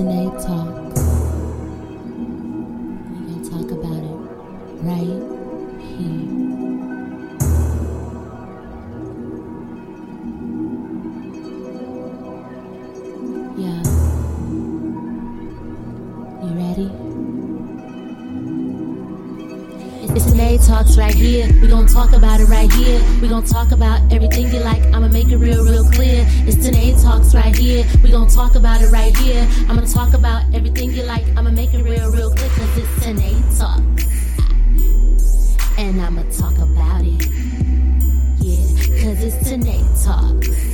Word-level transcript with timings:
Tanae 0.00 0.79
right 21.00 21.14
here. 21.14 21.48
We 21.62 21.68
gon' 21.68 21.86
talk 21.86 22.12
about 22.12 22.40
it 22.40 22.44
right 22.44 22.70
here. 22.70 23.00
We 23.22 23.28
gon' 23.28 23.46
talk 23.46 23.72
about 23.72 24.12
everything 24.12 24.52
you 24.52 24.60
like. 24.60 24.82
I'ma 24.94 25.08
make 25.08 25.28
it 25.28 25.38
real, 25.38 25.64
real 25.64 25.90
clear. 25.90 26.26
It's 26.46 26.56
Tanae 26.56 27.02
Talks 27.02 27.34
right 27.34 27.56
here. 27.56 27.86
We 28.02 28.10
gon' 28.10 28.28
talk 28.28 28.54
about 28.54 28.82
it 28.82 28.90
right 28.90 29.16
here. 29.16 29.48
I'ma 29.68 29.80
talk 29.86 30.12
about 30.12 30.42
everything 30.54 30.90
you 30.90 31.04
like. 31.04 31.26
I'ma 31.38 31.52
make 31.52 31.72
it 31.72 31.82
real, 31.84 32.10
real 32.12 32.30
clear. 32.34 32.50
Cause 32.50 32.76
it's 32.76 32.92
Tanae 33.02 33.40
Talks. 33.58 34.04
And 35.78 36.02
I'ma 36.02 36.22
talk 36.38 36.58
about 36.58 37.02
it. 37.02 37.26
Yeah, 38.40 38.66
cause 39.00 39.24
it's 39.24 39.48
Tanae 39.48 40.04
Talks. 40.04 40.69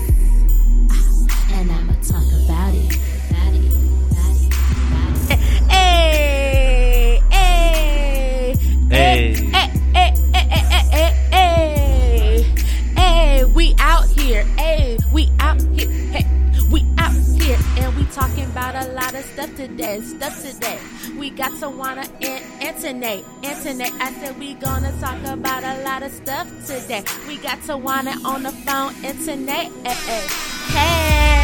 Of 19.80 20.04
stuff 20.04 20.42
today. 20.42 20.78
We 21.18 21.30
got 21.30 21.52
Tawana 21.52 22.08
and 22.22 22.62
Antoinette, 22.62 23.24
Antoinette. 23.44 23.92
I 24.00 24.12
said 24.12 24.38
we 24.38 24.54
gonna 24.54 24.92
talk 25.00 25.22
about 25.24 25.64
a 25.64 25.82
lot 25.82 26.02
of 26.02 26.12
stuff 26.12 26.48
today. 26.66 27.04
We 27.26 27.36
got 27.38 27.58
Tawana 27.60 28.24
on 28.24 28.42
the 28.44 28.52
phone, 28.52 28.94
Antoinette, 29.04 29.70
eh, 29.84 29.96
eh. 30.08 30.28
hey, 30.72 31.36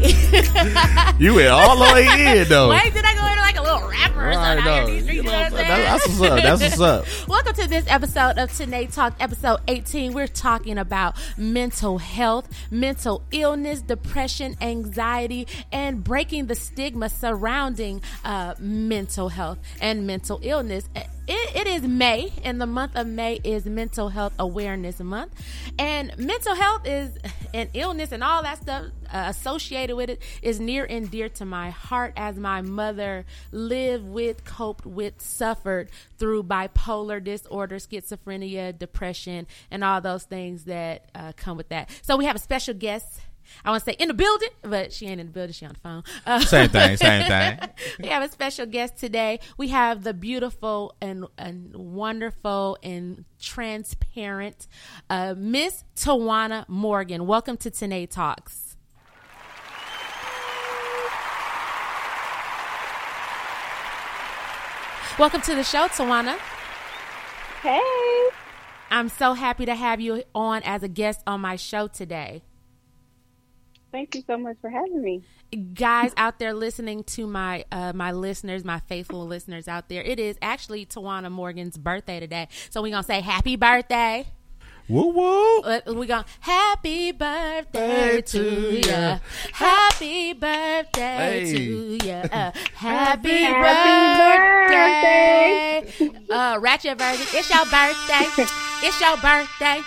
hey. 0.02 1.14
You 1.20 1.34
went 1.36 1.48
all 1.50 1.78
the 1.78 1.94
way 1.94 2.42
in 2.42 2.48
though. 2.50 2.70
Wait, 2.70 2.94
did 2.94 3.06
I 3.06 3.14
go 3.16 3.26
into 3.26 3.42
like 3.42 3.58
a 3.58 3.62
little 3.64 3.88
rapper 3.90 4.30
or 4.30 4.34
something? 4.34 4.40
Right, 4.40 4.58
out 4.58 4.64
here 4.64 4.66
no. 4.66 4.78
in 4.80 4.86
these 4.86 4.88
streets, 4.88 4.96
You 4.96 4.96
you 4.96 4.97
know 4.97 4.97
know 5.28 5.34
what 5.34 5.46
I'm 5.46 5.52
saying? 5.52 5.68
saying? 5.68 5.84
That's 5.84 6.08
what's 6.08 6.22
up. 6.22 6.42
That's 6.44 6.78
what's 6.78 6.80
up. 6.80 7.06
Welcome 7.28 7.54
to 7.56 7.68
this 7.68 7.86
episode 7.88 8.38
of 8.38 8.50
Tanae 8.52 8.94
Talk, 8.94 9.14
episode 9.20 9.60
18. 9.68 10.14
We're 10.14 10.28
talking 10.28 10.78
about 10.78 11.18
mental 11.38 11.98
health, 11.98 12.50
mental 12.72 13.24
illness, 13.32 13.82
depression, 13.82 14.56
anxiety, 14.62 15.48
and 15.72 16.04
breaking 16.04 16.48
the 16.48 16.56
stigma 16.56 17.10
surrounding 17.10 18.02
uh, 18.24 18.56
mental 18.60 19.30
health 19.30 19.60
and 19.82 20.08
mental 20.08 20.40
illness. 20.42 20.90
It, 21.30 21.56
it 21.58 21.68
is 21.68 21.82
May, 21.82 22.32
and 22.46 22.62
the 22.62 22.66
month 22.66 22.96
of 22.96 23.06
May 23.06 23.42
is 23.44 23.66
Mental 23.66 24.08
Health 24.08 24.32
Awareness 24.40 25.02
Month. 25.02 25.34
And 25.78 26.18
mental 26.18 26.56
health 26.56 26.88
is 26.88 27.18
an 27.54 27.68
illness, 27.74 28.14
and 28.14 28.24
all 28.24 28.44
that 28.44 28.62
stuff 28.62 28.86
uh, 29.12 29.26
associated 29.28 29.98
with 29.98 30.10
it 30.10 30.22
is 30.42 30.62
near 30.62 30.86
and 30.86 31.12
dear 31.12 31.28
to 31.28 31.44
my 31.44 31.70
heart 31.70 32.14
as 32.16 32.38
my 32.38 32.62
mother 32.62 33.26
lived 33.52 34.06
with, 34.08 34.46
coped 34.46 34.86
with, 34.86 35.20
suffered 35.22 35.90
through 36.18 36.44
bipolar 36.44 37.22
disorder, 37.22 37.76
schizophrenia, 37.76 38.78
depression, 38.78 39.48
and 39.70 39.84
all 39.84 40.00
those 40.00 40.24
things 40.24 40.64
that 40.64 41.10
uh, 41.14 41.34
come 41.36 41.58
with 41.58 41.68
that. 41.68 41.90
So 42.04 42.16
we 42.16 42.24
have 42.24 42.38
a 42.38 42.40
special 42.40 42.74
guest. 42.74 43.20
I 43.64 43.70
want 43.72 43.84
to 43.84 43.92
say 43.92 43.96
in 44.00 44.08
the 44.08 44.14
building, 44.14 44.50
but 44.62 44.92
she 44.94 45.08
ain't 45.08 45.20
in 45.20 45.28
the 45.28 45.34
building. 45.34 45.54
She 45.54 45.66
on 45.66 45.74
the 45.74 45.80
phone. 45.80 46.04
Uh, 46.26 46.40
Same 46.42 46.70
thing, 46.70 46.98
same 46.98 47.28
thing. 47.28 47.70
we 48.00 48.08
have 48.08 48.24
a 48.24 48.30
special 48.30 48.66
guest 48.66 48.98
today. 48.98 49.40
We 49.58 49.70
have 49.70 50.04
the 50.04 50.14
beautiful 50.14 50.96
and, 51.02 51.26
and 51.38 51.76
wonderful 51.76 52.78
and 52.84 53.26
transparent 53.40 54.68
uh, 55.10 55.36
Miss 55.38 55.84
Tawana 55.96 56.68
Morgan. 56.68 57.26
Welcome 57.28 57.58
to 57.58 57.72
Tanae 57.72 58.10
Talks. 58.10 58.76
Welcome 65.20 65.42
to 65.42 65.56
the 65.56 65.64
show, 65.64 65.88
Tawana. 65.88 66.38
Hey. 67.64 68.30
I'm 68.92 69.10
so 69.10 69.34
happy 69.34 69.66
to 69.66 69.74
have 69.74 70.00
you 70.00 70.24
on 70.36 70.62
as 70.64 70.84
a 70.84 70.88
guest 70.88 71.22
on 71.26 71.42
my 71.42 71.56
show 71.56 71.88
today. 71.88 72.44
Thank 73.92 74.16
you 74.16 74.24
so 74.28 74.38
much 74.38 74.58
for 74.62 74.70
having 74.70 75.02
me. 75.02 75.24
guys 75.74 76.12
out 76.18 76.40
there 76.40 76.54
listening 76.54 77.04
to 77.06 77.26
my 77.26 77.64
uh, 77.72 77.94
my 77.94 78.12
listeners, 78.12 78.64
my 78.66 78.80
faithful 78.82 79.26
listeners 79.26 79.68
out 79.68 79.88
there, 79.90 80.02
it 80.04 80.20
is 80.20 80.38
actually 80.42 80.86
Tawana 80.86 81.32
Morgan's 81.32 81.78
birthday 81.78 82.20
today. 82.20 82.48
So 82.70 82.82
we're 82.82 82.92
gonna 82.92 83.04
say 83.04 83.22
happy 83.22 83.56
birthday. 83.56 84.28
Woo 84.90 85.08
woo. 85.12 85.60
Uh, 85.64 85.82
We're 85.88 86.06
gonna 86.06 86.26
happy 86.40 87.12
birthday 87.12 87.88
Hey, 88.16 88.22
to 88.22 88.82
to 88.82 88.88
ya. 88.88 88.98
ya. 88.98 89.20
Happy 89.52 90.32
birthday 90.34 91.44
Hey. 91.46 91.52
to 91.52 91.98
ya. 92.08 92.22
Uh, 92.32 92.52
happy, 92.74 93.44
Happy 93.44 94.22
birthday. 94.72 96.10
Uh, 96.30 96.58
Ratchet 96.62 96.98
version. 96.98 97.28
It's 97.34 97.50
your 97.50 97.66
birthday. 97.66 98.46
It's 98.88 99.02
your 99.02 99.18
birthday. 99.18 99.82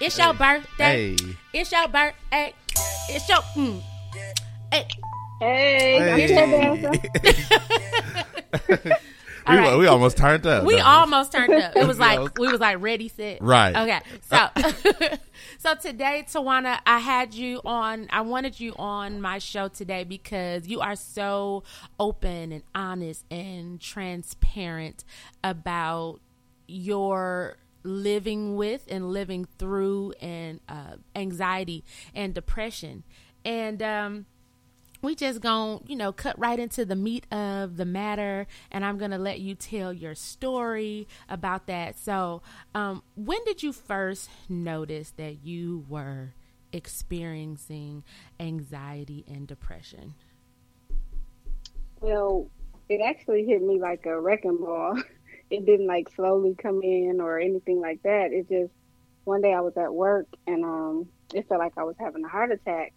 It's 0.00 0.18
your 0.18 0.34
birthday. 0.34 1.16
Hey. 1.16 1.36
It's 1.52 1.70
your 1.72 1.86
birthday. 1.88 2.54
It's 3.12 3.28
your. 3.28 3.38
Mm. 3.38 3.82
Hey. 4.72 4.86
Hey, 5.40 5.98
I'm 6.36 6.82
we, 9.48 9.56
right. 9.56 9.78
we 9.78 9.86
almost 9.86 10.16
turned 10.16 10.46
up. 10.46 10.64
We 10.64 10.78
almost 10.78 11.32
turned 11.32 11.54
up. 11.54 11.74
It 11.74 11.86
was 11.86 11.98
like 11.98 12.38
we 12.38 12.48
was 12.48 12.60
like 12.60 12.80
ready, 12.80 13.08
set. 13.08 13.42
Right. 13.42 13.74
Okay. 13.74 14.00
So 14.28 14.48
so 15.58 15.74
today, 15.76 16.24
Tawana, 16.28 16.78
I 16.86 16.98
had 16.98 17.34
you 17.34 17.60
on 17.64 18.06
I 18.10 18.20
wanted 18.20 18.60
you 18.60 18.74
on 18.76 19.20
my 19.20 19.38
show 19.38 19.68
today 19.68 20.04
because 20.04 20.68
you 20.68 20.80
are 20.80 20.94
so 20.94 21.64
open 21.98 22.52
and 22.52 22.62
honest 22.74 23.24
and 23.30 23.80
transparent 23.80 25.04
about 25.42 26.20
your 26.68 27.56
living 27.82 28.56
with 28.56 28.84
and 28.88 29.10
living 29.10 29.46
through 29.58 30.12
and 30.20 30.60
uh, 30.68 30.96
anxiety 31.14 31.84
and 32.14 32.34
depression. 32.34 33.04
And 33.44 33.82
um 33.82 34.26
we 35.02 35.14
just 35.14 35.40
gonna 35.40 35.80
you 35.86 35.96
know 35.96 36.12
cut 36.12 36.38
right 36.38 36.58
into 36.58 36.84
the 36.84 36.94
meat 36.94 37.24
of 37.32 37.78
the 37.78 37.86
matter 37.86 38.46
and 38.70 38.84
i'm 38.84 38.98
gonna 38.98 39.16
let 39.16 39.40
you 39.40 39.54
tell 39.54 39.94
your 39.94 40.14
story 40.14 41.08
about 41.26 41.66
that 41.66 41.98
so 41.98 42.42
um, 42.74 43.02
when 43.14 43.42
did 43.46 43.62
you 43.62 43.72
first 43.72 44.28
notice 44.50 45.12
that 45.16 45.42
you 45.42 45.86
were 45.88 46.34
experiencing 46.74 48.04
anxiety 48.38 49.24
and 49.26 49.46
depression 49.46 50.12
Well, 52.00 52.48
it 52.88 53.00
actually 53.04 53.44
hit 53.44 53.62
me 53.62 53.78
like 53.78 54.06
a 54.06 54.18
wrecking 54.20 54.56
ball. 54.56 54.96
It 55.50 55.66
didn't 55.66 55.86
like 55.86 56.08
slowly 56.14 56.54
come 56.56 56.82
in 56.82 57.20
or 57.20 57.38
anything 57.38 57.80
like 57.80 58.02
that. 58.02 58.32
It 58.32 58.48
just 58.48 58.72
one 59.24 59.42
day 59.42 59.52
I 59.52 59.60
was 59.60 59.76
at 59.76 59.92
work 59.92 60.26
and 60.46 60.64
um 60.64 61.08
it 61.34 61.48
felt 61.48 61.60
like 61.60 61.76
I 61.76 61.84
was 61.84 61.96
having 61.98 62.24
a 62.24 62.28
heart 62.28 62.52
attack. 62.52 62.92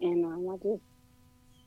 And 0.00 0.24
um 0.24 0.48
I 0.50 0.56
just 0.62 0.82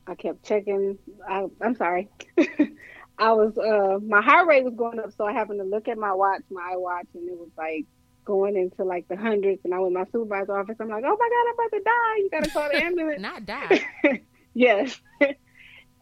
I 0.06 0.14
kept 0.14 0.44
checking 0.44 0.98
I 1.28 1.46
I'm 1.60 1.76
sorry. 1.76 2.08
I 3.18 3.32
was 3.32 3.56
uh 3.58 3.98
my 4.04 4.22
heart 4.22 4.46
rate 4.46 4.64
was 4.64 4.74
going 4.74 4.98
up 4.98 5.12
so 5.16 5.24
I 5.26 5.32
happened 5.32 5.60
to 5.60 5.64
look 5.64 5.88
at 5.88 5.98
my 5.98 6.12
watch, 6.12 6.42
my 6.50 6.74
iWatch 6.76 7.08
and 7.14 7.28
it 7.28 7.36
was 7.36 7.50
like 7.56 7.86
going 8.24 8.56
into 8.56 8.84
like 8.84 9.06
the 9.08 9.16
hundreds 9.16 9.60
and 9.64 9.72
I 9.72 9.78
went 9.78 9.94
to 9.94 9.98
my 10.00 10.04
supervisor's 10.06 10.50
office. 10.50 10.76
I'm 10.80 10.88
like, 10.88 11.04
Oh 11.04 11.16
my 11.18 11.28
god, 11.30 11.48
I'm 11.48 11.54
about 11.54 11.76
to 11.76 11.82
die. 11.84 12.16
You 12.18 12.28
gotta 12.30 12.50
call 12.50 12.68
the 12.68 12.84
ambulance. 12.84 13.20
not 13.20 13.46
die 13.46 13.84
yes. 14.54 15.00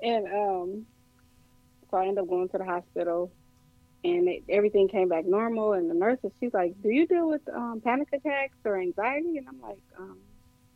and 0.02 0.26
um, 0.26 0.87
so 1.90 1.96
I 1.96 2.02
ended 2.06 2.23
up 2.23 2.29
going 2.29 2.49
to 2.50 2.58
the 2.58 2.64
hospital, 2.64 3.32
and 4.05 4.29
it, 4.29 4.45
everything 4.49 4.89
came 4.89 5.09
back 5.09 5.27
normal. 5.27 5.75
And 5.75 5.91
the 5.91 5.95
nurse, 5.95 6.19
she's 6.41 6.55
like, 6.55 6.75
"Do 6.83 6.91
you 6.91 7.06
deal 7.06 7.29
with 7.29 7.43
um, 7.55 7.83
panic 7.85 8.09
attacks 8.12 8.59
or 8.65 8.81
anxiety?" 8.81 9.39
And 9.39 9.49
I'm 9.49 9.61
like, 9.61 9.83
um, 9.99 10.19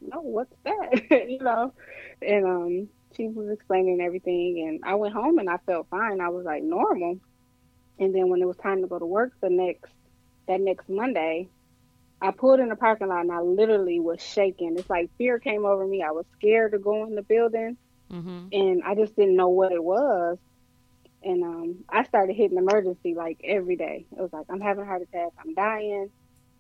"No, 0.02 0.20
what's 0.22 0.56
that?" 0.64 1.02
you 1.30 1.40
know. 1.40 1.74
And 2.22 2.46
um, 2.46 2.88
she 3.16 3.28
was 3.28 3.50
explaining 3.50 4.00
everything, 4.00 4.66
and 4.68 4.80
I 4.90 4.96
went 4.96 5.14
home 5.14 5.38
and 5.38 5.50
I 5.50 5.58
felt 5.66 5.88
fine. 5.90 6.20
I 6.20 6.30
was 6.30 6.44
like 6.46 6.62
normal. 6.64 7.20
And 7.98 8.14
then 8.14 8.28
when 8.30 8.42
it 8.42 8.46
was 8.46 8.56
time 8.58 8.82
to 8.82 8.88
go 8.88 8.98
to 8.98 9.06
work 9.06 9.32
the 9.42 9.50
next 9.50 9.92
that 10.48 10.60
next 10.60 10.88
Monday, 10.88 11.50
I 12.20 12.32
pulled 12.32 12.60
in 12.60 12.68
the 12.68 12.76
parking 12.76 13.08
lot 13.08 13.22
and 13.22 13.32
I 13.32 13.40
literally 13.40 14.00
was 14.00 14.22
shaking. 14.22 14.76
It's 14.78 14.90
like 14.90 15.10
fear 15.18 15.38
came 15.38 15.64
over 15.66 15.86
me. 15.86 16.02
I 16.02 16.12
was 16.12 16.26
scared 16.38 16.72
to 16.72 16.78
go 16.78 17.04
in 17.06 17.14
the 17.14 17.22
building 17.22 17.78
hmm 18.10 18.48
and 18.52 18.82
I 18.84 18.94
just 18.94 19.16
didn't 19.16 19.36
know 19.36 19.48
what 19.48 19.72
it 19.72 19.82
was. 19.82 20.38
And 21.22 21.42
um, 21.42 21.84
I 21.88 22.04
started 22.04 22.34
hitting 22.36 22.58
emergency 22.58 23.14
like 23.14 23.40
every 23.42 23.76
day. 23.76 24.06
It 24.12 24.20
was 24.20 24.32
like, 24.32 24.46
I'm 24.48 24.60
having 24.60 24.84
a 24.84 24.86
heart 24.86 25.02
attack, 25.02 25.32
I'm 25.44 25.54
dying, 25.54 26.10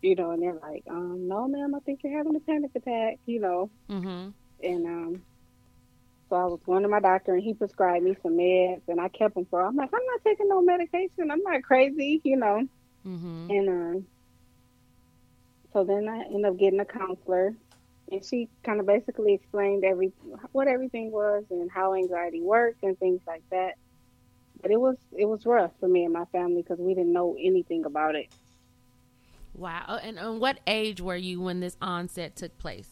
you 0.02 0.14
know, 0.16 0.32
and 0.32 0.42
they're 0.42 0.58
like, 0.60 0.84
um, 0.90 1.28
no, 1.28 1.46
ma'am, 1.46 1.74
I 1.74 1.80
think 1.80 2.00
you're 2.02 2.16
having 2.16 2.34
a 2.34 2.40
panic 2.40 2.72
attack, 2.74 3.18
you 3.26 3.40
know. 3.40 3.70
hmm 3.88 4.28
and 4.62 4.86
um, 4.86 5.22
so 6.28 6.36
I 6.36 6.44
was 6.44 6.60
going 6.66 6.82
to 6.82 6.88
my 6.88 7.00
doctor, 7.00 7.34
and 7.34 7.42
he 7.42 7.54
prescribed 7.54 8.04
me 8.04 8.16
some 8.22 8.32
meds, 8.32 8.82
and 8.88 9.00
I 9.00 9.08
kept 9.08 9.34
them 9.34 9.46
for. 9.48 9.62
I'm 9.62 9.76
like, 9.76 9.90
I'm 9.92 10.06
not 10.06 10.24
taking 10.24 10.48
no 10.48 10.60
medication. 10.60 11.30
I'm 11.30 11.42
not 11.42 11.62
crazy, 11.62 12.20
you 12.22 12.36
know. 12.36 12.66
Mm-hmm. 13.06 13.50
And 13.50 13.68
um, 13.68 14.06
so 15.72 15.84
then 15.84 16.08
I 16.08 16.24
ended 16.24 16.44
up 16.44 16.58
getting 16.58 16.80
a 16.80 16.84
counselor, 16.84 17.54
and 18.12 18.24
she 18.24 18.48
kind 18.62 18.80
of 18.80 18.86
basically 18.86 19.34
explained 19.34 19.84
every 19.84 20.12
what 20.52 20.68
everything 20.68 21.10
was 21.12 21.44
and 21.50 21.70
how 21.70 21.94
anxiety 21.94 22.42
works 22.42 22.78
and 22.82 22.98
things 22.98 23.20
like 23.26 23.42
that. 23.50 23.74
But 24.60 24.70
it 24.70 24.80
was 24.80 24.96
it 25.16 25.26
was 25.26 25.46
rough 25.46 25.72
for 25.80 25.88
me 25.88 26.04
and 26.04 26.12
my 26.12 26.24
family 26.26 26.62
because 26.62 26.78
we 26.78 26.94
didn't 26.94 27.12
know 27.12 27.36
anything 27.40 27.84
about 27.84 28.14
it. 28.14 28.28
Wow. 29.54 29.98
And, 30.02 30.18
and 30.18 30.40
what 30.40 30.60
age 30.66 31.00
were 31.00 31.16
you 31.16 31.40
when 31.40 31.60
this 31.60 31.76
onset 31.82 32.36
took 32.36 32.56
place? 32.58 32.90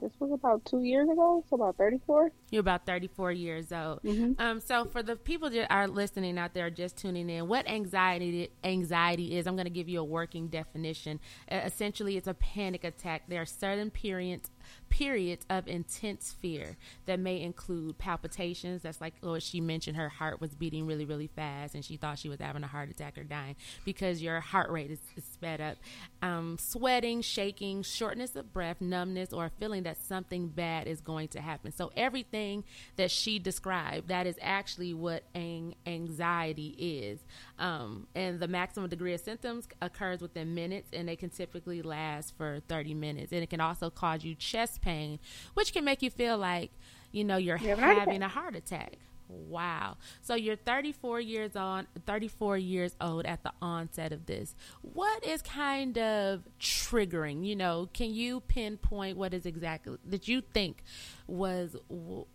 This 0.00 0.12
was 0.20 0.30
about 0.30 0.64
two 0.64 0.84
years 0.84 1.08
ago, 1.08 1.44
so 1.50 1.56
about 1.56 1.76
34. 1.76 2.30
You're 2.50 2.60
about 2.60 2.86
34 2.86 3.32
years 3.32 3.72
old. 3.72 4.00
Mhm. 4.04 4.40
Um, 4.40 4.60
so 4.60 4.84
for 4.84 5.02
the 5.02 5.16
people 5.16 5.50
that 5.50 5.72
are 5.72 5.88
listening 5.88 6.38
out 6.38 6.54
there, 6.54 6.70
just 6.70 6.96
tuning 6.96 7.28
in, 7.28 7.48
what 7.48 7.68
anxiety 7.68 8.48
anxiety 8.62 9.36
is? 9.36 9.48
I'm 9.48 9.56
going 9.56 9.64
to 9.64 9.70
give 9.70 9.88
you 9.88 9.98
a 9.98 10.04
working 10.04 10.46
definition. 10.46 11.18
Uh, 11.50 11.62
essentially, 11.64 12.16
it's 12.16 12.28
a 12.28 12.34
panic 12.34 12.84
attack. 12.84 13.24
There 13.26 13.42
are 13.42 13.46
certain 13.46 13.90
periods 13.90 14.50
periods 14.90 15.44
of 15.50 15.68
intense 15.68 16.34
fear 16.40 16.76
that 17.06 17.18
may 17.18 17.40
include 17.40 17.98
palpitations. 17.98 18.82
That's 18.82 19.00
like 19.00 19.14
oh, 19.22 19.38
she 19.38 19.60
mentioned 19.60 19.96
her 19.96 20.08
heart 20.08 20.40
was 20.40 20.54
beating 20.54 20.86
really, 20.86 21.04
really 21.04 21.28
fast, 21.28 21.74
and 21.74 21.84
she 21.84 21.96
thought 21.96 22.18
she 22.18 22.28
was 22.28 22.40
having 22.40 22.64
a 22.64 22.66
heart 22.66 22.90
attack 22.90 23.18
or 23.18 23.24
dying 23.24 23.56
because 23.84 24.22
your 24.22 24.40
heart 24.40 24.70
rate 24.70 24.90
is, 24.90 25.00
is 25.16 25.24
sped 25.24 25.60
up. 25.60 25.76
Um, 26.22 26.56
sweating, 26.58 27.22
shaking, 27.22 27.82
shortness 27.82 28.36
of 28.36 28.52
breath, 28.52 28.80
numbness, 28.80 29.32
or 29.32 29.46
a 29.46 29.50
feeling 29.50 29.84
that 29.84 30.02
something 30.02 30.48
bad 30.48 30.86
is 30.86 31.00
going 31.00 31.28
to 31.28 31.40
happen. 31.40 31.72
So 31.72 31.90
everything 31.96 32.64
that 32.96 33.10
she 33.10 33.38
described, 33.38 34.08
that 34.08 34.26
is 34.26 34.36
actually 34.40 34.94
what 34.94 35.22
ang- 35.34 35.74
anxiety 35.86 36.74
is. 36.78 37.20
Um, 37.58 38.06
and 38.14 38.40
the 38.40 38.48
maximum 38.48 38.88
degree 38.88 39.14
of 39.14 39.20
symptoms 39.20 39.68
occurs 39.80 40.20
within 40.20 40.54
minutes, 40.54 40.90
and 40.92 41.08
they 41.08 41.16
can 41.16 41.30
typically 41.30 41.82
last 41.82 42.36
for 42.36 42.60
30 42.68 42.94
minutes. 42.94 43.32
And 43.32 43.42
it 43.42 43.50
can 43.50 43.60
also 43.60 43.90
cause 43.90 44.24
you 44.24 44.34
chest 44.34 44.77
pain, 44.80 45.18
which 45.54 45.72
can 45.72 45.84
make 45.84 46.02
you 46.02 46.10
feel 46.10 46.38
like, 46.38 46.70
you 47.12 47.24
know, 47.24 47.36
you're 47.36 47.58
You 47.58 47.68
have 47.68 47.78
heart 47.78 47.98
having 47.98 48.22
a 48.22 48.28
heart 48.28 48.56
attack. 48.56 48.98
Wow. 49.28 49.98
So 50.22 50.34
you're 50.34 50.56
34 50.56 51.20
years 51.20 51.54
on 51.54 51.86
34 52.06 52.56
years 52.56 52.96
old 53.00 53.26
at 53.26 53.42
the 53.42 53.52
onset 53.60 54.12
of 54.12 54.26
this. 54.26 54.54
What 54.80 55.24
is 55.24 55.42
kind 55.42 55.98
of 55.98 56.44
triggering? 56.58 57.44
You 57.44 57.56
know, 57.56 57.88
can 57.92 58.14
you 58.14 58.40
pinpoint 58.40 59.18
what 59.18 59.34
is 59.34 59.44
exactly 59.44 59.98
that 60.06 60.28
you 60.28 60.40
think 60.40 60.82
was 61.26 61.76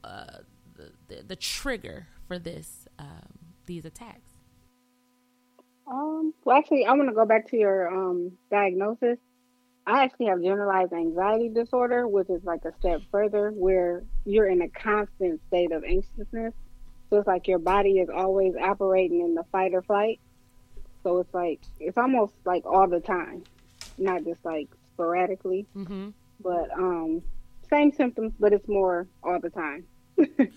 uh, 0.03 0.25
the, 0.75 0.91
the, 1.07 1.23
the 1.27 1.35
trigger 1.35 2.07
for 2.27 2.37
this 2.37 2.87
um, 2.99 3.39
these 3.65 3.85
attacks? 3.85 4.29
Um, 5.87 6.33
well, 6.45 6.57
actually, 6.57 6.85
I 6.85 6.93
want 6.93 7.09
to 7.09 7.15
go 7.15 7.25
back 7.25 7.49
to 7.49 7.57
your 7.57 7.89
um 7.89 8.33
diagnosis. 8.49 9.17
I 9.85 10.03
actually 10.03 10.27
have 10.27 10.41
generalized 10.41 10.93
anxiety 10.93 11.49
disorder, 11.49 12.07
which 12.07 12.29
is 12.29 12.43
like 12.43 12.63
a 12.65 12.71
step 12.79 13.01
further, 13.11 13.51
where 13.51 14.03
you're 14.25 14.47
in 14.47 14.61
a 14.61 14.69
constant 14.69 15.41
state 15.47 15.71
of 15.71 15.83
anxiousness. 15.83 16.53
So 17.09 17.17
it's 17.17 17.27
like 17.27 17.47
your 17.47 17.59
body 17.59 17.99
is 17.99 18.09
always 18.09 18.53
operating 18.55 19.21
in 19.21 19.35
the 19.35 19.43
fight 19.51 19.73
or 19.73 19.81
flight. 19.81 20.19
So 21.03 21.19
it's 21.19 21.33
like 21.33 21.59
it's 21.79 21.97
almost 21.97 22.33
like 22.45 22.65
all 22.65 22.87
the 22.87 23.01
time, 23.01 23.43
not 23.97 24.23
just 24.23 24.43
like 24.45 24.69
sporadically, 24.93 25.65
Mm-hmm. 25.75 26.09
but 26.41 26.71
um, 26.77 27.21
same 27.69 27.91
symptoms, 27.91 28.33
but 28.39 28.53
it's 28.53 28.67
more 28.67 29.07
all 29.23 29.39
the 29.39 29.49
time. 29.49 29.85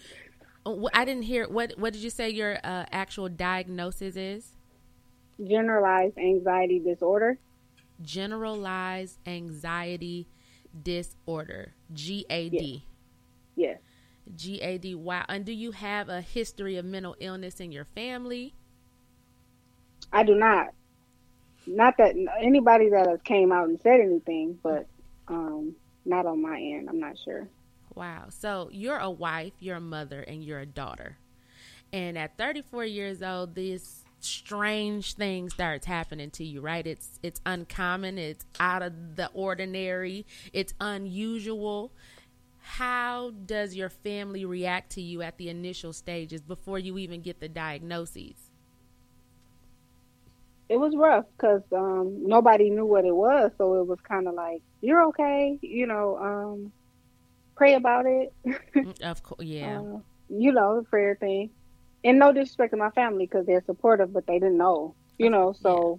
Oh, 0.68 0.88
I 0.92 1.04
didn't 1.04 1.22
hear 1.22 1.48
what. 1.48 1.74
What 1.78 1.92
did 1.92 2.02
you 2.02 2.10
say 2.10 2.28
your 2.30 2.58
uh, 2.64 2.86
actual 2.90 3.28
diagnosis 3.28 4.16
is? 4.16 4.50
Generalized 5.38 6.18
anxiety 6.18 6.80
disorder. 6.80 7.38
Generalized 8.02 9.18
anxiety 9.26 10.28
disorder. 10.82 11.72
GAD. 11.92 12.82
Yes. 13.54 13.78
GAD. 14.36 14.94
Wow. 14.96 15.24
And 15.28 15.44
do 15.44 15.52
you 15.52 15.72
have 15.72 16.08
a 16.08 16.20
history 16.20 16.76
of 16.76 16.84
mental 16.84 17.16
illness 17.20 17.60
in 17.60 17.72
your 17.72 17.84
family? 17.84 18.54
I 20.12 20.22
do 20.22 20.34
not. 20.34 20.68
Not 21.66 21.96
that 21.98 22.14
anybody 22.40 22.90
that 22.90 23.08
has 23.08 23.20
came 23.22 23.50
out 23.50 23.68
and 23.68 23.80
said 23.80 24.00
anything, 24.00 24.58
but 24.62 24.86
um, 25.28 25.74
not 26.04 26.26
on 26.26 26.40
my 26.40 26.58
end. 26.58 26.88
I'm 26.88 27.00
not 27.00 27.16
sure. 27.24 27.48
Wow. 27.94 28.26
So 28.28 28.68
you're 28.72 28.98
a 28.98 29.10
wife, 29.10 29.54
you're 29.58 29.76
a 29.76 29.80
mother, 29.80 30.20
and 30.20 30.44
you're 30.44 30.60
a 30.60 30.66
daughter. 30.66 31.16
And 31.92 32.18
at 32.18 32.36
34 32.36 32.84
years 32.84 33.22
old, 33.22 33.54
this 33.54 34.04
strange 34.26 35.14
thing 35.14 35.48
starts 35.50 35.86
happening 35.86 36.30
to 36.32 36.44
you, 36.44 36.60
right? 36.60 36.86
It's 36.86 37.18
it's 37.22 37.40
uncommon, 37.46 38.18
it's 38.18 38.44
out 38.60 38.82
of 38.82 39.16
the 39.16 39.30
ordinary, 39.34 40.26
it's 40.52 40.74
unusual. 40.80 41.92
How 42.60 43.30
does 43.30 43.76
your 43.76 43.88
family 43.88 44.44
react 44.44 44.90
to 44.92 45.00
you 45.00 45.22
at 45.22 45.38
the 45.38 45.48
initial 45.48 45.92
stages 45.92 46.42
before 46.42 46.78
you 46.80 46.98
even 46.98 47.22
get 47.22 47.38
the 47.40 47.48
diagnoses? 47.48 48.34
It 50.68 50.78
was 50.78 50.96
rough 50.96 51.26
because 51.36 51.62
um, 51.72 52.26
nobody 52.26 52.70
knew 52.70 52.84
what 52.86 53.04
it 53.04 53.14
was, 53.14 53.52
so 53.56 53.80
it 53.80 53.86
was 53.86 54.00
kind 54.00 54.26
of 54.26 54.34
like 54.34 54.62
you're 54.80 55.04
okay, 55.06 55.58
you 55.62 55.86
know. 55.86 56.18
Um, 56.18 56.72
pray 57.56 57.74
about 57.74 58.06
it, 58.06 58.32
Of 59.02 59.22
course, 59.22 59.42
yeah. 59.42 59.80
uh, 59.80 59.98
you 60.28 60.52
know, 60.52 60.80
the 60.80 60.82
prayer 60.82 61.16
thing. 61.18 61.50
And 62.06 62.18
no 62.20 62.32
disrespect 62.32 62.70
to 62.70 62.76
my 62.76 62.90
family 62.90 63.26
because 63.26 63.46
they're 63.46 63.64
supportive, 63.66 64.12
but 64.12 64.26
they 64.26 64.34
didn't 64.38 64.56
know, 64.58 64.94
you 65.18 65.28
know. 65.28 65.52
So 65.60 65.98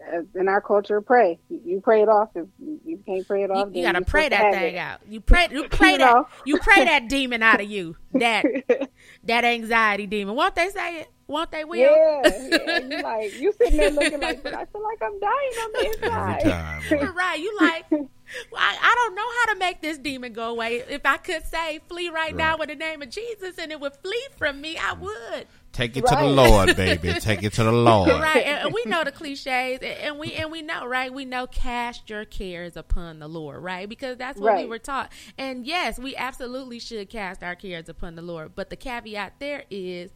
uh, 0.00 0.22
in 0.34 0.48
our 0.48 0.62
culture, 0.62 1.00
pray. 1.02 1.38
You, 1.50 1.60
you 1.66 1.80
pray 1.82 2.00
it 2.02 2.08
off. 2.08 2.30
If 2.34 2.46
you 2.58 2.98
can't 3.06 3.26
pray 3.26 3.42
it 3.44 3.50
off, 3.50 3.68
You, 3.72 3.80
you 3.82 3.86
gotta 3.86 3.98
you're 3.98 4.04
pray 4.06 4.24
supposed 4.24 4.40
to 4.40 4.50
that 4.50 4.58
thing 4.58 4.74
it. 4.74 4.78
out. 4.78 5.00
You 5.06 5.20
pray, 5.20 5.48
you 5.50 5.68
pray 5.70 5.92
You 5.92 5.98
that, 5.98 6.14
know. 6.14 6.26
you 6.46 6.58
pray 6.60 6.84
that 6.86 7.08
demon 7.10 7.42
out 7.42 7.60
of 7.60 7.70
you. 7.70 7.96
That 8.14 8.44
that 9.24 9.44
anxiety 9.44 10.06
demon. 10.06 10.34
Won't 10.34 10.54
they 10.54 10.70
say 10.70 11.00
it? 11.02 11.08
Won't 11.26 11.50
they? 11.52 11.64
Will? 11.64 11.78
Yeah, 11.78 12.22
yeah. 12.48 12.78
You 12.80 13.02
like 13.02 13.38
you 13.38 13.52
sitting 13.52 13.76
there 13.76 13.90
looking 13.90 14.20
like, 14.20 14.42
but 14.42 14.54
I 14.54 14.64
feel 14.64 14.82
like 14.82 15.02
I'm 15.02 15.20
dying 15.20 15.32
on 15.62 15.72
the 15.72 15.78
Every 15.78 16.08
inside. 16.08 16.40
time. 16.42 16.82
You're 16.90 17.12
right. 17.12 17.38
You 17.38 17.56
like, 17.60 17.84
well, 18.52 18.60
I, 18.60 18.76
I 18.80 18.94
don't 18.94 19.14
know 19.14 19.22
how 19.22 19.54
to 19.54 19.58
make 19.58 19.80
this 19.80 19.98
demon 19.98 20.32
go 20.32 20.50
away. 20.50 20.82
If 20.88 21.04
I 21.04 21.16
could 21.16 21.44
say, 21.46 21.80
flee 21.88 22.08
right, 22.08 22.34
now 22.34 22.56
in 22.56 22.68
the 22.68 22.74
name 22.74 23.02
of 23.02 23.10
Jesus 23.10 23.58
and 23.58 23.72
it 23.72 23.80
would 23.80 23.94
flee 23.96 24.26
from 24.36 24.60
me, 24.60 24.76
I 24.76 24.94
mm. 24.94 25.00
would. 25.00 25.46
Take 25.72 25.96
it 25.96 26.04
to 26.06 26.16
the 26.16 26.24
Lord, 26.24 26.76
baby. 26.76 27.12
Take 27.14 27.44
it 27.44 27.52
to 27.54 27.64
the 27.64 27.72
Lord. 27.72 28.10
Right. 28.20 28.44
And, 28.44 28.66
and 28.66 28.74
we 28.74 28.84
know 28.84 29.04
the 29.04 29.12
cliches 29.12 29.46
and, 29.46 29.84
and 29.84 30.18
we 30.18 30.32
and 30.34 30.50
we 30.50 30.62
know, 30.62 30.84
right? 30.84 31.12
We 31.12 31.24
know 31.24 31.46
cast 31.46 32.10
your 32.10 32.24
cares 32.24 32.76
upon 32.76 33.18
the 33.18 33.28
Lord, 33.28 33.62
right? 33.62 33.88
Because 33.88 34.18
that's 34.18 34.38
what 34.38 34.56
we 34.56 34.66
were 34.66 34.78
taught. 34.78 35.10
And 35.38 35.64
yes, 35.64 35.98
we 35.98 36.14
absolutely 36.16 36.80
should 36.80 37.08
cast 37.08 37.42
our 37.42 37.54
cares 37.54 37.88
upon 37.88 38.16
the 38.16 38.22
Lord. 38.22 38.54
But 38.54 38.68
the 38.68 38.76
caveat 38.76 39.34
there 39.38 39.64
is 39.70 40.10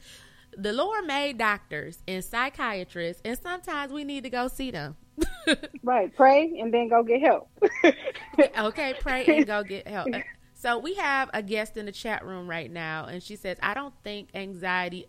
the 0.56 0.72
Lord 0.72 1.06
made 1.06 1.38
doctors 1.38 1.98
and 2.06 2.24
psychiatrists, 2.24 3.22
and 3.24 3.38
sometimes 3.38 3.92
we 3.92 4.04
need 4.04 4.24
to 4.24 4.30
go 4.30 4.48
see 4.48 4.70
them. 4.70 4.96
Right, 5.82 6.14
pray 6.16 6.58
and 6.58 6.72
then 6.72 6.88
go 6.88 7.02
get 7.02 7.20
help. 7.20 7.48
okay, 8.58 8.94
pray 9.00 9.24
and 9.26 9.46
go 9.46 9.62
get 9.62 9.86
help. 9.86 10.08
So 10.54 10.78
we 10.78 10.94
have 10.94 11.28
a 11.34 11.42
guest 11.42 11.76
in 11.76 11.84
the 11.84 11.92
chat 11.92 12.24
room 12.24 12.48
right 12.48 12.70
now, 12.70 13.04
and 13.04 13.22
she 13.22 13.36
says, 13.36 13.58
"I 13.62 13.74
don't 13.74 13.92
think 14.02 14.30
anxiety. 14.34 15.04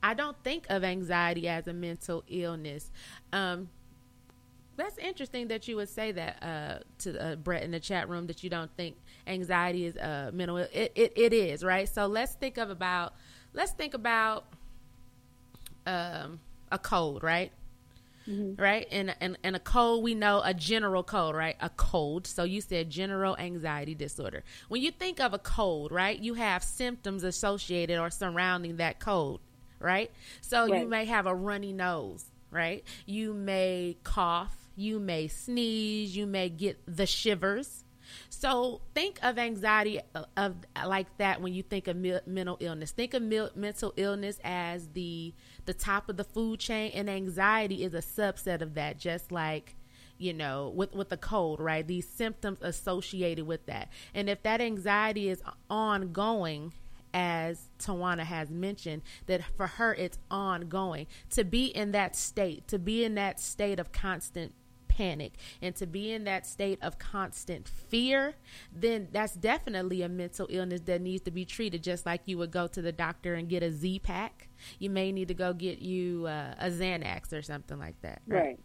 I 0.00 0.14
don't 0.14 0.36
think 0.44 0.66
of 0.70 0.84
anxiety 0.84 1.48
as 1.48 1.66
a 1.66 1.72
mental 1.72 2.22
illness." 2.28 2.92
Um, 3.32 3.70
that's 4.76 4.96
interesting 4.98 5.48
that 5.48 5.66
you 5.66 5.74
would 5.74 5.88
say 5.88 6.12
that 6.12 6.42
uh, 6.42 6.78
to 7.00 7.20
uh, 7.20 7.34
Brett 7.34 7.64
in 7.64 7.72
the 7.72 7.80
chat 7.80 8.08
room 8.08 8.28
that 8.28 8.44
you 8.44 8.50
don't 8.50 8.70
think 8.76 8.94
anxiety 9.26 9.86
is 9.86 9.96
uh, 9.96 10.30
mental. 10.32 10.58
It, 10.58 10.92
it 10.94 11.12
it 11.16 11.32
is 11.32 11.64
right. 11.64 11.88
So 11.88 12.06
let's 12.06 12.34
think 12.34 12.56
of 12.56 12.70
about 12.70 13.14
let's 13.52 13.72
think 13.72 13.94
about 13.94 14.44
um, 15.86 16.38
a 16.70 16.78
cold, 16.78 17.24
right? 17.24 17.50
Mm-hmm. 18.30 18.62
right? 18.62 18.86
And, 18.92 19.16
and 19.20 19.36
and 19.42 19.56
a 19.56 19.58
cold, 19.58 20.04
we 20.04 20.14
know 20.14 20.40
a 20.44 20.54
general 20.54 21.02
cold, 21.02 21.34
right? 21.34 21.56
A 21.60 21.68
cold. 21.70 22.26
So 22.26 22.44
you 22.44 22.60
said 22.60 22.88
general 22.88 23.36
anxiety 23.36 23.94
disorder. 23.94 24.44
When 24.68 24.80
you 24.82 24.92
think 24.92 25.20
of 25.20 25.34
a 25.34 25.38
cold, 25.38 25.90
right, 25.90 26.18
you 26.18 26.34
have 26.34 26.62
symptoms 26.62 27.24
associated 27.24 27.98
or 27.98 28.08
surrounding 28.10 28.76
that 28.76 29.00
cold, 29.00 29.40
right? 29.80 30.12
So 30.42 30.66
you 30.66 30.86
may 30.86 31.06
have 31.06 31.26
a 31.26 31.34
runny 31.34 31.72
nose, 31.72 32.24
right? 32.52 32.84
You 33.04 33.34
may 33.34 33.96
cough, 34.04 34.56
you 34.76 35.00
may 35.00 35.26
sneeze, 35.26 36.16
you 36.16 36.26
may 36.26 36.50
get 36.50 36.78
the 36.86 37.06
shivers. 37.06 37.84
So 38.28 38.80
think 38.94 39.18
of 39.22 39.38
anxiety 39.38 40.00
of, 40.14 40.26
of 40.36 40.56
like 40.84 41.16
that 41.18 41.40
when 41.40 41.52
you 41.52 41.62
think 41.62 41.88
of 41.88 41.96
me- 41.96 42.20
mental 42.26 42.56
illness. 42.60 42.90
Think 42.92 43.14
of 43.14 43.22
mil- 43.22 43.50
mental 43.54 43.92
illness 43.96 44.40
as 44.42 44.88
the 44.88 45.32
the 45.70 45.74
top 45.74 46.08
of 46.08 46.16
the 46.16 46.24
food 46.24 46.58
chain, 46.58 46.90
and 46.96 47.08
anxiety 47.08 47.84
is 47.84 47.94
a 47.94 47.98
subset 47.98 48.60
of 48.60 48.74
that. 48.74 48.98
Just 48.98 49.30
like 49.30 49.76
you 50.18 50.34
know, 50.34 50.72
with 50.74 50.92
with 50.92 51.10
the 51.10 51.16
cold, 51.16 51.60
right? 51.60 51.86
These 51.86 52.08
symptoms 52.08 52.58
associated 52.60 53.46
with 53.46 53.66
that, 53.66 53.88
and 54.12 54.28
if 54.28 54.42
that 54.42 54.60
anxiety 54.60 55.28
is 55.28 55.42
ongoing, 55.70 56.72
as 57.14 57.68
Tawana 57.78 58.24
has 58.24 58.50
mentioned, 58.50 59.02
that 59.26 59.42
for 59.56 59.68
her 59.68 59.94
it's 59.94 60.18
ongoing. 60.28 61.06
To 61.30 61.44
be 61.44 61.66
in 61.66 61.92
that 61.92 62.16
state, 62.16 62.66
to 62.66 62.78
be 62.80 63.04
in 63.04 63.14
that 63.14 63.38
state 63.38 63.78
of 63.78 63.92
constant 63.92 64.52
panic 64.88 65.34
and 65.62 65.76
to 65.76 65.86
be 65.86 66.12
in 66.12 66.24
that 66.24 66.46
state 66.46 66.80
of 66.82 66.98
constant 66.98 67.68
fear, 67.68 68.34
then 68.74 69.06
that's 69.12 69.34
definitely 69.34 70.02
a 70.02 70.08
mental 70.08 70.48
illness 70.50 70.80
that 70.86 71.00
needs 71.00 71.22
to 71.22 71.30
be 71.30 71.44
treated 71.44 71.84
just 71.84 72.04
like 72.04 72.22
you 72.26 72.36
would 72.38 72.50
go 72.50 72.66
to 72.66 72.82
the 72.82 72.92
doctor 72.92 73.34
and 73.34 73.48
get 73.48 73.62
a 73.62 73.70
Z 73.70 74.00
pack. 74.00 74.49
You 74.78 74.90
may 74.90 75.12
need 75.12 75.28
to 75.28 75.34
go 75.34 75.52
get 75.52 75.78
you 75.80 76.26
uh, 76.26 76.54
a 76.58 76.70
Xanax 76.70 77.32
or 77.32 77.42
something 77.42 77.78
like 77.78 78.00
that. 78.02 78.22
Right. 78.26 78.40
Right. 78.40 78.58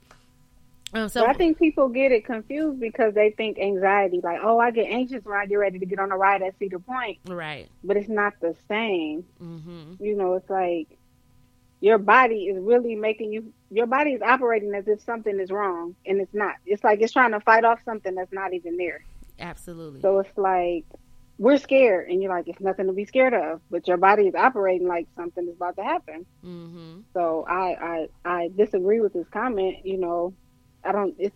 Um, 0.94 1.10
So 1.10 1.25
I 1.25 1.34
think 1.34 1.58
people 1.58 1.90
get 1.90 2.12
it 2.12 2.25
confused 2.25 2.80
because 2.80 3.14
they 3.14 3.32
think 3.32 3.60
anxiety, 3.60 4.22
like, 4.24 4.40
oh, 4.42 4.60
I 4.60 4.72
get 4.72 4.88
anxious 4.88 5.25
when 5.25 5.38
I 5.38 5.46
get 5.46 5.56
ready 5.56 5.80
to 5.80 5.86
get 5.86 6.00
on 6.00 6.12
a 6.12 6.18
ride 6.18 6.42
at 6.42 6.58
Cedar 6.58 6.80
Point, 6.80 7.18
right. 7.28 7.68
but 7.84 7.98
it's 7.98 8.10
not 8.10 8.34
the 8.40 8.56
same. 8.68 9.25
hmm 9.38 9.94
You 10.00 10.16
know, 10.16 10.36
it's 10.36 10.50
like 10.50 10.98
your 11.82 11.98
body 11.98 12.46
is 12.46 12.58
really 12.62 12.96
making 12.96 13.34
you, 13.34 13.52
your 13.72 13.88
body 13.88 14.12
is 14.14 14.22
operating 14.22 14.74
as 14.74 14.88
if 14.88 15.02
something 15.02 15.40
is 15.40 15.52
wrong, 15.52 15.96
and 16.06 16.22
it's 16.22 16.34
not. 16.34 16.56
It's 16.66 16.84
like 16.84 17.02
it's 17.02 17.14
trying 17.14 17.32
to 17.32 17.40
fight 17.42 17.66
off 17.66 17.80
something 17.84 18.16
that's 18.16 18.32
not 18.32 18.54
even 18.54 18.78
there. 18.78 19.04
Absolutely. 19.40 20.02
So 20.02 20.20
it's 20.20 20.38
like 20.38 20.86
we're 21.38 21.58
scared, 21.58 22.10
and 22.10 22.22
you're 22.22 22.32
like, 22.32 22.48
it's 22.48 22.62
nothing 22.62 22.88
to 22.88 22.94
be 22.94 23.06
scared 23.06 23.34
of, 23.34 23.62
but 23.70 23.88
your 23.88 23.98
body 23.98 24.24
is 24.24 24.36
operating 24.36 24.88
like 24.88 25.08
something 25.18 25.48
is 25.48 25.56
about 25.56 25.75
to 25.75 25.84
happen. 25.84 26.25
hmm 26.42 27.00
So 27.13 27.46
I, 27.48 28.08
I, 28.25 28.34
I 28.39 28.50
disagree 28.56 29.01
with 29.01 29.13
this 29.13 29.27
comment. 29.32 29.86
You 29.86 29.98
know, 29.98 30.34
I 30.84 30.92
don't. 30.92 31.15
It's 31.20 31.36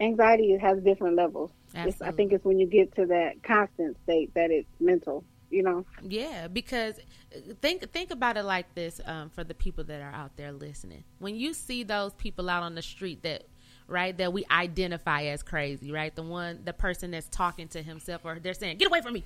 anxiety 0.00 0.56
has 0.58 0.78
different 0.82 1.16
levels. 1.16 1.50
It's, 1.74 2.02
I 2.02 2.10
think 2.10 2.32
it's 2.32 2.44
when 2.44 2.58
you 2.58 2.66
get 2.66 2.94
to 2.96 3.06
that 3.06 3.42
constant 3.42 3.96
state 4.04 4.32
that 4.34 4.50
it's 4.50 4.68
mental. 4.78 5.24
You 5.50 5.62
know. 5.62 5.84
Yeah, 6.02 6.48
because 6.48 6.98
uh, 7.34 7.54
think 7.60 7.90
think 7.92 8.10
about 8.10 8.36
it 8.36 8.44
like 8.44 8.74
this 8.74 9.00
um, 9.04 9.28
for 9.28 9.44
the 9.44 9.54
people 9.54 9.84
that 9.84 10.00
are 10.00 10.12
out 10.12 10.36
there 10.36 10.52
listening. 10.52 11.04
When 11.18 11.34
you 11.34 11.52
see 11.52 11.82
those 11.82 12.14
people 12.14 12.48
out 12.48 12.62
on 12.62 12.74
the 12.74 12.82
street 12.82 13.22
that 13.22 13.44
right 13.88 14.16
that 14.18 14.32
we 14.32 14.44
identify 14.50 15.24
as 15.24 15.42
crazy, 15.42 15.92
right? 15.92 16.14
The 16.14 16.22
one 16.22 16.60
the 16.64 16.72
person 16.72 17.10
that's 17.10 17.28
talking 17.28 17.68
to 17.68 17.82
himself 17.82 18.22
or 18.24 18.38
they're 18.38 18.54
saying, 18.54 18.78
"Get 18.78 18.88
away 18.88 19.00
from 19.00 19.14
me. 19.14 19.24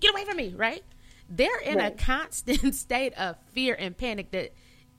Get 0.00 0.12
away 0.12 0.24
from 0.24 0.36
me," 0.36 0.54
right? 0.56 0.82
They're 1.28 1.60
in 1.60 1.80
a 1.80 1.90
constant 1.90 2.74
state 2.74 3.14
of 3.14 3.36
fear 3.52 3.74
and 3.78 3.96
panic 3.96 4.30
that 4.32 4.52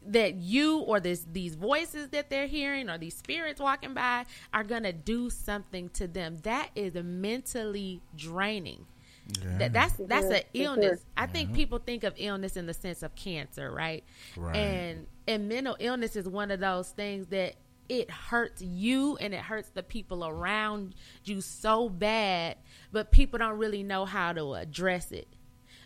that 0.08 0.36
you 0.36 0.80
or 0.80 1.00
this 1.00 1.26
these 1.32 1.56
voices 1.56 2.10
that 2.10 2.30
they're 2.30 2.48
hearing 2.48 2.90
or 2.90 2.98
these 2.98 3.16
spirits 3.16 3.60
walking 3.60 3.94
by 3.94 4.26
are 4.54 4.64
going 4.64 4.84
to 4.84 4.94
do 4.94 5.30
something 5.30 5.90
to 5.90 6.08
them. 6.08 6.38
That 6.44 6.70
is 6.76 6.94
mentally 6.96 8.02
draining. 8.16 8.86
That, 9.58 9.74
that's 9.74 9.96
that's 10.08 10.28
sure, 10.28 10.36
an 10.36 10.44
illness. 10.54 11.00
sure. 11.00 11.08
I 11.18 11.26
think 11.26 11.54
people 11.54 11.80
think 11.80 12.04
of 12.04 12.14
illness 12.18 12.58
in 12.58 12.68
the 12.68 12.76
sense 12.76 13.02
of 13.02 13.16
cancer, 13.16 13.72
right? 13.72 14.04
Right. 14.38 14.56
And 14.56 15.08
and 15.28 15.50
mental 15.50 15.76
illness 15.80 16.16
is 16.16 16.30
one 16.30 16.52
of 16.52 16.60
those 16.60 16.90
things 16.90 17.28
that 17.28 17.56
it 17.90 18.10
hurts 18.10 18.62
you 18.62 19.18
and 19.18 19.34
it 19.34 19.40
hurts 19.42 19.70
the 19.70 19.84
people 19.84 20.26
around 20.26 20.96
you 21.24 21.42
so 21.42 21.90
bad, 21.90 22.58
but 22.92 23.12
people 23.12 23.40
don't 23.40 23.58
really 23.58 23.84
know 23.84 24.06
how 24.06 24.34
to 24.34 24.54
address 24.56 25.12
it. 25.12 25.28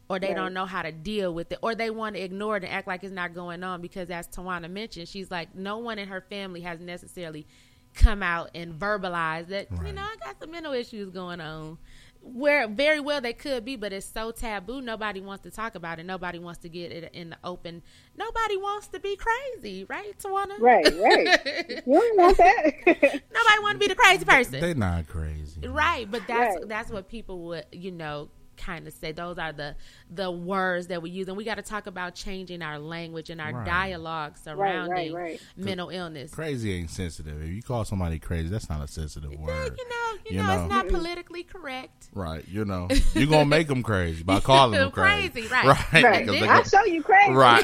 Or 0.10 0.18
they 0.18 0.30
Right. 0.30 0.36
don't 0.38 0.54
know 0.56 0.66
how 0.66 0.82
to 0.82 0.92
deal 0.92 1.34
with 1.34 1.52
it, 1.52 1.60
or 1.62 1.76
they 1.76 1.92
want 1.92 2.16
to 2.16 2.22
ignore 2.22 2.58
it 2.58 2.64
and 2.64 2.74
act 2.74 2.88
like 2.88 3.04
it's 3.04 3.14
not 3.14 3.36
going 3.36 3.64
on. 3.64 3.80
Because, 3.80 4.10
as 4.10 4.28
Tawana 4.28 4.70
mentioned, 4.70 5.08
she's 5.08 5.30
like, 5.30 5.54
no 5.54 5.78
one 5.78 6.00
in 6.00 6.08
her 6.08 6.22
family 6.22 6.62
has 6.62 6.80
necessarily 6.80 7.46
come 7.94 8.24
out 8.24 8.50
and 8.56 8.74
verbalized 8.74 9.48
that, 9.50 9.68
you 9.86 9.94
know, 9.94 10.02
I 10.02 10.16
got 10.24 10.40
some 10.40 10.50
mental 10.52 10.74
issues 10.74 11.10
going 11.12 11.42
on 11.42 11.78
where 12.22 12.68
very 12.68 13.00
well 13.00 13.22
they 13.22 13.34
could 13.34 13.64
be, 13.66 13.76
but 13.76 13.94
it's 13.94 14.06
so 14.06 14.32
taboo. 14.32 14.82
Nobody 14.82 15.22
wants 15.22 15.44
to 15.44 15.52
talk 15.52 15.76
about 15.76 16.00
it. 16.00 16.06
Nobody 16.06 16.38
wants 16.40 16.60
to 16.62 16.70
get 16.70 16.92
it 16.92 17.12
in 17.14 17.30
the 17.32 17.38
open. 17.44 17.82
Nobody 18.18 18.58
wants 18.58 18.88
to 18.90 19.00
be 19.00 19.16
crazy, 19.18 19.86
right, 19.86 20.18
Tawana? 20.20 20.60
Right. 20.60 20.86
Right. 20.86 21.66
you 21.88 21.94
don't 21.94 22.18
want 22.18 22.38
that. 22.38 22.74
Nobody 22.86 23.60
want 23.62 23.74
to 23.74 23.80
be 23.80 23.88
the 23.88 23.96
crazy 23.96 24.26
person, 24.26 24.60
They're 24.60 24.76
not 24.76 25.08
crazy. 25.08 25.68
right? 25.68 26.10
But 26.10 26.24
that's 26.28 26.56
Right. 26.58 26.68
that's 26.68 26.92
what 26.92 27.08
people 27.10 27.40
would, 27.46 27.66
you 27.72 27.92
know, 27.92 28.30
kind 28.60 28.86
of 28.88 28.94
say. 28.94 29.12
Those 29.12 29.38
are 29.38 29.52
the 29.54 29.76
the 30.12 30.30
words 30.30 30.88
that 30.88 31.02
we 31.02 31.10
use, 31.10 31.28
and 31.28 31.38
we 31.38 31.44
got 31.44 31.56
to 31.56 31.62
talk 31.62 31.88
about 31.88 32.14
changing 32.16 32.62
our 32.62 32.78
language 32.80 33.30
and 33.30 33.40
our 33.42 33.54
Right. 33.54 33.66
dialogue 33.66 34.38
surrounding 34.38 35.14
right. 35.14 35.42
mental 35.58 35.90
illness. 35.90 36.32
Crazy 36.34 36.74
ain't 36.74 36.90
sensitive. 36.92 37.42
If 37.42 37.50
you 37.50 37.62
call 37.62 37.86
somebody 37.86 38.20
crazy, 38.20 38.50
that's 38.50 38.70
not 38.70 38.82
a 38.84 38.88
sensitive 38.88 39.32
Yeah, 39.32 39.40
word. 39.40 39.78
you 39.78 39.90
know, 39.90 40.12
you, 40.26 40.38
You 40.38 40.44
know, 40.44 40.56
know. 40.56 40.62
it's 40.64 40.70
not 40.72 40.88
politically 40.90 41.44
correct. 41.44 42.10
Right. 42.14 42.48
You 42.48 42.66
know, 42.66 42.88
you're 43.16 43.28
going 43.28 43.46
to 43.46 43.50
make 43.50 43.68
them 43.68 43.82
crazy 43.84 44.24
by 44.24 44.40
calling 44.42 44.80
them 44.80 44.92
crazy. 44.92 45.30
Crazy, 45.30 45.48
right. 45.48 45.66
Right. 45.94 46.04
right. 46.04 46.44
I'll 46.50 46.64
show 46.64 46.84
you 46.86 47.02
crazy. 47.04 47.32
Right. 47.34 47.64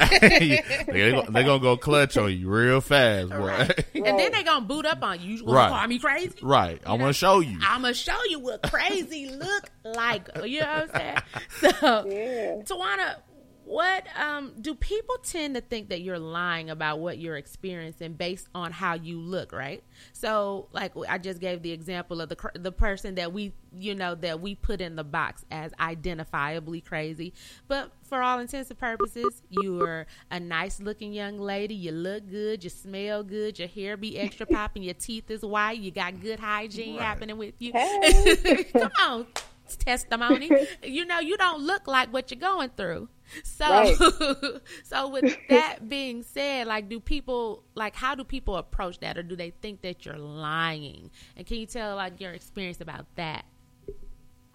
they're 0.86 1.12
going 1.12 1.32
to 1.32 1.58
go 1.58 1.76
clutch 1.76 2.16
on 2.16 2.36
you 2.36 2.48
real 2.48 2.80
fast, 2.80 3.30
boy. 3.30 3.36
Right. 3.38 3.84
And 4.06 4.18
then 4.20 4.30
they're 4.30 4.44
gonna 4.44 4.64
boot 4.64 4.86
up 4.86 5.02
on 5.02 5.20
you. 5.20 5.36
You 5.36 5.44
Right. 5.46 5.68
call 5.68 5.86
me 5.88 5.98
crazy? 5.98 6.38
right. 6.42 6.80
I'm 6.86 6.98
going 6.98 7.08
to 7.10 7.12
show 7.18 7.40
you. 7.40 7.58
I'm 7.62 7.82
gonna 7.82 7.92
show 7.94 8.16
you 8.28 8.38
what 8.38 8.62
crazy 8.70 9.28
look 9.30 9.64
like. 9.84 10.28
You 10.44 10.60
know 10.60 10.66
what 10.66 10.85
I'm 10.94 11.00
saying? 11.00 11.16
So, 11.80 12.08
Yeah. 12.08 12.62
Tawana, 12.64 13.16
what 13.64 14.04
um 14.16 14.52
do 14.60 14.76
people 14.76 15.16
tend 15.24 15.56
to 15.56 15.60
think 15.60 15.88
that 15.88 16.00
you're 16.00 16.20
lying 16.20 16.70
about 16.70 17.00
what 17.00 17.18
you're 17.18 17.36
experiencing 17.36 18.12
based 18.12 18.46
on 18.54 18.70
how 18.70 18.94
you 18.94 19.18
look, 19.18 19.50
right? 19.52 19.82
So, 20.12 20.68
like 20.72 20.92
I 21.08 21.18
just 21.18 21.40
gave 21.40 21.62
the 21.62 21.72
example 21.72 22.20
of 22.20 22.28
the 22.28 22.36
the 22.54 22.70
person 22.70 23.16
that 23.16 23.32
we, 23.32 23.52
you 23.76 23.96
know, 23.96 24.14
that 24.16 24.40
we 24.40 24.54
put 24.54 24.80
in 24.80 24.94
the 24.94 25.02
box 25.02 25.44
as 25.50 25.72
identifiably 25.80 26.84
crazy, 26.84 27.32
but 27.66 27.90
for 28.04 28.22
all 28.22 28.38
intents 28.38 28.70
and 28.70 28.78
purposes, 28.78 29.42
you're 29.50 30.06
a 30.30 30.38
nice 30.38 30.78
looking 30.80 31.12
young 31.12 31.36
lady. 31.38 31.74
You 31.74 31.90
look 31.90 32.28
good. 32.30 32.62
You 32.62 32.70
smell 32.70 33.24
good. 33.24 33.58
Your 33.58 33.66
hair 33.66 33.96
be 33.96 34.16
extra 34.16 34.46
popping. 34.52 34.84
Your 34.84 34.94
teeth 34.94 35.28
is 35.28 35.42
white. 35.42 35.80
You 35.80 35.90
got 35.90 36.20
good 36.20 36.38
hygiene 36.38 36.94
Right. 36.98 37.04
happening 37.04 37.36
with 37.36 37.54
you. 37.58 37.72
Hey. 37.72 38.62
Come 38.72 38.92
on, 39.00 39.26
testimony. 39.76 40.50
you 40.82 41.04
know, 41.04 41.18
you 41.18 41.36
don't 41.36 41.60
look 41.60 41.86
like 41.86 42.12
what 42.12 42.30
you're 42.30 42.40
going 42.40 42.70
through. 42.76 43.08
So, 43.42 43.64
Right. 43.68 43.96
so 44.84 45.08
with 45.08 45.36
that 45.48 45.88
being 45.88 46.22
said, 46.22 46.68
like, 46.68 46.88
do 46.88 47.00
people 47.00 47.64
like 47.74 47.96
how 47.96 48.14
do 48.14 48.22
people 48.22 48.56
approach 48.56 49.00
that, 49.00 49.18
or 49.18 49.22
do 49.24 49.34
they 49.34 49.50
think 49.50 49.82
that 49.82 50.06
you're 50.06 50.16
lying? 50.16 51.10
And 51.36 51.44
can 51.44 51.58
you 51.58 51.66
tell 51.66 51.96
like 51.96 52.20
your 52.20 52.32
experience 52.32 52.80
about 52.80 53.06
that? 53.16 53.44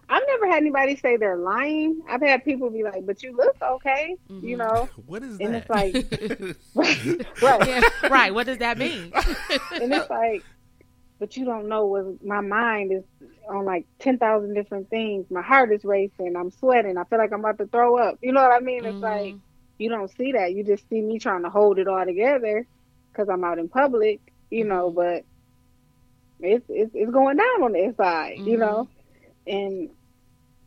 I've 0.08 0.22
never 0.26 0.46
had 0.46 0.58
anybody 0.58 0.96
say 0.96 1.16
they're 1.16 1.38
lying. 1.38 2.02
I've 2.06 2.20
had 2.20 2.44
people 2.44 2.68
be 2.68 2.82
like, 2.82 3.06
"But 3.06 3.22
you 3.22 3.34
look 3.34 3.56
okay," 3.62 4.16
you 4.28 4.58
mm-hmm. 4.58 4.58
know. 4.58 4.88
What 5.06 5.22
is 5.22 5.38
And 5.40 5.54
that? 5.54 5.62
it's 5.62 5.70
like, 5.70 6.54
right, 6.74 7.42
right. 7.42 7.68
Yeah, 7.68 8.08
right. 8.08 8.34
What 8.34 8.46
does 8.46 8.58
that 8.58 8.76
mean? 8.76 9.10
and 9.14 9.92
it's 9.92 10.10
like, 10.10 10.44
but 11.22 11.38
you 11.38 11.46
don't 11.46 11.70
know 11.70 11.86
what 11.86 12.04
my 12.24 12.42
mind 12.42 12.92
is 12.92 13.04
on 13.48 13.64
like 13.66 13.86
ten 14.00 14.18
thousand 14.18 14.54
different 14.54 14.90
things. 14.90 15.26
My 15.30 15.42
heart 15.42 15.72
is 15.72 15.84
racing. 15.84 16.34
I'm 16.36 16.50
sweating. 16.50 16.98
I 16.98 17.04
feel 17.04 17.20
like 17.20 17.32
I'm 17.32 17.40
about 17.40 17.58
to 17.60 17.68
throw 17.68 17.98
up. 17.98 18.18
You 18.22 18.32
know 18.32 18.42
what 18.42 18.52
I 18.52 18.60
mean? 18.60 18.86
It's 18.86 19.00
Mhm. 19.00 19.02
like 19.02 19.38
you 19.78 19.90
don't 19.90 20.10
see 20.16 20.32
that. 20.32 20.52
You 20.54 20.64
just 20.64 20.88
see 20.90 21.00
me 21.02 21.20
trying 21.20 21.44
to 21.44 21.50
hold 21.50 21.78
it 21.78 21.88
all 21.88 22.04
together 22.04 22.66
because 23.12 23.28
I'm 23.30 23.44
out 23.44 23.60
in 23.60 23.68
public. 23.70 24.20
You 24.50 24.64
know, 24.66 24.90
but 24.90 25.24
it's 26.40 26.66
it's, 26.68 26.92
it's 26.94 27.12
going 27.12 27.36
down 27.38 27.62
on 27.64 27.72
the 27.72 27.84
inside. 27.84 28.42
You 28.44 28.58
Mhm. 28.58 28.58
know, 28.58 28.90
and. 29.46 29.90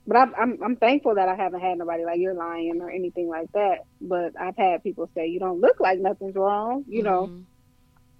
But 0.07 0.17
I'm, 0.17 0.33
I'm 0.39 0.63
I'm 0.63 0.75
thankful 0.77 1.15
that 1.15 1.29
I 1.29 1.35
haven't 1.35 1.61
had 1.61 1.77
nobody 1.77 2.05
like 2.05 2.19
you're 2.19 2.33
lying 2.33 2.79
or 2.81 2.89
anything 2.89 3.29
like 3.29 3.51
that. 3.53 3.79
But 4.01 4.33
I've 4.39 4.57
had 4.57 4.83
people 4.83 5.09
say 5.15 5.27
you 5.27 5.39
don't 5.39 5.61
look 5.61 5.79
like 5.79 5.99
nothing's 5.99 6.35
wrong, 6.35 6.85
you 6.87 7.03
know. 7.03 7.31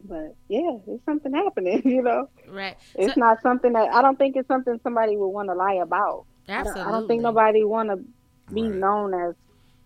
But 0.08 0.36
yeah, 0.50 0.78
there's 0.86 1.00
something 1.06 1.34
happening, 1.34 1.82
you 1.86 2.02
know. 2.02 2.30
right? 2.48 2.78
It's 2.96 3.14
So- 3.16 3.20
not 3.20 3.42
something 3.42 3.74
that 3.74 3.94
I 3.94 4.02
don't 4.02 4.18
think 4.18 4.36
it's 4.36 4.48
something 4.48 4.80
somebody 4.84 5.18
would 5.18 5.28
want 5.30 5.50
to 5.50 5.56
lie 5.56 5.76
about. 5.82 6.26
I 6.48 6.52
don't, 6.58 6.68
absolutely. 6.68 6.82
I 6.84 6.92
don't 6.92 7.08
think 7.08 7.22
nobody 7.24 7.64
want 7.64 7.90
to 7.90 8.54
be 8.54 8.64
Right. 8.64 8.76
known 8.76 9.14
as 9.16 9.34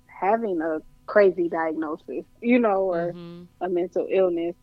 having 0.07 0.61
a 0.61 0.81
crazy 1.05 1.47
diagnosis, 1.47 2.25
you 2.41 2.59
know, 2.59 2.93
or 2.93 3.13
Mhm. 3.13 3.47
a 3.61 3.69
mental 3.69 4.05
illness. 4.09 4.55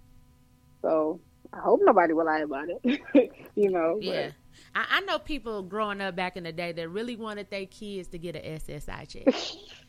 So 0.82 1.20
I 1.52 1.60
hope 1.60 1.80
nobody 1.82 2.12
will 2.12 2.26
lie 2.26 2.40
about 2.40 2.66
it, 2.68 3.32
you 3.54 3.70
know. 3.70 3.94
but- 3.96 4.04
Yeah. 4.04 4.30
I, 4.74 4.84
I 4.90 5.00
know 5.02 5.18
people 5.18 5.62
growing 5.62 6.00
up 6.02 6.16
back 6.16 6.36
in 6.36 6.44
the 6.44 6.52
day 6.52 6.72
that 6.72 6.88
really 6.90 7.16
wanted 7.16 7.48
their 7.50 7.66
kids 7.66 8.08
to 8.08 8.18
get 8.18 8.36
an 8.36 8.42
SSI 8.58 9.06
check. 9.08 9.34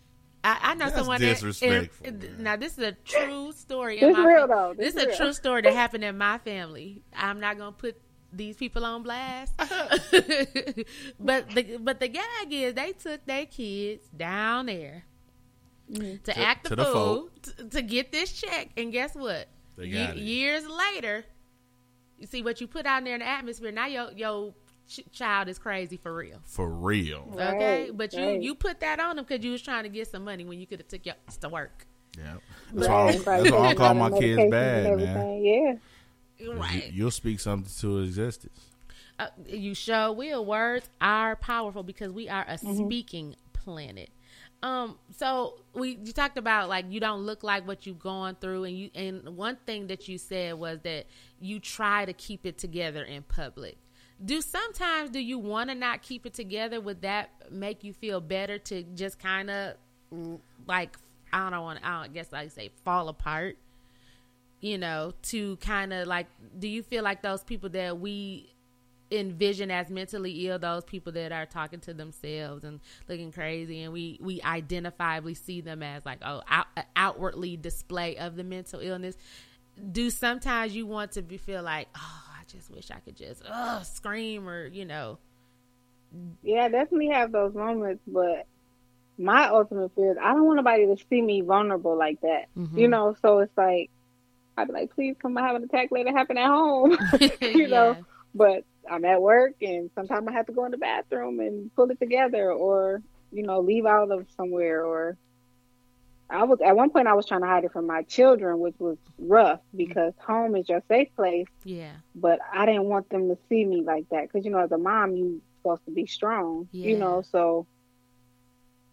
I, 0.50 0.58
I 0.72 0.74
know 0.76 0.86
That's 0.86 0.98
someone 0.98 1.20
that- 1.22 1.28
disrespectful, 1.34 2.08
and- 2.08 2.22
man. 2.24 2.44
now 2.44 2.56
this 2.56 2.74
is 2.78 2.84
a 2.84 2.92
true 2.94 3.52
story. 3.54 4.00
in 4.00 4.08
This 4.10 4.18
my 4.18 4.26
real 4.26 4.48
though. 4.48 4.74
This, 4.78 4.94
This 4.94 5.04
is 5.04 5.14
a 5.14 5.18
true 5.18 5.34
story 5.34 5.62
that 5.64 5.74
happened 5.74 6.04
in 6.04 6.18
my 6.18 6.38
family. 6.40 7.02
I'm 7.16 7.40
not 7.40 7.58
gonna 7.58 7.72
put 7.72 7.96
these 8.34 8.56
people 8.58 8.84
on 8.86 9.04
blast, 9.04 9.54
but 11.20 11.50
the 11.52 11.78
but 11.82 12.00
the 12.00 12.08
gag 12.08 12.52
is 12.52 12.74
they 12.74 12.92
took 12.94 13.26
their 13.26 13.46
kids 13.46 14.06
down 14.16 14.66
there 14.68 15.06
mm-hmm. 15.92 16.18
to, 16.24 16.34
To- 16.34 16.40
act 16.40 16.66
to 16.66 16.70
the 16.72 16.84
the 16.84 16.86
fool 16.86 17.30
to, 17.44 17.70
to 17.70 17.82
get 17.82 18.12
this 18.12 18.32
check, 18.34 18.70
and 18.78 18.92
guess 18.92 19.16
what? 19.16 19.48
They 19.78 19.86
Ye- 19.88 19.98
it. 19.98 20.18
years 20.18 20.68
later, 20.68 21.24
you 22.18 22.28
see 22.28 22.42
what 22.42 22.60
you 22.62 22.68
put 22.68 22.86
out 22.86 23.04
there 23.04 23.14
in 23.16 23.20
the 23.22 23.28
atmosphere. 23.28 23.72
Now 23.72 23.88
your 23.88 24.12
your 24.14 24.52
ch- 24.52 24.54
child 25.12 25.48
is 25.50 25.60
crazy 25.60 25.98
for 25.98 26.14
real. 26.16 26.40
For 26.46 26.70
real. 26.70 27.28
Okay, 27.34 27.90
but 27.94 28.14
you 28.14 28.26
right. 28.26 28.42
you 28.42 28.56
put 28.56 28.80
that 28.80 29.00
on 29.00 29.16
them 29.18 29.26
because 29.28 29.44
you 29.44 29.52
was 29.52 29.62
trying 29.62 29.84
to 29.84 29.90
get 29.90 30.08
some 30.10 30.24
money 30.24 30.46
when 30.46 30.60
you 30.60 30.68
could 30.68 30.80
have 30.80 30.88
took 30.88 31.06
your 31.06 31.16
ass 31.28 31.38
to 31.38 31.50
work. 31.50 31.86
Yeah. 32.18 32.34
Right, 32.34 32.42
That's 32.74 32.88
why, 32.88 32.94
I- 32.94 33.06
right. 33.06 33.44
that's 33.44 33.52
why 33.52 33.68
I 33.68 33.74
call 33.76 33.94
my 33.94 34.10
kids 34.12 34.50
bad, 34.52 34.86
and 34.88 34.98
man. 34.98 35.18
everything. 35.18 35.46
Yeah. 35.46 35.74
'Cause 36.40 36.84
You, 36.92 37.04
will 37.06 37.12
speak 37.12 37.40
something 37.40 37.72
to 37.80 38.00
existence. 38.00 38.60
Uh, 39.20 39.28
you 39.48 39.74
sure 39.74 40.12
will. 40.14 40.46
Words 40.46 40.88
are 41.02 41.36
powerful 41.36 41.82
because 41.84 42.12
we 42.12 42.30
are 42.30 42.46
a 42.48 42.58
speaking 42.58 43.36
planet. 43.54 44.10
Um, 44.64 44.98
so 45.16 45.60
we 45.74 45.98
you 46.04 46.14
talked 46.14 46.38
about 46.38 46.70
like 46.70 46.86
you 46.90 47.00
don't 47.00 47.22
look 47.22 47.44
like 47.44 47.68
what 47.68 47.86
you've 47.86 48.00
gone 48.00 48.36
through, 48.40 48.64
and 48.66 48.78
you 48.78 48.90
and 48.96 49.36
one 49.38 49.58
thing 49.66 49.88
that 49.88 50.08
you 50.08 50.18
said 50.18 50.56
was 50.56 50.80
that 50.84 51.06
you 51.40 51.60
try 51.60 52.06
to 52.06 52.14
keep 52.14 52.46
it 52.46 52.58
together 52.58 53.04
in 53.04 53.24
public. 53.24 53.78
Do 54.24 54.42
sometimes 54.42 55.12
do 55.12 55.20
you 55.20 55.38
want 55.38 55.70
to 55.70 55.76
not 55.76 56.02
keep 56.02 56.26
it 56.26 56.34
together? 56.34 56.82
Would 56.82 57.02
that 57.02 57.30
make 57.52 57.84
you 57.84 57.94
feel 57.94 58.20
better 58.20 58.58
to 58.60 58.84
just 58.84 59.20
kind 59.20 59.50
of 59.50 59.76
like 60.68 60.98
I 61.32 61.50
don't 61.50 61.64
want 61.64 61.80
I 61.84 62.04
don't 62.04 62.14
guess 62.14 62.34
I 62.34 62.48
say 62.48 62.72
fall 62.84 63.10
apart? 63.10 63.58
you 64.60 64.78
know, 64.78 65.14
to 65.22 65.56
kind 65.58 65.94
of 65.94 66.08
like, 66.08 66.28
do 66.58 66.68
you 66.68 66.82
feel 66.82 67.04
like 67.04 67.22
those 67.22 67.44
people 67.44 67.70
that 67.70 68.00
we 68.00 68.54
envision 69.12 69.72
as 69.72 69.90
mentally 69.90 70.48
ill, 70.48 70.60
those 70.60 70.84
people 70.84 71.14
that 71.14 71.32
are 71.32 71.46
talking 71.46 71.80
to 71.80 71.94
themselves 71.94 72.64
and 72.64 72.80
looking 73.08 73.32
crazy, 73.32 73.84
and 73.84 73.94
we 73.94 74.20
we 74.22 74.40
identifiably 74.42 75.38
see 75.38 75.62
them 75.62 75.84
as 75.84 76.06
like, 76.06 76.20
oh, 76.26 76.42
out, 76.50 76.68
outwardly 76.96 77.56
display 77.56 78.18
of 78.18 78.36
the 78.36 78.44
mental 78.44 78.80
illness? 78.80 79.16
Do 79.92 80.10
sometimes 80.10 80.76
you 80.76 80.88
want 80.88 81.12
to 81.14 81.22
be 81.22 81.38
feel 81.38 81.62
like, 81.62 81.88
oh, 81.96 82.24
just 82.48 82.72
wish 82.72 82.92
I 82.92 83.00
could 83.00 83.16
just 83.16 83.44
uh, 83.46 83.82
scream 83.84 84.48
or 84.48 84.68
you 84.68 84.86
know, 84.86 85.18
Yeah, 86.44 86.66
I 86.66 86.70
definitely 86.70 87.10
have 87.10 87.32
those 87.32 87.54
moments, 87.54 88.02
but 88.08 88.46
my 89.18 89.48
ultimate 89.50 89.94
fear 89.96 90.12
is 90.12 90.18
I 90.22 90.34
don't 90.34 90.46
want 90.46 90.58
nobody 90.58 90.86
to 90.86 90.98
see 91.10 91.22
me 91.22 91.42
vulnerable 91.42 91.98
like 91.98 92.22
that. 92.22 92.46
Mm-hmm. 92.58 92.78
You 92.78 92.88
know, 92.88 93.16
so 93.22 93.40
it's 93.40 93.58
like 93.58 93.90
I'd 94.58 94.68
be 94.68 94.74
like, 94.74 94.94
please 94.94 95.16
come 95.22 95.36
have 95.36 95.56
an 95.56 95.64
attack 95.64 95.92
later 95.92 96.12
happen 96.12 96.38
at 96.38 96.48
home. 96.48 96.98
you 97.42 97.68
know. 97.68 97.98
But 98.34 98.64
I'm 98.90 99.06
at 99.06 99.22
work 99.22 99.54
and 99.62 99.90
sometimes 99.96 100.28
I 100.28 100.34
have 100.34 100.46
to 100.48 100.54
go 100.54 100.66
in 100.66 100.72
the 100.72 100.78
bathroom 100.78 101.40
and 101.40 101.74
pull 101.76 101.90
it 101.90 102.00
together 102.00 102.52
or, 102.52 103.02
you 103.32 103.44
know, 103.44 103.60
leave 103.60 103.86
out 103.86 104.12
of 104.12 104.28
somewhere 104.36 104.86
or 104.86 105.18
I 106.30 106.44
was 106.44 106.60
at 106.62 106.76
one 106.76 106.90
point 106.90 107.08
I 107.08 107.14
was 107.14 107.26
trying 107.26 107.42
to 107.42 107.48
hide 107.48 107.64
it 107.64 107.72
from 107.72 107.88
my 107.88 108.04
children, 108.04 108.60
which 108.60 108.76
was 108.80 108.98
rough 109.18 109.60
mm-hmm. 109.60 109.78
because 109.78 110.14
home 110.20 110.56
is 110.56 110.68
your 110.68 110.84
safe 110.88 111.10
place. 111.16 111.48
Yeah, 111.64 111.94
but 112.16 112.40
I 112.54 112.66
didn't 112.66 112.86
want 112.86 113.10
them 113.10 113.30
to 113.30 113.38
see 113.50 113.64
me 113.64 113.82
like 113.82 114.10
that 114.10 114.24
because 114.24 114.46
you 114.46 114.52
know 114.52 114.60
as 114.60 114.72
a 114.72 114.78
mom 114.78 115.16
you're 115.16 115.40
supposed 115.58 115.86
to 115.86 115.92
be 115.92 116.06
strong 116.06 116.68
Yeah. 116.72 116.90
you 116.90 116.98
know 116.98 117.22
so 117.22 117.66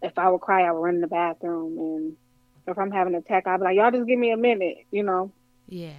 if 0.01 0.17
I 0.17 0.29
would 0.29 0.41
cry 0.41 0.63
I 0.63 0.71
would 0.71 0.79
run 0.79 0.95
in 0.95 1.01
the 1.01 1.07
bathroom 1.07 1.77
and 1.77 2.15
if 2.67 2.77
I'm 2.77 2.91
having 2.91 3.15
an 3.15 3.19
attack 3.19 3.47
I'd 3.47 3.57
be 3.57 3.63
like 3.63 3.77
y'all 3.77 3.91
just 3.91 4.07
give 4.07 4.19
me 4.19 4.31
a 4.31 4.37
minute 4.37 4.85
you 4.91 5.03
know? 5.03 5.31
Yeah, 5.67 5.93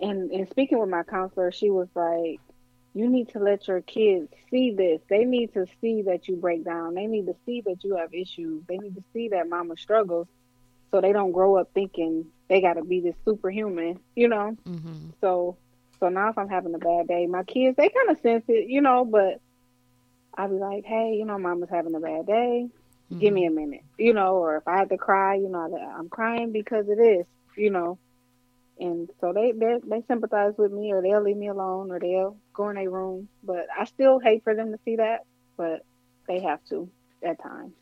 and 0.00 0.30
and 0.30 0.48
speaking 0.48 0.78
with 0.78 0.88
my 0.88 1.02
counselor 1.02 1.52
she 1.52 1.70
was 1.70 1.88
like 1.94 2.40
you 2.94 3.08
need 3.08 3.30
to 3.30 3.38
let 3.38 3.68
your 3.68 3.80
kids 3.80 4.30
see 4.50 4.70
this. 4.70 5.00
They 5.08 5.24
need 5.24 5.54
to 5.54 5.64
see 5.80 6.02
that 6.02 6.28
you 6.28 6.36
break 6.36 6.62
down. 6.62 6.92
They 6.92 7.06
need 7.06 7.24
to 7.24 7.34
see 7.46 7.62
that 7.62 7.82
you 7.82 7.96
have 7.96 8.12
issues. 8.12 8.64
They 8.68 8.76
need 8.76 8.96
to 8.96 9.02
see 9.14 9.28
that 9.28 9.48
mama 9.48 9.78
struggles 9.78 10.28
so 10.92 11.00
they 11.00 11.12
don't 11.12 11.32
grow 11.32 11.56
up 11.56 11.68
thinking 11.74 12.26
they 12.48 12.60
got 12.60 12.74
to 12.74 12.84
be 12.84 13.00
this 13.00 13.16
superhuman 13.24 13.98
you 14.14 14.28
know 14.28 14.56
mm-hmm. 14.64 15.08
so 15.20 15.56
so 16.02 16.08
now 16.08 16.30
if 16.30 16.36
I'm 16.36 16.48
having 16.48 16.74
a 16.74 16.78
bad 16.78 17.06
day, 17.06 17.28
my 17.28 17.44
kids 17.44 17.76
they 17.76 17.88
kind 17.88 18.10
of 18.10 18.18
sense 18.22 18.42
it, 18.48 18.68
you 18.68 18.80
know, 18.80 19.04
but 19.04 19.40
I'll 20.36 20.48
be 20.48 20.56
like, 20.56 20.84
hey, 20.84 21.14
you 21.16 21.24
know, 21.24 21.38
mama's 21.38 21.68
having 21.70 21.94
a 21.94 22.00
bad 22.00 22.26
day. 22.26 22.66
Give 23.16 23.32
me 23.32 23.44
a 23.44 23.50
minute, 23.50 23.84
you 23.98 24.14
know, 24.14 24.36
or 24.36 24.56
if 24.56 24.66
I 24.66 24.78
have 24.78 24.88
to 24.88 24.96
cry, 24.96 25.34
you 25.34 25.50
know, 25.50 25.78
I'm 25.96 26.08
crying 26.08 26.50
because 26.50 26.88
of 26.88 26.96
this, 26.96 27.26
you 27.56 27.70
know. 27.70 27.98
And 28.80 29.10
so 29.20 29.34
they 29.34 29.52
they 29.52 29.76
they 29.84 30.02
sympathize 30.08 30.54
with 30.56 30.72
me, 30.72 30.92
or 30.92 31.02
they'll 31.02 31.22
leave 31.22 31.36
me 31.36 31.48
alone, 31.48 31.92
or 31.92 32.00
they'll 32.00 32.38
go 32.54 32.70
in 32.70 32.76
their 32.76 32.90
room. 32.90 33.28
But 33.44 33.66
I 33.78 33.84
still 33.84 34.18
hate 34.18 34.42
for 34.44 34.54
them 34.54 34.72
to 34.72 34.78
see 34.86 34.96
that, 34.96 35.26
but 35.58 35.84
they 36.26 36.40
have 36.40 36.64
to 36.70 36.88
at 37.22 37.40
times. 37.42 37.74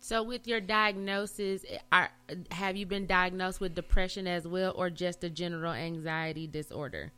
So, 0.00 0.22
with 0.22 0.46
your 0.46 0.60
diagnosis, 0.60 1.64
are 1.90 2.10
have 2.50 2.76
you 2.76 2.86
been 2.86 3.06
diagnosed 3.06 3.60
with 3.60 3.74
depression 3.74 4.26
as 4.26 4.46
well, 4.46 4.72
or 4.76 4.90
just 4.90 5.24
a 5.24 5.30
general 5.30 5.72
anxiety 5.72 6.46
disorder? 6.46 7.12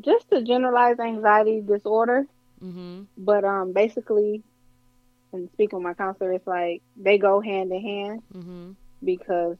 Just 0.00 0.26
a 0.32 0.42
generalized 0.42 1.00
anxiety 1.00 1.60
disorder, 1.60 2.26
Mm-hmm. 2.62 3.02
but 3.18 3.44
um, 3.44 3.72
basically, 3.72 4.42
and 5.32 5.50
speaking 5.52 5.78
with 5.78 5.84
my 5.84 5.94
counselor, 5.94 6.32
it's 6.32 6.46
like 6.46 6.82
they 6.96 7.18
go 7.18 7.40
hand 7.40 7.72
in 7.72 7.80
hand. 7.82 8.22
Mm-hmm. 8.34 8.70
because 9.04 9.56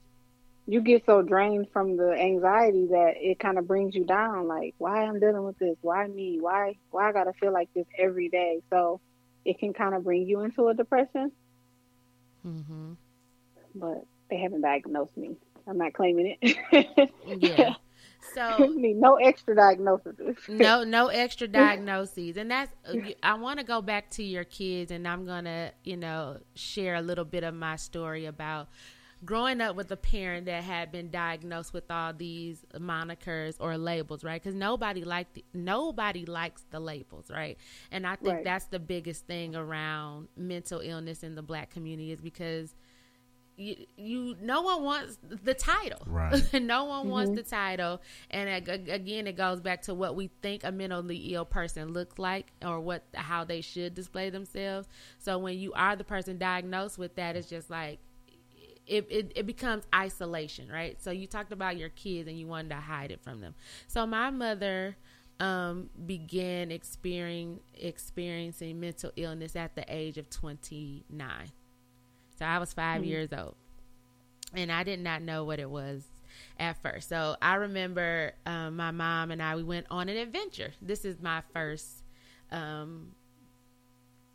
you 0.66 0.80
get 0.80 1.04
so 1.04 1.20
drained 1.20 1.66
from 1.72 1.96
the 1.98 2.12
anxiety 2.12 2.86
that 2.86 3.14
it 3.16 3.38
kind 3.38 3.58
of 3.58 3.66
brings 3.68 3.94
you 3.94 4.04
down 4.04 4.48
like 4.48 4.74
why 4.78 5.02
i'm 5.04 5.20
dealing 5.20 5.44
with 5.44 5.58
this 5.58 5.76
why 5.82 6.06
me 6.06 6.38
why 6.40 6.74
why 6.90 7.06
i 7.10 7.12
gotta 7.12 7.34
feel 7.34 7.52
like 7.52 7.68
this 7.74 7.84
every 7.98 8.30
day 8.30 8.62
so 8.70 8.98
it 9.44 9.58
can 9.58 9.72
kind 9.72 9.94
of 9.94 10.04
bring 10.04 10.26
you 10.26 10.40
into 10.40 10.68
a 10.68 10.74
depression 10.74 11.30
Mm-hmm. 12.46 12.92
but 13.74 14.04
they 14.30 14.36
haven't 14.38 14.60
diagnosed 14.60 15.16
me 15.16 15.36
i'm 15.66 15.78
not 15.78 15.94
claiming 15.94 16.36
it 16.42 17.10
Yeah. 17.26 17.74
So 18.34 18.66
need 18.74 18.96
no 18.96 19.16
extra 19.16 19.54
diagnoses. 19.54 20.36
no 20.48 20.82
no 20.82 21.08
extra 21.08 21.46
diagnoses 21.46 22.38
and 22.38 22.50
that's 22.50 22.72
i 23.22 23.34
want 23.34 23.58
to 23.58 23.64
go 23.64 23.82
back 23.82 24.10
to 24.12 24.22
your 24.22 24.44
kids 24.44 24.90
and 24.90 25.06
i'm 25.06 25.26
gonna 25.26 25.72
you 25.84 25.96
know 25.98 26.38
share 26.54 26.94
a 26.94 27.02
little 27.02 27.26
bit 27.26 27.44
of 27.44 27.54
my 27.54 27.76
story 27.76 28.24
about 28.24 28.68
growing 29.24 29.60
up 29.60 29.76
with 29.76 29.90
a 29.90 29.96
parent 29.96 30.46
that 30.46 30.62
had 30.64 30.92
been 30.92 31.10
diagnosed 31.10 31.72
with 31.72 31.90
all 31.90 32.12
these 32.12 32.64
monikers 32.74 33.56
or 33.58 33.78
labels 33.78 34.24
right? 34.24 34.42
Because 34.42 34.54
nobody 34.54 35.04
liked 35.04 35.38
nobody 35.52 36.24
likes 36.26 36.64
the 36.70 36.80
labels 36.80 37.30
right? 37.30 37.58
And 37.90 38.06
i 38.06 38.16
think 38.16 38.34
Right. 38.34 38.44
that's 38.44 38.66
the 38.66 38.78
biggest 38.78 39.26
thing 39.26 39.54
around 39.54 40.28
mental 40.36 40.80
illness 40.80 41.22
in 41.22 41.34
the 41.34 41.42
black 41.42 41.70
community 41.70 42.10
is 42.10 42.20
because 42.20 42.74
you, 43.56 43.76
you 43.96 44.36
no 44.40 44.62
one 44.62 44.82
wants 44.82 45.18
the 45.22 45.54
title. 45.54 46.00
Right. 46.06 46.42
no 46.60 46.84
one 46.84 47.08
wants 47.08 47.30
mm-hmm. 47.30 47.36
the 47.36 47.42
title. 47.44 48.02
And 48.30 48.68
again 48.68 49.26
it 49.26 49.36
goes 49.36 49.60
back 49.60 49.82
to 49.82 49.94
what 49.94 50.16
we 50.16 50.30
think 50.42 50.64
a 50.64 50.72
mentally 50.72 51.18
ill 51.34 51.44
person 51.44 51.92
looks 51.92 52.18
like 52.18 52.52
or 52.64 52.80
what 52.80 53.04
how 53.14 53.44
they 53.44 53.60
should 53.60 53.94
display 53.94 54.30
themselves. 54.30 54.88
So 55.18 55.38
when 55.38 55.58
you 55.58 55.72
are 55.74 55.94
the 55.96 56.04
person 56.04 56.38
diagnosed 56.38 56.98
with 56.98 57.14
that 57.16 57.36
it's 57.36 57.48
just 57.48 57.70
like 57.70 58.00
it, 58.86 59.06
it, 59.10 59.32
it 59.34 59.46
becomes 59.46 59.84
isolation 59.94 60.68
right 60.70 61.02
so 61.02 61.10
you 61.10 61.26
talked 61.26 61.52
about 61.52 61.76
your 61.76 61.88
kids 61.90 62.28
and 62.28 62.38
you 62.38 62.46
wanted 62.46 62.68
to 62.68 62.76
hide 62.76 63.10
it 63.10 63.20
from 63.22 63.40
them 63.40 63.54
so 63.86 64.06
my 64.06 64.30
mother 64.30 64.96
um, 65.40 65.90
began 66.06 66.70
experiencing 66.70 67.60
experiencing 67.74 68.78
mental 68.78 69.10
illness 69.16 69.56
at 69.56 69.74
the 69.74 69.84
age 69.88 70.18
of 70.18 70.30
29 70.30 71.50
so 72.38 72.44
I 72.44 72.58
was 72.58 72.72
5 72.72 73.04
years 73.04 73.32
old. 73.32 73.54
And 74.52 74.70
I 74.70 74.82
did 74.84 75.00
not 75.00 75.22
know 75.22 75.44
what 75.44 75.58
it 75.58 75.68
was 75.68 76.04
at 76.58 76.80
first. 76.82 77.08
So 77.08 77.36
I 77.40 77.54
remember 77.54 78.32
um, 78.46 78.76
my 78.76 78.90
mom 78.90 79.30
and 79.30 79.42
I, 79.42 79.56
we 79.56 79.62
went 79.62 79.86
on 79.90 80.08
an 80.08 80.16
adventure. 80.16 80.72
This 80.80 81.04
is 81.04 81.20
my 81.20 81.42
first, 81.52 82.02
um, 82.50 83.12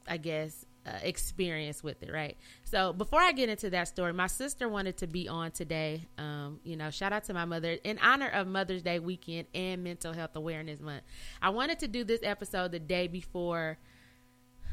I 0.07 0.17
guess, 0.17 0.65
uh, 0.85 0.91
experience 1.03 1.83
with 1.83 2.01
it, 2.03 2.11
right? 2.11 2.37
So 2.63 2.93
before 2.93 3.19
I 3.19 3.31
get 3.31 3.49
into 3.49 3.69
that 3.71 3.87
story, 3.87 4.13
my 4.13 4.27
sister 4.27 4.67
wanted 4.69 4.97
to 4.97 5.07
be 5.07 5.27
on 5.27 5.51
today. 5.51 6.01
Um, 6.17 6.59
you 6.63 6.75
know, 6.75 6.89
shout 6.89 7.13
out 7.13 7.25
to 7.25 7.33
my 7.33 7.45
mother 7.45 7.77
in 7.83 7.99
honor 7.99 8.29
of 8.29 8.47
Mother's 8.47 8.81
Day 8.81 8.99
weekend 8.99 9.47
and 9.53 9.83
Mental 9.83 10.13
Health 10.13 10.35
Awareness 10.35 10.79
Month. 10.79 11.03
I 11.41 11.49
wanted 11.49 11.79
to 11.79 11.87
do 11.87 12.03
this 12.03 12.21
episode 12.23 12.71
the 12.71 12.79
day 12.79 13.07
before 13.07 13.77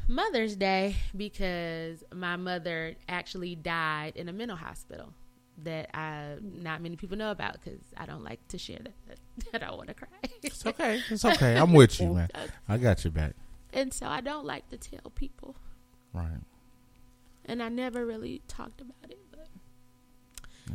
Mother's 0.07 0.55
Day 0.55 0.95
because 1.15 2.03
my 2.13 2.37
mother 2.37 2.95
actually 3.09 3.55
died 3.55 4.13
in 4.15 4.29
a 4.29 4.33
mental 4.33 4.57
hospital 4.57 5.13
that 5.63 5.89
I 5.95 6.35
not 6.41 6.81
many 6.81 6.95
people 6.95 7.17
know 7.17 7.31
about 7.31 7.53
because 7.53 7.79
I 7.97 8.05
don't 8.05 8.23
like 8.23 8.47
to 8.49 8.57
share 8.57 8.79
that. 9.07 9.17
I 9.53 9.57
don't 9.57 9.75
want 9.75 9.89
to 9.89 9.93
cry, 9.95 10.07
It's 10.43 10.65
okay. 10.65 11.01
It's 11.09 11.25
okay. 11.25 11.57
I'm 11.57 11.73
with 11.73 11.99
you, 11.99 12.13
man. 12.13 12.29
I 12.69 12.77
got 12.77 13.03
your 13.03 13.11
back. 13.11 13.33
and 13.73 13.93
so 13.93 14.05
I 14.05 14.21
don't 14.21 14.45
like 14.45 14.69
to 14.69 14.77
tell 14.77 15.11
people, 15.15 15.55
Right. 16.17 16.41
and 17.45 17.61
I 17.63 17.69
never 17.69 18.05
really 18.05 18.41
talked 18.47 18.81
about 18.81 18.95
it. 19.09 19.19
But 19.31 19.47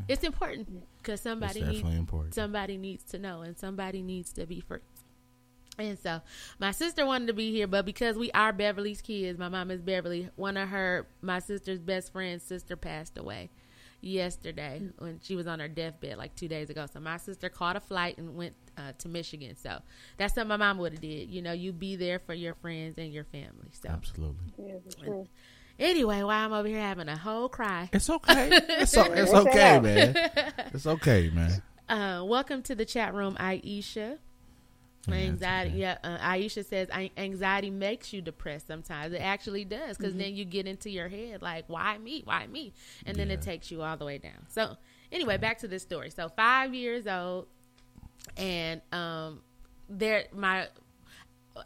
it's 0.08 0.24
important 0.24 0.68
because 0.98 1.20
somebody 1.20 1.62
needs 1.62 1.88
important. 1.88 2.34
somebody 2.34 2.78
needs 2.78 3.04
to 3.04 3.18
know 3.18 3.42
and 3.42 3.58
somebody 3.58 4.02
needs 4.02 4.32
to 4.34 4.46
be 4.46 4.60
free. 4.60 4.78
And 5.78 5.98
so 5.98 6.20
my 6.58 6.70
sister 6.70 7.06
wanted 7.06 7.28
to 7.28 7.32
be 7.32 7.50
here, 7.50 7.66
but 7.66 7.86
because 7.86 8.16
we 8.16 8.30
are 8.32 8.52
Beverly's 8.52 9.00
kids, 9.00 9.38
my 9.38 9.48
mom 9.48 9.70
is 9.70 9.80
Beverly. 9.80 10.28
One 10.36 10.56
of 10.56 10.68
her, 10.68 11.06
my 11.22 11.38
sister's 11.38 11.80
best 11.80 12.12
friend's 12.12 12.44
sister 12.44 12.76
passed 12.76 13.16
away 13.16 13.50
yesterday 14.02 14.82
when 14.98 15.20
she 15.22 15.34
was 15.34 15.46
on 15.46 15.60
her 15.60 15.68
deathbed 15.68 16.18
like 16.18 16.34
two 16.34 16.48
days 16.48 16.68
ago. 16.68 16.86
So 16.92 17.00
my 17.00 17.16
sister 17.16 17.48
caught 17.48 17.76
a 17.76 17.80
flight 17.80 18.18
and 18.18 18.36
went 18.36 18.54
uh, 18.76 18.92
to 18.98 19.08
Michigan. 19.08 19.56
So 19.56 19.78
that's 20.16 20.34
something 20.34 20.48
my 20.48 20.56
mom 20.56 20.78
would 20.78 20.92
have 20.92 21.00
did. 21.00 21.28
You 21.28 21.42
know, 21.42 21.52
you 21.52 21.72
be 21.72 21.96
there 21.96 22.18
for 22.18 22.34
your 22.34 22.54
friends 22.54 22.98
and 22.98 23.12
your 23.12 23.24
family. 23.24 23.70
So 23.72 23.88
Absolutely. 23.88 24.52
Yeah, 24.58 24.74
it's 24.84 24.94
true. 24.94 25.26
anyway, 25.78 26.22
while 26.22 26.30
I'm 26.44 26.52
over 26.52 26.68
here 26.68 26.80
having 26.80 27.08
a 27.08 27.16
whole 27.16 27.48
cry, 27.48 27.88
It's 27.92 28.08
okay. 28.10 28.50
It's, 28.52 28.96
o- 28.96 29.12
it's 29.12 29.32
okay, 29.34 29.80
man. 29.80 30.16
It's 30.72 30.86
okay, 30.86 31.30
man. 31.30 31.62
uh, 31.88 32.24
welcome 32.24 32.62
to 32.62 32.74
the 32.74 32.84
chat 32.84 33.14
room, 33.14 33.36
Aisha. 33.38 34.18
Yeah, 35.08 35.14
Anxiety, 35.14 35.70
it's 35.70 35.78
yeah. 35.78 35.96
Uh, 36.04 36.18
Aisha 36.18 36.64
says 36.64 36.88
anxiety 37.16 37.70
makes 37.70 38.12
you 38.12 38.22
depressed. 38.22 38.68
Sometimes 38.68 39.12
it 39.12 39.20
actually 39.20 39.64
does, 39.64 39.96
because 39.96 40.14
then 40.14 40.36
you 40.36 40.44
get 40.44 40.68
into 40.68 40.90
your 40.90 41.08
head 41.08 41.42
like, 41.42 41.64
"Why 41.68 41.98
me? 41.98 42.22
Why 42.24 42.46
me?" 42.46 42.72
And 43.04 43.16
then 43.16 43.28
it 43.32 43.42
takes 43.42 43.72
you 43.72 43.82
all 43.82 43.96
the 43.96 44.04
way 44.04 44.18
down. 44.18 44.46
So, 44.48 44.76
anyway, 45.10 45.38
back 45.38 45.58
to 45.58 45.66
this 45.66 45.82
story. 45.82 46.10
So, 46.10 46.28
five 46.28 46.72
years 46.72 47.08
old, 47.08 47.48
and 48.36 48.80
um, 48.92 49.40
there, 49.88 50.24
my 50.32 50.68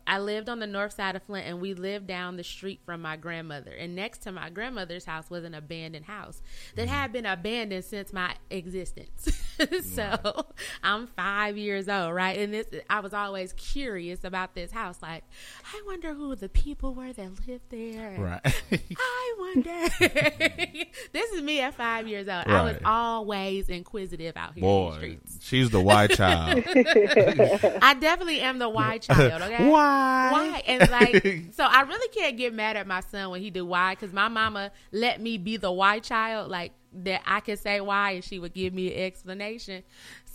I 0.07 0.18
lived 0.18 0.49
on 0.49 0.59
the 0.59 0.66
north 0.66 0.94
side 0.94 1.16
of 1.16 1.22
Flint, 1.22 1.46
and 1.46 1.61
we 1.61 1.75
lived 1.75 2.07
down 2.07 2.37
the 2.37 2.44
street 2.44 2.81
from 2.85 3.03
my 3.03 3.16
grandmother. 3.16 3.70
And 3.70 3.94
next 3.94 4.18
to 4.22 4.33
my 4.33 4.51
grandmother's 4.51 5.05
house 5.05 5.31
was 5.31 5.44
an 5.44 5.55
abandoned 5.55 6.07
house 6.07 6.42
that 6.75 6.87
mm-hmm. 6.87 6.94
had 6.94 7.12
been 7.12 7.27
abandoned 7.27 7.85
since 7.85 8.12
my 8.12 8.35
existence. 8.51 9.29
so 9.94 10.46
I'm 10.83 11.07
five 11.09 11.57
years 11.57 11.88
old, 11.88 12.14
right? 12.14 12.38
And 12.38 12.53
this, 12.53 12.66
I 12.90 13.01
was 13.01 13.14
always 13.14 13.53
curious 13.53 14.25
about 14.25 14.55
this 14.55 14.72
house. 14.72 14.99
Like, 15.03 15.25
I 15.64 15.83
wonder 15.87 16.14
who 16.14 16.35
the 16.35 16.49
people 16.49 16.94
were 16.94 17.12
that 17.12 17.46
lived 17.46 17.70
there. 17.70 18.16
Right. 18.18 18.40
I 18.99 19.35
wonder. 19.38 19.88
this 21.12 21.33
is 21.33 21.42
me 21.42 21.61
at 21.61 21.75
five 21.75 22.09
years 22.09 22.29
old. 22.29 22.46
I 22.46 22.62
was 22.62 22.77
always 22.85 23.68
inquisitive 23.68 24.37
out 24.37 24.55
here 24.55 24.64
in 24.64 24.70
the 24.70 24.77
Boy, 24.77 24.96
streets. 24.96 25.38
she's 25.42 25.70
the 25.70 25.81
white 25.81 26.11
child. 26.11 26.64
I 26.66 27.94
definitely 27.94 28.40
am 28.40 28.59
the 28.59 28.68
white 28.68 29.03
child. 29.03 29.42
Okay. 29.42 29.68
Why? 29.77 30.29
Why? 30.33 30.62
And 30.67 30.91
like, 30.91 31.45
so 31.53 31.65
I 31.65 31.83
really 31.83 32.09
can't 32.09 32.37
get 32.37 32.55
mad 32.55 32.77
at 32.77 32.87
my 32.87 33.01
son 33.01 33.31
when 33.31 33.41
he 33.41 33.51
do 33.51 33.65
why, 33.65 33.95
because 33.95 34.12
my 34.12 34.29
mama 34.29 34.71
let 34.93 35.21
me 35.21 35.39
be 35.39 35.57
the 35.57 35.71
why 35.71 35.99
child, 35.99 36.51
like 36.51 36.73
that 37.05 37.23
I 37.27 37.41
could 37.41 37.59
say 37.59 37.81
why, 37.81 38.12
and 38.12 38.25
she 38.25 38.39
would 38.39 38.55
give 38.55 38.73
me 38.73 38.95
an 38.95 39.05
explanation. 39.05 39.83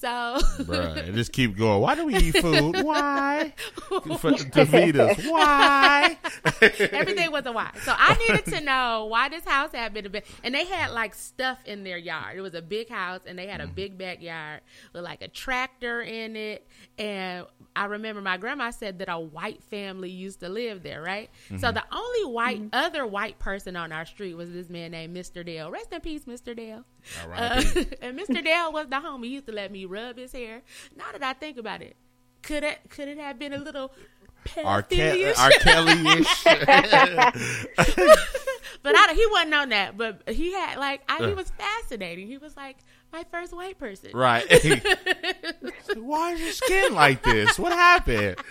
So, 0.01 0.07
Bruh, 0.63 1.13
just 1.13 1.31
keep 1.31 1.55
going. 1.55 1.79
Why 1.79 1.93
do 1.93 2.05
we 2.05 2.15
eat 2.15 2.37
food? 2.37 2.81
Why? 2.83 3.53
For, 4.17 4.31
to 4.31 4.65
feed 4.65 4.97
us. 4.97 5.23
Why? 5.23 6.17
everything 6.91 7.31
was 7.31 7.45
a 7.45 7.51
why. 7.51 7.69
So 7.83 7.93
I 7.95 8.15
needed 8.15 8.45
to 8.45 8.61
know 8.61 9.05
why 9.05 9.29
this 9.29 9.45
house 9.45 9.71
had 9.73 9.93
been 9.93 10.07
a 10.07 10.09
bit, 10.09 10.25
and 10.43 10.55
they 10.55 10.65
had 10.65 10.89
like 10.91 11.13
stuff 11.13 11.59
in 11.65 11.83
their 11.83 11.99
yard. 11.99 12.35
It 12.35 12.41
was 12.41 12.55
a 12.55 12.63
big 12.63 12.89
house, 12.89 13.21
and 13.27 13.37
they 13.37 13.45
had 13.45 13.61
a 13.61 13.67
mm. 13.67 13.75
big 13.75 13.97
backyard 13.99 14.61
with 14.91 15.03
like 15.03 15.21
a 15.21 15.27
tractor 15.27 16.01
in 16.01 16.35
it. 16.35 16.67
And 16.97 17.45
I 17.75 17.85
remember 17.85 18.21
my 18.21 18.35
grandma 18.37 18.71
said 18.71 18.99
that 18.99 19.07
a 19.09 19.17
white 19.19 19.63
family 19.63 20.09
used 20.09 20.41
to 20.41 20.49
live 20.49 20.83
there, 20.83 21.01
right? 21.01 21.29
So 21.57 21.71
the 21.71 21.83
only 21.91 22.25
white, 22.33 22.61
other 22.73 23.05
white 23.07 23.39
person 23.39 23.75
on 23.77 23.91
our 23.93 24.05
street 24.05 24.33
was 24.35 24.51
this 24.51 24.69
man 24.69 24.91
named 24.91 25.15
Mr. 25.15 25.45
Dale. 25.45 25.71
Rest 25.71 25.93
in 25.93 26.01
peace, 26.01 26.25
Mr. 26.25 26.53
Dale. 26.55 26.83
All 27.23 27.31
Uh, 27.33 27.61
and 28.01 28.19
Mr. 28.19 28.43
Dale 28.43 28.73
was 28.73 28.87
the 28.87 28.97
homie. 28.97 29.25
He 29.25 29.29
used 29.35 29.45
to 29.45 29.53
let 29.53 29.71
me 29.71 29.85
rub 29.85 30.17
his 30.17 30.33
hair. 30.33 30.61
Now 30.97 31.05
that 31.13 31.23
I 31.23 31.33
think 31.33 31.57
about 31.57 31.81
it, 31.81 31.95
could 32.41 32.63
it 32.63 32.79
could 32.89 33.07
it 33.07 33.17
have 33.17 33.39
been 33.39 33.53
a 33.53 33.57
little 33.59 33.91
R. 34.65 34.81
Ke- 34.81 34.89
Kelly-ish. 34.89 35.37
But 38.83 38.95
I, 38.97 39.13
he 39.13 39.25
wasn't 39.27 39.53
on 39.53 39.69
that. 39.69 39.95
But 39.95 40.27
he 40.27 40.53
had 40.53 40.77
like 40.79 41.01
I, 41.07 41.17
he 41.17 41.31
Uh. 41.31 41.35
was 41.35 41.51
fascinating. 41.51 42.27
He 42.27 42.37
was 42.37 42.57
like 42.57 42.77
my 43.11 43.25
first 43.31 43.53
white 43.53 43.77
person. 43.77 44.11
right. 44.13 44.45
Why 45.95 46.31
is 46.33 46.39
your 46.39 46.51
skin 46.51 46.93
like 46.93 47.21
this? 47.23 47.57
What 47.59 47.73
happened? 47.73 48.37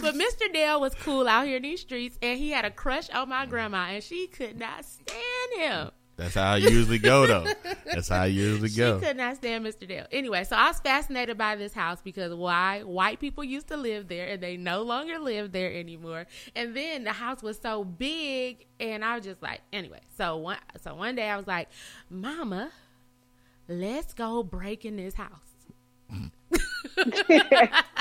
But 0.00 0.14
Mr. 0.14 0.52
Dale 0.52 0.80
was 0.80 0.94
cool 0.94 1.28
out 1.28 1.46
here 1.46 1.56
in 1.56 1.62
these 1.62 1.80
streets, 1.80 2.18
and 2.22 2.38
he 2.38 2.50
had 2.50 2.64
a 2.64 2.70
crush 2.70 3.10
on 3.10 3.28
my 3.28 3.46
grandma, 3.46 3.88
and 3.90 4.02
she 4.02 4.26
could 4.26 4.58
not 4.58 4.84
stand 4.84 5.52
him. 5.56 5.90
That's 6.16 6.34
how 6.34 6.54
I 6.54 6.56
usually 6.56 6.98
go, 6.98 7.26
though. 7.26 7.46
That's 7.84 8.08
how 8.08 8.22
I 8.22 8.26
usually 8.26 8.70
go. 8.70 8.98
She 8.98 9.06
could 9.06 9.16
not 9.16 9.36
stand 9.36 9.64
Mr. 9.64 9.86
Dale. 9.86 10.06
Anyway, 10.10 10.42
so 10.42 10.56
I 10.56 10.66
was 10.68 10.80
fascinated 10.80 11.38
by 11.38 11.54
this 11.54 11.72
house 11.72 12.00
because 12.02 12.34
why? 12.34 12.80
White 12.82 13.20
people 13.20 13.44
used 13.44 13.68
to 13.68 13.76
live 13.76 14.08
there 14.08 14.26
and 14.26 14.42
they 14.42 14.56
no 14.56 14.82
longer 14.82 15.18
live 15.20 15.52
there 15.52 15.72
anymore. 15.72 16.26
And 16.56 16.74
then 16.74 17.04
the 17.04 17.12
house 17.12 17.40
was 17.40 17.58
so 17.58 17.84
big 17.84 18.66
and 18.80 19.04
I 19.04 19.14
was 19.16 19.24
just 19.24 19.40
like, 19.42 19.60
anyway. 19.72 20.00
So 20.16 20.38
one 20.38 20.58
so 20.82 20.94
one 20.96 21.14
day 21.14 21.28
I 21.30 21.36
was 21.36 21.46
like, 21.46 21.68
"Mama, 22.10 22.72
let's 23.68 24.14
go 24.14 24.42
break 24.42 24.84
in 24.84 24.96
this 24.96 25.14
house." 25.14 25.30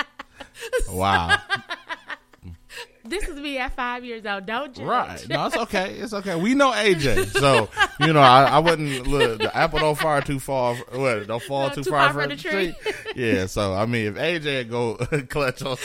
Wow. 0.90 1.38
This 3.04 3.26
is 3.30 3.40
me 3.40 3.58
at 3.58 3.74
5 3.74 4.04
years 4.04 4.26
old. 4.26 4.46
Don't 4.46 4.76
judge. 4.76 4.86
Right. 4.86 5.30
No, 5.30 5.46
it's 5.46 5.56
okay. 5.56 5.94
It's 5.94 6.12
okay. 6.12 6.36
We 6.36 6.54
know 6.56 6.72
AJ. 6.72 7.28
So, 7.40 7.70
you 8.02 8.12
know, 8.12 8.20
I, 8.20 8.44
I 8.44 8.60
wouldn't 8.60 9.08
look 9.08 9.40
the 9.40 9.56
apple 9.56 9.80
don't 9.80 9.98
fall 9.98 10.22
too 10.22 10.42
far 10.42 10.76
what, 10.76 11.26
don't 11.26 11.42
fall 11.42 11.70
No, 11.70 11.74
too, 11.74 11.84
far, 11.86 12.12
from 12.12 12.28
the 12.28 12.36
tree. 12.36 12.76
Yeah, 13.16 13.46
so 13.46 13.74
I 13.74 13.86
mean 13.86 14.08
if 14.08 14.16
AJ 14.16 14.70
go 14.70 14.96
clutch 15.30 15.62
on 15.62 15.78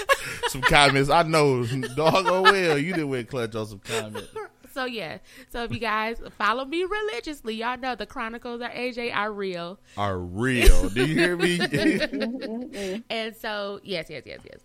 some 0.48 0.62
comments, 0.62 1.10
I 1.10 1.22
know 1.22 1.64
doggone 1.64 2.42
well 2.42 2.76
you 2.76 2.92
did 2.92 3.04
with 3.04 3.28
clutch 3.28 3.54
on 3.54 3.66
some 3.66 3.78
comments. 3.78 4.26
So 4.72 4.84
yeah. 4.84 5.18
So 5.50 5.64
if 5.64 5.72
you 5.72 5.78
guys 5.78 6.20
follow 6.38 6.64
me 6.64 6.84
religiously, 6.84 7.54
y'all 7.54 7.78
know 7.78 7.94
the 7.94 8.06
chronicles 8.06 8.60
of 8.60 8.70
AJ 8.70 9.14
are 9.14 9.32
real. 9.32 9.78
Are 9.96 10.18
real. 10.18 10.88
Do 10.88 11.04
you 11.06 11.14
hear 11.14 11.36
me? 11.36 11.58
And 13.10 13.36
so, 13.36 13.80
yes, 13.82 14.06
yes, 14.10 14.22
yes, 14.26 14.40
yes. 14.44 14.60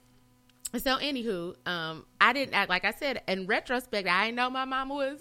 So, 0.84 0.98
anywho, 0.98 1.56
um, 1.68 2.06
I 2.20 2.34
didn't 2.34 2.54
act 2.54 2.70
like 2.70 2.86
I 2.86 2.92
said 2.92 3.22
in 3.28 3.48
retrospect. 3.48 4.08
I 4.08 4.26
didn't 4.26 4.36
know 4.36 4.50
my 4.50 4.66
mama 4.66 4.94
was 4.94 5.20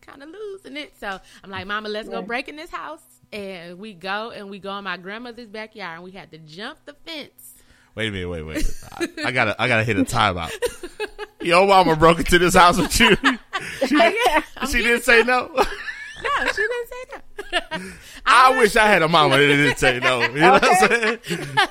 kind 0.00 0.22
of 0.22 0.28
losing 0.30 0.76
it. 0.76 0.94
So 0.98 1.18
I'm 1.44 1.50
like, 1.50 1.66
Mama, 1.66 1.88
let's 1.88 2.08
go 2.08 2.18
Right. 2.18 2.26
break 2.26 2.48
in 2.48 2.56
this 2.56 2.70
house. 2.70 3.02
And 3.32 3.78
we 3.78 3.92
go 3.92 4.30
and 4.30 4.48
we 4.48 4.58
go 4.58 4.76
in 4.78 4.84
my 4.84 4.96
grandmother's 4.96 5.48
backyard 5.48 5.96
and 5.96 6.04
we 6.04 6.12
had 6.12 6.30
to 6.30 6.38
jump 6.38 6.78
the 6.86 6.94
fence. 7.04 7.47
Wait 7.98 8.08
a 8.08 8.10
minute, 8.12 8.28
wait, 8.28 8.42
wait. 8.42 8.82
I, 8.92 9.08
I 9.26 9.32
gotta 9.32 9.60
I 9.60 9.68
gotta 9.68 9.84
hit 9.84 9.98
a 9.98 10.04
timeout. 10.04 10.52
Your 11.40 11.66
mama 11.66 11.96
broke 11.96 12.20
into 12.20 12.38
this 12.38 12.54
house 12.54 12.78
with 12.78 12.98
you. 13.00 13.16
She, 13.86 13.96
she 14.70 14.82
didn't 14.82 15.02
say 15.02 15.22
no. 15.24 15.50
No, 15.54 16.46
she 16.46 16.62
didn't 16.62 16.88
say 16.88 17.04
no. 17.12 17.92
I 18.26 18.58
wish 18.58 18.76
I 18.76 18.86
had 18.86 19.02
a 19.02 19.08
mama 19.08 19.38
that 19.38 19.46
didn't 19.46 19.78
say 19.78 20.00
no. 20.00 20.20
You 20.20 20.40
know 20.40 20.52
what 20.52 20.64
I'm 20.64 20.88
saying? 20.88 21.18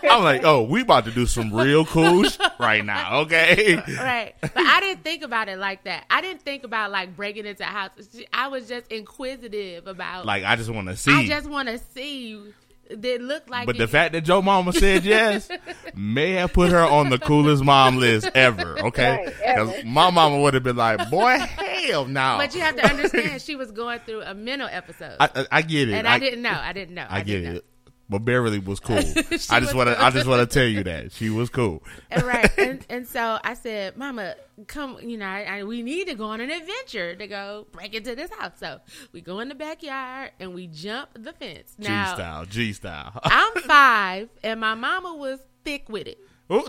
I'm 0.04 0.24
like, 0.24 0.44
oh, 0.44 0.64
we 0.64 0.82
about 0.82 1.06
to 1.06 1.12
do 1.12 1.26
some 1.26 1.54
real 1.54 1.86
cool 1.86 2.24
sh- 2.24 2.38
right 2.60 2.84
now, 2.84 3.22
okay? 3.22 3.76
right. 3.76 4.34
But 4.42 4.52
I 4.56 4.80
didn't 4.80 5.04
think 5.04 5.24
about 5.24 5.50
it 5.50 5.60
like 5.60 5.84
that. 5.84 6.06
I 6.10 6.22
didn't 6.22 6.44
think 6.44 6.64
about 6.64 6.92
like 6.92 7.16
breaking 7.16 7.46
into 7.46 7.64
a 7.64 7.68
house. 7.68 7.92
I 8.34 8.48
was 8.48 8.68
just 8.68 8.92
inquisitive 8.92 9.88
about. 9.88 10.26
Like, 10.26 10.44
I 10.46 10.56
just 10.56 10.70
want 10.70 10.88
to 10.88 10.98
see. 10.98 11.12
I 11.12 11.28
just 11.28 11.50
want 11.50 11.68
to 11.68 11.78
see. 11.78 12.54
Did 13.00 13.22
look 13.22 13.50
like. 13.50 13.66
but 13.66 13.76
it- 13.76 13.80
the 13.80 13.88
fact 13.88 14.14
that 14.14 14.22
Joe 14.22 14.42
Mama 14.42 14.72
said 14.74 15.04
yes 15.04 15.50
may 15.94 16.32
have 16.34 16.54
put 16.54 16.72
her 16.72 16.84
on 16.84 17.10
the 17.10 17.20
coolest 17.20 17.64
mom 17.64 17.98
list 17.98 18.30
ever, 18.34 18.80
okay? 18.88 19.26
Right. 19.26 19.36
Because 19.56 19.84
my 19.86 20.10
mama 20.10 20.40
would 20.42 20.54
have 20.54 20.64
been 20.64 20.78
like, 20.78 21.10
boy, 21.10 21.38
hell 21.38 22.06
no. 22.06 22.36
But 22.38 22.56
you 22.56 22.62
have 22.62 22.76
to 22.78 22.88
understand, 22.88 23.42
she 23.42 23.56
was 23.56 23.72
going 23.72 24.00
through 24.00 24.22
a 24.22 24.34
mental 24.34 24.70
episode, 24.72 25.16
I, 25.20 25.30
I, 25.36 25.46
I 25.52 25.62
get 25.64 25.90
it. 25.90 25.94
and 25.94 26.08
I, 26.08 26.18
didn't 26.20 26.42
know. 26.42 26.58
I 26.60 26.74
didn't 26.74 26.96
know. 26.96 27.06
I, 27.10 27.22
get 27.22 27.44
it. 27.44 27.66
But 28.10 28.20
Beverly 28.20 28.60
was 28.60 28.80
cool. 28.80 28.98
I 29.50 29.60
just 29.60 29.74
want 29.74 29.90
to 29.90 30.02
I 30.02 30.12
just 30.12 30.28
want 30.28 30.50
to 30.50 30.54
tell 30.54 30.68
you 30.68 30.84
that 30.84 31.12
she 31.12 31.30
was 31.30 31.50
cool. 31.50 31.84
And 32.10 32.24
right, 32.24 32.58
and, 32.58 32.86
and 32.90 33.08
so 33.08 33.38
I 33.44 33.54
said, 33.54 33.98
"Mama, 33.98 34.36
come. 34.68 34.98
You 35.02 35.18
know, 35.18 35.26
I, 35.26 35.60
I, 35.60 35.64
we 35.64 35.84
need 35.84 36.08
to 36.08 36.16
go 36.16 36.26
on 36.26 36.40
an 36.40 36.50
adventure 36.50 37.16
to 37.16 37.28
go 37.28 37.68
break 37.74 37.94
into 37.94 38.16
this 38.16 38.32
house." 38.32 38.54
So 38.60 38.80
we 39.12 39.20
go 39.20 39.42
in 39.42 39.50
the 39.50 39.56
backyard 39.56 40.32
and 40.40 40.54
we 40.54 40.68
jump 40.68 41.10
the 41.14 41.34
fence. 41.34 41.76
G 41.78 41.86
style, 41.86 42.46
G 42.46 42.72
style. 42.72 43.20
I'm 43.24 43.62
five, 43.64 44.30
and 44.42 44.62
my 44.62 44.74
mama 44.76 45.14
was 45.16 45.40
thick 45.66 45.90
with 45.90 46.08
it. 46.08 46.18
Ooh. 46.52 46.66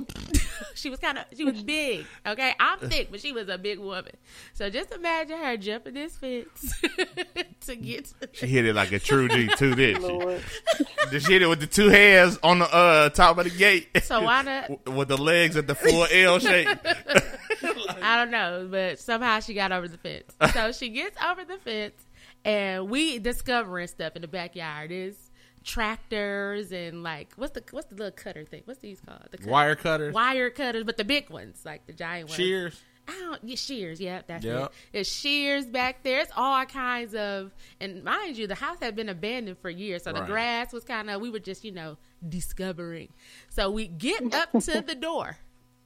She 0.75 0.91
was 0.91 0.99
kind 0.99 1.19
of, 1.19 1.25
she 1.37 1.45
was 1.45 1.62
big. 1.62 2.05
Okay, 2.27 2.53
I'm 2.59 2.79
thick, 2.81 3.11
but 3.11 3.21
she 3.21 3.33
was 3.33 3.49
a 3.49 3.59
big 3.59 3.79
woman. 3.79 4.12
So 4.55 4.71
just 4.71 4.93
imagine 4.93 5.38
her 5.38 5.57
jumping 5.57 5.95
this 5.95 6.17
fence 6.17 6.81
to 7.61 7.77
get. 7.77 8.07
To 8.07 8.29
She 8.33 8.47
hit 8.47 8.64
it 8.64 8.75
like 8.75 8.91
a 8.93 8.99
true 8.99 9.29
G 9.29 9.49
two, 9.57 9.75
didn't 9.75 10.03
she? 10.03 10.09
Lord. 10.09 10.43
Did 11.11 11.23
she 11.23 11.33
hit 11.35 11.43
it 11.43 11.47
with 11.47 11.61
the 11.61 11.67
two 11.67 11.88
hands 11.88 12.38
on 12.43 12.59
the 12.59 12.75
uh, 12.75 13.09
top 13.11 13.38
of 13.38 13.45
the 13.45 13.51
gate? 13.51 13.88
So 14.03 14.23
why 14.23 14.43
not? 14.43 14.87
With 14.95 15.09
the 15.09 15.17
legs 15.17 15.57
at 15.57 15.67
the 15.67 15.75
full 15.75 16.07
L 16.11 16.38
shape. 16.38 16.69
I 18.03 18.17
don't 18.17 18.31
know, 18.31 18.69
but 18.71 18.99
somehow 18.99 19.41
she 19.41 19.55
got 19.55 19.73
over 19.73 19.87
the 19.88 19.99
fence. 19.99 20.35
So 20.53 20.73
she 20.73 20.88
gets 20.88 21.17
over 21.23 21.45
the 21.45 21.59
fence, 21.59 21.95
and 22.45 22.88
we 22.91 23.19
discovering 23.19 23.87
stuff 23.87 24.17
in 24.17 24.23
the 24.23 24.29
backyard. 24.29 24.91
Is 24.91 25.28
tractors 25.68 26.72
and 26.72 27.02
like 27.02 27.28
what's 27.37 27.52
the 27.52 27.62
what's 27.70 27.87
the 27.88 27.94
little 27.94 28.11
cutter 28.11 28.44
thing? 28.44 28.62
What's 28.64 28.81
these 28.81 29.00
called? 29.00 29.20
The 29.31 29.48
Wire 29.48 29.76
cutters, 29.76 30.14
wire 30.14 30.50
cutters, 30.50 30.85
but 30.85 30.96
the 30.96 31.04
big 31.04 31.28
ones, 31.31 31.61
like 31.64 31.87
the 31.87 31.92
giant 31.92 32.28
ones. 32.31 32.37
shears. 32.37 32.81
I 33.07 33.12
don't 33.20 33.46
get 33.46 33.59
shears. 33.59 34.00
Yeah, 34.00 34.20
that's 34.26 34.44
Yep. 34.44 34.64
it. 34.92 34.98
It's 34.98 35.11
shears 35.11 35.64
back 35.66 36.02
there. 36.02 36.20
It's 36.20 36.33
all 36.37 36.62
kinds 36.66 37.14
of, 37.14 37.52
and 37.81 38.04
mind 38.04 38.37
you, 38.37 38.46
the 38.46 38.54
house 38.54 38.76
had 38.83 38.94
been 38.96 39.09
abandoned 39.09 39.57
for 39.61 39.70
years, 39.70 40.02
so 40.02 40.12
the 40.12 40.20
grass 40.26 40.74
was 40.74 40.85
kind 40.85 41.09
of. 41.09 41.22
We 41.22 41.31
were 41.31 41.38
just, 41.38 41.64
you 41.64 41.72
know, 41.72 41.96
discovering. 42.28 43.09
So 43.48 43.70
we 43.70 43.87
get 43.87 44.35
up 44.35 44.52
to 44.52 44.83
the 44.83 44.94
door, 44.94 45.38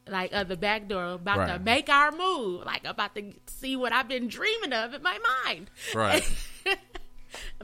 like 0.08 0.32
uh, 0.34 0.42
the 0.42 0.56
back 0.56 0.88
door, 0.88 1.12
about 1.12 1.46
to 1.46 1.58
make 1.60 1.88
our 1.88 2.10
move, 2.10 2.64
like 2.64 2.84
about 2.84 3.14
to 3.14 3.32
see 3.46 3.76
what 3.76 3.92
I've 3.92 4.08
been 4.08 4.26
dreaming 4.26 4.72
of 4.72 4.92
in 4.94 5.02
my 5.04 5.18
mind. 5.44 5.70
Right. 5.94 6.28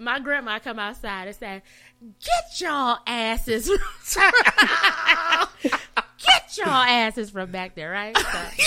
My 0.00 0.18
grandma 0.18 0.60
come 0.60 0.78
outside 0.78 1.26
and 1.26 1.36
say, 1.36 1.62
"Get 2.00 2.60
y'all 2.60 2.98
asses, 3.06 3.68
get 6.18 6.56
y'all 6.58 6.68
asses 6.68 7.30
from 7.30 7.50
back 7.50 7.74
there, 7.74 7.90
right?" 7.90 8.16
So, 8.16 8.64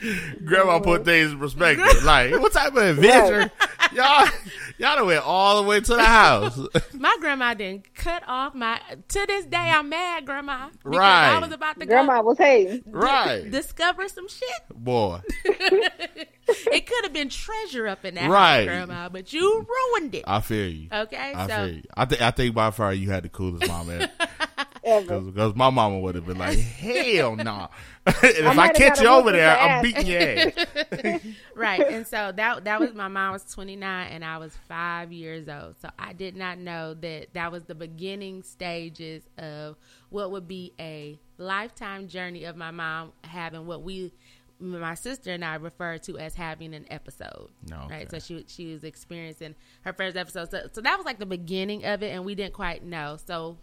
Grandma 0.44 0.78
put 0.80 1.04
things 1.04 1.32
in 1.32 1.38
perspective. 1.38 2.04
Like, 2.04 2.30
what 2.32 2.52
type 2.52 2.74
of 2.74 2.98
adventure? 2.98 3.50
y'all, 3.94 4.26
y'all 4.78 4.96
done 4.96 5.06
went 5.06 5.24
all 5.24 5.62
the 5.62 5.68
way 5.68 5.80
to 5.80 5.94
the 5.96 6.04
house. 6.04 6.58
my 6.94 7.16
grandma 7.20 7.54
didn't 7.54 7.94
cut 7.94 8.22
off 8.26 8.54
my. 8.54 8.80
To 9.08 9.24
this 9.26 9.46
day, 9.46 9.56
I'm 9.56 9.88
mad, 9.88 10.26
grandma. 10.26 10.68
Because 10.68 10.98
Right. 10.98 11.34
I 11.34 11.38
was 11.38 11.50
about 11.52 11.80
to 11.80 11.86
Grandma 11.86 12.20
go 12.20 12.28
was 12.28 12.38
hating. 12.38 12.82
right. 12.86 13.50
discover 13.50 14.08
some 14.08 14.28
shit. 14.28 14.48
Boy. 14.74 15.20
It 16.70 16.86
could 16.86 17.02
have 17.04 17.12
been 17.12 17.28
treasure 17.28 17.88
up 17.88 18.04
in 18.04 18.14
that 18.14 18.30
Right. 18.30 18.58
house, 18.68 18.86
grandma, 18.86 19.08
but 19.08 19.32
you 19.32 19.66
ruined 19.98 20.14
it. 20.14 20.22
I 20.28 20.40
feel 20.40 20.68
you. 20.68 20.88
Okay, 20.92 21.16
I 21.34 21.46
so 21.48 21.54
feel 21.56 21.68
you. 21.74 21.82
I 21.96 22.04
think 22.04 22.22
I 22.22 22.30
think 22.30 22.54
by 22.54 22.70
far 22.70 22.94
you 22.94 23.10
had 23.10 23.24
the 23.24 23.28
coolest 23.28 23.66
mom 23.66 23.90
ever. 23.90 24.08
Ever. 24.86 25.20
Because 25.20 25.54
my 25.56 25.68
mama 25.68 25.98
would 25.98 26.14
have 26.14 26.26
been 26.26 26.38
like, 26.38 26.58
hell 26.58 27.34
no. 27.34 27.68
and 28.06 28.16
if 28.22 28.46
I, 28.46 28.54
might 28.54 28.76
have 28.76 28.76
catch 28.76 29.00
you 29.00 29.08
over 29.08 29.32
there, 29.32 29.58
I'm 29.58 29.70
ass. 29.70 29.82
beating 29.82 30.06
your 30.06 30.20
ass. 30.20 31.20
right 31.56 31.80
and 31.80 32.06
so 32.06 32.32
that 32.36 32.64
that 32.64 32.78
was 32.78 32.94
my 32.94 33.08
mom 33.08 33.32
was 33.32 33.44
29 33.44 34.08
and 34.12 34.24
i 34.24 34.38
was 34.38 34.56
five 34.68 35.10
years 35.12 35.48
old 35.48 35.74
so 35.80 35.88
i 35.98 36.12
did 36.12 36.36
not 36.36 36.58
know 36.58 36.94
that 36.94 37.32
that 37.32 37.50
was 37.50 37.64
the 37.64 37.74
beginning 37.74 38.42
stages 38.42 39.24
of 39.38 39.76
what 40.10 40.30
would 40.30 40.46
be 40.46 40.72
a 40.78 41.18
lifetime 41.38 42.06
journey 42.06 42.44
of 42.44 42.56
my 42.56 42.70
mom 42.70 43.12
having 43.24 43.66
what 43.66 43.82
we 43.82 44.12
my 44.60 44.94
sister 44.94 45.32
and 45.32 45.44
i 45.44 45.54
refer 45.56 45.98
to 45.98 46.16
as 46.18 46.34
having 46.34 46.74
an 46.74 46.86
episode 46.90 47.48
No, 47.68 47.86
right 47.90 48.10
so 48.10 48.18
she 48.18 48.44
she 48.48 48.72
was 48.72 48.84
experiencing 48.84 49.54
her 49.82 49.92
first 49.92 50.16
episode 50.16 50.50
so, 50.50 50.68
so 50.72 50.80
that 50.80 50.96
was 50.96 51.04
like 51.04 51.18
the 51.18 51.26
beginning 51.26 51.84
of 51.84 52.02
it 52.02 52.12
and 52.12 52.24
we 52.24 52.34
didn't 52.34 52.54
quite 52.54 52.84
know 52.84 53.18
so 53.26 53.56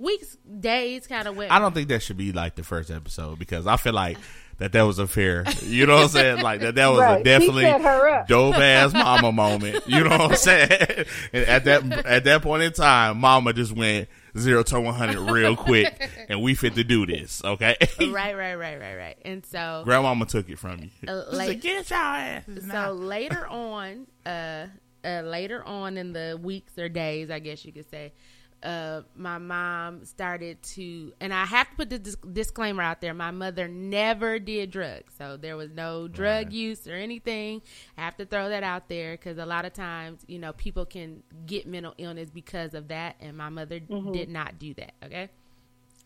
weeks 0.00 0.36
days 0.60 1.06
kind 1.06 1.28
of 1.28 1.36
went 1.36 1.52
I 1.52 1.58
don't 1.58 1.72
think 1.74 1.88
that 1.88 2.02
should 2.02 2.16
be 2.16 2.32
like 2.32 2.54
the 2.56 2.64
first 2.64 2.90
episode 2.90 3.38
because 3.38 3.66
I 3.66 3.76
feel 3.76 3.92
like 3.92 4.16
that 4.58 4.72
that 4.72 4.82
was 4.82 4.98
a 4.98 5.06
fair, 5.06 5.44
you 5.62 5.86
know 5.86 5.94
what 5.94 6.02
I'm 6.04 6.08
saying? 6.10 6.42
Like 6.42 6.60
that 6.60 6.74
that 6.74 6.88
was 6.88 6.98
Right. 7.00 7.20
a 7.20 7.24
definitely 7.24 7.64
set 7.64 8.28
dope 8.28 8.56
ass 8.56 8.92
mama 8.92 9.32
moment. 9.32 9.84
You 9.86 10.04
know 10.04 10.10
what 10.18 10.30
I'm 10.32 10.36
saying? 10.36 11.06
And 11.32 11.44
at 11.46 11.64
that 11.64 12.06
at 12.06 12.24
that 12.24 12.42
point 12.42 12.62
in 12.64 12.72
time, 12.72 13.18
mama 13.18 13.52
just 13.52 13.72
went 13.72 14.08
zero 14.36 14.62
to 14.64 14.80
one 14.80 14.94
hundred 14.94 15.30
real 15.30 15.56
quick, 15.56 16.08
and 16.28 16.42
we 16.42 16.54
fit 16.54 16.74
to 16.76 16.84
do 16.84 17.04
this. 17.06 17.42
Okay, 17.44 17.74
right 18.00 18.36
right 18.36 18.54
right 18.54 18.78
right 18.78 18.96
right 18.96 19.16
and 19.24 19.44
so 19.46 19.82
grandmama 19.84 20.26
took 20.26 20.48
it 20.50 20.58
from 20.58 20.80
you. 20.80 20.90
Uh, 21.08 21.30
She 21.30 21.36
like- 21.36 21.48
said, 21.48 21.60
Get 21.62 21.90
your 21.90 21.98
ass. 21.98 22.44
So 22.70 22.92
later 22.92 23.46
on, 23.48 24.06
uh, 24.26 24.66
uh, 25.04 25.22
later 25.24 25.64
on 25.64 25.96
in 25.96 26.12
the 26.12 26.38
weeks 26.40 26.76
or 26.78 26.88
days, 26.90 27.30
I 27.30 27.38
guess 27.38 27.64
you 27.64 27.72
could 27.72 27.88
say, 27.90 28.12
uh, 28.62 29.02
my 29.16 29.38
mom 29.38 30.04
started 30.04 30.62
to, 30.62 31.12
and 31.20 31.32
I 31.32 31.44
have 31.46 31.70
to 31.70 31.76
put 31.76 31.90
this 31.90 32.00
dis- 32.00 32.16
disclaimer 32.32 32.82
out 32.82 33.00
there: 33.00 33.14
my 33.14 33.30
mother 33.30 33.68
never 33.68 34.38
did 34.38 34.70
drugs, 34.70 35.14
so 35.16 35.36
there 35.36 35.56
was 35.56 35.70
no 35.70 36.08
drug 36.08 36.46
Right. 36.46 36.52
use 36.52 36.86
or 36.86 36.94
anything. 36.94 37.62
I 37.96 38.02
have 38.02 38.16
to 38.18 38.26
throw 38.26 38.48
that 38.50 38.62
out 38.62 38.88
there 38.88 39.12
because 39.12 39.38
a 39.38 39.46
lot 39.46 39.64
of 39.64 39.72
times, 39.72 40.24
you 40.26 40.38
know, 40.38 40.52
people 40.52 40.84
can 40.84 41.22
get 41.46 41.66
mental 41.66 41.94
illness 41.98 42.30
because 42.30 42.74
of 42.74 42.88
that, 42.88 43.16
and 43.20 43.36
my 43.36 43.48
mother 43.48 43.80
did 44.12 44.28
not 44.28 44.58
do 44.58 44.74
that. 44.74 44.92
Okay. 45.04 45.30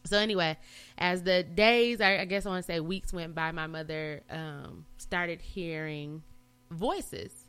So 0.07 0.19
anyway, 0.19 0.59
as 0.99 1.23
the 1.23 1.43
days, 1.43 2.01
I, 2.01 2.19
I 2.19 2.25
guess 2.27 2.45
I 2.45 2.51
want 2.51 2.65
to 2.65 2.73
say 2.73 2.79
weeks 2.79 3.13
went 3.13 3.35
by, 3.35 3.53
my 3.53 3.67
mother 3.67 4.23
um, 4.31 4.85
started 4.99 5.41
hearing 5.41 6.23
voices. 6.71 7.44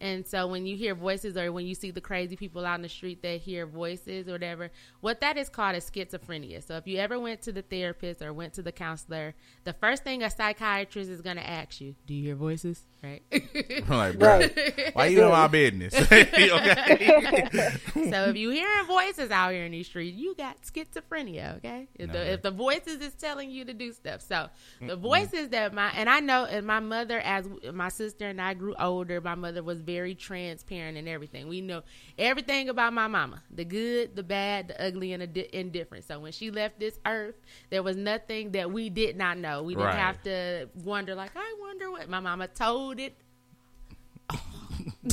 And 0.00 0.26
so 0.26 0.46
when 0.46 0.66
you 0.66 0.76
hear 0.76 0.94
voices 0.94 1.36
or 1.36 1.52
when 1.52 1.66
you 1.66 1.74
see 1.74 1.90
the 1.90 2.00
crazy 2.00 2.36
people 2.36 2.64
out 2.64 2.76
in 2.76 2.82
the 2.82 2.88
street 2.88 3.22
that 3.22 3.40
hear 3.40 3.66
voices 3.66 4.28
or 4.28 4.32
whatever, 4.32 4.70
what 5.00 5.20
that 5.20 5.36
is 5.36 5.48
called 5.48 5.76
is 5.76 5.90
schizophrenia. 5.90 6.66
So 6.66 6.76
if 6.76 6.86
you 6.86 6.98
ever 6.98 7.20
went 7.20 7.42
to 7.42 7.52
the 7.52 7.62
therapist 7.62 8.22
or 8.22 8.32
went 8.32 8.54
to 8.54 8.62
the 8.62 8.72
counselor, 8.72 9.34
the 9.64 9.74
first 9.74 10.02
thing 10.02 10.22
a 10.22 10.30
psychiatrist 10.30 11.10
is 11.10 11.20
going 11.20 11.36
to 11.36 11.48
ask 11.48 11.80
you, 11.80 11.96
do 12.06 12.14
you 12.14 12.24
hear 12.24 12.36
voices? 12.36 12.84
Right? 13.02 13.22
I'm 13.32 13.96
like, 13.96 14.18
bro, 14.18 14.38
Right. 14.40 14.90
why 14.94 15.06
you 15.06 15.22
in 15.24 15.30
my 15.30 15.46
business? 15.48 15.94
okay. 16.12 17.72
so 17.94 18.24
if 18.28 18.36
you 18.36 18.50
hearing 18.50 18.86
voices 18.86 19.30
out 19.30 19.52
here 19.52 19.64
in 19.64 19.72
these 19.72 19.86
streets, 19.86 20.16
you 20.18 20.34
got 20.34 20.60
schizophrenia, 20.62 21.56
okay? 21.58 21.88
If, 21.94 22.08
No. 22.08 22.12
the, 22.12 22.32
if 22.32 22.42
the 22.42 22.50
voices 22.50 23.00
is 23.00 23.14
telling 23.14 23.50
you 23.50 23.64
to 23.64 23.72
do 23.72 23.92
stuff, 23.92 24.20
so 24.20 24.48
the 24.86 24.96
voices 24.96 25.48
that 25.50 25.72
my 25.72 25.90
and 25.96 26.08
I 26.10 26.20
know, 26.20 26.44
and 26.44 26.66
my 26.66 26.80
mother, 26.80 27.20
as 27.20 27.48
my 27.72 27.88
sister 27.88 28.26
and 28.28 28.40
I 28.40 28.54
grew 28.54 28.74
older, 28.78 29.20
my 29.20 29.34
mother 29.34 29.62
was 29.62 29.80
very 29.80 30.14
transparent 30.14 30.98
and 30.98 31.08
everything. 31.08 31.48
We 31.48 31.60
know 31.60 31.82
everything 32.18 32.68
about 32.68 32.92
my 32.92 33.06
mama, 33.08 33.42
the 33.50 33.64
good, 33.64 34.14
the 34.16 34.22
bad, 34.22 34.68
the 34.68 34.84
ugly, 34.86 35.12
and 35.12 35.22
the 35.22 35.26
di- 35.26 35.48
indifferent. 35.52 36.04
So 36.06 36.20
when 36.20 36.32
she 36.32 36.50
left 36.50 36.78
this 36.78 36.98
earth, 37.06 37.36
there 37.70 37.82
was 37.82 37.96
nothing 37.96 38.52
that 38.52 38.70
we 38.70 38.90
did 38.90 39.16
not 39.16 39.38
know. 39.38 39.62
We 39.62 39.74
didn't 39.74 39.86
Right. 39.86 39.96
have 39.96 40.22
to 40.24 40.68
wonder, 40.84 41.14
like, 41.14 41.30
I 41.34 41.54
wonder 41.58 41.90
what 41.90 42.08
my 42.08 42.20
mama 42.20 42.46
told 42.48 42.89
it. 42.98 43.14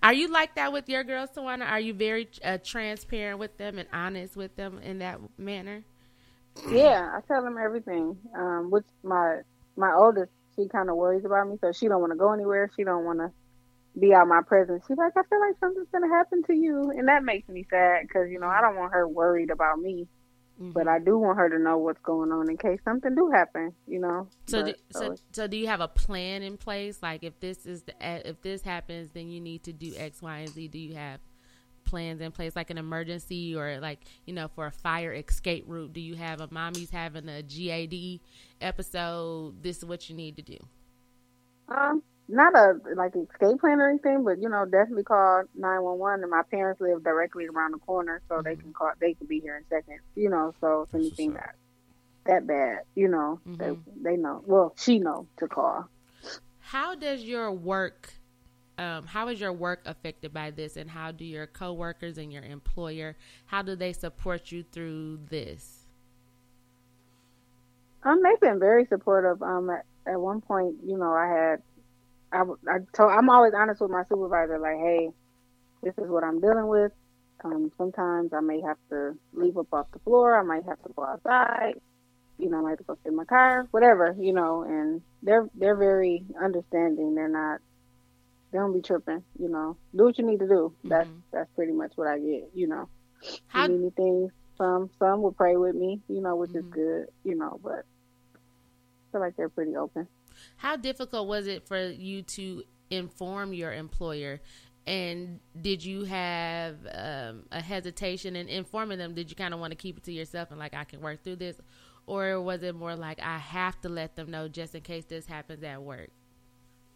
Are 0.03 0.13
you 0.13 0.27
like 0.27 0.55
that 0.55 0.71
with 0.71 0.87
your 0.89 1.03
girls, 1.03 1.29
Tawana? 1.35 1.69
Are 1.69 1.79
you 1.79 1.93
very 1.93 2.29
uh, 2.43 2.57
transparent 2.63 3.39
with 3.39 3.57
them 3.57 3.77
and 3.77 3.87
honest 3.93 4.35
with 4.35 4.55
them 4.55 4.79
in 4.79 4.99
that 4.99 5.19
manner? 5.37 5.83
Yeah, 6.69 7.11
I 7.15 7.21
tell 7.27 7.43
them 7.43 7.57
everything. 7.57 8.17
Um, 8.35 8.69
which 8.71 8.85
my 9.03 9.39
my 9.75 9.93
oldest, 9.93 10.31
she 10.55 10.67
kind 10.67 10.89
of 10.89 10.95
worries 10.95 11.25
about 11.25 11.47
me, 11.47 11.57
so 11.61 11.71
she 11.71 11.87
don't 11.87 12.01
want 12.01 12.11
to 12.11 12.17
go 12.17 12.33
anywhere. 12.33 12.69
She 12.75 12.83
don't 12.83 13.05
want 13.05 13.19
to 13.19 13.31
be 13.99 14.13
out 14.13 14.27
my 14.27 14.41
presence. 14.41 14.83
She's 14.87 14.97
like, 14.97 15.13
I 15.17 15.23
feel 15.29 15.39
like 15.39 15.55
something's 15.59 15.87
gonna 15.91 16.09
happen 16.09 16.43
to 16.43 16.53
you, 16.53 16.91
and 16.91 17.07
that 17.07 17.23
makes 17.23 17.47
me 17.49 17.65
sad 17.69 18.03
because 18.07 18.29
you 18.29 18.39
know 18.39 18.47
I 18.47 18.61
don't 18.61 18.75
want 18.75 18.93
her 18.93 19.07
worried 19.07 19.49
about 19.49 19.79
me, 19.79 20.07
Mm-hmm. 20.61 20.71
but 20.71 20.87
I 20.87 20.99
do 20.99 21.17
want 21.17 21.39
her 21.39 21.49
to 21.49 21.57
know 21.57 21.77
what's 21.79 22.01
going 22.01 22.31
on 22.31 22.49
in 22.49 22.57
case 22.57 22.79
something 22.85 23.15
do 23.15 23.31
happen. 23.31 23.73
You 23.87 23.99
know. 23.99 24.27
So, 24.47 24.63
But- 24.63 24.65
do, 24.65 24.73
so, 24.91 25.15
so 25.31 25.47
do 25.47 25.57
you 25.57 25.67
have 25.67 25.81
a 25.81 25.87
plan 25.87 26.43
in 26.43 26.57
place? 26.57 26.99
Like, 27.01 27.23
if 27.23 27.39
this 27.39 27.65
is 27.65 27.83
the, 27.83 27.93
if 27.99 28.41
this 28.41 28.61
happens, 28.61 29.09
then 29.13 29.29
you 29.29 29.41
need 29.41 29.63
to 29.63 29.73
do 29.73 29.93
X, 29.97 30.21
Y, 30.21 30.37
and 30.37 30.49
Z. 30.49 30.67
Do 30.67 30.77
you 30.77 30.93
have 30.95 31.19
plans 31.83 32.21
in 32.21 32.31
place, 32.31 32.55
like 32.55 32.69
an 32.69 32.77
emergency 32.77 33.55
or 33.55 33.79
like 33.79 33.99
you 34.25 34.33
know 34.33 34.47
for 34.55 34.67
a 34.67 34.71
fire 34.71 35.13
escape 35.13 35.65
route? 35.67 35.93
Do 35.93 35.99
you 36.01 36.15
have 36.15 36.39
a 36.39 36.47
mommy's 36.51 36.91
having 36.91 37.27
a 37.27 37.41
GAD 37.41 38.19
episode? 38.61 39.61
This 39.63 39.79
is 39.79 39.85
what 39.85 40.09
you 40.09 40.15
need 40.15 40.35
to 40.37 40.41
do. 40.43 40.57
Um, 41.69 42.03
not 42.31 42.55
a 42.55 42.79
like 42.95 43.15
escape 43.15 43.59
plan 43.59 43.79
or 43.79 43.89
anything, 43.89 44.23
but 44.23 44.41
you 44.41 44.49
know, 44.49 44.65
definitely 44.65 45.03
call 45.03 45.43
nine 45.55 45.81
one 45.81 45.99
one. 45.99 46.21
And 46.21 46.31
my 46.31 46.43
parents 46.49 46.81
live 46.81 47.03
directly 47.03 47.47
around 47.47 47.73
the 47.73 47.79
corner, 47.79 48.21
so 48.29 48.41
they 48.41 48.55
can 48.55 48.73
call. 48.73 48.91
They 48.99 49.13
can 49.13 49.27
be 49.27 49.39
here 49.39 49.57
in 49.57 49.63
seconds. 49.69 50.01
You 50.15 50.29
know, 50.29 50.53
so 50.61 50.83
if 50.83 50.91
That's 50.91 51.03
anything 51.03 51.33
that 51.33 51.55
that 52.25 52.47
bad, 52.47 52.79
you 52.95 53.07
know, 53.07 53.39
Mhm. 53.47 53.57
they 53.57 54.11
they 54.11 54.17
know. 54.17 54.43
Well, 54.45 54.73
she 54.77 54.99
know 54.99 55.27
to 55.37 55.47
call. 55.47 55.89
How 56.59 56.95
does 56.95 57.23
your 57.23 57.51
work, 57.51 58.13
um, 58.77 59.05
how 59.05 59.27
is 59.27 59.41
your 59.41 59.51
work 59.51 59.81
affected 59.85 60.33
by 60.33 60.51
this, 60.51 60.77
and 60.77 60.89
how 60.89 61.11
do 61.11 61.25
your 61.25 61.47
coworkers 61.47 62.17
and 62.17 62.31
your 62.31 62.43
employer, 62.43 63.15
how 63.47 63.61
do 63.61 63.75
they 63.75 63.91
support 63.91 64.51
you 64.51 64.63
through 64.63 65.17
this? 65.29 65.85
Um, 68.03 68.21
they've 68.23 68.39
been 68.39 68.59
very 68.59 68.85
supportive. 68.85 69.41
Um, 69.43 69.69
at, 69.69 69.85
at 70.07 70.19
one 70.19 70.41
point, 70.41 70.75
you 70.83 70.97
know, 70.97 71.11
I 71.11 71.27
had, 71.27 71.61
I, 72.33 72.43
I 72.69 72.77
told, 72.95 73.11
I'm 73.11 73.29
always 73.29 73.53
honest 73.55 73.81
with 73.81 73.91
my 73.91 74.03
supervisor, 74.09 74.59
like, 74.59 74.77
hey, 74.77 75.09
this 75.83 75.93
is 75.97 76.09
what 76.09 76.23
I'm 76.23 76.39
dealing 76.39 76.67
with. 76.67 76.91
Um, 77.43 77.71
sometimes 77.77 78.31
I 78.33 78.41
may 78.41 78.61
have 78.61 78.77
to 78.91 79.13
leave 79.33 79.57
up 79.57 79.67
off 79.73 79.87
the 79.93 79.99
floor. 79.99 80.39
I 80.39 80.43
might 80.43 80.63
have 80.67 80.81
to 80.83 80.89
go 80.95 81.05
outside. 81.05 81.73
You 82.37 82.49
know, 82.49 82.59
I 82.59 82.61
might 82.61 82.69
have 82.71 82.77
to 82.79 82.83
go 82.85 82.97
sit 83.03 83.09
in 83.09 83.15
my 83.15 83.25
car, 83.25 83.67
whatever, 83.71 84.15
you 84.19 84.33
know, 84.33 84.63
and 84.63 85.01
they're, 85.21 85.47
they're 85.55 85.75
very 85.75 86.23
understanding. 86.41 87.15
They're 87.15 87.27
not, 87.29 87.59
they 88.51 88.57
don't 88.59 88.73
be 88.73 88.81
tripping, 88.81 89.23
you 89.39 89.49
know, 89.49 89.77
do 89.95 90.05
what 90.05 90.17
you 90.17 90.25
need 90.25 90.39
to 90.39 90.47
do. 90.47 90.75
That's, 90.83 91.09
Mhm. 91.09 91.21
that's 91.31 91.51
pretty 91.55 91.73
much 91.73 91.93
what 91.95 92.07
I 92.07 92.17
get, 92.19 92.51
you 92.53 92.67
know. 92.67 92.89
How 93.47 93.67
need 93.67 93.79
anything, 93.81 94.29
some, 94.57 94.89
some 94.99 95.21
will 95.21 95.33
pray 95.33 95.55
with 95.55 95.75
me, 95.75 96.01
you 96.07 96.21
know, 96.21 96.35
which 96.35 96.55
is 96.55 96.63
Mhm. 96.63 96.71
good, 96.71 97.05
you 97.23 97.35
know, 97.35 97.59
but 97.63 97.85
I 97.85 99.11
feel 99.11 99.21
like 99.21 99.35
they're 99.35 99.49
pretty 99.49 99.75
open. 99.75 100.07
How 100.57 100.75
difficult 100.75 101.27
was 101.27 101.47
it 101.47 101.67
for 101.67 101.81
you 101.89 102.21
to 102.23 102.63
inform 102.89 103.53
your 103.53 103.73
employer? 103.73 104.41
And 104.87 105.39
did 105.59 105.85
you 105.85 106.05
have 106.05 106.77
um, 106.93 107.43
a 107.51 107.61
hesitation 107.61 108.35
in 108.35 108.47
informing 108.47 108.97
them? 108.97 109.13
Did 109.13 109.29
you 109.29 109.35
kind 109.35 109.53
of 109.53 109.59
want 109.59 109.71
to 109.71 109.77
keep 109.77 109.97
it 109.97 110.03
to 110.05 110.11
yourself 110.11 110.49
and 110.51 110.59
like 110.59 110.73
I 110.73 110.83
can 110.83 111.01
work 111.01 111.23
through 111.23 111.35
this, 111.35 111.59
or 112.07 112.41
was 112.41 112.63
it 112.63 112.75
more 112.75 112.95
like 112.95 113.19
I 113.21 113.37
have 113.37 113.79
to 113.81 113.89
let 113.89 114.15
them 114.15 114.31
know 114.31 114.47
just 114.47 114.73
in 114.73 114.81
case 114.81 115.05
this 115.05 115.27
happens 115.27 115.63
at 115.63 115.81
work? 115.81 116.09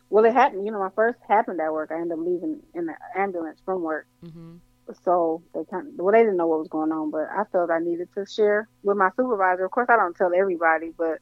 Well, 0.09 0.25
it 0.25 0.33
happened. 0.33 0.65
You 0.65 0.71
know, 0.71 0.79
my 0.79 0.89
first 0.95 1.19
happened 1.27 1.61
at 1.61 1.71
work. 1.71 1.91
I 1.91 1.95
ended 1.95 2.13
up 2.13 2.25
leaving 2.25 2.61
in 2.73 2.85
the 2.87 2.93
ambulance 3.15 3.59
from 3.63 3.81
work. 3.81 4.07
Mm-hmm. 4.23 4.55
So 5.03 5.41
they 5.53 5.63
kind 5.65 5.87
of, 5.87 5.93
well, 5.95 6.11
they 6.11 6.19
didn't 6.19 6.37
know 6.37 6.47
what 6.47 6.59
was 6.59 6.67
going 6.67 6.91
on, 6.91 7.09
but 7.09 7.27
I 7.31 7.43
felt 7.51 7.71
I 7.71 7.79
needed 7.79 8.09
to 8.15 8.25
share 8.25 8.69
with 8.83 8.97
my 8.97 9.09
supervisor. 9.15 9.65
Of 9.65 9.71
course, 9.71 9.87
I 9.89 9.95
don't 9.95 10.15
tell 10.15 10.31
everybody, 10.35 10.91
but 10.95 11.19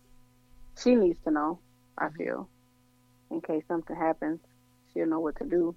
she 0.81 0.95
needs 0.95 1.19
to 1.23 1.31
know. 1.31 1.59
I 1.97 2.09
feel 2.09 2.49
in 3.31 3.41
case 3.41 3.63
something 3.67 3.95
happens, 3.95 4.39
she'll 4.93 5.07
know 5.07 5.19
what 5.19 5.37
to 5.37 5.45
do. 5.45 5.75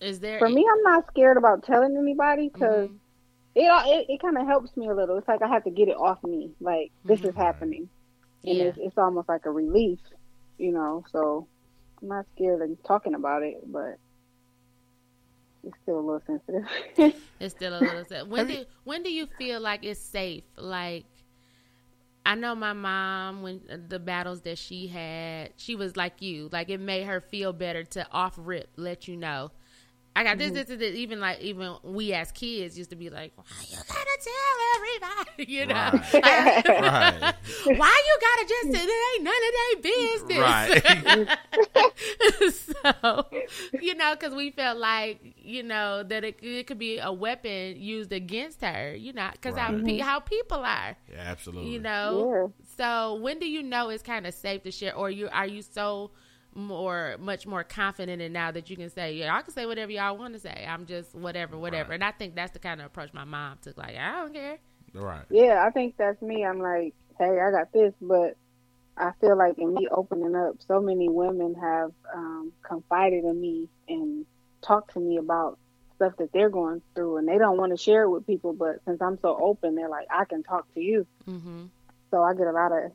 Is 0.00 0.20
there 0.20 0.38
For 0.38 0.48
me, 0.48 0.66
I'm 0.70 0.82
not 0.82 1.06
scared 1.08 1.36
about 1.36 1.62
telling 1.64 1.96
anybody 1.96 2.50
because 2.52 2.88
Mhm. 2.88 2.98
it 3.54 3.62
it, 3.86 4.06
it 4.14 4.20
kind 4.22 4.36
of 4.38 4.46
helps 4.46 4.76
me 4.76 4.88
a 4.88 4.94
little. 4.94 5.16
It's 5.18 5.28
like 5.28 5.42
I 5.42 5.48
have 5.48 5.64
to 5.64 5.70
get 5.70 5.88
it 5.88 5.96
off 5.96 6.22
me. 6.24 6.50
Like 6.60 6.90
this 7.04 7.20
is 7.20 7.34
Mhm. 7.34 7.36
happening, 7.36 7.88
and 8.44 8.58
Yeah. 8.58 8.64
it's, 8.64 8.78
it's 8.78 8.98
almost 8.98 9.28
like 9.28 9.46
a 9.46 9.50
relief, 9.50 10.00
you 10.58 10.72
know. 10.72 11.04
So 11.12 11.46
I'm 12.02 12.08
not 12.08 12.26
scared 12.34 12.62
of 12.62 12.82
talking 12.84 13.14
about 13.14 13.42
it, 13.44 13.60
but 13.70 13.98
it's 15.62 15.76
still 15.82 15.98
a 15.98 16.00
little 16.00 16.22
sensitive. 16.26 17.14
It's 17.40 17.54
still 17.54 17.72
a 17.72 17.80
little 17.80 18.04
sensitive. 18.04 18.28
When 18.28 18.46
do 18.46 18.54
you- 18.54 18.66
when 18.84 19.02
do 19.02 19.10
you 19.12 19.26
feel 19.26 19.60
like 19.60 19.84
it's 19.84 20.00
safe? 20.00 20.44
Like 20.56 21.04
I 22.26 22.34
know 22.34 22.54
my 22.54 22.72
mom 22.72 23.42
when 23.42 23.60
uh, 23.70 23.76
the 23.86 23.98
battles 23.98 24.40
that 24.42 24.58
she 24.58 24.86
had, 24.86 25.52
she 25.56 25.76
was 25.76 25.96
like 25.96 26.22
you. 26.22 26.48
Like 26.50 26.70
it 26.70 26.80
made 26.80 27.04
her 27.04 27.20
feel 27.20 27.52
better 27.52 27.84
to 27.84 28.06
off 28.10 28.34
rip 28.38 28.70
let 28.76 29.06
you 29.08 29.16
know. 29.16 29.50
I 30.16 30.22
got 30.22 30.38
this, 30.38 30.46
mm-hmm. 30.48 30.54
this, 30.56 30.70
and 30.70 30.80
this. 30.80 30.94
Even 30.96 31.18
like 31.20 31.40
even 31.40 31.74
we 31.82 32.12
as 32.12 32.30
kids 32.30 32.78
used 32.78 32.90
to 32.90 32.96
be 32.96 33.10
like, 33.10 33.32
"Why 33.36 33.44
you 33.68 33.76
gotta 33.76 34.18
tell 34.22 34.56
everybody?" 34.76 35.44
You 35.54 35.66
know, 35.66 35.74
Right. 35.74 36.68
right. 36.68 37.34
why 37.64 38.02
you 38.06 38.18
gotta 38.20 38.46
just 38.48 38.72
say 38.72 38.86
it 38.86 39.04
ain't 39.14 39.24
none 39.24 39.42
of 39.48 39.52
their 39.60 39.76
business. 39.92 40.38
Right. 40.38 41.38
so, 42.52 43.26
you 43.80 43.94
know, 43.94 44.14
because 44.14 44.34
we 44.34 44.50
felt 44.50 44.78
like, 44.78 45.20
you 45.36 45.62
know, 45.62 46.02
that 46.02 46.24
it, 46.24 46.38
it 46.42 46.66
could 46.66 46.78
be 46.78 46.98
a 46.98 47.12
weapon 47.12 47.80
used 47.80 48.12
against 48.12 48.62
her, 48.62 48.94
you 48.94 49.12
know, 49.12 49.28
because 49.32 49.56
how, 49.56 49.72
Right. 49.72 49.84
pe- 49.84 49.92
mm-hmm. 49.98 50.06
how 50.06 50.20
people 50.20 50.58
are, 50.58 50.96
Yeah, 51.10 51.18
absolutely. 51.18 51.72
you 51.72 51.80
know. 51.80 52.52
yeah. 52.56 52.64
So, 52.76 53.14
when 53.16 53.38
do 53.38 53.46
you 53.48 53.62
know 53.62 53.88
it's 53.90 54.02
kind 54.02 54.26
of 54.26 54.34
safe 54.34 54.62
to 54.64 54.70
share, 54.70 54.94
or 54.94 55.10
you 55.10 55.28
are 55.32 55.46
you 55.46 55.62
so 55.62 56.10
more, 56.54 57.16
much 57.18 57.46
more 57.46 57.64
confident 57.64 58.22
in 58.22 58.32
now 58.32 58.50
that 58.50 58.70
you 58.70 58.76
can 58.76 58.90
say, 58.90 59.14
yeah, 59.14 59.34
I 59.34 59.42
can 59.42 59.52
say 59.52 59.66
whatever 59.66 59.92
y'all 59.92 60.16
want 60.16 60.34
to 60.34 60.40
say. 60.40 60.66
I'm 60.68 60.86
just 60.86 61.14
whatever, 61.14 61.58
whatever. 61.58 61.90
Right. 61.90 61.96
And 61.96 62.04
I 62.04 62.12
think 62.12 62.34
that's 62.34 62.52
the 62.52 62.58
kind 62.58 62.80
of 62.80 62.86
approach 62.86 63.12
my 63.12 63.24
mom 63.24 63.58
took. 63.62 63.76
Like, 63.76 63.96
I 63.96 64.12
don't 64.22 64.34
care. 64.34 64.58
Right. 64.92 65.24
Yeah, 65.30 65.64
I 65.66 65.70
think 65.70 65.96
that's 65.96 66.20
me. 66.22 66.44
I'm 66.44 66.60
like, 66.60 66.94
hey, 67.18 67.40
I 67.40 67.50
got 67.50 67.72
this, 67.72 67.92
but 68.00 68.36
I 68.96 69.10
feel 69.20 69.36
like 69.36 69.58
in 69.58 69.74
me 69.74 69.88
opening 69.90 70.34
up, 70.36 70.56
so 70.66 70.80
many 70.80 71.08
women 71.08 71.54
have 71.54 71.92
um, 72.14 72.52
confided 72.62 73.24
in 73.24 73.40
me 73.40 73.68
and 73.88 74.24
talked 74.62 74.94
to 74.94 75.00
me 75.00 75.16
about 75.16 75.58
stuff 75.96 76.16
that 76.18 76.32
they're 76.32 76.50
going 76.50 76.82
through, 76.94 77.16
and 77.18 77.28
they 77.28 77.38
don't 77.38 77.56
want 77.56 77.72
to 77.72 77.76
share 77.76 78.02
it 78.02 78.10
with 78.10 78.26
people. 78.26 78.52
But 78.52 78.80
since 78.84 79.00
I'm 79.02 79.18
so 79.20 79.36
open, 79.40 79.74
they're 79.74 79.88
like, 79.88 80.06
I 80.10 80.24
can 80.24 80.42
talk 80.42 80.72
to 80.74 80.80
you. 80.80 81.06
Mm-hmm. 81.28 81.64
So 82.10 82.22
I 82.22 82.34
get 82.34 82.46
a 82.46 82.52
lot 82.52 82.72
of 82.72 82.92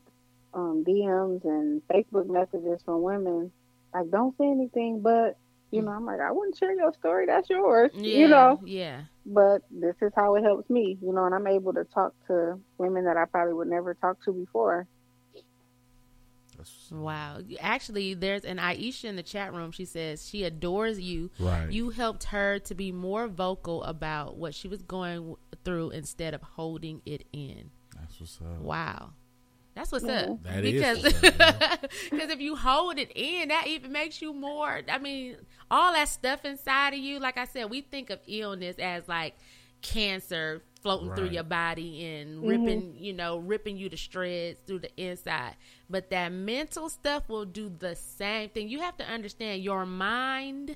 um, 0.54 0.84
DMs 0.88 1.44
and 1.46 1.82
Facebook 1.88 2.28
messages 2.28 2.82
from 2.84 3.02
women 3.02 3.52
like, 3.94 4.10
don't 4.12 4.38
say 4.38 4.46
anything, 4.50 5.02
but 5.02 5.38
you 5.72 5.82
know, 5.84 5.92
I'm 5.92 6.06
like, 6.06 6.20
I 6.20 6.32
wouldn't 6.32 6.58
share 6.58 6.74
your 6.76 6.92
story. 6.94 7.26
That's 7.28 7.48
yours, 7.50 7.92
Yeah. 7.94 8.18
you 8.20 8.28
know. 8.28 8.60
Yeah. 8.66 9.02
But 9.26 9.62
this 9.70 9.96
is 10.02 10.12
how 10.16 10.34
it 10.36 10.44
helps 10.44 10.68
me, 10.70 10.98
you 11.02 11.14
know, 11.14 11.26
and 11.26 11.36
I'm 11.36 11.46
able 11.48 11.74
to 11.74 11.84
talk 11.84 12.14
to 12.28 12.60
women 12.80 13.06
that 13.06 13.18
I 13.18 13.26
probably 13.26 13.54
would 13.54 13.68
never 13.68 13.94
talk 13.94 14.24
to 14.26 14.32
before. 14.34 14.88
Wow. 16.92 17.38
Actually, 17.62 18.16
there's 18.16 18.44
an 18.44 18.58
Aisha 18.58 19.06
in 19.06 19.16
the 19.16 19.24
chat 19.24 19.54
room. 19.54 19.72
She 19.72 19.86
says 19.86 20.28
she 20.28 20.44
adores 20.44 21.00
you. 21.00 21.30
right. 21.40 21.72
You 21.72 21.92
helped 21.92 22.26
her 22.26 22.60
to 22.60 22.76
be 22.76 22.92
more 22.92 23.28
vocal 23.28 23.84
about 23.84 24.36
what 24.38 24.54
she 24.54 24.68
was 24.68 24.82
going 24.82 25.36
through 25.64 25.92
instead 25.92 26.34
of 26.34 26.42
holding 26.42 27.02
it 27.06 27.26
in. 27.32 27.70
That's 27.96 28.20
what's 28.20 28.40
up. 28.42 28.60
Wow. 28.60 29.12
That's 29.80 29.94
what's 29.94 30.04
Yeah. 30.04 30.12
up. 30.12 30.26
Mm-hmm. 30.28 30.44
That 30.44 30.66
is 30.66 30.74
because 30.74 31.04
what's 31.04 32.10
because 32.10 32.30
if 32.32 32.42
you 32.42 32.58
hold 32.58 32.98
it 33.00 33.12
in, 33.16 33.48
that 33.48 33.66
even 33.68 33.94
makes 33.94 34.22
you 34.22 34.34
more. 34.34 34.82
I 34.92 34.98
mean, 34.98 35.38
all 35.72 35.94
that 35.94 36.10
stuff 36.10 36.44
inside 36.44 36.94
of 36.94 37.00
you. 37.00 37.18
Like 37.20 37.38
I 37.38 37.46
said, 37.46 37.70
we 37.70 37.80
think 37.80 38.10
of 38.10 38.20
illness 38.28 38.76
as 38.78 39.08
like 39.08 39.36
cancer 39.82 40.62
floating 40.82 41.16
through 41.16 41.30
your 41.30 41.44
body 41.44 42.06
and 42.06 42.40
mm-hmm. 42.40 42.48
ripping, 42.50 42.96
you 42.98 43.14
know, 43.14 43.38
ripping 43.38 43.78
you 43.78 43.88
to 43.88 43.96
shreds 43.96 44.60
through 44.68 44.80
the 44.80 44.92
inside. 45.02 45.56
But 45.90 46.10
that 46.10 46.34
mental 46.34 46.90
stuff 46.90 47.30
will 47.30 47.46
do 47.46 47.70
the 47.80 47.96
same 47.96 48.50
thing. 48.50 48.68
You 48.68 48.82
have 48.82 48.98
to 48.98 49.06
understand 49.06 49.64
your 49.64 49.86
mind. 49.86 50.76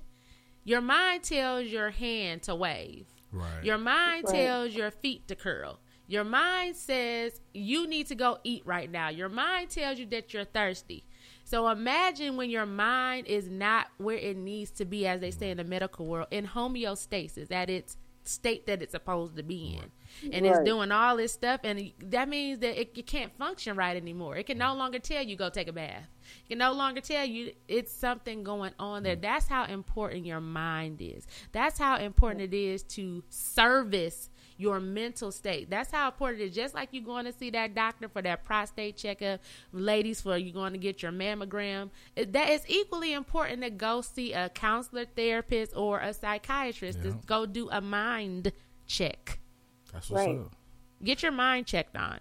Your 0.63 0.79
mind 0.79 1.23
tells 1.23 1.67
your 1.67 1.89
hand 1.89 2.43
to 2.43 2.55
wave. 2.55 3.05
Right. 3.33 3.65
Your 3.65 3.77
mind 3.77 4.27
Right. 4.27 4.35
tells 4.35 4.73
your 4.73 4.91
feet 4.91 5.27
to 5.27 5.35
curl. 5.35 5.79
Your 6.07 6.23
mind 6.23 6.75
says 6.75 7.39
you 7.53 7.87
need 7.87 8.07
to 8.07 8.15
go 8.15 8.39
eat 8.43 8.63
right 8.65 8.91
now. 8.91 9.09
Your 9.09 9.29
mind 9.29 9.69
tells 9.69 9.99
you 9.99 10.05
that 10.07 10.33
you're 10.33 10.45
thirsty. 10.45 11.05
So 11.45 11.67
imagine 11.69 12.37
when 12.37 12.49
your 12.49 12.65
mind 12.65 13.27
is 13.27 13.49
not 13.49 13.87
where 13.97 14.17
it 14.17 14.37
needs 14.37 14.71
to 14.71 14.85
be, 14.85 15.07
as 15.07 15.21
they 15.21 15.31
say 15.31 15.51
in 15.51 15.57
the 15.57 15.63
medical 15.63 16.05
world, 16.05 16.27
in 16.31 16.47
homeostasis, 16.47 17.51
at 17.51 17.69
its 17.69 17.97
state 18.25 18.65
that 18.67 18.81
it's 18.81 18.91
supposed 18.91 19.35
to 19.35 19.43
be 19.43 19.79
in. 19.81 20.31
And 20.31 20.45
it's 20.45 20.59
doing 20.59 20.91
all 20.91 21.17
this 21.17 21.33
stuff, 21.33 21.61
and 21.63 21.91
that 21.99 22.29
means 22.29 22.59
that 22.59 22.79
it, 22.79 22.91
it 22.95 23.07
can't 23.07 23.35
function 23.37 23.75
right 23.75 23.97
anymore. 23.97 24.37
It 24.37 24.45
can 24.45 24.57
no 24.57 24.75
longer 24.75 24.99
tell 24.99 25.23
you 25.23 25.35
go 25.35 25.49
take 25.49 25.67
a 25.67 25.73
bath. 25.73 26.07
It 26.45 26.49
can 26.49 26.59
no 26.59 26.71
longer 26.71 27.01
tell 27.01 27.25
you 27.25 27.53
it's 27.67 27.91
something 27.91 28.43
going 28.43 28.73
on 28.77 29.03
there. 29.03 29.15
Mm. 29.15 29.21
That's 29.21 29.47
how 29.47 29.65
important 29.65 30.25
your 30.25 30.39
mind 30.39 31.01
is. 31.01 31.25
That's 31.51 31.79
how 31.79 31.97
important 31.97 32.41
it 32.41 32.53
is 32.53 32.83
to 32.83 33.23
service 33.29 34.29
your 34.63 34.79
mental 34.79 35.31
state. 35.31 35.69
That's 35.69 35.91
how 35.91 36.07
important 36.07 36.41
it 36.41 36.45
is. 36.49 36.55
Just 36.55 36.73
like 36.73 36.89
you're 36.91 37.03
going 37.03 37.25
to 37.25 37.33
see 37.33 37.49
that 37.51 37.75
doctor 37.75 38.07
for 38.07 38.21
that 38.21 38.43
prostate 38.45 38.97
checkup, 38.97 39.41
ladies, 39.71 40.21
for 40.21 40.37
you 40.37 40.51
going 40.53 40.73
to 40.73 40.79
get 40.79 41.03
your 41.03 41.11
mammogram. 41.11 41.89
That 42.15 42.49
is 42.49 42.63
equally 42.67 43.13
important 43.13 43.61
to 43.61 43.69
go 43.69 44.01
see 44.01 44.33
a 44.33 44.49
counselor, 44.49 45.05
therapist, 45.05 45.75
or 45.75 45.99
a 45.99 46.13
psychiatrist 46.13 46.99
Yeah. 47.03 47.11
to 47.11 47.17
go 47.25 47.45
do 47.45 47.69
a 47.69 47.81
mind 47.81 48.51
check. 48.87 49.39
That's 49.91 50.09
what's 50.09 50.25
Right. 50.25 50.39
up. 50.39 50.55
Get 51.03 51.21
your 51.21 51.31
mind 51.33 51.67
checked 51.67 51.95
on. 51.97 52.19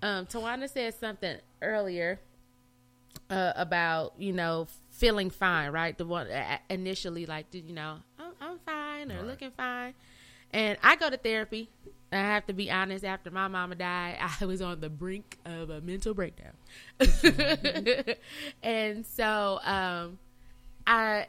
Um, 0.00 0.26
Tawana 0.26 0.68
said 0.70 0.94
something 0.94 1.38
earlier 1.60 2.20
uh, 3.30 3.52
about 3.56 4.14
you 4.18 4.32
know 4.32 4.66
feeling 4.90 5.30
fine, 5.30 5.70
right? 5.72 5.96
The 5.96 6.04
one 6.06 6.28
uh, 6.30 6.58
initially, 6.70 7.26
like, 7.26 7.50
did 7.50 7.64
you 7.66 7.74
know, 7.74 7.98
I'm, 8.18 8.32
I'm 8.40 8.58
fine 8.60 9.10
or 9.10 9.16
Right. 9.16 9.26
looking 9.26 9.50
fine, 9.52 9.94
and 10.52 10.78
I 10.82 10.96
go 10.96 11.10
to 11.10 11.16
therapy. 11.16 11.70
I 12.12 12.16
have 12.16 12.46
to 12.46 12.52
be 12.52 12.70
honest. 12.70 13.04
After 13.04 13.30
my 13.30 13.48
mama 13.48 13.74
died, 13.74 14.18
I 14.40 14.44
was 14.44 14.60
on 14.60 14.80
the 14.80 14.90
brink 14.90 15.38
of 15.46 15.70
a 15.70 15.80
mental 15.80 16.14
breakdown, 16.14 16.52
and 18.62 19.06
so 19.06 19.60
um, 19.64 20.18
I 20.86 21.26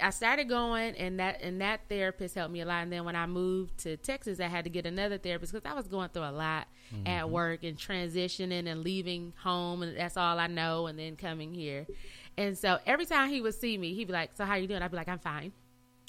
I 0.00 0.10
started 0.10 0.48
going, 0.48 0.96
and 0.96 1.20
that 1.20 1.40
and 1.42 1.60
that 1.60 1.82
therapist 1.88 2.34
helped 2.34 2.52
me 2.52 2.60
a 2.62 2.66
lot. 2.66 2.82
And 2.82 2.92
then 2.92 3.04
when 3.04 3.14
I 3.14 3.26
moved 3.26 3.78
to 3.78 3.96
Texas, 3.96 4.40
I 4.40 4.48
had 4.48 4.64
to 4.64 4.70
get 4.70 4.86
another 4.86 5.18
therapist 5.18 5.52
because 5.52 5.70
I 5.70 5.74
was 5.74 5.86
going 5.86 6.08
through 6.08 6.24
a 6.24 6.32
lot 6.32 6.66
at 7.06 7.30
work 7.30 7.64
and 7.64 7.76
transitioning 7.76 8.66
and 8.68 8.82
leaving 8.82 9.32
home, 9.42 9.82
and 9.82 9.96
that's 9.96 10.16
all 10.16 10.38
I 10.38 10.48
know. 10.48 10.88
And 10.88 10.98
then 10.98 11.16
coming 11.16 11.54
here, 11.54 11.86
and 12.36 12.58
so 12.58 12.78
every 12.86 13.06
time 13.06 13.30
he 13.30 13.40
would 13.40 13.54
see 13.54 13.78
me, 13.78 13.94
he'd 13.94 14.08
be 14.08 14.12
like, 14.12 14.30
"So 14.34 14.44
how 14.44 14.56
you 14.56 14.66
doing?" 14.66 14.82
I'd 14.82 14.90
be 14.90 14.96
like, 14.96 15.08
"I'm 15.08 15.20
fine. 15.20 15.52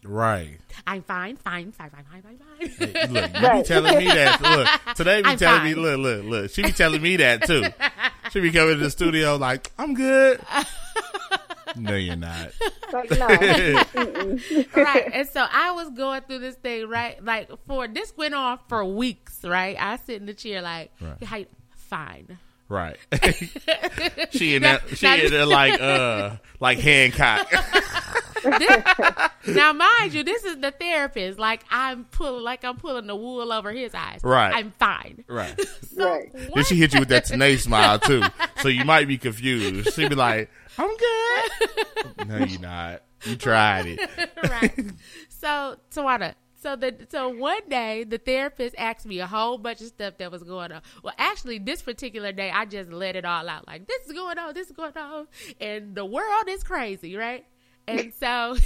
Right. 0.03 0.57
I'm 0.85 1.01
fine. 1.01 1.35
Fine. 1.37 1.71
Fine. 1.71 1.89
Fine. 1.89 2.03
Fine. 2.11 2.21
Fine. 2.21 2.37
Fine." 2.37 2.89
Hey, 2.93 3.07
look, 3.07 3.33
you 3.33 3.61
be 3.61 3.63
telling 3.67 3.97
me 3.97 4.05
that. 4.05 4.41
Look, 4.41 4.95
today 4.95 5.21
be 5.21 5.29
I'm 5.29 5.37
telling 5.37 5.63
me, 5.63 5.73
look, 5.75 5.99
look, 5.99 6.23
look. 6.25 6.51
She 6.51 6.61
be 6.61 6.71
telling 6.71 7.01
me 7.01 7.17
that 7.17 7.43
too. 7.47 7.63
She 8.31 8.39
be 8.39 8.51
coming 8.51 8.77
to 8.77 8.83
the 8.83 8.91
studio 8.91 9.35
like, 9.37 9.71
I'm 9.79 9.93
good. 9.95 10.39
no, 11.75 11.95
you're 11.95 12.15
not. 12.15 12.51
Like, 12.93 13.09
no. 13.11 13.27
Right. 14.75 15.09
And 15.13 15.27
so 15.27 15.45
I 15.51 15.71
was 15.71 15.89
going 15.91 16.21
through 16.21 16.39
this 16.39 16.55
thing, 16.55 16.87
right? 16.87 17.23
Like 17.23 17.49
for 17.67 17.87
this 17.87 18.15
went 18.15 18.33
on 18.35 18.59
for 18.67 18.85
weeks, 18.85 19.43
right? 19.43 19.75
I 19.79 19.97
sit 19.97 20.19
in 20.21 20.25
the 20.27 20.33
chair 20.33 20.61
like, 20.61 20.91
Right. 21.01 21.23
how 21.23 21.43
fine. 21.75 22.37
Right. 22.67 22.97
she 24.31 24.55
in 24.55 24.63
that, 24.63 24.81
she 24.95 25.05
now- 25.05 25.15
in 25.15 25.31
there 25.31 25.45
like, 25.45 25.79
uh, 25.79 26.37
like 26.59 26.79
Hancock. 26.79 27.51
now, 29.47 29.73
mind 29.73 30.13
you, 30.13 30.23
this 30.23 30.43
is 30.43 30.59
the 30.59 30.71
therapist. 30.71 31.39
Like 31.39 31.63
I'm 31.69 32.05
pulling, 32.05 32.43
like 32.43 32.63
I'm 32.63 32.77
pulling 32.77 33.07
the 33.07 33.15
wool 33.15 33.51
over 33.51 33.71
his 33.71 33.93
eyes. 33.93 34.19
Right. 34.23 34.53
I'm 34.55 34.71
fine. 34.79 35.23
right. 35.27 35.59
So 35.95 36.05
Right. 36.05 36.31
Then 36.53 36.63
she 36.63 36.75
hit 36.75 36.93
you 36.93 36.99
with 36.99 37.09
that 37.09 37.25
Tanae 37.25 37.57
smile 37.59 37.99
too. 37.99 38.21
So 38.61 38.67
you 38.67 38.85
might 38.85 39.07
be 39.07 39.17
confused. 39.17 39.93
She'd 39.93 40.09
be 40.09 40.15
like, 40.15 40.49
I'm 40.77 40.89
good. 40.95 42.27
no, 42.27 42.37
you're 42.45 42.59
not. 42.59 43.03
You 43.25 43.35
tried 43.35 43.85
it. 43.87 43.99
right. 44.43 44.91
So, 45.29 45.77
Tawana, 45.93 46.33
so 46.65 46.75
the 46.75 46.95
so 47.09 47.29
one 47.29 47.61
day 47.69 48.03
the 48.03 48.17
therapist 48.17 48.73
asked 48.75 49.05
me 49.05 49.19
a 49.19 49.27
whole 49.27 49.59
bunch 49.59 49.81
of 49.81 49.87
stuff 49.87 50.17
that 50.17 50.31
was 50.31 50.41
going 50.41 50.71
on. 50.71 50.81
Well, 51.03 51.13
actually, 51.19 51.59
this 51.59 51.83
particular 51.83 52.31
day 52.31 52.49
I 52.49 52.65
just 52.65 52.91
let 52.91 53.15
it 53.15 53.23
all 53.23 53.47
out. 53.47 53.67
Like 53.67 53.85
this 53.85 54.07
is 54.07 54.13
going 54.13 54.39
on, 54.39 54.55
this 54.55 54.71
is 54.71 54.75
going 54.75 54.97
on, 54.97 55.27
and 55.61 55.93
the 55.93 56.03
world 56.03 56.45
is 56.47 56.63
crazy, 56.63 57.15
right? 57.15 57.45
And 57.87 58.11
so 58.19 58.57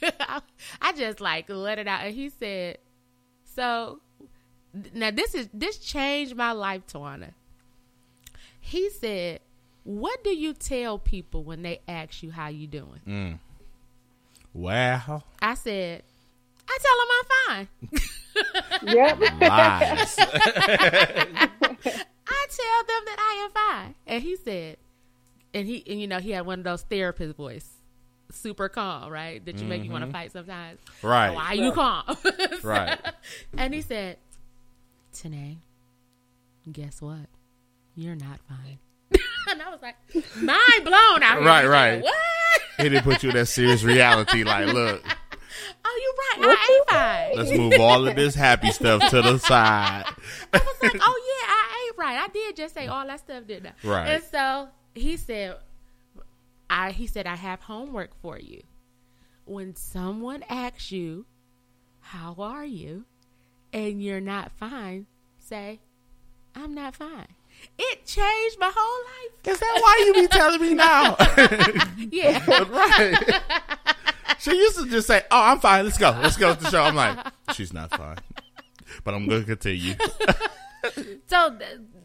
I 0.80 0.92
just 0.94 1.20
like 1.20 1.48
let 1.48 1.80
it 1.80 1.88
out, 1.88 2.04
and 2.04 2.14
he 2.14 2.28
said, 2.28 2.78
"So 3.42 3.98
now 4.94 5.10
this 5.10 5.34
is 5.34 5.48
this 5.52 5.78
changed 5.78 6.36
my 6.36 6.52
life, 6.52 6.82
Tawana." 6.86 7.32
He 8.60 8.88
said, 8.88 9.40
"What 9.82 10.22
do 10.22 10.30
you 10.30 10.52
tell 10.52 10.96
people 10.96 11.42
when 11.42 11.62
they 11.62 11.80
ask 11.88 12.22
you 12.22 12.30
how 12.30 12.46
you 12.46 12.68
doing?" 12.68 13.00
Mm. 13.04 13.38
Wow. 14.54 15.24
I 15.42 15.54
said, 15.54 16.02
I 16.68 16.78
tell 16.82 16.96
them 16.98 17.08
I'm 17.16 17.26
fine. 17.46 17.68
Yep. 18.94 19.20
Lies. 19.40 20.16
I 22.30 22.46
tell 22.50 22.84
them 22.86 23.04
that 23.06 23.16
I 23.18 23.44
am 23.44 23.50
fine. 23.84 23.94
And 24.06 24.22
he 24.22 24.36
said, 24.36 24.76
and 25.54 25.66
he, 25.66 25.82
and 25.88 26.00
you 26.00 26.06
know, 26.06 26.18
he 26.18 26.30
had 26.30 26.46
one 26.46 26.60
of 26.60 26.64
those 26.64 26.82
therapist 26.82 27.36
voice, 27.36 27.68
super 28.30 28.68
calm, 28.68 29.10
right? 29.10 29.44
That 29.44 29.58
you 29.58 29.66
make 29.66 29.82
you 29.84 29.90
want 29.90 30.04
to 30.04 30.10
fight 30.10 30.32
sometimes. 30.32 30.78
right. 31.02 31.30
Why 31.34 31.52
you 31.54 31.72
calm? 31.72 32.04
Right. 32.62 32.98
and 33.56 33.72
he 33.74 33.80
said, 33.80 34.18
Tanae, 35.14 35.56
guess 36.70 37.00
what? 37.00 37.26
You're 37.96 38.16
not 38.16 38.40
fine. 38.48 38.78
and 39.50 39.62
I 39.62 39.70
was 39.70 39.80
like, 39.82 39.96
mind 40.36 40.84
blown 40.84 41.22
out 41.22 41.38
here. 41.38 41.46
Right, 41.46 41.60
He 41.62 41.66
said, 41.66 41.70
right. 41.70 42.02
What? 42.02 42.14
He 42.76 42.82
didn't 42.90 43.04
put 43.04 43.22
you 43.22 43.30
in 43.30 43.36
that 43.36 43.46
serious 43.46 43.82
reality. 43.82 44.44
Like, 44.44 44.66
look, 44.66 45.02
Oh, 45.90 46.00
you're 46.38 46.46
right. 46.48 46.56
I 46.58 46.72
ain't 46.72 46.88
fine. 46.90 47.36
let's 47.38 47.58
move 47.58 47.80
all 47.80 48.06
of 48.06 48.14
this 48.14 48.34
happy 48.34 48.70
stuff 48.70 49.08
to 49.10 49.22
the 49.22 49.38
side. 49.38 50.04
I 50.52 50.58
was 50.58 50.76
like, 50.82 51.00
oh 51.00 51.38
yeah, 51.40 51.46
I 51.48 51.86
ain't 51.86 51.98
right. 51.98 52.18
I 52.18 52.28
did 52.28 52.56
just 52.56 52.74
say 52.74 52.86
all 52.88 53.06
that 53.06 53.20
stuff, 53.20 53.46
didn't 53.46 53.72
I? 53.84 53.88
Right. 53.88 54.08
And 54.08 54.22
so 54.24 54.68
he 54.94 55.16
said, 55.16 55.56
I 56.68 56.90
he 56.90 57.06
said 57.06 57.26
I 57.26 57.36
have 57.36 57.62
homework 57.62 58.10
for 58.20 58.38
you. 58.38 58.62
When 59.46 59.74
someone 59.76 60.44
asks 60.50 60.92
you, 60.92 61.24
"How 62.00 62.34
are 62.38 62.66
you?" 62.66 63.04
and 63.72 64.02
you're 64.02 64.20
not 64.20 64.52
fine, 64.52 65.06
say, 65.38 65.80
"I'm 66.54 66.74
not 66.74 66.94
fine." 66.96 67.28
It 67.78 68.06
changed 68.06 68.58
my 68.60 68.70
whole 68.74 69.04
life. 69.04 69.54
Is 69.54 69.58
that 69.58 69.78
why 69.82 70.04
you 70.06 70.14
be 70.22 70.28
telling 70.28 70.60
me 70.60 70.74
now? 70.74 71.16
Yeah. 72.10 72.44
right. 72.70 73.96
She 74.38 74.50
used 74.56 74.78
to 74.78 74.86
just 74.88 75.06
say, 75.06 75.22
"Oh, 75.30 75.42
I'm 75.42 75.60
fine. 75.60 75.84
Let's 75.84 75.98
go. 75.98 76.10
Let's 76.22 76.36
go 76.36 76.54
to 76.54 76.60
the 76.62 76.70
show." 76.70 76.82
I'm 76.82 76.94
like, 76.94 77.18
"She's 77.54 77.72
not 77.72 77.90
fine," 77.90 78.18
but 79.04 79.14
I'm 79.14 79.26
going 79.26 79.40
to 79.40 79.46
continue. 79.46 79.94
So, 81.26 81.58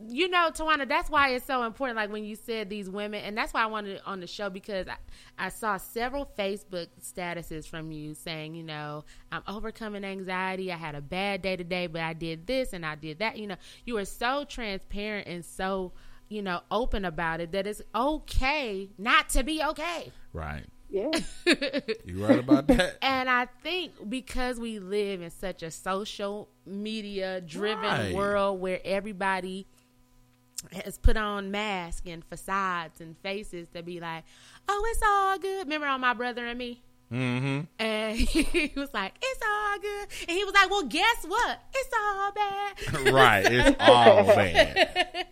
you 0.07 0.30
know, 0.30 0.49
Tawana, 0.51 0.88
that's 0.88 1.09
why 1.09 1.30
it's 1.30 1.45
so 1.45 1.63
important. 1.63 1.95
Like 1.95 2.11
when 2.11 2.24
you 2.24 2.36
said 2.36 2.69
these 2.69 2.89
women, 2.89 3.24
and 3.24 3.38
that's 3.38 3.53
why 3.53 3.63
I 3.63 3.67
wanted 3.67 3.97
it 3.97 4.01
on 4.05 4.19
the 4.19 4.28
show 4.28 4.49
because 4.49 4.88
I, 4.88 4.95
I 5.38 5.49
saw 5.49 5.78
several 5.78 6.30
Facebook 6.38 6.88
statuses 7.01 7.67
from 7.67 7.91
you 7.91 8.13
saying, 8.13 8.55
you 8.55 8.63
know, 8.63 9.05
I'm 9.32 9.43
overcoming 9.47 10.03
anxiety. 10.03 10.71
I 10.71 10.78
had 10.78 10.95
a 10.95 11.01
bad 11.01 11.41
day 11.41 11.55
today, 11.55 11.88
but 11.88 12.01
I 12.01 12.13
did 12.13 12.47
this 12.47 12.74
and 12.74 12.86
I 12.86 12.95
did 12.95 13.19
that. 13.19 13.38
You 13.38 13.47
know, 13.47 13.57
you 13.86 13.93
were 13.95 14.05
so 14.05 14.43
transparent 14.43 15.28
and 15.28 15.45
so, 15.45 15.93
you 16.30 16.41
know, 16.41 16.61
open 16.71 17.05
about 17.05 17.39
it 17.39 17.51
that 17.51 17.67
it's 17.67 17.82
okay 17.93 18.89
not 18.97 19.30
to 19.30 19.43
be 19.43 19.63
okay. 19.63 20.11
Right. 20.34 20.65
Yeah. 20.94 21.10
You 22.06 22.24
right 22.26 22.38
about 22.39 22.68
that? 22.68 22.98
And 23.02 23.28
I 23.30 23.48
think 23.64 23.94
because 24.10 24.60
we 24.60 24.78
live 24.80 25.22
in 25.22 25.32
such 25.32 25.64
a 25.64 25.72
social 25.72 26.48
media 26.66 27.41
driven 27.41 27.84
Right. 27.84 28.14
world 28.14 28.62
where 28.62 28.80
everybody 28.86 29.66
has 30.86 30.98
put 31.00 31.18
on 31.18 31.50
masks 31.52 32.04
and 32.08 32.24
facades 32.24 33.02
and 33.02 33.18
faces 33.18 33.68
to 33.74 33.82
be 33.84 34.00
like, 34.00 34.24
oh, 34.70 34.84
it's 34.91 35.02
all 35.06 35.38
good. 35.39 35.66
Remember 35.66 35.88
on 35.88 36.00
My 36.00 36.14
Brother 36.14 36.46
and 36.46 36.58
Me? 36.60 36.82
Mm-hmm. 37.12 37.62
And 37.80 38.18
he 38.18 38.72
was 38.76 38.94
like, 38.94 39.14
it's 39.22 39.41
all 39.46 39.80
good. 39.80 40.08
And 40.30 40.38
he 40.38 40.44
was 40.46 40.54
like, 40.54 40.70
well, 40.70 40.84
guess 40.84 41.26
what? 41.28 41.60
It's 41.74 41.96
all 42.02 42.32
bad. 42.32 43.14
Right. 43.14 43.46
It's 43.52 43.78
all 43.80 44.24
bad. 44.26 45.28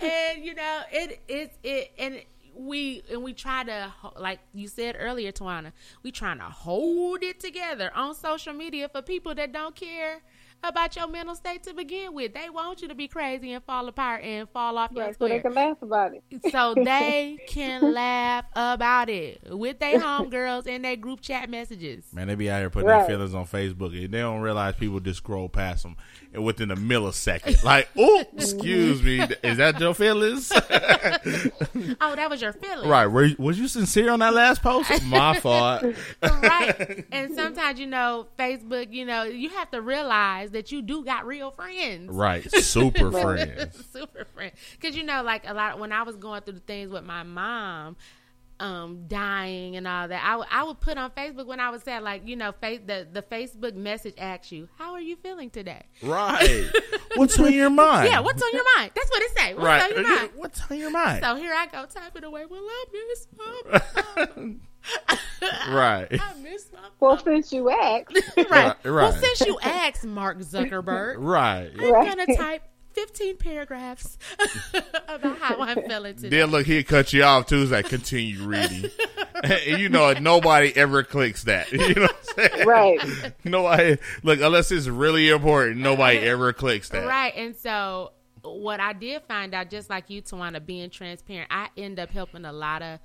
and 0.00 0.44
you 0.44 0.54
know 0.54 0.80
it 0.90 1.20
it's 1.28 1.54
it 1.62 1.92
and 1.98 2.20
we 2.56 3.02
and 3.10 3.22
we 3.22 3.32
try 3.32 3.64
to 3.64 3.92
like 4.18 4.40
you 4.54 4.68
said 4.68 4.96
earlier 4.98 5.32
Tawana, 5.32 5.72
we 6.02 6.10
trying 6.10 6.38
to 6.38 6.44
hold 6.44 7.22
it 7.22 7.40
together 7.40 7.90
on 7.94 8.14
social 8.14 8.52
media 8.52 8.88
for 8.88 9.02
people 9.02 9.34
that 9.34 9.52
don't 9.52 9.74
care 9.74 10.22
about 10.64 10.96
your 10.96 11.06
mental 11.06 11.34
state 11.34 11.62
to 11.62 11.72
begin 11.74 12.12
with 12.14 12.34
they 12.34 12.50
want 12.50 12.82
you 12.82 12.88
to 12.88 12.94
be 12.94 13.06
crazy 13.08 13.52
and 13.52 13.62
fall 13.64 13.86
apart 13.88 14.22
and 14.24 14.48
fall 14.50 14.76
off 14.78 14.90
your 14.92 15.04
Right. 15.06 15.16
So 15.18 15.28
they 15.28 15.40
can 15.40 15.54
laugh 15.54 15.76
about 15.82 16.12
it. 16.14 16.22
so 16.50 16.74
they 16.84 17.38
can 17.48 17.92
laugh 17.92 18.44
about 18.54 19.08
it 19.08 19.40
with 19.50 19.78
their 19.78 19.98
homegirls 20.00 20.66
and 20.66 20.84
their 20.84 20.96
group 20.96 21.20
chat 21.20 21.48
messages 21.48 22.04
Man, 22.12 22.26
they 22.28 22.34
be 22.34 22.50
out 22.50 22.58
here 22.60 22.70
putting 22.70 22.88
Right. 22.88 22.98
their 23.06 23.16
feelings 23.16 23.34
on 23.34 23.46
Facebook 23.46 23.96
and 24.02 24.12
they 24.12 24.18
don't 24.18 24.40
realize 24.40 24.74
people 24.74 24.98
just 25.00 25.18
scroll 25.18 25.48
past 25.48 25.82
them 25.84 25.96
and 26.32 26.44
within 26.44 26.70
a 26.70 26.76
millisecond. 26.76 27.62
Like, 27.64 27.88
oh, 27.96 28.24
excuse 28.36 29.02
me, 29.02 29.20
is 29.42 29.56
that 29.58 29.80
your 29.80 29.94
feelings? 29.94 30.50
oh 32.00 32.14
that 32.16 32.28
was 32.28 32.42
your 32.42 32.52
feeling 32.52 32.88
right. 32.88 33.06
Were, 33.06 33.28
was 33.38 33.58
you 33.58 33.68
sincere 33.68 34.10
on 34.10 34.18
that 34.20 34.34
last 34.34 34.62
post? 34.62 34.90
My 35.04 35.38
fault. 35.40 35.84
right. 36.22 37.04
And 37.12 37.34
sometimes, 37.34 37.78
you 37.78 37.86
know, 37.86 38.26
Facebook, 38.38 38.92
you 38.92 39.04
know, 39.04 39.22
you 39.24 39.50
have 39.50 39.70
to 39.70 39.80
realize 39.80 40.50
that 40.56 40.72
you 40.72 40.80
do 40.80 41.04
got 41.04 41.26
real 41.26 41.50
friends. 41.50 42.10
Right. 42.10 42.50
Super 42.62 43.10
friends. 43.22 43.84
Super 43.92 44.24
friends. 44.34 44.54
Because, 44.72 44.96
you 44.96 45.02
know, 45.02 45.22
like 45.22 45.46
a 45.46 45.52
lot, 45.52 45.78
when 45.78 45.92
I 45.92 46.02
was 46.02 46.16
going 46.16 46.40
through 46.42 46.54
the 46.54 46.60
things 46.60 46.90
with 46.90 47.04
my 47.04 47.22
mom, 47.22 47.96
um, 48.58 49.04
dying 49.08 49.76
and 49.76 49.86
all 49.86 50.08
that, 50.08 50.22
I, 50.24 50.36
would- 50.36 50.46
I 50.50 50.62
would 50.64 50.80
put 50.80 50.96
on 50.98 51.10
Facebook 51.10 51.46
when 51.46 51.60
I 51.60 51.70
was 51.70 51.82
sad, 51.82 52.02
like, 52.02 52.26
you 52.26 52.36
know, 52.36 52.52
face, 52.52 52.80
the, 52.86 53.06
the 53.12 53.22
Facebook 53.22 53.74
message 53.74 54.14
asks 54.18 54.50
you, 54.52 54.68
how 54.78 54.92
are 54.92 55.00
you 55.00 55.16
feeling 55.16 55.50
today? 55.50 55.82
Right. 56.02 56.68
What's 57.16 57.38
on 57.38 57.52
your 57.52 57.70
mind? 57.70 58.08
Yeah, 58.10 58.20
what's 58.20 58.42
on 58.42 58.50
your 58.52 58.64
mind? 58.76 58.90
That's 58.94 59.10
what 59.10 59.22
it 59.22 59.38
say. 59.38 59.54
What's 59.54 59.64
right. 59.66 59.82
on 59.84 59.90
your 60.02 60.08
mind? 60.16 60.30
What's 60.36 60.70
on 60.70 60.76
your 60.78 60.90
mind? 60.90 61.24
So 61.24 61.34
here 61.36 61.54
I 61.54 61.66
go 61.66 61.86
typing 61.86 62.24
away. 62.24 62.44
Well, 62.44 62.60
I 62.60 62.84
miss 63.08 63.26
my 63.38 63.80
mom. 64.36 64.60
right. 65.70 66.08
I 66.12 66.34
miss 66.42 66.70
my 66.72 66.78
Well, 67.00 67.18
since 67.18 67.52
you 67.52 67.70
asked, 67.70 68.12
right. 68.36 68.50
Right, 68.50 68.84
Well, 68.84 69.12
since 69.12 69.40
you 69.42 69.58
asked 69.62 70.04
Mark 70.04 70.38
Zuckerberg, 70.40 71.14
Right. 71.18 71.70
I'm 71.78 71.92
Right. 71.92 72.08
gonna 72.16 72.36
type 72.36 72.62
15 72.96 73.36
paragraphs 73.36 74.16
about 75.06 75.38
how 75.38 75.60
I'm 75.60 75.82
feeling 75.82 76.14
today. 76.14 76.30
Then 76.30 76.50
look, 76.50 76.64
he'll 76.64 76.82
cut 76.82 77.12
you 77.12 77.24
off 77.24 77.46
too. 77.46 77.60
He's 77.60 77.70
like, 77.70 77.90
continue 77.90 78.42
reading. 78.42 78.90
and 79.44 79.78
you 79.78 79.90
know, 79.90 80.14
nobody 80.14 80.74
ever 80.74 81.02
clicks 81.02 81.44
that. 81.44 81.70
You 81.76 81.94
know 81.94 82.02
what 82.02 82.16
I'm 82.38 82.50
saying? 82.50 82.66
right? 82.66 83.32
Nobody, 83.44 83.98
look, 84.22 84.40
unless 84.40 84.72
it's 84.72 84.88
really 84.88 85.28
important, 85.28 85.76
nobody 85.76 86.18
ever 86.20 86.54
clicks 86.54 86.88
that. 86.88 87.06
Right, 87.06 87.34
and 87.36 87.54
so 87.54 88.12
what 88.42 88.80
I 88.80 88.94
did 88.94 89.22
find 89.24 89.54
out, 89.54 89.68
just 89.68 89.90
like 89.90 90.08
you, 90.08 90.22
Tawana, 90.22 90.64
being 90.64 90.88
transparent, 90.88 91.48
I 91.52 91.68
end 91.76 92.00
up 92.00 92.10
helping 92.10 92.46
a 92.46 92.52
lot 92.52 92.82
of 92.82 92.98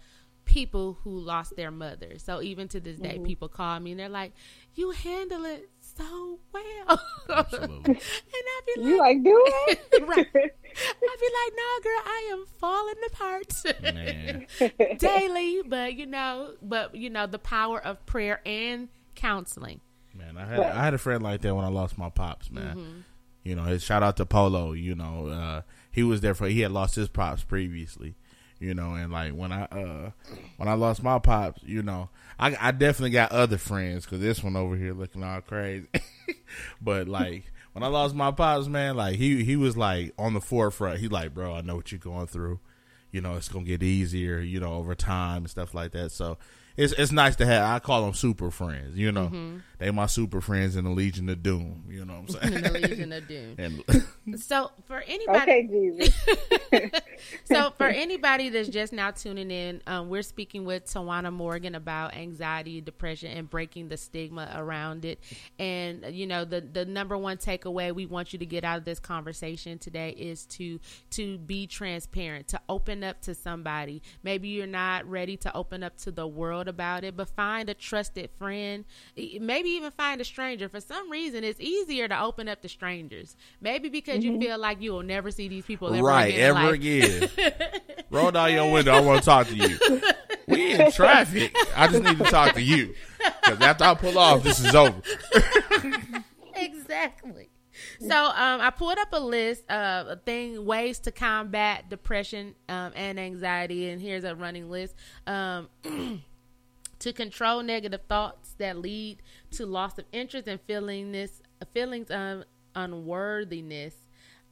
people 0.46 0.98
who 1.04 1.20
lost 1.20 1.56
their 1.58 1.70
mother. 1.70 2.18
So 2.18 2.42
even 2.42 2.70
to 2.70 2.80
this 2.80 2.98
day, 2.98 3.16
mm-hmm. 3.16 3.26
people 3.26 3.50
call 3.50 3.80
me 3.80 3.92
and 3.92 4.00
they're 4.00 4.10
like, 4.10 4.34
"You 4.74 4.92
handle 4.92 5.46
it 5.46 5.70
so 5.98 6.40
well." 6.54 7.02
Absolutely. 7.30 7.94
and 7.94 8.00
I 8.34 8.62
be 8.76 8.82
You 8.82 8.98
like, 8.98 9.18
like 9.18 9.24
do 9.24 9.44
it? 9.46 10.04
right. 10.08 10.28
I 10.34 11.18
be 11.20 11.30
like, 11.40 11.54
"No, 11.56 11.80
girl, 11.84 12.02
I 12.06 12.30
am 12.32 12.46
falling 12.60 12.96
apart." 13.08 15.00
Daily, 15.00 15.62
but 15.66 15.94
you 15.96 16.06
know, 16.06 16.54
but 16.62 16.96
you 16.96 17.10
know, 17.10 17.28
the 17.28 17.40
power 17.40 17.84
of 17.84 18.06
prayer 18.06 18.42
and 18.46 18.90
counseling. 19.16 19.82
Man, 20.14 20.38
I 20.38 20.46
had 20.46 20.60
I 20.60 20.84
had 20.84 20.94
a 20.94 20.98
friend 20.98 21.24
like 21.24 21.42
that 21.42 21.56
when 21.56 21.66
I 21.66 21.70
lost 21.70 21.98
my 21.98 22.10
pops, 22.10 22.52
man. 22.52 23.06
You 23.44 23.56
know, 23.56 23.64
his 23.64 23.82
shout 23.82 24.04
out 24.04 24.18
to 24.18 24.26
Polo, 24.26 24.74
you 24.74 24.96
know, 24.96 25.28
uh 25.28 25.62
he 25.92 26.04
was 26.04 26.22
there 26.22 26.34
for 26.34 26.48
he 26.48 26.62
had 26.62 26.72
lost 26.72 26.96
his 26.96 27.10
pops 27.10 27.44
previously. 27.44 28.16
You 28.62 28.74
know, 28.76 28.94
and 28.94 29.12
like 29.12 29.34
when 29.34 29.52
I 29.52 29.64
uh 29.64 30.12
when 30.58 30.70
I 30.70 30.74
lost 30.74 31.02
my 31.04 31.20
pops, 31.20 31.64
you 31.64 31.82
know, 31.82 32.10
I 32.40 32.56
I 32.60 32.72
definitely 32.72 33.10
got 33.10 33.32
other 33.32 33.58
friends 33.58 34.06
cuz 34.06 34.20
this 34.20 34.44
one 34.44 34.56
over 34.56 34.76
here 34.76 34.94
looking 34.94 35.24
all 35.24 35.42
crazy. 35.42 35.88
but 36.82 37.08
like 37.08 37.52
when 37.74 37.84
I 37.84 37.88
lost 37.88 38.14
my 38.16 38.32
pops, 38.32 38.68
man, 38.68 38.96
like 38.96 39.16
he 39.16 39.44
he 39.44 39.56
was 39.56 39.76
like 39.76 40.14
on 40.18 40.34
the 40.34 40.42
forefront. 40.42 41.00
He 41.00 41.08
like, 41.08 41.34
"Bro, 41.34 41.56
I 41.56 41.62
know 41.62 41.76
what 41.76 41.92
you're 41.92 42.00
going 42.00 42.28
through." 42.28 42.60
you 43.12 43.20
know, 43.20 43.36
it's 43.36 43.50
gonna 43.50 43.66
get 43.66 43.84
easier, 43.84 44.40
you 44.40 44.60
know, 44.60 44.76
over 44.76 44.96
time 44.96 45.40
and 45.40 45.50
stuff 45.50 45.74
like 45.74 45.92
that. 45.92 46.12
So 46.12 46.38
it's 46.78 46.94
it's 46.94 47.12
nice 47.12 47.36
to 47.38 47.46
have. 47.46 47.64
I 47.64 47.80
call 47.80 48.06
them 48.06 48.14
super 48.14 48.50
friends. 48.52 48.98
You 48.98 49.12
know, 49.12 49.26
Mm-hmm. 49.26 49.58
They 49.82 49.90
my 49.92 50.06
super 50.06 50.42
friends 50.42 50.76
in 50.76 50.84
the 50.86 50.92
Legion 50.92 51.28
of 51.30 51.42
Doom. 51.42 51.86
You 51.90 52.06
know 52.06 52.22
what 52.22 52.44
I'm 52.44 52.52
saying? 52.52 52.62
the 52.64 52.72
Legion 52.72 53.12
of 53.14 53.28
Doom. 53.28 53.56
and 53.58 54.40
So 54.40 54.70
for 54.86 55.02
anybody, 55.08 55.40
Okay, 55.42 55.68
Jesus. 55.68 56.16
so 57.46 57.72
for 57.78 57.88
anybody 57.88 58.50
that's 58.50 58.70
just 58.70 58.94
now 58.94 59.10
tuning 59.12 59.50
in, 59.50 59.82
um, 59.88 60.10
we're 60.10 60.22
speaking 60.22 60.66
with 60.66 60.86
Tawana 60.86 61.34
Morgan 61.34 61.74
about 61.76 62.14
anxiety, 62.16 62.80
depression, 62.82 63.32
and 63.36 63.50
breaking 63.50 63.88
the 63.90 63.98
stigma 63.98 64.52
around 64.56 65.04
it. 65.04 65.20
And 65.58 66.06
you 66.12 66.28
know, 66.28 66.46
the 66.46 66.62
the 66.62 66.86
number 66.86 67.18
one 67.18 67.38
takeaway 67.38 67.94
we 67.94 68.06
want 68.06 68.34
you 68.34 68.40
to 68.40 68.46
get 68.46 68.64
out 68.64 68.78
of 68.78 68.86
this 68.86 69.00
conversation 69.00 69.80
today 69.80 70.12
is 70.12 70.46
to 70.48 70.80
to 71.12 71.40
be 71.40 71.66
transparent, 71.66 72.50
to 72.50 72.62
open 72.70 73.04
up 73.04 73.22
to 73.24 73.34
somebody. 73.34 74.04
Maybe 74.24 74.50
you're 74.50 74.68
not 74.68 75.10
ready 75.10 75.38
to 75.38 75.56
open 75.56 75.82
up 75.84 75.98
to 76.00 76.12
the 76.12 76.28
world 76.28 76.68
about 76.68 77.04
it, 77.04 77.18
but 77.18 77.30
find 77.30 77.68
a 77.70 77.74
trusted 77.74 78.30
friend. 78.38 78.86
E- 79.18 79.40
Even 79.72 79.92
find 79.92 80.20
a 80.20 80.26
stranger. 80.26 80.68
For 80.68 80.82
some 80.82 81.10
reason, 81.10 81.44
it's 81.44 81.60
easier 81.60 82.08
to 82.08 82.22
open 82.22 82.48
up 82.48 82.62
to 82.62 82.70
strangers. 82.70 83.36
Maybe 83.62 83.90
because 83.90 84.24
you 84.24 84.40
feel 84.40 84.58
like 84.58 84.82
you 84.82 84.92
will 84.92 85.04
never 85.04 85.32
see 85.32 85.48
these 85.48 85.66
people 85.66 85.94
ever 85.94 86.06
right, 86.06 86.34
again. 86.34 86.52
in 86.52 86.58
ever 86.58 86.74
again. 86.74 87.30
Roll 88.10 88.32
down 88.32 88.52
your 88.54 88.72
window. 88.72 88.92
I 88.92 89.00
want 89.00 89.22
to 89.22 89.26
talk 89.26 89.48
to 89.48 89.56
you. 89.56 90.02
We 90.48 90.74
in 90.74 90.92
traffic. 90.92 91.56
I 91.76 91.88
just 91.88 92.04
need 92.04 92.18
to 92.18 92.26
talk 92.26 92.54
to 92.56 92.62
you. 92.62 92.94
Because 93.18 93.62
after 93.62 93.84
I 93.86 93.94
pull 93.94 94.18
off, 94.18 94.44
this 94.44 94.60
is 94.60 94.76
over. 94.76 95.02
exactly. 96.56 97.50
So 98.00 98.16
um, 98.16 98.62
I 98.62 98.70
pulled 98.72 98.98
up 98.98 99.10
a 99.14 99.20
list 99.20 99.70
of 99.70 100.08
a 100.08 100.16
thing 100.18 100.66
ways 100.66 101.00
to 101.00 101.12
combat 101.12 101.90
depression 101.90 102.56
um, 102.68 102.92
and 102.96 103.20
anxiety, 103.20 103.90
and 103.90 104.02
here's 104.02 104.24
a 104.24 104.36
running 104.36 104.70
list. 104.70 104.96
Um, 105.26 105.70
to 107.02 107.12
control 107.12 107.64
negative 107.64 108.02
thoughts 108.08 108.54
that 108.60 108.78
lead 108.78 109.22
to 109.50 109.66
loss 109.66 109.98
of 109.98 110.06
interest 110.12 110.48
and 110.48 110.66
feelingness, 110.68 111.42
feelings 111.74 112.12
of 112.12 112.44
unworthiness, 112.76 113.96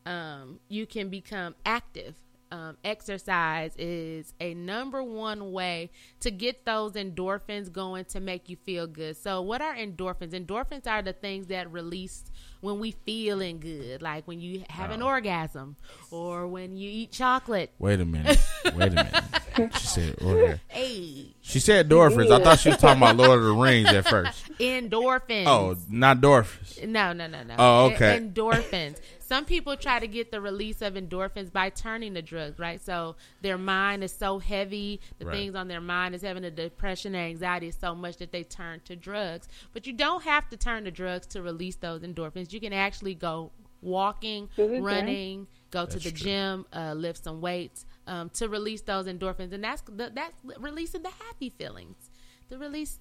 um, 0.06 0.60
you 0.68 0.86
can 0.86 1.10
become 1.10 1.56
active. 1.66 2.16
Um, 2.52 2.78
exercise 2.84 3.76
is 3.78 4.34
a 4.40 4.56
number 4.56 5.04
one 5.04 5.52
way 5.52 5.92
to 6.22 6.32
get 6.32 6.66
those 6.66 6.94
endorphins 6.94 7.72
going 7.72 8.06
to 8.06 8.20
make 8.20 8.50
you 8.50 8.56
feel 8.56 8.88
good. 8.88 9.18
So, 9.18 9.44
what 9.44 9.62
are 9.62 9.76
endorphins? 9.76 10.32
Endorphins 10.32 10.88
are 10.88 11.04
the 11.04 11.14
things 11.14 11.46
that 11.48 11.72
release 11.72 12.24
when 12.62 12.80
we 12.80 12.96
feeling 13.06 13.60
good, 13.60 14.02
like 14.02 14.28
when 14.28 14.42
you 14.42 14.64
have 14.72 14.90
an 14.90 15.04
orgasm 15.04 15.76
or 16.10 16.48
when 16.48 16.76
you 16.76 16.90
eat 16.90 17.12
chocolate. 17.12 17.72
Wait 17.78 18.00
a 18.00 18.06
minute. 18.06 18.40
Wait 18.76 18.88
a 18.88 18.96
minute. 18.96 19.14
She 19.80 19.88
said, 19.88 20.16
okay. 20.22 20.60
Hey, 20.68 21.34
She 21.42 21.60
said 21.60 21.90
Dorfins. 21.90 22.32
I 22.32 22.44
thought 22.44 22.60
she 22.60 22.70
was 22.70 22.78
talking 22.78 23.02
about 23.02 23.16
Lord 23.18 23.40
of 23.40 23.46
the 23.46 23.52
Rings 23.54 23.90
at 23.90 24.08
first. 24.08 24.44
endorphins. 24.60 25.48
Oh, 25.48 25.76
not 25.90 26.22
Dorfins. 26.22 26.88
No, 26.88 27.14
no, 27.14 27.28
no, 27.28 27.44
no. 27.44 27.56
Oh, 27.58 27.86
okay. 27.92 28.20
endorphins. 28.20 28.98
Some 29.20 29.46
people 29.46 29.78
try 29.78 30.00
to 30.00 30.08
get 30.08 30.32
the 30.32 30.42
release 30.42 30.82
of 30.82 30.96
endorphins 30.96 31.52
by 31.52 31.70
turning 31.70 32.16
to 32.16 32.22
drugs, 32.22 32.58
right? 32.58 32.82
So 32.82 33.16
their 33.42 33.58
mind 33.60 34.04
is 34.04 34.12
so 34.12 34.40
heavy, 34.40 35.00
the 35.20 35.26
Right. 35.28 35.36
things 35.36 35.56
on 35.56 35.68
their 35.68 35.82
mind 35.82 36.16
is 36.16 36.22
having 36.24 36.44
a 36.46 36.50
depression 36.52 37.14
and 37.14 37.30
anxiety 37.30 37.70
so 37.72 37.94
much 37.94 38.18
that 38.18 38.32
they 38.32 38.44
turn 38.44 38.82
to 38.86 38.96
drugs. 38.96 39.48
But 39.74 39.86
you 39.86 39.94
don't 39.94 40.24
have 40.24 40.50
to 40.50 40.58
turn 40.58 40.86
to 40.86 40.92
drugs 40.92 41.28
to 41.28 41.42
release 41.44 41.76
those 41.76 42.02
endorphins. 42.02 42.52
You 42.54 42.60
can 42.60 42.74
actually 42.74 43.14
go 43.14 43.52
walking, 43.82 44.50
To 44.56 44.68
the 44.68 44.76
gym. 44.76 44.84
running, 44.84 45.48
go 45.72 45.86
to 45.86 46.00
the 46.00 46.10
true. 46.10 46.12
gym, 46.12 46.66
uh, 46.74 46.94
lift 46.94 47.24
some 47.24 47.40
weights 47.40 47.86
um, 48.10 48.30
to 48.32 48.50
release 48.50 48.82
those 48.82 49.06
endorphins, 49.06 49.54
and 49.54 49.64
that's 49.64 49.82
the, 49.84 50.12
that's 50.14 50.36
releasing 50.60 51.04
the 51.04 51.10
happy 51.10 51.50
feelings, 51.50 52.10
the 52.50 52.58
release 52.58 53.00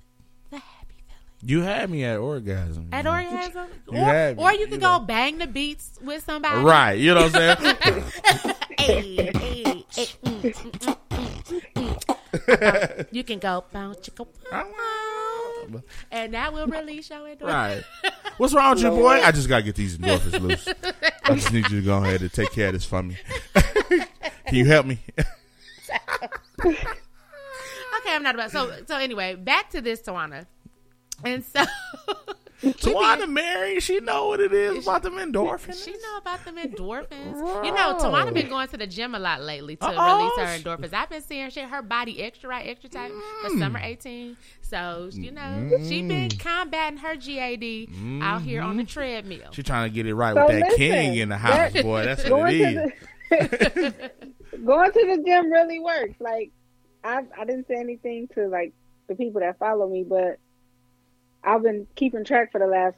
the 0.51 0.59
happy 0.59 0.97
feelings. 1.07 1.43
You 1.43 1.63
had 1.63 1.89
me 1.91 2.05
at 2.05 2.19
orgasm. 2.19 2.91
At 2.93 3.05
know? 3.07 3.13
orgasm, 3.13 3.69
You 3.91 3.99
or, 3.99 4.05
had 4.05 4.37
me, 4.37 4.43
or 4.43 4.53
you 4.53 4.61
you 4.61 4.67
can 4.67 4.81
know. 4.81 4.99
go 4.99 5.05
bang 5.07 5.39
the 5.39 5.47
beats 5.47 5.99
with 6.03 6.23
somebody. 6.25 6.61
Right. 6.63 6.99
You 6.99 7.15
know 7.15 7.23
what 7.23 7.37
I'm 7.37 7.57
saying? 7.63 8.05
Hey, 8.79 9.17
hey, 9.17 9.33
hey, 9.33 9.85
mm, 10.25 10.41
mm, 10.41 10.53
mm, 10.55 11.63
mm, 11.75 12.01
mm. 12.47 13.07
you 13.11 13.25
can 13.25 13.39
go 13.41 13.65
bounce, 13.73 13.99
chicka, 13.99 14.27
and 16.13 16.35
that 16.35 16.53
will 16.53 16.67
release 16.67 17.11
your 17.11 17.21
endorphins. 17.21 17.43
right. 17.43 17.83
What's 18.37 18.55
wrong 18.55 18.75
with 18.75 18.83
you, 18.85 18.91
boy? 18.91 19.21
I 19.23 19.33
just 19.33 19.49
got 19.49 19.59
to 19.59 19.63
get 19.65 19.75
these 19.75 19.99
endorphins 19.99 20.41
loose. 20.41 20.69
I 21.25 21.35
just 21.35 21.53
need 21.53 21.69
you 21.71 21.81
to 21.81 21.85
go 21.85 21.97
ahead 21.99 22.21
and 22.21 22.33
take 22.33 22.53
care 22.53 22.69
of 22.69 22.75
this 22.75 22.85
for 22.85 23.03
me. 23.03 23.17
Can 24.47 24.55
you 24.55 24.64
help 24.66 24.87
me? 24.87 24.99
Okay, 28.01 28.14
I'm 28.14 28.22
not 28.22 28.35
about. 28.35 28.51
So, 28.53 28.70
so 28.87 28.97
anyway, 28.97 29.35
back 29.35 29.70
to 29.70 29.81
this, 29.81 30.01
Tawana. 30.03 30.47
And 31.24 31.45
so, 31.45 31.64
Tawana 32.62 33.29
Mary, 33.29 33.81
she 33.81 33.99
know 34.01 34.29
what 34.29 34.39
it 34.41 34.53
is 34.53 34.85
about 34.87 35.03
them 35.03 35.14
endorphins. 35.14 35.85
She 35.85 35.93
know 35.93 36.16
about 36.18 36.45
them 36.45 36.57
endorphins. 36.59 37.64
You 37.64 37.72
know, 37.72 37.97
Tawana 38.01 38.33
been 38.33 38.49
going 38.49 38.68
to 38.68 38.76
the 38.76 38.87
gym 38.87 39.14
a 39.14 39.18
lot 39.18 39.43
lately 39.43 39.76
to 39.76 39.85
Uh-oh. 39.85 40.16
release 40.37 40.49
her 40.49 40.59
endorphins. 40.62 40.93
I've 40.95 41.11
been 41.11 41.22
seeing 41.22 41.51
shit 41.51 41.64
her 41.68 41.83
body 41.83 42.22
extra 42.22 42.49
right, 42.49 42.68
extra 42.68 42.89
tight 42.91 43.11
for 43.43 43.51
Mm. 43.51 43.59
summer 43.59 43.81
18. 43.83 44.37
So 44.61 45.11
you 45.12 45.33
know, 45.33 45.70
she 45.89 46.03
been 46.03 46.29
combating 46.31 46.99
her 46.99 47.16
GAD 47.16 47.89
out 48.22 48.43
here 48.43 48.61
on 48.62 48.76
the 48.76 48.85
treadmill. 48.85 49.51
She 49.53 49.62
trying 49.64 49.89
to 49.91 49.95
get 49.95 50.07
it 50.07 50.14
right 50.14 50.35
So 50.35 50.47
with 50.47 50.53
that 50.55 50.64
listen, 50.66 50.76
king 50.79 51.16
in 51.16 51.31
the 51.31 51.39
house, 51.39 51.72
that- 51.72 51.83
boy. 51.83 52.05
That's 52.05 52.22
what 52.29 52.29
going 52.29 52.55
it 52.61 52.76
is. 52.76 52.93
going 54.64 54.93
to 54.93 55.16
the 55.16 55.22
gym 55.24 55.51
really 55.51 55.81
works. 55.81 56.20
Like 56.20 56.51
I 57.05 57.22
I 57.37 57.45
didn't 57.45 57.68
say 57.68 57.76
anything 57.76 58.29
to 58.35 58.49
like 58.49 58.72
the 59.09 59.14
people 59.14 59.41
that 59.41 59.59
follow 59.59 59.89
me, 59.89 60.05
but 60.05 60.39
I've 61.43 61.62
been 61.62 61.87
keeping 61.95 62.24
track 62.24 62.53
for 62.53 62.59
the 62.59 62.66
last 62.66 62.97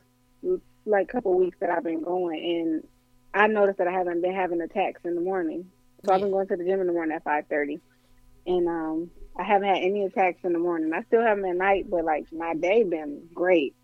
like 0.86 1.08
couple 1.08 1.34
weeks 1.38 1.58
that 1.60 1.70
I've 1.70 1.84
been 1.84 2.02
going, 2.02 2.42
and 2.44 2.88
I 3.34 3.46
noticed 3.46 3.78
that 3.78 3.88
I 3.88 3.92
haven't 3.92 4.22
been 4.22 4.34
having 4.34 4.60
attacks 4.60 5.02
in 5.04 5.14
the 5.14 5.20
morning. 5.20 5.70
So 6.04 6.12
I've 6.12 6.20
been 6.20 6.30
going 6.30 6.48
to 6.48 6.56
the 6.56 6.64
gym 6.64 6.80
in 6.80 6.86
the 6.86 6.92
morning 6.92 7.14
at 7.14 7.24
five 7.24 7.46
thirty, 7.48 7.80
and 8.46 8.68
um 8.68 9.10
I 9.38 9.44
haven't 9.44 9.68
had 9.68 9.78
any 9.78 10.04
attacks 10.04 10.44
in 10.44 10.52
the 10.52 10.58
morning. 10.58 10.92
I 10.92 11.02
still 11.04 11.22
have 11.22 11.36
them 11.36 11.46
at 11.46 11.56
night, 11.56 11.88
but 11.88 12.04
like 12.04 12.32
my 12.32 12.54
day 12.54 12.82
been 12.82 13.28
great. 13.34 13.74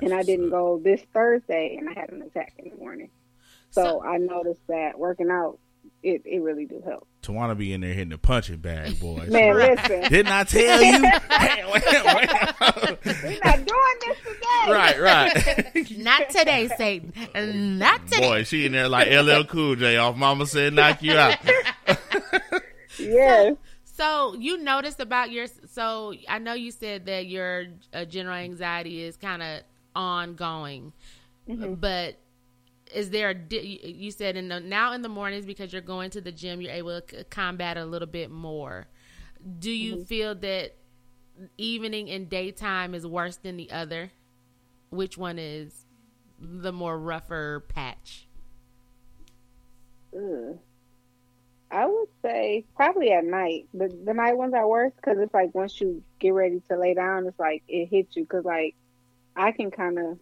and 0.00 0.12
I 0.12 0.22
didn't 0.22 0.50
go 0.50 0.80
this 0.82 1.00
Thursday, 1.12 1.76
and 1.78 1.88
I 1.88 1.98
had 1.98 2.10
an 2.10 2.22
attack 2.22 2.54
in 2.58 2.70
the 2.70 2.76
morning. 2.76 3.10
So, 3.70 3.82
So- 3.82 4.04
I 4.04 4.18
noticed 4.18 4.66
that 4.68 4.98
working 4.98 5.30
out, 5.30 5.58
it, 6.02 6.22
it 6.24 6.40
really 6.40 6.66
do 6.66 6.82
help. 6.84 7.06
Tawana 7.22 7.58
be 7.58 7.72
in 7.72 7.80
there 7.80 7.92
hitting 7.92 8.10
the 8.10 8.18
punching 8.18 8.58
bag, 8.58 9.00
boy. 9.00 9.24
Man, 9.28 9.54
listen, 9.56 10.02
Didn't 10.02 10.28
I 10.32 10.44
tell 10.44 10.80
you? 10.82 11.02
Wait, 11.02 11.72
wait, 11.72 12.04
wait. 12.04 13.24
we're 13.24 13.38
not 13.44 13.66
doing 13.66 13.96
this 14.04 14.18
today. 14.18 14.68
right, 14.68 15.00
right. 15.00 15.90
Not 15.98 16.30
today, 16.30 16.68
Satan. 16.76 17.12
Not 17.78 18.06
today. 18.06 18.20
Boy, 18.20 18.42
she 18.44 18.66
in 18.66 18.72
there 18.72 18.88
like 18.88 19.08
LL 19.10 19.42
Cool 19.44 19.74
J 19.76 19.96
off 19.96 20.16
Mama 20.16 20.46
said 20.46 20.74
knock 20.74 21.02
you 21.02 21.16
out. 21.16 21.36
Yes. 22.98 23.56
So 23.84 24.34
you 24.38 24.58
noticed 24.58 25.00
about 25.00 25.30
your. 25.30 25.46
So 25.70 26.14
I 26.28 26.38
know 26.38 26.54
you 26.54 26.70
said 26.70 27.06
that 27.06 27.26
your 27.26 27.66
uh, 27.92 28.04
general 28.04 28.36
anxiety 28.36 29.02
is 29.02 29.16
kind 29.16 29.42
of 29.42 29.60
ongoing, 29.94 30.92
but 31.46 32.16
is 32.96 33.10
there 33.10 33.30
a? 33.30 33.34
di- 33.34 33.80
You 33.84 34.10
said 34.10 34.36
in 34.36 34.48
the 34.48 34.58
now 34.58 34.92
in 34.92 35.02
the 35.02 35.08
mornings 35.08 35.44
because 35.44 35.72
you're 35.72 35.82
going 35.82 36.10
to 36.10 36.20
the 36.20 36.32
gym, 36.32 36.60
you're 36.60 36.72
able 36.72 37.00
to 37.00 37.18
c- 37.18 37.24
combat 37.30 37.76
a 37.76 37.84
little 37.84 38.08
bit 38.08 38.30
more. 38.30 38.86
Do 39.58 39.70
you 39.70 40.04
feel 40.04 40.34
that 40.36 40.74
evening 41.58 42.10
and 42.10 42.28
daytime 42.28 42.94
is 42.94 43.06
worse 43.06 43.36
than 43.36 43.56
the 43.56 43.70
other? 43.70 44.12
Which 44.90 45.18
one 45.18 45.38
is 45.38 45.84
the 46.40 46.72
more 46.72 46.98
rougher 46.98 47.64
patch? 47.68 48.26
Ugh. 50.16 50.58
I 51.70 51.86
would 51.86 52.08
say 52.22 52.64
probably 52.76 53.10
at 53.12 53.24
night. 53.24 53.68
The 53.74 53.88
the 53.88 54.14
night 54.14 54.36
ones 54.36 54.54
are 54.54 54.66
worse 54.66 54.92
because 54.96 55.18
it's 55.18 55.34
like 55.34 55.54
once 55.54 55.80
you 55.80 56.02
get 56.18 56.30
ready 56.32 56.62
to 56.68 56.78
lay 56.78 56.94
down, 56.94 57.26
it's 57.26 57.38
like 57.38 57.62
it 57.68 57.86
hits 57.86 58.16
you. 58.16 58.22
Because 58.22 58.44
like 58.44 58.74
I 59.34 59.52
can 59.52 59.70
kind 59.70 59.98
of 59.98 60.04
mm, 60.04 60.18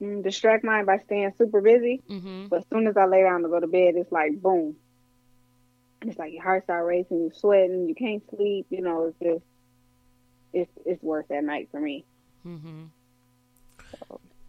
distract 0.00 0.64
mine 0.64 0.84
by 0.84 0.98
staying 0.98 1.32
super 1.38 1.60
busy, 1.60 2.02
Mm-hmm. 2.10 2.46
but 2.48 2.60
as 2.60 2.64
soon 2.72 2.86
as 2.86 2.96
I 2.96 3.06
lay 3.06 3.22
down 3.22 3.42
to 3.42 3.48
go 3.48 3.60
to 3.60 3.66
bed, 3.66 3.94
it's 3.96 4.12
like 4.12 4.40
boom. 4.40 4.76
It's 6.02 6.18
like 6.18 6.32
your 6.32 6.42
heart 6.42 6.64
start 6.64 6.84
racing, 6.86 7.20
you're 7.22 7.32
sweating, 7.32 7.88
you 7.88 7.94
can't 7.94 8.22
sleep. 8.30 8.66
You 8.70 8.82
know, 8.82 9.06
it's 9.06 9.18
just 9.22 9.44
it's 10.52 10.70
it's 10.84 11.02
worse 11.02 11.26
at 11.30 11.42
night 11.44 11.68
for 11.70 11.80
me. 11.80 12.04
Mm-hmm. 12.46 12.84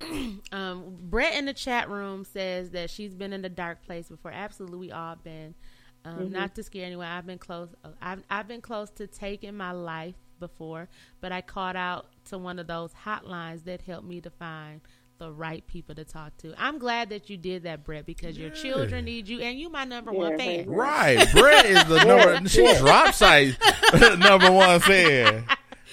Um, 0.52 0.98
Brett 1.02 1.36
in 1.36 1.46
the 1.46 1.54
chat 1.54 1.89
room 1.89 2.26
says 2.26 2.72
that 2.72 2.89
she's 2.89 3.16
been 3.16 3.34
in 3.34 3.43
a 3.46 3.50
dark 3.50 3.84
place 3.86 4.08
before. 4.10 4.32
Absolutely, 4.32 4.78
we 4.78 4.91
all 4.91 5.16
been. 5.16 5.56
Um, 6.04 6.32
Not 6.32 6.54
to 6.56 6.64
scare 6.64 6.86
anyone. 6.86 7.08
I've 7.08 7.26
been 7.26 7.39
close. 7.39 7.70
I've 8.02 8.22
I've 8.30 8.48
been 8.48 8.62
close 8.62 8.89
to 8.91 9.08
taking 9.08 9.56
my 9.58 9.72
life 9.72 10.14
before, 10.39 10.89
but 11.22 11.32
I 11.32 11.41
called 11.41 11.76
out 11.78 12.08
to 12.26 12.38
one 12.38 12.60
of 12.60 12.68
those 12.68 12.91
hotlines 13.06 13.64
that 13.64 13.82
helped 13.82 14.06
me 14.06 14.22
to 14.22 14.30
find 14.30 14.82
the 15.18 15.32
right 15.32 15.66
people 15.68 15.95
to 15.95 16.03
talk 16.03 16.36
to. 16.38 16.53
I'm 16.57 16.78
glad 16.78 17.09
that 17.09 17.30
you 17.30 17.38
did 17.38 17.63
that, 17.63 17.84
Brett, 17.84 18.05
because 18.05 18.38
your 18.38 18.49
children 18.49 19.05
need 19.05 19.28
you, 19.28 19.39
and 19.41 19.59
you 19.59 19.70
my 19.70 19.86
number 19.86 20.11
Yeah, 20.11 20.18
one 20.20 20.38
fan. 20.38 20.57
much. 20.68 20.68
Right, 20.68 21.28
Brett 21.34 21.66
is 21.66 21.84
the 21.86 22.03
number. 22.03 22.49
She 22.49 22.78
drop 22.78 23.13
site 23.13 23.55
number 24.20 24.51
one 24.51 24.80
fan. 24.82 25.45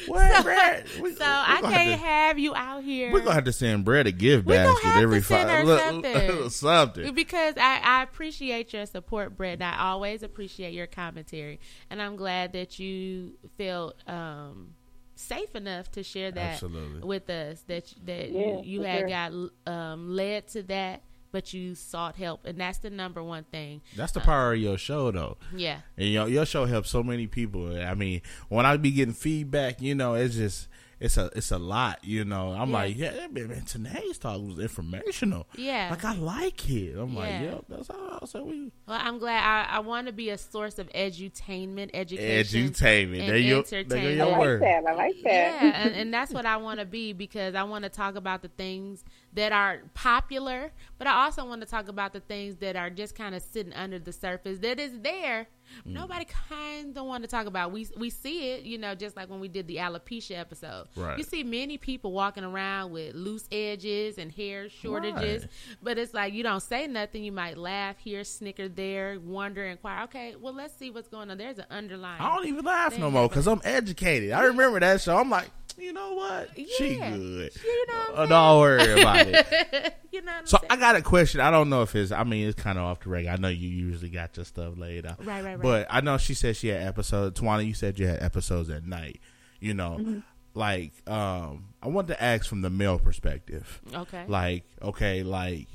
What, 0.07 0.43
Brett? 0.43 0.87
We, 1.01 1.15
So 1.15 1.25
I 1.25 1.61
gonna 1.61 1.75
can't 1.75 1.91
have 1.91 2.01
to- 2.01 2.07
have 2.07 2.39
you 2.39 2.55
out 2.57 2.83
here. 2.83 3.13
We're 3.13 3.21
gonna 3.21 3.35
have 3.35 3.45
to 3.45 3.53
send 3.53 3.85
Brett 3.85 4.07
a 4.07 4.11
gift 4.13 4.47
basket 4.47 4.85
have 4.85 5.03
every 5.03 5.21
to 5.21 5.25
five. 5.25 5.67
something. 5.69 6.51
something. 6.51 7.15
because 7.15 7.55
I, 7.57 7.81
I 7.85 8.03
appreciate 8.03 8.73
your 8.73 8.87
support, 8.87 9.37
Brett. 9.37 9.55
and 9.55 9.65
I 9.65 9.79
always 9.91 10.23
appreciate 10.25 10.73
your 10.75 10.87
commentary, 10.89 11.61
and 11.91 12.03
I'm 12.03 12.17
glad 12.17 12.55
that 12.55 12.79
you 12.81 13.35
felt 13.59 13.97
um, 14.09 14.75
safe 15.23 15.55
enough 15.55 15.91
to 15.93 16.03
share 16.03 16.31
that 16.33 16.55
Absolutely. 16.55 17.01
with 17.07 17.29
us. 17.31 17.63
That 17.69 17.93
that 18.07 18.31
Yeah, 18.31 18.41
you, 18.41 18.61
you 18.65 18.83
had 18.83 19.01
sure. 19.01 19.09
got 19.09 19.33
um, 19.73 20.15
led 20.17 20.49
to 20.49 20.63
that, 20.65 21.03
but 21.31 21.53
you 21.55 21.75
sought 21.75 22.17
help, 22.17 22.45
and 22.45 22.59
that's 22.59 22.79
the 22.79 22.91
number 22.91 23.23
one 23.23 23.45
thing. 23.45 23.81
That's 23.97 24.13
the 24.13 24.21
power 24.21 24.53
of 24.53 24.59
your 24.61 24.77
show, 24.79 25.11
though. 25.11 25.39
Yeah, 25.57 25.79
And 25.97 26.09
your 26.09 26.29
your 26.29 26.45
show 26.47 26.67
helps 26.67 26.91
so 26.91 27.03
many 27.03 27.27
people. 27.27 27.79
I 27.81 27.95
mean, 27.95 28.21
when 28.49 28.67
I 28.67 28.77
be 28.77 28.91
getting 28.91 29.15
feedback, 29.15 29.81
you 29.81 29.95
know, 29.95 30.15
it's 30.15 30.35
just 30.37 30.69
it's 31.03 31.17
a 31.17 31.31
it's 31.35 31.51
a 31.51 31.59
lot. 31.59 31.99
You 32.03 32.25
know, 32.25 32.53
I'm 32.53 32.71
Yeah. 32.71 32.77
like, 32.77 32.97
yeah, 32.97 33.27
man, 33.31 33.49
man, 33.49 33.65
today's 33.65 34.19
talk 34.19 34.41
was 34.41 34.59
informational. 34.59 35.47
yeah. 35.57 35.89
Like 35.91 36.05
I 36.05 36.15
like 36.15 36.71
it. 36.71 36.97
I'm 36.97 37.15
like, 37.15 37.29
Yeah. 37.31 37.43
yep, 37.43 37.65
that's 37.69 37.89
how. 37.89 38.21
So 38.25 38.45
we 38.45 38.71
well, 38.87 38.99
I'm 39.03 39.19
glad. 39.19 39.43
I, 39.43 39.77
I 39.77 39.81
want 39.81 40.07
to 40.07 40.13
be 40.13 40.31
a 40.31 40.39
source 40.39 40.79
of 40.79 40.89
edutainment, 40.93 41.91
education, 41.95 42.71
edutainment. 42.71 43.21
and 43.21 43.29
There 43.29 43.37
you, 43.37 43.63
there 43.63 43.81
entertainment. 43.81 44.21
I 44.21 44.25
like 44.27 44.41
word. 44.41 44.63
that. 44.63 44.85
I 44.87 44.95
like 44.95 45.15
that. 45.25 45.63
Yeah, 45.63 45.83
and, 45.83 45.95
and 45.95 46.15
that's 46.15 46.33
what 46.33 46.47
I 46.47 46.57
want 46.57 46.81
to 46.81 46.87
be 46.87 47.13
because 47.13 47.55
I 47.55 47.63
want 47.65 47.83
to 47.85 47.89
talk 47.91 48.15
about 48.17 48.43
the 48.43 48.49
things 48.49 49.05
that 49.35 49.53
are 49.53 49.81
popular, 49.95 50.71
but 50.99 51.07
I 51.07 51.25
also 51.25 51.45
want 51.47 51.63
to 51.63 51.67
talk 51.67 51.89
about 51.89 52.13
the 52.13 52.21
things 52.21 52.57
that 52.57 52.77
are 52.77 52.91
just 52.91 53.15
kind 53.15 53.35
of 53.35 53.43
sitting 53.43 53.73
under 53.73 53.99
the 53.99 54.13
surface 54.13 54.59
that 54.61 54.79
is 54.79 54.93
there. 55.01 55.47
Mm. 55.87 55.93
Nobody 55.93 56.27
kind 56.49 56.97
of 56.97 57.07
want 57.07 57.25
to 57.25 57.29
talk 57.29 57.47
about. 57.47 57.73
We 57.73 57.89
we 57.97 58.11
see 58.11 58.51
it, 58.53 58.63
you 58.63 58.79
know, 58.79 58.95
just 58.95 59.17
like 59.17 59.29
when 59.31 59.41
we 59.41 59.49
did 59.49 59.67
the 59.67 59.77
alopecia 59.77 60.39
episode. 60.39 60.87
Right. 60.97 61.19
You 61.19 61.25
see 61.25 61.43
many 61.43 61.79
people 61.79 62.13
walking 62.13 62.45
around 62.45 62.93
with 62.93 63.15
loose 63.15 63.49
edges 63.51 64.19
and 64.19 64.31
hair 64.33 64.69
shortages, 64.69 65.43
Right. 65.43 65.51
but 65.83 65.99
it's 65.99 66.15
like 66.15 66.35
you 66.35 66.43
don't 66.43 66.61
say 66.63 66.87
nothing. 66.87 67.25
You 67.25 67.33
might 67.33 67.57
laugh 67.59 67.97
here, 67.99 68.25
snicker 68.25 68.69
there, 68.69 69.19
wonder, 69.21 69.65
inquire. 69.65 70.05
Okay, 70.05 70.35
well 70.41 70.53
let's 70.55 70.77
see 70.77 70.91
what's 70.91 71.09
going 71.09 71.31
on. 71.31 71.39
There's 71.39 71.59
an 71.59 71.67
underlying. 71.71 72.21
I 72.21 72.37
don't 72.37 72.47
even 72.47 72.65
laugh 72.65 72.99
no 72.99 73.11
more 73.11 73.29
because 73.29 73.47
I'm 73.49 73.61
educated. 73.65 74.33
I 74.33 74.45
remember 74.45 74.81
that 74.81 75.01
show. 75.01 75.17
I'm 75.17 75.31
like, 75.31 75.51
you 75.79 75.93
know 75.93 76.15
what? 76.15 76.51
Yeah. 76.57 76.67
She 76.79 76.97
good. 76.97 77.53
You 77.65 77.87
know 77.89 77.95
what 78.11 78.19
Uh, 78.19 78.27
don't 78.27 78.61
worry 78.61 79.01
about 79.01 79.27
it. 79.27 79.95
you 80.13 80.23
know 80.23 80.33
what 80.33 80.39
I'm 80.41 80.47
So? 80.47 80.59
I 80.71 80.77
got 80.77 80.97
a 80.97 81.03
question. 81.03 81.41
I 81.41 81.51
don't 81.51 81.69
know 81.71 81.83
if 81.83 81.95
it's. 81.97 82.13
I 82.13 82.25
mean, 82.25 82.47
it's 82.49 82.61
kind 82.61 82.79
of 82.79 82.85
off 82.85 83.01
the 83.01 83.09
record. 83.11 83.29
I 83.31 83.37
know 83.37 83.49
you 83.49 83.69
usually 83.69 84.11
got 84.11 84.37
your 84.37 84.45
stuff 84.45 84.75
laid 84.77 85.07
out. 85.07 85.25
Right, 85.25 85.43
right, 85.45 85.55
right. 85.55 85.61
But 85.63 85.87
I 85.91 86.01
know 86.01 86.19
she 86.19 86.35
said 86.35 86.57
she 86.57 86.69
had 86.69 86.83
episodes. 86.87 87.41
Tawana, 87.41 87.67
you 87.67 87.75
said 87.75 87.99
you 87.99 88.07
had 88.07 88.23
episodes 88.23 88.69
at 88.71 88.87
night. 88.87 89.21
You 89.61 89.75
know, 89.75 89.97
Mm-hmm. 90.01 90.19
like 90.55 90.93
um, 91.09 91.67
I 91.83 91.89
want 91.89 92.09
to 92.09 92.23
ask 92.23 92.47
from 92.47 92.63
the 92.63 92.71
male 92.71 92.99
perspective. 92.99 93.81
Okay. 93.95 94.25
Like, 94.27 94.65
okay, 94.83 95.23
like, 95.23 95.69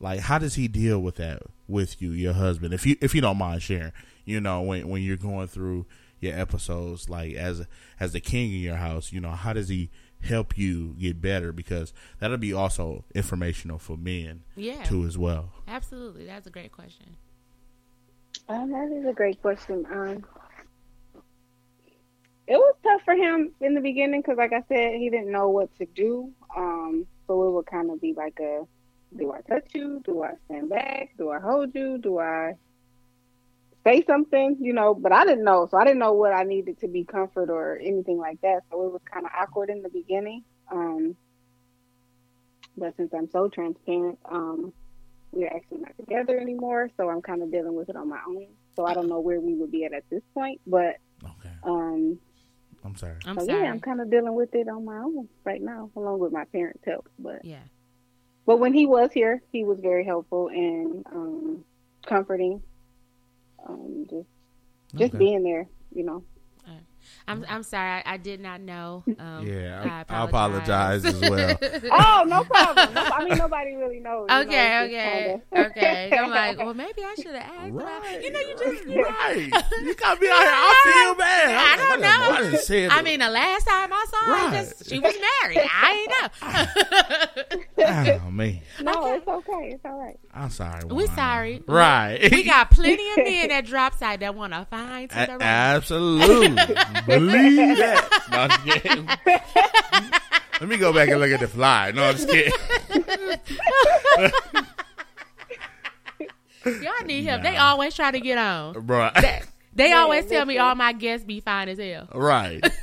like, 0.00 0.20
how 0.20 0.38
does 0.38 0.54
he 0.54 0.68
deal 0.68 1.00
with 1.00 1.16
that 1.16 1.42
with 1.68 2.00
you, 2.02 2.10
your 2.10 2.32
husband? 2.32 2.74
If 2.74 2.84
you 2.86 2.96
if 3.00 3.14
you 3.14 3.20
don't 3.20 3.38
mind 3.38 3.62
sharing, 3.62 3.92
you 4.24 4.40
know, 4.40 4.60
when 4.62 4.88
when 4.88 5.02
you're 5.02 5.16
going 5.16 5.46
through 5.46 5.86
your 6.20 6.38
episodes, 6.38 7.08
like 7.08 7.34
as 7.34 7.66
as 8.00 8.12
the 8.12 8.20
king 8.20 8.52
in 8.52 8.60
your 8.60 8.76
house, 8.76 9.12
you 9.12 9.20
know, 9.20 9.30
how 9.30 9.52
does 9.52 9.68
he 9.68 9.90
help 10.22 10.56
you 10.56 10.94
get 10.98 11.20
better? 11.20 11.52
Because 11.52 11.92
that'll 12.18 12.36
be 12.38 12.52
also 12.52 13.04
informational 13.14 13.78
for 13.78 13.96
men 13.96 14.42
yeah. 14.56 14.82
too 14.84 15.04
as 15.04 15.18
well. 15.18 15.52
Absolutely. 15.68 16.24
That's 16.24 16.46
a 16.46 16.50
great 16.50 16.72
question. 16.72 17.16
Um, 18.48 18.70
that 18.70 18.90
is 18.92 19.06
a 19.06 19.12
great 19.12 19.40
question. 19.42 19.84
Um, 19.90 20.24
it 22.46 22.56
was 22.56 22.76
tough 22.82 23.02
for 23.04 23.14
him 23.14 23.52
in 23.60 23.74
the 23.74 23.80
beginning 23.80 24.20
because, 24.20 24.36
like 24.38 24.52
I 24.52 24.62
said, 24.68 24.94
he 25.00 25.10
didn't 25.10 25.32
know 25.32 25.48
what 25.48 25.76
to 25.78 25.86
do. 25.86 26.30
Um, 26.56 27.06
so 27.26 27.48
it 27.48 27.50
would 27.52 27.66
kind 27.66 27.90
of 27.90 28.00
be 28.00 28.14
like 28.14 28.38
a, 28.40 28.62
do 29.16 29.32
I 29.32 29.40
touch 29.40 29.68
you? 29.74 30.00
Do 30.04 30.22
I 30.22 30.34
stand 30.44 30.70
back? 30.70 31.10
Do 31.18 31.30
I 31.30 31.40
hold 31.40 31.74
you? 31.74 31.98
Do 31.98 32.20
I 32.20 32.54
say 33.86 34.04
something? 34.06 34.56
You 34.60 34.72
know, 34.72 34.94
but 34.94 35.12
I 35.12 35.24
didn't 35.24 35.44
know, 35.44 35.68
so 35.70 35.76
I 35.76 35.84
didn't 35.84 35.98
know 36.00 36.12
what 36.12 36.32
I 36.32 36.42
needed 36.42 36.80
to 36.80 36.88
be 36.88 37.04
comfort 37.04 37.50
or 37.50 37.78
anything 37.78 38.18
like 38.18 38.40
that. 38.42 38.60
So 38.70 38.86
it 38.86 38.92
was 38.92 39.02
kind 39.12 39.24
of 39.26 39.32
awkward 39.38 39.70
in 39.70 39.82
the 39.82 39.88
beginning. 39.88 40.42
Um, 40.70 41.16
but 42.76 42.96
since 42.96 43.12
I'm 43.14 43.30
so 43.30 43.48
transparent, 43.48 44.18
um, 44.30 44.72
we're 45.32 45.48
actually 45.48 45.78
not 45.78 45.96
together 45.98 46.38
anymore, 46.38 46.90
so 46.96 47.08
I'm 47.08 47.22
kind 47.22 47.42
of 47.42 47.50
dealing 47.50 47.74
with 47.74 47.88
it 47.88 47.96
on 47.96 48.08
my 48.08 48.20
own. 48.26 48.46
So 48.74 48.84
I 48.86 48.94
don't 48.94 49.08
know 49.08 49.20
where 49.20 49.40
we 49.40 49.54
would 49.54 49.70
be 49.70 49.84
at 49.84 49.92
at 49.92 50.04
this 50.10 50.22
point, 50.34 50.60
but 50.66 50.96
Okay, 51.24 51.54
um, 51.62 52.18
I'm 52.84 52.96
sorry. 52.96 53.16
I'm 53.24 53.38
so 53.38 53.46
sorry. 53.46 53.62
yeah, 53.62 53.70
I'm 53.70 53.80
kind 53.80 54.00
of 54.00 54.10
dealing 54.10 54.34
with 54.34 54.54
it 54.54 54.68
on 54.68 54.84
my 54.84 54.98
own 54.98 55.28
right 55.44 55.62
now, 55.62 55.90
along 55.96 56.18
with 56.18 56.32
my 56.32 56.44
parents' 56.46 56.84
help. 56.84 57.08
But 57.18 57.44
yeah. 57.44 57.62
but 58.44 58.58
when 58.58 58.74
he 58.74 58.86
was 58.86 59.12
here, 59.12 59.42
he 59.52 59.64
was 59.64 59.78
very 59.80 60.04
helpful 60.04 60.48
and 60.48 61.04
um, 61.10 61.64
comforting. 62.06 62.62
Um, 63.68 64.06
just 64.10 64.28
just 64.96 65.16
Okay. 65.16 65.18
being 65.18 65.42
there, 65.42 65.68
you 65.92 66.04
know. 66.04 66.24
I'm 67.28 67.44
I'm 67.48 67.62
sorry. 67.64 67.90
I, 67.90 68.02
I 68.14 68.16
did 68.18 68.40
not 68.40 68.60
know. 68.60 69.02
Um, 69.18 69.44
Yeah, 69.46 70.04
I 70.08 70.14
I, 70.14 70.20
I 70.20 70.24
apologize 70.24 71.04
as 71.04 71.20
well. 71.20 71.58
Oh, 71.90 72.24
no 72.26 72.44
problem. 72.44 72.94
No, 72.94 73.02
I 73.02 73.24
mean, 73.24 73.36
nobody 73.38 73.74
really 73.74 73.98
knows. 74.00 74.26
you 74.30 74.34
know, 74.36 74.40
Okay, 74.42 74.84
okay, 74.84 75.40
kinda- 75.52 75.68
okay. 75.70 76.18
I'm 76.18 76.30
like, 76.30 76.58
well, 76.58 76.74
maybe 76.74 77.02
I 77.02 77.14
should 77.16 77.34
have 77.34 77.50
asked. 77.50 77.74
but 77.74 77.84
I- 77.84 77.98
Right. 77.98 78.22
You 78.22 78.30
know, 78.32 78.40
you 78.40 78.56
just. 78.58 78.86
You 78.86 78.96
know, 78.96 79.02
right. 79.02 79.50
You 79.82 79.94
got 79.94 80.20
me 80.20 80.28
out 80.28 80.38
here. 80.40 80.50
I 80.52 81.04
feel 81.04 81.14
bad. 81.18 81.50
I 81.50 81.72
I'm 81.72 81.78
don't 81.78 82.00
like, 82.00 82.00
know. 82.00 82.30
I 82.36 82.42
didn't 82.50 82.60
say 82.60 82.84
it. 82.84 82.92
I 82.92 83.02
mean, 83.02 83.20
the 83.20 83.30
last 83.30 83.66
time 83.66 83.90
I 83.92 84.06
saw 84.10 84.16
her, 84.24 84.32
Right. 84.32 84.52
just, 84.64 84.88
she 84.88 84.98
was 84.98 85.14
married. 85.42 85.58
I 85.70 86.06
ain't 86.06 86.10
know. 87.78 88.22
oh 88.24 88.30
man, 88.30 88.60
No, 88.82 89.14
it's 89.14 89.26
okay. 89.26 89.70
It's 89.74 89.84
all 89.84 89.98
right. 89.98 90.18
I'm 90.34 90.50
sorry. 90.50 90.84
We 90.84 90.94
Wanda. 91.06 91.12
Right. 91.16 91.62
Right. 91.66 92.30
we 92.30 92.42
got 92.44 92.70
plenty 92.70 93.10
of 93.12 93.16
men 93.18 93.48
that 93.48 93.64
drop 93.66 93.94
side 93.94 94.20
that 94.20 94.34
want 94.34 94.52
to 94.52 94.66
find 94.70 95.10
to 95.10 95.16
the 95.16 95.32
right. 95.32 95.42
absolutely. 95.42 96.74
Believe 97.18 97.76
that. 97.78 98.08
No, 98.30 98.38
I'm 98.38 98.50
just 98.50 98.82
kidding. 98.82 99.08
Let 100.60 100.68
me 100.68 100.76
go 100.76 100.92
back 100.92 101.08
and 101.08 101.20
look 101.20 101.30
at 101.30 101.40
the 101.40 101.48
fly. 101.48 101.90
No, 101.92 102.04
I'm 102.04 102.16
just 102.16 102.28
kidding. 102.28 102.52
Y'all 106.64 107.04
need 107.06 107.24
help. 107.24 107.42
They 107.42 107.56
always 107.56 107.94
try 107.94 108.10
to 108.10 108.20
get 108.20 108.38
on. 108.38 108.80
Bro. 108.86 109.10
They 109.74 109.90
Yeah, 109.90 109.98
always 109.98 110.24
tell 110.26 110.44
me 110.46 110.56
all 110.58 110.74
my 110.74 110.92
guests 110.94 111.24
be 111.26 111.40
fine 111.40 111.68
as 111.68 111.78
hell. 111.78 112.08
Right. 112.14 112.64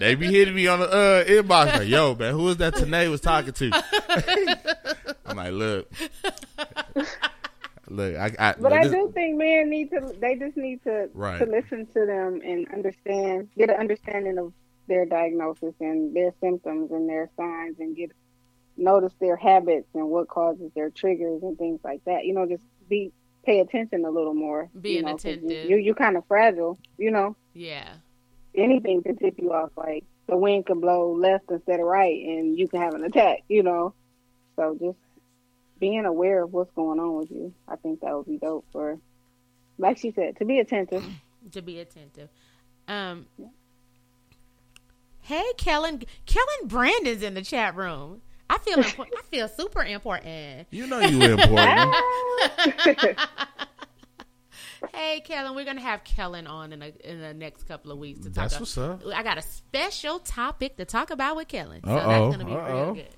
They 0.00 0.14
be 0.14 0.28
hitting 0.32 0.54
me 0.54 0.66
on 0.66 0.78
the 0.80 0.88
uh, 0.88 1.24
inbox 1.24 1.78
like, 1.78 1.86
yo, 1.88 2.14
man, 2.14 2.32
who 2.32 2.48
is 2.48 2.56
that 2.56 2.72
Tanae 2.72 3.10
was 3.10 3.20
talking 3.20 3.52
to? 3.52 3.84
I'm 5.26 5.36
like, 5.36 5.52
look. 5.52 5.92
Look, 7.90 8.14
I, 8.16 8.26
I 8.38 8.52
But 8.52 8.60
look, 8.62 8.72
I 8.72 8.84
this- 8.84 8.92
do 8.92 9.10
think 9.12 9.36
men 9.36 9.68
need 9.68 9.90
to. 9.90 10.14
They 10.20 10.36
just 10.36 10.56
need 10.56 10.82
to 10.84 11.10
Right. 11.12 11.38
to 11.38 11.46
listen 11.46 11.86
to 11.86 12.06
them 12.06 12.40
and 12.44 12.66
understand, 12.72 13.48
get 13.58 13.68
an 13.68 13.76
understanding 13.76 14.38
of 14.38 14.52
their 14.86 15.04
diagnosis 15.04 15.74
and 15.80 16.14
their 16.14 16.32
symptoms 16.40 16.92
and 16.92 17.08
their 17.08 17.28
signs, 17.36 17.78
and 17.80 17.96
get 17.96 18.12
notice 18.76 19.12
their 19.20 19.36
habits 19.36 19.88
and 19.94 20.08
what 20.08 20.28
causes 20.28 20.70
their 20.74 20.88
triggers 20.90 21.42
and 21.42 21.58
things 21.58 21.80
like 21.84 22.02
that. 22.04 22.24
You 22.24 22.32
know, 22.34 22.46
just 22.46 22.62
be 22.88 23.12
pay 23.42 23.60
attention 23.60 24.04
a 24.04 24.10
little 24.10 24.34
more. 24.34 24.70
Being 24.80 24.96
you 24.98 25.02
know, 25.02 25.12
'cause 25.12 25.24
attentive. 25.24 25.68
You 25.68 25.76
you 25.76 25.94
kind 25.94 26.16
of 26.16 26.24
fragile. 26.26 26.78
You 26.96 27.10
know, 27.10 27.34
Yeah. 27.54 27.88
anything 28.54 29.02
can 29.02 29.16
tip 29.16 29.34
you 29.38 29.52
off. 29.52 29.70
Like 29.76 30.04
the 30.28 30.36
wind 30.36 30.66
can 30.66 30.78
blow 30.80 31.12
left 31.12 31.50
instead 31.50 31.80
of 31.80 31.86
right, 31.86 32.22
and 32.24 32.56
you 32.56 32.68
can 32.68 32.80
have 32.80 32.94
an 32.94 33.04
attack. 33.04 33.40
You 33.48 33.62
know, 33.64 33.94
so 34.56 34.76
just 34.80 34.98
being 35.80 36.04
aware 36.04 36.44
of 36.44 36.52
what's 36.52 36.70
going 36.72 37.00
on 37.00 37.16
with 37.16 37.30
you, 37.30 37.52
I 37.66 37.76
think 37.76 38.00
that 38.00 38.14
would 38.14 38.26
be 38.26 38.36
dope. 38.38 38.66
For, 38.72 38.98
like 39.78 39.98
she 39.98 40.12
said, 40.12 40.36
to 40.36 40.44
be 40.44 40.58
attentive. 40.58 41.04
To 41.52 41.62
be 41.62 41.80
attentive. 41.80 42.28
Um. 42.86 43.24
Hey, 45.22 45.42
Kellen. 45.56 46.02
Kellen 46.26 46.66
Brandon's 46.68 47.22
in 47.22 47.32
the 47.32 47.40
chat 47.40 47.74
room. 47.74 48.20
I 48.50 48.58
feel 48.58 48.76
impo- 48.82 49.06
I 49.06 49.22
feel 49.30 49.48
super 49.48 49.82
important. 49.82 50.66
you 50.70 50.86
know 50.86 51.00
you 51.00 51.22
important. 51.32 51.94
Hey, 54.94 55.20
Kellen, 55.20 55.54
we're 55.54 55.64
gonna 55.66 55.80
have 55.80 56.04
Kellen 56.04 56.46
on 56.46 56.72
in, 56.72 56.82
a, 56.82 56.92
in 57.04 57.20
the 57.20 57.34
next 57.34 57.64
couple 57.64 57.92
of 57.92 57.98
weeks 57.98 58.20
to 58.20 58.26
talk. 58.26 58.50
That's 58.50 58.74
about- 58.74 59.00
what's 59.00 59.06
up. 59.06 59.14
I 59.14 59.22
got 59.22 59.36
a 59.38 59.42
special 59.42 60.18
topic 60.20 60.76
to 60.78 60.84
talk 60.84 61.10
about 61.10 61.36
with 61.36 61.48
Kellen, 61.48 61.80
so 61.84 61.90
Uh-oh, 61.90 62.30
that's 62.30 62.36
gonna 62.36 62.48
be 62.48 62.52
uh-oh. 62.56 62.84
real 62.84 62.94
good. 62.94 63.08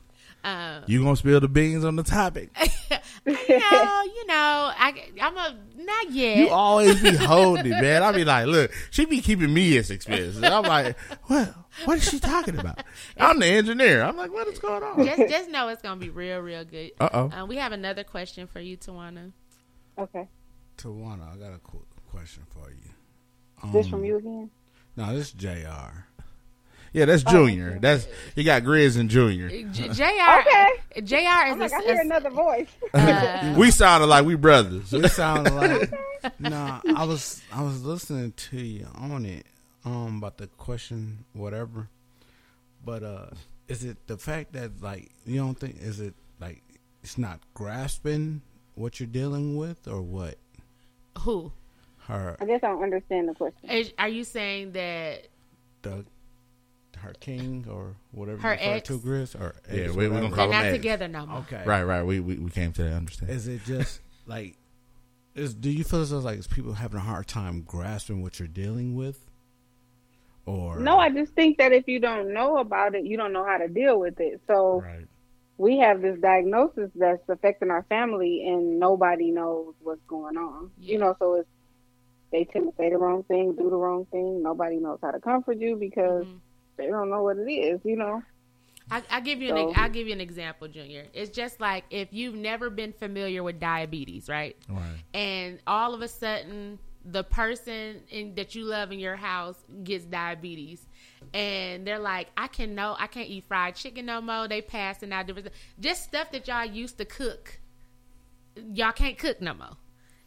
Um, 0.44 0.82
You 0.86 1.02
gonna 1.02 1.16
spill 1.16 1.38
the 1.40 1.48
beans 1.48 1.84
on 1.84 1.94
the 1.96 2.02
topic? 2.02 2.50
you 3.26 3.32
know, 3.32 4.02
you 4.02 4.26
know, 4.26 4.72
I, 4.76 5.04
I'm 5.20 5.36
a 5.36 5.56
Not 5.78 6.10
yet. 6.10 6.38
You 6.38 6.48
always 6.48 7.00
be 7.00 7.14
holding 7.14 7.66
it, 7.66 7.80
man. 7.80 8.02
I 8.02 8.10
be 8.12 8.24
like, 8.24 8.46
look, 8.46 8.72
she 8.90 9.04
be 9.04 9.20
keeping 9.20 9.54
me 9.54 9.76
as 9.78 9.90
expensive. 9.90 10.42
I'm 10.42 10.64
like, 10.64 10.98
what? 11.26 11.54
What 11.84 11.98
is 11.98 12.08
she 12.08 12.18
talking 12.18 12.58
about? 12.58 12.82
I'm 13.18 13.38
the 13.38 13.46
engineer. 13.46 14.02
I'm 14.02 14.16
like, 14.16 14.32
what 14.32 14.46
is 14.48 14.58
going 14.58 14.82
on? 14.82 15.04
just 15.04 15.30
just 15.30 15.48
know 15.50 15.68
it's 15.68 15.80
gonna 15.82 16.00
be 16.00 16.10
real, 16.10 16.40
real 16.40 16.64
good. 16.64 16.90
Uh 17.00 17.28
oh. 17.32 17.44
We 17.44 17.56
have 17.56 17.72
another 17.72 18.02
question 18.04 18.46
for 18.48 18.60
you, 18.60 18.76
Tawana. 18.76 19.32
Okay. 19.98 20.28
Tawana, 20.76 21.32
I 21.34 21.36
got 21.36 21.54
a 21.54 21.58
qu- 21.58 21.86
question 22.10 22.42
for 22.48 22.68
you. 22.70 23.72
This 23.72 23.86
Um, 23.86 23.92
from 23.92 24.04
you 24.04 24.16
again? 24.16 24.50
No, 24.96 25.14
this 25.14 25.28
is 25.28 25.32
Jr. 25.32 26.06
Yeah, 26.92 27.06
that's 27.06 27.22
Junior. 27.22 27.78
That's 27.80 28.06
you 28.36 28.44
got 28.44 28.62
Grizz 28.62 28.98
and 28.98 29.08
Junior. 29.08 29.48
J- 29.48 29.64
Jr. 29.88 30.02
Okay. 30.02 30.68
Jr. 31.02 31.14
is 31.14 31.26
I'm 31.26 31.58
a, 31.60 31.62
like, 31.62 31.72
I 31.72 31.80
hear 31.82 31.96
a- 31.96 32.00
another 32.00 32.30
voice. 32.30 32.68
uh, 32.94 33.54
we 33.58 33.70
sounded 33.70 34.06
like 34.06 34.26
we 34.26 34.34
brothers. 34.34 34.92
We 34.92 35.08
sounded 35.08 35.52
like 35.54 35.90
no. 36.38 36.80
I 36.94 37.04
was 37.04 37.40
I 37.52 37.62
was 37.62 37.82
listening 37.84 38.32
to 38.50 38.58
you 38.58 38.86
on 38.94 39.24
it 39.24 39.46
um 39.84 40.18
about 40.18 40.36
the 40.36 40.46
question 40.48 41.24
whatever, 41.32 41.88
but 42.84 43.02
uh, 43.02 43.26
is 43.68 43.84
it 43.84 43.96
the 44.06 44.18
fact 44.18 44.52
that 44.52 44.82
like 44.82 45.10
you 45.24 45.38
don't 45.40 45.58
think 45.58 45.80
is 45.80 45.98
it 45.98 46.14
like 46.40 46.62
it's 47.02 47.16
not 47.16 47.40
grasping 47.54 48.42
what 48.74 49.00
you're 49.00 49.06
dealing 49.06 49.56
with 49.56 49.88
or 49.88 50.02
what 50.02 50.36
who 51.20 51.52
her 52.06 52.36
I 52.40 52.44
guess 52.44 52.60
I 52.62 52.68
don't 52.68 52.82
understand 52.82 53.28
the 53.28 53.34
question. 53.34 53.70
is, 53.70 53.92
are 53.98 54.08
you 54.08 54.24
saying 54.24 54.72
that? 54.72 55.28
the 55.82 56.04
her 57.02 57.12
king 57.20 57.66
or 57.70 57.94
whatever 58.10 58.40
Her 58.42 58.54
you 58.54 58.58
ex? 58.60 58.88
to 58.88 58.98
Grizz 58.98 59.34
or 59.40 59.54
Yeah, 59.70 59.84
ex, 59.84 59.92
we- 59.92 60.08
we 60.08 60.08
whatever. 60.08 60.08
gonna 60.08 60.20
They're 60.28 60.36
Call 60.36 60.48
not 60.52 60.62
them 60.62 60.72
together 60.74 61.08
no 61.08 61.26
more. 61.26 61.38
okay 61.40 61.62
right, 61.66 61.84
right. 61.84 62.02
We, 62.02 62.20
we 62.20 62.36
we 62.36 62.50
came 62.50 62.72
to 62.72 62.82
that 62.84 62.92
understanding. 62.94 63.36
Is 63.36 63.46
it 63.48 63.64
just 63.64 64.00
like 64.26 64.56
is 65.34 65.54
do 65.54 65.70
you 65.70 65.84
feel 65.84 66.00
as 66.02 66.10
though 66.10 66.18
like 66.18 66.38
is 66.38 66.46
people 66.46 66.74
having 66.74 66.98
a 66.98 67.02
hard 67.02 67.26
time 67.26 67.62
grasping 67.62 68.22
what 68.22 68.38
you're 68.38 68.48
dealing 68.48 68.94
with? 68.96 69.26
Or 70.44 70.78
No, 70.80 70.98
I 70.98 71.10
just 71.10 71.32
think 71.34 71.58
that 71.58 71.72
if 71.72 71.86
you 71.86 72.00
don't 72.00 72.32
know 72.34 72.58
about 72.58 72.94
it, 72.94 73.04
you 73.04 73.16
don't 73.16 73.32
know 73.32 73.44
how 73.44 73.58
to 73.58 73.68
deal 73.68 73.98
with 74.00 74.18
it. 74.18 74.40
So 74.48 74.80
Right. 74.82 75.06
we 75.56 75.78
have 75.78 76.02
this 76.02 76.18
diagnosis 76.18 76.90
that's 76.96 77.22
affecting 77.28 77.70
our 77.70 77.84
family, 77.84 78.44
and 78.48 78.80
nobody 78.80 79.30
knows 79.30 79.74
what's 79.82 80.02
going 80.08 80.36
on. 80.36 80.70
Yeah. 80.78 80.92
You 80.94 80.98
know, 80.98 81.16
so 81.20 81.34
it's 81.34 81.48
they 82.32 82.44
tend 82.44 82.70
to 82.70 82.76
say 82.76 82.88
the 82.90 82.96
wrong 82.98 83.22
thing, 83.24 83.54
do 83.54 83.68
the 83.70 83.76
wrong 83.76 84.06
thing. 84.06 84.42
Nobody 84.42 84.76
knows 84.78 84.98
how 85.02 85.10
to 85.12 85.20
comfort 85.20 85.58
you 85.58 85.76
because 85.76 86.24
Mhm. 86.24 86.38
They 86.76 86.86
don't 86.86 87.10
know 87.10 87.22
what 87.22 87.36
it 87.38 87.50
is. 87.50 87.80
You 87.84 87.96
know. 87.96 88.22
I, 88.90 89.02
I 89.10 89.20
give 89.20 89.40
you 89.40 89.54
an 89.54 89.72
So- 89.72 89.80
I'll 89.80 89.88
give 89.90 90.06
you 90.06 90.12
an 90.12 90.20
example, 90.20 90.68
Junior. 90.68 91.06
It's 91.14 91.30
just 91.30 91.60
like 91.60 91.84
if 91.90 92.08
you've 92.12 92.34
never 92.34 92.68
been 92.68 92.92
familiar 92.92 93.42
with 93.42 93.60
diabetes, 93.60 94.28
right? 94.28 94.56
Right. 94.68 94.96
And 95.14 95.60
all 95.66 95.94
of 95.94 96.02
a 96.02 96.08
sudden, 96.08 96.78
the 97.04 97.24
person 97.24 98.02
in, 98.10 98.34
that 98.34 98.54
you 98.54 98.64
love 98.64 98.92
in 98.92 98.98
your 98.98 99.16
house 99.16 99.56
gets 99.84 100.04
diabetes, 100.04 100.86
and 101.32 101.86
they're 101.86 101.98
like, 101.98 102.28
"I 102.36 102.48
can 102.48 102.74
no, 102.74 102.96
I 102.98 103.06
can't 103.06 103.28
eat 103.28 103.44
fried 103.46 103.76
chicken 103.76 104.06
no 104.06 104.20
more." 104.20 104.48
They 104.48 104.60
passing 104.60 105.12
out 105.12 105.26
different 105.26 105.48
just 105.80 106.04
stuff 106.04 106.30
that 106.32 106.46
y'all 106.48 106.64
used 106.64 106.98
to 106.98 107.04
cook. 107.04 107.60
Y'all 108.74 108.92
can't 108.92 109.16
cook 109.16 109.40
no 109.40 109.54
more, 109.54 109.76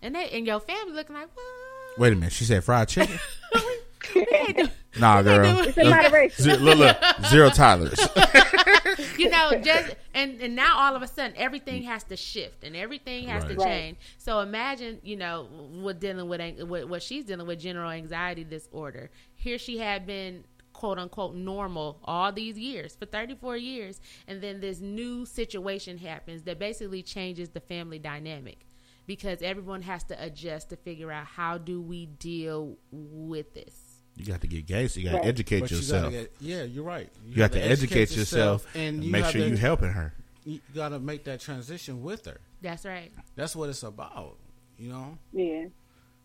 and 0.02 0.16
they 0.16 0.30
and 0.30 0.48
your 0.48 0.60
family 0.60 0.94
looking 0.94 1.16
like, 1.16 1.30
"What?" 1.36 2.00
Wait 2.00 2.14
a 2.14 2.16
minute. 2.16 2.34
She 2.34 2.44
said 2.46 2.64
fried 2.64 2.88
chicken. 2.90 3.20
We 4.14 4.26
can't 4.26 4.58
do- 4.58 4.68
Nah, 5.00 5.22
girl. 5.22 5.60
It's 5.60 5.78
in 5.78 5.90
moderation. 5.90 6.44
Zero, 6.44 6.58
look, 6.58 6.78
look, 6.78 6.98
zero 7.28 7.50
tolerance. 7.50 8.00
you 9.18 9.30
know, 9.30 9.60
just 9.62 9.96
and 10.14 10.40
and 10.42 10.56
now 10.56 10.78
all 10.78 10.96
of 10.96 11.02
a 11.02 11.08
sudden 11.08 11.34
everything 11.38 11.84
has 11.84 12.04
to 12.06 12.16
shift 12.16 12.64
and 12.64 12.76
everything 12.76 13.28
has 13.28 13.44
to 13.44 13.50
Right. 13.50 13.58
Right. 13.60 13.66
change. 13.68 13.98
So 14.18 14.40
imagine, 14.40 15.00
you 15.04 15.18
know, 15.18 15.48
what 15.52 16.00
dealing 16.00 16.30
with 16.30 16.62
what, 16.64 16.88
what 16.88 17.04
she's 17.04 17.26
dealing 17.26 17.46
with 17.48 17.60
general 17.60 17.92
anxiety 17.92 18.44
disorder. 18.44 19.10
Here 19.34 19.58
she 19.58 19.78
had 19.80 20.06
been 20.08 20.46
quote 20.72 20.98
unquote 21.00 21.36
normal 21.36 22.00
all 22.04 22.32
these 22.34 22.58
years 22.60 22.96
for 22.98 23.06
34 23.06 23.56
years 23.56 24.02
and 24.28 24.42
then 24.42 24.60
this 24.60 24.82
new 24.82 25.26
situation 25.26 25.98
happens 25.98 26.44
that 26.44 26.60
basically 26.60 27.02
changes 27.02 27.48
the 27.50 27.62
family 27.62 27.98
dynamic 27.98 28.66
because 29.08 29.42
everyone 29.42 29.82
has 29.84 30.04
to 30.04 30.22
adjust 30.22 30.70
to 30.72 30.76
figure 30.76 31.14
out 31.14 31.26
how 31.28 31.58
do 31.58 31.82
we 31.82 32.08
deal 32.08 32.78
with 32.92 33.54
this 33.54 33.85
You 34.18 34.26
got 34.26 34.42
to 34.42 34.48
get 34.48 34.66
gay, 34.66 34.88
so 34.88 35.00
you 35.00 35.06
got 35.08 35.12
to 35.12 35.18
Right. 35.20 35.28
educate 35.28 35.60
but 35.62 35.72
you 35.72 35.78
yourself. 35.78 36.04
gotta 36.06 36.16
get, 36.16 36.32
yeah, 36.40 36.64
you're 36.64 36.84
right. 36.86 37.10
you 37.28 37.36
got 37.36 37.52
to 37.52 37.60
educate 37.62 38.16
yourself 38.16 38.66
and 38.74 38.96
and 38.98 39.04
you 39.04 39.12
make 39.12 39.24
have 39.24 39.32
sure 39.34 39.42
to- 39.42 39.50
you 39.50 39.58
helping 39.58 39.90
her. 39.92 40.14
You 40.46 40.60
got 40.74 40.90
to 40.90 41.00
make 41.00 41.24
that 41.26 41.40
transition 41.42 42.02
with 42.04 42.26
her. 42.26 42.40
that's 42.62 42.86
right 42.86 43.12
That's 43.36 43.56
what 43.56 43.70
it's 43.70 43.84
about. 43.84 44.38
You 44.78 44.90
know, 44.90 45.18
Yeah. 45.34 45.66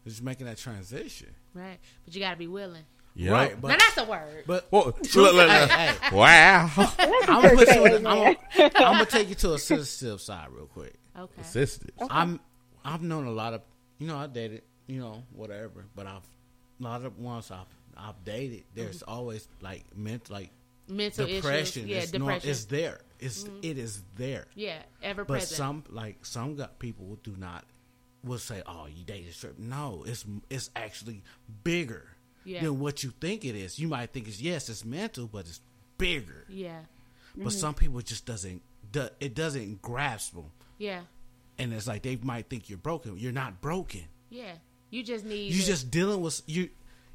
it's 0.07 0.21
making 0.21 0.47
that 0.47 0.59
transition. 0.59 1.35
right 1.55 1.79
but 2.05 2.15
you 2.15 2.21
got 2.21 2.31
to 2.33 2.37
be 2.37 2.47
willing 2.47 2.85
Yep. 3.17 3.33
Right, 3.33 3.51
now 3.55 3.59
but 3.61 3.79
that's 3.81 3.97
a 3.99 4.05
word 4.05 4.45
but 4.47 4.67
Whoa, 4.71 4.85
look, 4.87 5.15
look, 5.15 5.35
look. 5.35 5.49
hey, 5.51 5.67
hey, 6.01 6.11
Wow. 6.17 6.71
I'm 6.77 7.43
gonna 7.43 7.57
put 7.57 7.75
you. 7.75 7.85
In, 7.87 8.07
Amen. 8.07 8.37
I'm, 8.57 8.65
I'm 8.67 8.73
gonna 8.73 9.07
take 9.07 9.29
you 9.31 9.35
to 9.37 9.55
a 9.55 9.59
sensitive 9.59 10.21
side 10.21 10.47
real 10.53 10.67
quick. 10.67 10.95
okay 11.19 11.41
Assisted. 11.41 11.91
I'm 12.09 12.39
I've 12.85 13.03
known 13.03 13.27
a 13.27 13.33
lot 13.33 13.53
of 13.55 13.63
you 13.99 14.07
know 14.07 14.17
I 14.17 14.27
dated 14.29 14.63
you 14.87 15.01
know 15.01 15.25
whatever, 15.33 15.87
but 15.97 16.07
I've 16.07 16.23
a 16.81 16.83
lot 16.83 17.05
of 17.05 17.19
ones 17.19 17.51
I've 17.51 17.67
I've 17.97 18.25
dated. 18.25 18.65
There's 18.75 19.03
always 19.03 19.49
like 19.61 19.85
meant 19.97 20.31
like 20.31 20.51
mental 20.89 21.27
depression. 21.27 21.85
issues. 21.85 21.87
Yeah, 21.91 21.97
it's 21.99 22.11
depression. 22.11 22.41
Mm-hmm. 22.41 22.51
it's 22.51 22.65
there. 22.67 23.01
It's 23.19 23.45
it 23.63 23.77
is 23.79 24.03
there. 24.17 24.47
yeah, 24.55 24.79
ever 25.03 25.25
But 25.25 25.35
present. 25.41 25.57
some 25.57 25.85
like 25.91 26.25
some 26.25 26.57
got 26.57 26.79
people 26.79 27.19
do 27.23 27.35
not 27.37 27.65
will 28.25 28.39
say, 28.39 28.63
"Oh, 28.67 28.87
you 28.87 29.05
dated 29.05 29.35
strip." 29.35 29.59
No, 29.59 30.05
it's 30.07 30.25
it's 30.49 30.71
actually 30.75 31.23
bigger 31.65 32.09
Yeah. 32.45 32.63
than 32.63 32.79
what 32.81 33.03
you 33.05 33.11
think 33.21 33.45
it 33.45 33.55
is. 33.55 33.79
You 33.79 33.89
might 33.89 34.13
think 34.13 34.27
it's 34.29 34.41
yes, 34.41 34.69
it's 34.71 34.85
mental, 34.85 35.27
but 35.27 35.41
it's 35.47 35.61
bigger. 35.99 36.47
yeah, 36.49 36.81
But 37.37 37.53
some 37.53 37.75
people 37.75 38.01
just 38.01 38.25
doesn't 38.25 38.63
do, 38.91 39.09
it 39.21 39.35
doesn't 39.35 39.83
grasp 39.83 40.35
them, 40.35 40.51
yeah, 40.79 41.03
and 41.59 41.73
it's 41.75 41.87
like 41.87 42.03
they 42.03 42.17
might 42.17 42.49
think 42.49 42.69
you're 42.71 42.79
broken. 42.79 43.19
You're 43.19 43.33
not 43.33 43.61
broken. 43.61 44.05
yeah. 44.31 44.53
You 44.93 45.05
just 45.05 45.25
need. 45.25 45.53
You 45.53 45.63
just 45.63 45.89
dealing 45.93 46.21
with 46.21 46.43
you. 46.47 46.69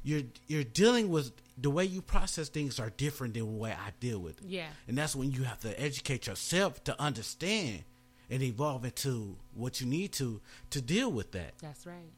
You're 0.06 0.22
you're 0.46 0.62
dealing 0.82 1.10
with 1.10 1.32
the 1.60 1.68
way 1.68 1.84
you 1.84 2.00
process 2.00 2.48
things 2.48 2.78
are 2.78 2.90
different 2.90 3.34
than 3.34 3.44
the 3.46 3.58
way 3.64 3.72
I 3.72 3.90
deal 3.98 4.20
with 4.20 4.38
it. 4.40 4.46
Yeah. 4.46 4.68
and 4.88 4.96
that's 4.96 5.16
when 5.16 5.32
you 5.32 5.42
have 5.42 5.58
to 5.60 5.72
educate 5.88 6.26
yourself 6.28 6.82
to 6.84 6.92
understand 7.08 7.82
and 8.30 8.40
evolve 8.42 8.84
into 8.84 9.36
what 9.54 9.80
you 9.80 9.86
need 9.86 10.12
to 10.20 10.40
to 10.70 10.80
deal 10.80 11.10
with 11.10 11.32
that. 11.32 11.52
That's 11.60 11.84
right. 11.86 12.12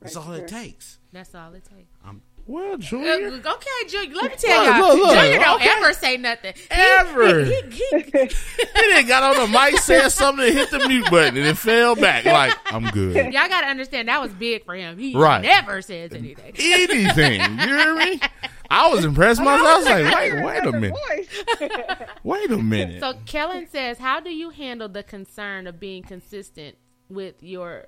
That's 0.00 0.14
Right, 0.16 0.26
all 0.26 0.34
sure. 0.36 0.44
it 0.44 0.48
takes. 0.48 0.98
That's 1.12 1.34
all 1.34 1.52
it 1.54 1.64
takes. 1.64 1.90
Well, 2.46 2.74
Uh, 2.74 2.76
Junior. 2.76 3.28
okay, 3.28 3.88
Junior. 3.88 4.14
Let 4.16 4.30
me 4.32 4.36
tell 4.36 4.64
Look, 4.64 4.76
y'all. 4.76 4.88
look, 4.98 5.06
look, 5.08 5.18
Junior 5.18 5.38
don't 5.38 5.60
okay. 5.62 5.70
ever 5.70 5.92
say 5.94 6.16
nothing. 6.18 6.52
He- 6.54 6.66
Ever. 6.70 7.44
He, 7.44 7.52
he, 7.54 7.60
he, 7.70 8.00
He 8.10 8.28
didn't 8.74 9.08
got 9.08 9.36
on 9.36 9.50
the 9.50 9.58
mic, 9.58 9.78
said 9.78 10.10
something, 10.10 10.44
and 10.46 10.54
hit 10.54 10.70
the 10.70 10.86
mute 10.86 11.10
button, 11.10 11.36
and 11.38 11.46
it 11.46 11.56
fell 11.56 11.94
back. 11.96 12.24
Like, 12.26 12.54
I'm 12.66 12.90
good. 12.90 13.16
y'all 13.32 13.48
got 13.48 13.62
to 13.62 13.66
understand 13.68 14.08
that 14.08 14.20
was 14.20 14.32
big 14.32 14.64
for 14.66 14.74
him. 14.74 14.98
He 14.98 15.14
Right. 15.16 15.40
never 15.40 15.80
says 15.80 16.12
anything. 16.12 16.52
Anything. 16.58 17.40
You 17.60 17.66
hear 17.76 17.94
me? 17.94 18.20
I 18.70 18.88
was 18.88 19.04
impressed 19.04 19.40
myself. 19.40 19.66
I 19.66 19.76
was 19.78 19.86
like, 20.10 20.14
wait, 20.34 20.44
wait 20.44 20.66
a 20.66 20.72
minute. 20.72 22.08
Wait 22.24 22.50
a 22.50 22.56
minute. 22.58 23.00
So 23.00 23.14
Kellen 23.26 23.68
says, 23.68 23.98
"How 23.98 24.20
do 24.20 24.30
you 24.30 24.50
handle 24.50 24.88
the 24.88 25.02
concern 25.02 25.66
of 25.66 25.78
being 25.78 26.02
consistent 26.02 26.76
with 27.08 27.42
your 27.42 27.86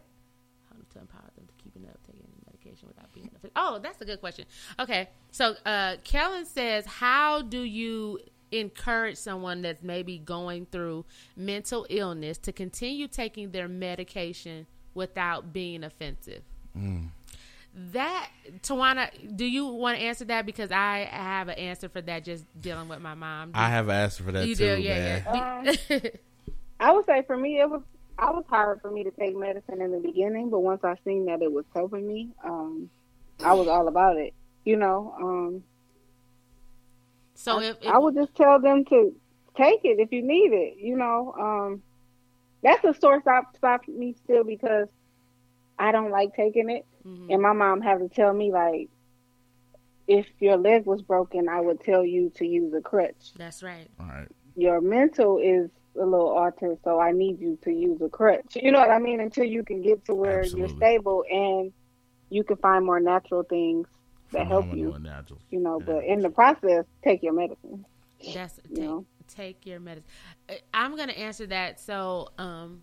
without 3.54 3.72
being 3.72 3.76
affected?" 3.76 3.76
Oh, 3.76 3.78
that's 3.82 4.00
a 4.00 4.04
good 4.04 4.20
question. 4.20 4.46
Okay, 4.78 5.08
so 5.30 5.54
uh, 5.64 5.96
Kellen 6.04 6.46
says, 6.46 6.86
"How 6.86 7.42
do 7.42 7.60
you?" 7.62 8.20
encourage 8.52 9.16
someone 9.16 9.60
that's 9.60 9.82
maybe 9.82 10.18
going 10.18 10.66
through 10.66 11.04
mental 11.36 11.84
illness 11.90 12.38
to 12.38 12.52
continue 12.52 13.08
taking 13.08 13.50
their 13.50 13.66
medication 13.66 14.68
without 14.94 15.52
being 15.52 15.82
offensive 15.82 16.42
that 17.76 18.30
Tawana, 18.62 19.10
do 19.36 19.44
you 19.44 19.66
want 19.66 19.98
to 19.98 20.04
answer 20.04 20.24
that? 20.26 20.46
Because 20.46 20.72
I 20.72 21.08
have 21.10 21.48
an 21.48 21.58
answer 21.58 21.88
for 21.88 22.00
that. 22.02 22.24
Just 22.24 22.44
dealing 22.60 22.88
with 22.88 23.00
my 23.00 23.14
mom. 23.14 23.50
I 23.54 23.68
have 23.68 23.88
an 23.88 23.94
answer 23.94 24.22
for 24.22 24.32
that 24.32 24.46
you 24.46 24.54
too, 24.54 24.76
do, 24.76 24.82
yeah, 24.82 25.22
man. 25.32 25.76
yeah. 25.88 25.98
I 26.80 26.92
would 26.92 27.06
say 27.06 27.22
for 27.26 27.36
me, 27.36 27.60
it 27.60 27.68
was 27.68 27.82
I 28.18 28.30
was 28.30 28.44
hard 28.48 28.80
for 28.80 28.90
me 28.90 29.04
to 29.04 29.10
take 29.10 29.36
medicine 29.36 29.82
in 29.82 29.92
the 29.92 30.00
beginning, 30.00 30.48
but 30.48 30.60
once 30.60 30.82
I 30.84 30.96
seen 31.04 31.26
that 31.26 31.42
it 31.42 31.52
was 31.52 31.66
helping 31.74 32.06
me, 32.06 32.30
um, 32.44 32.88
I 33.44 33.54
was 33.54 33.68
all 33.68 33.88
about 33.88 34.16
it. 34.16 34.34
You 34.64 34.76
know, 34.76 35.14
um, 35.20 35.62
so 37.34 37.58
I, 37.58 37.64
if, 37.64 37.76
if 37.82 37.86
I 37.86 37.98
would 37.98 38.14
just 38.14 38.34
tell 38.34 38.60
them 38.60 38.84
to 38.86 39.14
take 39.56 39.80
it 39.84 40.00
if 40.00 40.10
you 40.12 40.22
need 40.22 40.52
it. 40.52 40.78
You 40.78 40.96
know, 40.96 41.34
um, 41.38 41.82
that's 42.62 42.84
a 42.84 42.98
source 42.98 43.22
stop 43.22 43.56
stop 43.56 43.86
me 43.86 44.14
still 44.24 44.42
because 44.44 44.88
I 45.78 45.92
don't 45.92 46.10
like 46.10 46.34
taking 46.34 46.70
it, 46.70 46.84
Mhm. 47.06 47.32
and 47.32 47.42
my 47.42 47.52
mom 47.52 47.80
had 47.80 47.98
to 47.98 48.08
tell 48.08 48.32
me 48.32 48.50
like, 48.50 48.88
if 50.08 50.26
your 50.40 50.56
leg 50.56 50.86
was 50.86 51.02
broken, 51.02 51.48
I 51.48 51.60
would 51.60 51.80
tell 51.80 52.04
you 52.04 52.30
to 52.36 52.46
use 52.46 52.72
a 52.74 52.80
crutch. 52.80 53.32
that's 53.36 53.62
right. 53.62 53.88
All 54.00 54.06
right. 54.06 54.28
Your 54.56 54.80
mental 54.80 55.38
is 55.38 55.70
a 56.00 56.04
little 56.04 56.30
altered, 56.30 56.78
so 56.82 56.98
I 56.98 57.12
need 57.12 57.40
you 57.40 57.58
to 57.62 57.70
use 57.72 58.00
a 58.00 58.08
crutch. 58.08 58.56
You 58.56 58.72
know 58.72 58.80
what 58.80 58.90
I 58.90 58.98
mean? 58.98 59.20
Until 59.20 59.44
you 59.44 59.62
can 59.62 59.82
get 59.82 60.04
to 60.06 60.14
where 60.14 60.40
Absolutely. 60.40 60.60
you're 60.60 60.76
stable 60.76 61.24
and 61.30 61.72
you 62.30 62.44
can 62.44 62.56
find 62.56 62.84
more 62.84 63.00
natural 63.00 63.42
things 63.42 63.86
that 64.32 64.46
help 64.46 64.74
you. 64.74 64.92
and 64.92 65.04
natural. 65.04 65.40
You 65.50 65.60
know, 65.60 65.78
Yeah. 65.80 65.86
but 65.86 66.04
in 66.04 66.20
the 66.20 66.30
process, 66.30 66.84
take 67.04 67.22
your 67.22 67.32
medicine. 67.32 67.84
That's 68.34 68.58
You 68.68 68.76
take, 68.76 68.84
know? 68.84 69.06
take 69.28 69.66
your 69.66 69.78
medicine. 69.80 70.08
Uh, 70.48 70.54
I'm 70.74 70.96
gonna 70.96 71.12
answer 71.12 71.46
that. 71.46 71.78
So, 71.80 72.30
um, 72.38 72.82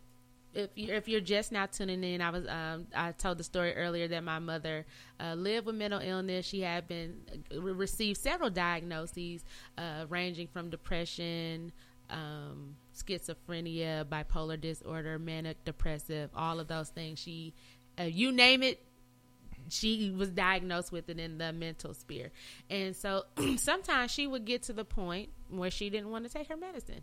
if 0.53 0.69
you're 0.75 0.95
if 0.95 1.07
you're 1.09 1.19
just 1.19 1.51
now 1.51 1.65
tuning 1.65 2.03
in, 2.03 2.21
I 2.21 2.29
was 2.29 2.47
um, 2.47 2.85
I 2.95 3.11
told 3.11 3.39
the 3.39 3.43
story 3.43 3.73
earlier 3.75 4.07
that 4.09 4.23
my 4.23 4.37
mother 4.39 4.85
uh, 5.19 5.33
lived 5.33 5.65
with 5.65 5.75
mental 5.75 5.99
illness. 5.99 6.45
She 6.45 6.61
had 6.61 6.87
been 6.87 7.21
uh, 7.53 7.59
received 7.61 8.19
several 8.19 8.51
diagnoses, 8.51 9.43
uh, 9.77 10.05
ranging 10.09 10.47
from 10.47 10.69
depression. 10.69 11.71
Um, 12.09 12.75
schizophrenia, 12.93 14.05
bipolar 14.05 14.59
disorder, 14.59 15.17
manic 15.17 15.63
depressive, 15.65 16.29
all 16.35 16.59
of 16.59 16.67
those 16.67 16.89
things. 16.89 17.17
She, 17.17 17.53
uh, 17.99 18.03
you 18.03 18.31
name 18.31 18.61
it, 18.61 18.79
she 19.69 20.11
was 20.11 20.29
diagnosed 20.29 20.91
with 20.91 21.09
it 21.09 21.19
in 21.19 21.37
the 21.37 21.53
mental 21.53 21.93
sphere. 21.93 22.31
And 22.69 22.95
so 22.95 23.23
sometimes 23.57 24.11
she 24.11 24.27
would 24.27 24.45
get 24.45 24.63
to 24.63 24.73
the 24.73 24.85
point 24.85 25.29
where 25.49 25.71
she 25.71 25.89
didn't 25.89 26.09
want 26.09 26.25
to 26.25 26.31
take 26.31 26.47
her 26.47 26.57
medicine. 26.57 27.01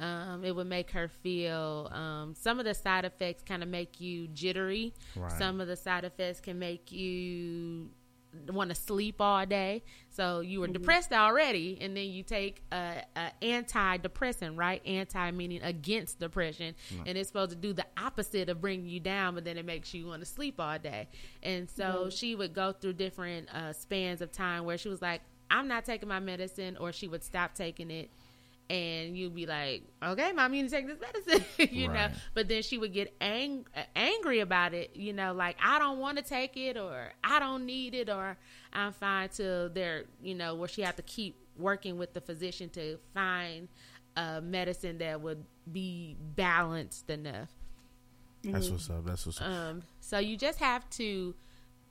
Um, 0.00 0.44
it 0.44 0.54
would 0.54 0.68
make 0.68 0.92
her 0.92 1.08
feel 1.08 1.90
um, 1.92 2.34
some 2.36 2.60
of 2.60 2.64
the 2.64 2.74
side 2.74 3.04
effects 3.04 3.42
kind 3.42 3.64
of 3.64 3.68
make 3.68 4.00
you 4.00 4.28
jittery. 4.28 4.94
Right. 5.16 5.32
Some 5.32 5.60
of 5.60 5.66
the 5.66 5.74
side 5.74 6.04
effects 6.04 6.40
can 6.40 6.58
make 6.58 6.92
you 6.92 7.90
want 8.48 8.70
to 8.70 8.74
sleep 8.74 9.20
all 9.20 9.44
day. 9.46 9.82
So 10.10 10.40
you 10.40 10.60
were 10.60 10.66
depressed 10.68 11.12
already, 11.12 11.78
and 11.80 11.96
then 11.96 12.06
you 12.06 12.22
take 12.22 12.62
a, 12.72 13.02
a 13.16 13.30
antidepressant, 13.42 14.56
right? 14.56 14.84
Anti 14.86 15.30
meaning 15.30 15.62
against 15.62 16.18
depression, 16.18 16.74
and 17.06 17.16
it's 17.18 17.28
supposed 17.28 17.50
to 17.50 17.56
do 17.56 17.72
the 17.72 17.86
opposite 17.96 18.48
of 18.48 18.60
bringing 18.60 18.88
you 18.88 19.00
down, 19.00 19.34
but 19.34 19.44
then 19.44 19.56
it 19.58 19.64
makes 19.64 19.92
you 19.94 20.06
want 20.06 20.20
to 20.22 20.26
sleep 20.26 20.58
all 20.58 20.78
day. 20.78 21.08
And 21.42 21.68
so 21.70 22.08
she 22.10 22.34
would 22.34 22.54
go 22.54 22.72
through 22.72 22.94
different 22.94 23.48
uh, 23.54 23.72
spans 23.72 24.20
of 24.20 24.32
time 24.32 24.64
where 24.64 24.78
she 24.78 24.88
was 24.88 25.00
like, 25.02 25.20
"I'm 25.50 25.68
not 25.68 25.84
taking 25.84 26.08
my 26.08 26.20
medicine," 26.20 26.76
or 26.78 26.92
she 26.92 27.08
would 27.08 27.22
stop 27.22 27.54
taking 27.54 27.90
it. 27.90 28.10
And 28.70 29.16
you'd 29.16 29.34
be 29.34 29.46
like, 29.46 29.82
okay, 30.02 30.32
mom, 30.32 30.52
you 30.52 30.62
need 30.62 30.68
to 30.68 30.76
take 30.76 30.86
this 30.86 30.98
medicine, 31.00 31.44
you 31.74 31.88
know. 31.88 32.08
But 32.34 32.48
then 32.48 32.62
she 32.62 32.76
would 32.76 32.92
get 32.92 33.14
ang- 33.20 33.66
uh, 33.74 33.80
angry 33.96 34.40
about 34.40 34.74
it, 34.74 34.90
you 34.94 35.14
know, 35.14 35.32
like 35.32 35.56
I 35.62 35.78
don't 35.78 35.98
want 35.98 36.18
to 36.18 36.22
take 36.24 36.56
it, 36.56 36.76
or 36.76 37.12
I 37.24 37.38
don't 37.40 37.64
need 37.64 37.94
it, 37.94 38.10
or 38.10 38.36
I'm 38.72 38.92
fine 38.92 39.30
till 39.30 39.70
they're, 39.70 40.04
you 40.22 40.34
know, 40.34 40.54
where 40.54 40.68
she 40.68 40.82
had 40.82 40.96
to 40.96 41.02
keep 41.02 41.36
working 41.56 41.96
with 41.96 42.12
the 42.12 42.20
physician 42.20 42.68
to 42.70 42.98
find 43.14 43.68
a 44.16 44.40
medicine 44.40 44.98
that 44.98 45.20
would 45.20 45.44
be 45.72 46.16
balanced 46.36 47.08
enough. 47.08 47.48
That's 48.44 48.68
what's 48.68 48.90
up. 48.90 49.04
That's 49.04 49.26
what's 49.26 49.40
up. 49.40 49.46
Um, 49.46 49.82
so 50.00 50.18
you 50.18 50.36
just 50.36 50.58
have 50.58 50.88
to, 50.90 51.34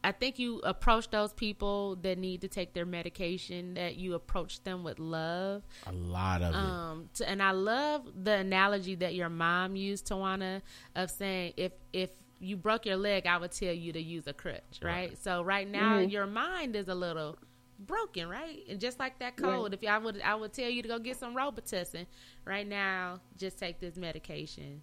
I 0.04 0.12
think 0.12 0.40
you 0.40 0.60
approach 0.60 1.10
those 1.10 1.34
people 1.34 1.96
that 2.04 2.18
need 2.18 2.42
to 2.42 2.48
take 2.48 2.74
their 2.74 2.86
medication, 2.86 3.74
that 3.74 3.96
you 3.96 4.14
approach 4.14 4.64
them 4.64 4.84
with 4.84 5.00
love. 5.00 5.64
a 5.86 5.92
lot 5.92 6.42
of 6.42 6.54
it. 6.54 6.58
Um, 6.58 7.10
to, 7.16 7.28
and 7.30 7.42
I 7.42 7.52
love 7.52 8.04
the 8.24 8.34
analogy 8.34 8.96
that 8.96 9.16
your 9.16 9.30
mom 9.30 9.76
used, 9.76 10.08
Tawana, 10.08 10.62
of 10.96 11.10
saying 11.12 11.54
if 11.58 11.72
if 11.94 12.10
you 12.40 12.56
broke 12.56 12.86
your 12.86 12.98
leg, 12.98 13.26
I 13.26 13.38
would 13.38 13.52
tell 13.52 13.74
you 13.74 13.92
to 13.94 14.02
use 14.02 14.28
a 14.28 14.34
crutch, 14.34 14.80
right? 14.84 15.18
So 15.24 15.42
right 15.42 15.68
now 15.68 15.98
your 16.00 16.28
mind 16.28 16.76
is 16.76 16.88
a 16.88 16.96
little 16.96 17.38
broken, 17.80 18.30
right? 18.30 18.60
And 18.70 18.80
just 18.80 19.00
like 19.00 19.18
that 19.20 19.36
cold, 19.38 19.74
if 19.74 19.84
I 19.84 19.98
would 19.98 20.22
I 20.22 20.36
would 20.36 20.54
tell 20.54 20.70
you 20.70 20.84
to 20.84 20.88
go 20.88 21.00
get 21.00 21.18
some 21.18 21.36
Robitussin, 21.36 22.06
right 22.46 22.68
now 22.68 23.20
just 23.38 23.58
take 23.58 23.80
this 23.80 23.98
medication 23.98 24.82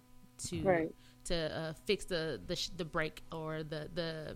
to 0.49 0.61
Right. 0.61 0.95
to 1.25 1.57
uh, 1.57 1.73
fix 1.85 2.05
the 2.05 2.41
the 2.45 2.55
sh- 2.57 2.69
the 2.75 2.85
break 2.85 3.23
or 3.31 3.63
the 3.63 3.89
the 3.93 4.35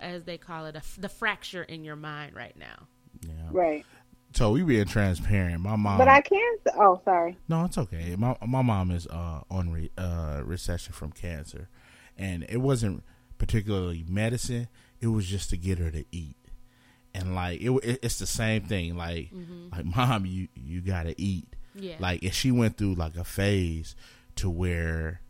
as 0.00 0.24
they 0.24 0.38
call 0.38 0.66
it 0.66 0.74
a 0.74 0.78
f 0.78 0.96
the 1.00 1.08
fracture 1.08 1.62
in 1.62 1.84
your 1.84 1.96
mind 1.96 2.34
right 2.34 2.56
now. 2.56 2.86
yeah. 3.26 3.32
Right. 3.50 3.86
So 4.32 4.52
we 4.52 4.62
being 4.62 4.84
transparent. 4.86 5.60
My 5.60 5.74
mom. 5.76 5.98
But 5.98 6.06
I 6.08 6.20
can't. 6.20 6.60
Oh, 6.76 7.00
sorry. 7.04 7.36
No, 7.48 7.64
it's 7.64 7.76
okay. 7.78 8.14
My 8.16 8.36
my 8.46 8.62
mom 8.62 8.90
is 8.92 9.06
uh, 9.08 9.40
on 9.50 9.70
re, 9.72 9.90
uh, 9.98 10.42
recession 10.44 10.92
from 10.92 11.10
cancer, 11.10 11.68
and 12.16 12.46
it 12.48 12.58
wasn't 12.58 13.02
particularly 13.38 14.04
medicine. 14.08 14.68
It 15.00 15.08
was 15.08 15.26
just 15.26 15.50
to 15.50 15.56
get 15.56 15.78
her 15.78 15.90
to 15.90 16.04
eat, 16.12 16.36
and 17.12 17.34
like 17.34 17.60
it, 17.60 17.70
it 17.82 17.98
it's 18.02 18.18
the 18.20 18.26
same 18.26 18.62
thing. 18.62 18.96
Like 18.96 19.30
like 19.72 19.84
mom, 19.84 20.26
you 20.26 20.46
you 20.54 20.80
gotta 20.80 21.14
eat. 21.18 21.48
Yeah. 21.74 21.96
Like 21.98 22.22
if 22.22 22.32
she 22.34 22.52
went 22.52 22.76
through 22.76 22.94
like 22.94 23.16
a 23.16 23.24
phase 23.24 23.96
to 24.36 24.48
where 24.48 25.22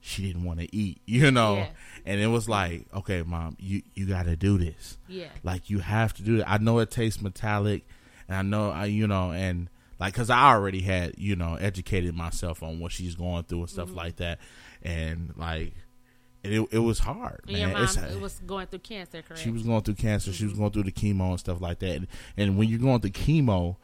she 0.00 0.26
didn't 0.26 0.44
want 0.44 0.60
to 0.60 0.74
eat, 0.76 1.00
you 1.06 1.30
know, 1.30 1.54
Yeah. 1.56 1.68
And 2.06 2.20
it 2.20 2.26
was 2.28 2.48
like, 2.48 2.86
okay, 2.94 3.22
mom, 3.22 3.56
you 3.60 3.82
you 3.94 4.06
got 4.06 4.24
to 4.26 4.36
do 4.36 4.58
this. 4.58 4.98
Yeah. 5.08 5.28
Like 5.42 5.70
you 5.70 5.78
have 5.80 6.12
to 6.14 6.22
do 6.22 6.36
it. 6.40 6.44
I 6.46 6.58
know 6.58 6.78
it 6.78 6.90
tastes 6.90 7.20
metallic, 7.22 7.86
and 8.28 8.36
I 8.36 8.42
know 8.42 8.70
I, 8.70 8.86
you 8.86 9.06
know, 9.06 9.32
and 9.32 9.68
like 9.98 10.12
because 10.14 10.30
I 10.30 10.52
already 10.52 10.80
had, 10.82 11.14
you 11.18 11.36
know, 11.36 11.54
educated 11.54 12.14
myself 12.14 12.62
on 12.62 12.80
what 12.80 12.92
she's 12.92 13.14
going 13.14 13.44
through 13.44 13.60
and 13.60 13.70
stuff 13.70 13.88
Mm-hmm. 13.88 13.96
like 13.96 14.16
that, 14.16 14.38
and 14.82 15.32
like 15.36 15.72
it 16.42 16.60
it 16.72 16.78
was 16.80 16.98
hard, 16.98 17.40
And 17.46 17.52
man. 17.52 17.60
your 17.68 17.70
mom 17.78 17.84
It's- 17.84 18.16
was 18.16 18.40
going 18.46 18.66
through 18.66 18.80
cancer, 18.80 19.22
correct? 19.22 19.42
she 19.42 19.50
was 19.50 19.62
going 19.62 19.80
through 19.82 19.94
cancer. 19.94 20.32
She 20.32 20.44
was 20.44 20.52
Mm-hmm. 20.52 20.60
going 20.62 20.72
through 20.72 20.82
the 20.84 20.92
chemo 20.92 21.30
and 21.30 21.40
stuff 21.40 21.60
like 21.60 21.78
that. 21.78 21.96
And, 21.96 22.06
and 22.36 22.58
when 22.58 22.68
you're 22.68 22.78
going 22.80 23.00
through 23.00 23.10
chemo, 23.12 23.76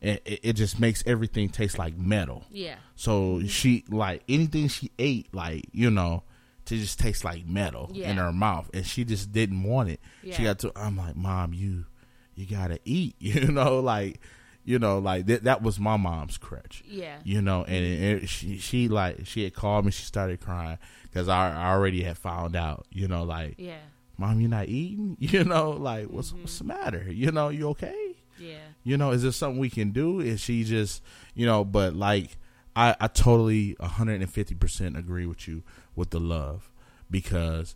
it, 0.00 0.22
it 0.24 0.40
it 0.42 0.52
just 0.54 0.78
makes 0.80 1.02
everything 1.06 1.48
taste 1.50 1.78
like 1.78 1.96
metal. 1.98 2.44
yeah. 2.50 2.76
So 2.94 3.42
she 3.46 3.84
like 3.90 4.22
anything 4.28 4.68
she 4.68 4.90
ate, 4.98 5.28
like 5.34 5.66
you 5.72 5.90
know, 5.90 6.22
to 6.66 6.76
just 6.76 6.98
taste 6.98 7.24
like 7.24 7.46
metal 7.46 7.90
in 7.94 8.16
her 8.18 8.32
mouth, 8.32 8.70
and 8.74 8.86
she 8.86 9.04
just 9.04 9.32
didn't 9.32 9.62
want 9.62 9.88
it. 9.90 10.00
She 10.30 10.42
got 10.44 10.58
to. 10.60 10.72
I'm 10.76 10.96
like, 10.96 11.16
mom, 11.16 11.52
you 11.54 11.86
you 12.34 12.46
gotta 12.46 12.78
eat. 12.84 13.16
You 13.20 13.48
know, 13.52 13.80
like 13.80 14.20
you 14.64 14.78
know, 14.80 14.98
like 14.98 15.26
that. 15.26 15.44
That 15.44 15.62
was 15.62 15.78
my 15.78 15.96
mom's 15.96 16.38
crutch. 16.38 16.82
Yeah. 16.86 17.18
You 17.24 17.40
know, 17.40 17.62
and 17.64 17.84
it, 17.84 18.22
it- 18.24 18.28
she 18.28 18.58
she 18.58 18.88
like 18.88 19.26
she 19.26 19.44
had 19.44 19.54
called 19.54 19.84
me. 19.84 19.90
She 19.92 20.02
started 20.04 20.40
crying 20.40 20.78
because 21.04 21.28
I, 21.28 21.50
I 21.52 21.70
already 21.72 22.02
had 22.02 22.18
found 22.18 22.56
out. 22.56 22.86
You 22.90 23.06
know, 23.08 23.22
like 23.24 23.54
Yeah. 23.58 23.78
mom, 24.18 24.40
you're 24.40 24.50
not 24.50 24.68
eating. 24.68 25.16
You 25.20 25.44
know, 25.44 25.70
like 25.70 26.08
what's 26.08 26.30
Mm-hmm. 26.32 26.42
what's 26.42 26.58
the 26.58 26.64
matter? 26.64 27.06
You 27.10 27.30
know, 27.32 27.48
you 27.48 27.68
okay? 27.70 28.16
Yeah. 28.38 28.58
You 28.84 28.96
know, 28.96 29.12
is 29.12 29.22
there 29.22 29.32
something 29.32 29.58
we 29.60 29.70
can 29.70 29.92
do? 29.92 30.20
Is 30.20 30.40
she 30.40 30.62
just, 30.64 31.00
you 31.34 31.46
know, 31.46 31.64
but 31.64 31.94
like, 31.96 32.36
I, 32.76 32.94
I 33.00 33.06
totally 33.08 33.74
150% 33.80 34.98
agree 34.98 35.26
with 35.26 35.48
you 35.48 35.62
with 35.96 36.10
the 36.10 36.20
love 36.20 36.70
because 37.10 37.74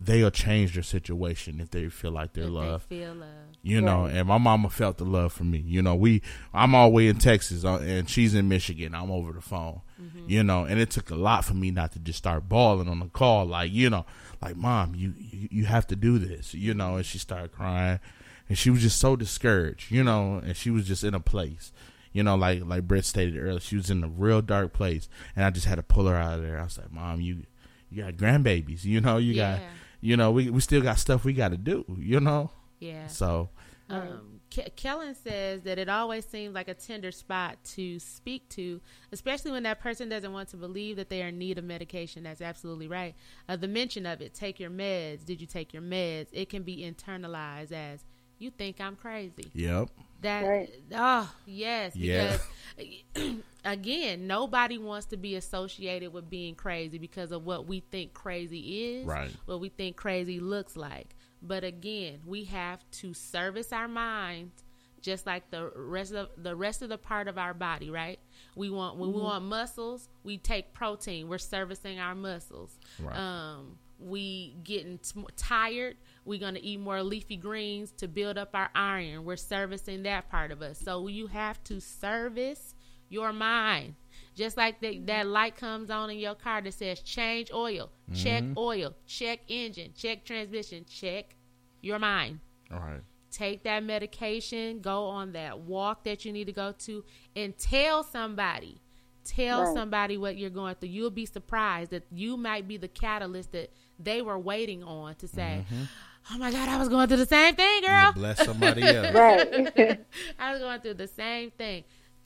they'll 0.00 0.30
change 0.30 0.74
their 0.74 0.82
situation 0.82 1.60
if 1.60 1.70
they 1.70 1.88
feel 1.88 2.10
like 2.10 2.32
they're 2.32 2.44
If 2.44 2.50
loved. 2.50 2.88
They 2.88 3.00
feel 3.00 3.14
love. 3.14 3.28
You 3.62 3.82
know, 3.82 4.06
and 4.06 4.26
my 4.26 4.38
mama 4.38 4.70
felt 4.70 4.96
the 4.96 5.04
love 5.04 5.34
for 5.34 5.44
me. 5.44 5.58
You 5.58 5.82
know, 5.82 5.94
we, 5.94 6.22
I'm 6.54 6.74
all 6.74 6.88
the 6.88 6.94
way 6.94 7.08
in 7.08 7.18
Texas 7.18 7.62
uh, 7.64 7.76
and 7.76 8.08
she's 8.08 8.34
in 8.34 8.48
Michigan. 8.48 8.94
I'm 8.94 9.10
over 9.10 9.32
the 9.32 9.42
phone. 9.42 9.82
You 10.26 10.42
know, 10.42 10.64
and 10.64 10.80
it 10.80 10.88
took 10.90 11.10
a 11.10 11.14
lot 11.14 11.44
for 11.44 11.52
me 11.52 11.70
not 11.70 11.92
to 11.92 11.98
just 11.98 12.16
start 12.16 12.48
bawling 12.48 12.88
on 12.88 13.00
the 13.00 13.06
call, 13.08 13.44
like 13.44 13.70
you 13.70 13.90
know, 13.90 14.06
like 14.40 14.56
mom, 14.56 14.94
you 14.94 15.12
you, 15.18 15.48
you 15.50 15.64
have 15.66 15.86
to 15.88 15.96
do 15.96 16.18
this. 16.18 16.54
You 16.54 16.72
know, 16.72 16.96
and 16.96 17.04
she 17.04 17.18
started 17.18 17.52
crying, 17.52 18.00
and 18.48 18.56
she 18.56 18.70
was 18.70 18.80
just 18.80 18.98
so 18.98 19.14
discouraged. 19.14 19.90
You 19.90 20.02
know, 20.02 20.40
and 20.42 20.56
she 20.56 20.70
was 20.70 20.88
just 20.88 21.04
in 21.04 21.12
a 21.12 21.20
place. 21.20 21.70
You 22.14 22.22
know, 22.22 22.34
like 22.34 22.62
like 22.64 22.88
Britt 22.88 23.04
stated 23.04 23.36
earlier, 23.36 23.60
she 23.60 23.76
was 23.76 23.90
in 23.90 24.02
a 24.02 24.08
real 24.08 24.40
dark 24.40 24.72
place, 24.72 25.10
and 25.36 25.44
I 25.44 25.50
just 25.50 25.66
had 25.66 25.74
to 25.74 25.82
pull 25.82 26.06
her 26.06 26.16
out 26.16 26.38
of 26.38 26.44
there. 26.46 26.58
I 26.58 26.64
was 26.64 26.78
like, 26.78 26.90
mom, 26.90 27.20
you 27.20 27.42
you 27.90 28.02
got 28.04 28.14
grandbabies. 28.14 28.84
You 28.84 29.00
know, 29.00 29.16
you 29.18 29.34
got 29.34 29.60
you 30.00 30.16
know, 30.16 30.30
we 30.30 30.48
we 30.50 30.60
still 30.60 30.80
got 30.82 30.98
stuff 30.98 31.24
we 31.24 31.32
got 31.32 31.48
to 31.50 31.56
do. 31.58 31.84
You 31.98 32.20
know, 32.20 32.50
Yeah. 32.78 33.06
so 33.08 33.50
Um, 33.90 34.40
Ke- 34.54 34.74
Kellen 34.76 35.14
says 35.16 35.62
that 35.62 35.78
it 35.78 35.88
always 35.88 36.24
seems 36.24 36.54
like 36.54 36.68
a 36.68 36.74
tender 36.74 37.10
spot 37.10 37.58
to 37.74 37.98
speak 37.98 38.48
to, 38.50 38.80
especially 39.12 39.50
when 39.50 39.64
that 39.64 39.80
person 39.80 40.08
doesn't 40.08 40.32
want 40.32 40.48
to 40.50 40.56
believe 40.56 40.94
that 40.96 41.08
they 41.08 41.22
are 41.22 41.28
in 41.28 41.38
need 41.38 41.58
of 41.58 41.64
medication. 41.64 42.22
That's 42.22 42.40
absolutely 42.40 42.86
right. 42.88 43.14
Uh, 43.48 43.56
the 43.56 43.66
mention 43.68 44.06
of 44.06 44.20
it, 44.20 44.32
take 44.32 44.58
your 44.60 44.70
meds. 44.70 45.24
Did 45.24 45.40
you 45.40 45.46
take 45.46 45.72
your 45.72 45.82
meds? 45.82 46.28
It 46.32 46.48
can 46.48 46.62
be 46.62 46.78
internalized 46.78 47.72
as, 47.72 48.04
you 48.40 48.50
think 48.50 48.80
I'm 48.80 48.96
crazy. 48.96 49.50
yep, 49.54 49.88
That 50.22 50.42
Right. 50.46 50.70
oh 50.94 51.32
yes, 51.46 51.94
Yeah. 51.94 52.36
because 52.76 53.34
again, 53.64 54.26
nobody 54.26 54.78
wants 54.78 55.06
to 55.06 55.16
be 55.16 55.36
associated 55.36 56.12
with 56.12 56.28
being 56.30 56.54
crazy 56.54 56.98
because 56.98 57.32
of 57.32 57.44
what 57.44 57.66
we 57.66 57.80
think 57.90 58.14
crazy 58.14 58.84
is, 59.00 59.06
Right. 59.06 59.30
What 59.46 59.60
we 59.60 59.68
think 59.68 59.96
crazy 59.96 60.40
looks 60.40 60.76
like. 60.76 61.14
But 61.42 61.64
again, 61.64 62.20
we 62.26 62.44
have 62.44 62.80
to 62.92 63.14
service 63.14 63.72
our 63.72 63.88
minds 63.88 64.64
just 65.00 65.24
like 65.26 65.50
the 65.50 65.70
rest 65.74 66.12
of 66.12 66.28
the 66.36 66.54
rest 66.54 66.82
of 66.82 66.90
the 66.90 66.98
part 66.98 67.26
of 67.28 67.38
our 67.38 67.54
body, 67.54 67.88
right? 67.88 68.18
We 68.54 68.68
want 68.68 68.98
when 68.98 69.12
we 69.14 69.20
want 69.22 69.44
muscles, 69.44 70.10
we 70.24 70.36
take 70.36 70.74
protein. 70.74 71.28
We're 71.28 71.38
servicing 71.38 71.98
our 71.98 72.14
muscles. 72.14 72.78
Right. 72.98 73.16
Um, 73.16 73.78
we 73.98 74.56
getting 74.62 74.98
t- 74.98 75.24
tired. 75.36 75.96
We're 76.24 76.40
gonna 76.40 76.60
eat 76.62 76.80
more 76.80 77.02
leafy 77.02 77.36
greens 77.36 77.92
to 77.98 78.08
build 78.08 78.38
up 78.38 78.50
our 78.54 78.70
iron. 78.74 79.24
We're 79.24 79.36
servicing 79.36 80.02
that 80.04 80.30
part 80.30 80.50
of 80.50 80.62
us. 80.62 80.78
So 80.78 81.06
you 81.08 81.26
have 81.28 81.62
to 81.64 81.80
service 81.80 82.74
your 83.08 83.32
mind. 83.32 83.94
Just 84.34 84.56
like 84.56 84.80
the, 84.80 84.98
that 85.00 85.26
light 85.26 85.56
comes 85.56 85.90
on 85.90 86.08
in 86.10 86.18
your 86.18 86.34
car 86.34 86.62
that 86.62 86.72
says 86.72 87.00
change 87.00 87.50
oil, 87.52 87.90
check 88.14 88.42
mm-hmm. 88.42 88.54
oil, 88.56 88.94
check 89.06 89.40
engine, 89.48 89.92
check 89.94 90.24
transmission, 90.24 90.84
check 90.88 91.36
your 91.82 91.98
mind. 91.98 92.40
All 92.72 92.78
right. 92.78 93.00
Take 93.30 93.64
that 93.64 93.84
medication, 93.84 94.80
go 94.80 95.04
on 95.06 95.32
that 95.32 95.60
walk 95.60 96.04
that 96.04 96.24
you 96.24 96.32
need 96.32 96.46
to 96.46 96.52
go 96.52 96.72
to, 96.78 97.04
and 97.36 97.56
tell 97.58 98.02
somebody. 98.02 98.80
Tell 99.24 99.64
Right. 99.64 99.74
somebody 99.74 100.16
what 100.16 100.36
you're 100.36 100.50
going 100.50 100.74
through. 100.76 100.88
You'll 100.88 101.10
be 101.10 101.26
surprised 101.26 101.90
that 101.90 102.04
you 102.10 102.36
might 102.36 102.66
be 102.66 102.76
the 102.76 102.88
catalyst 102.88 103.52
that 103.52 103.70
they 103.98 104.22
were 104.22 104.38
waiting 104.38 104.82
on 104.82 105.14
to 105.16 105.28
say, 105.28 105.64
mm-hmm. 105.70 105.84
Oh 106.32 106.38
my 106.38 106.50
God, 106.50 106.68
I 106.68 106.78
was 106.78 106.88
going 106.88 107.08
through 107.08 107.18
the 107.18 107.26
same 107.26 107.54
thing, 107.54 107.82
girl. 107.82 108.06
You 108.08 108.12
bless 108.12 108.44
somebody 108.44 108.82
else. 108.82 109.12
Right. 109.14 110.04
I 110.38 110.52
was 110.52 110.60
going 110.60 110.80
through 110.80 110.94
the 110.94 111.08
same 111.08 111.50
thing. 111.50 111.84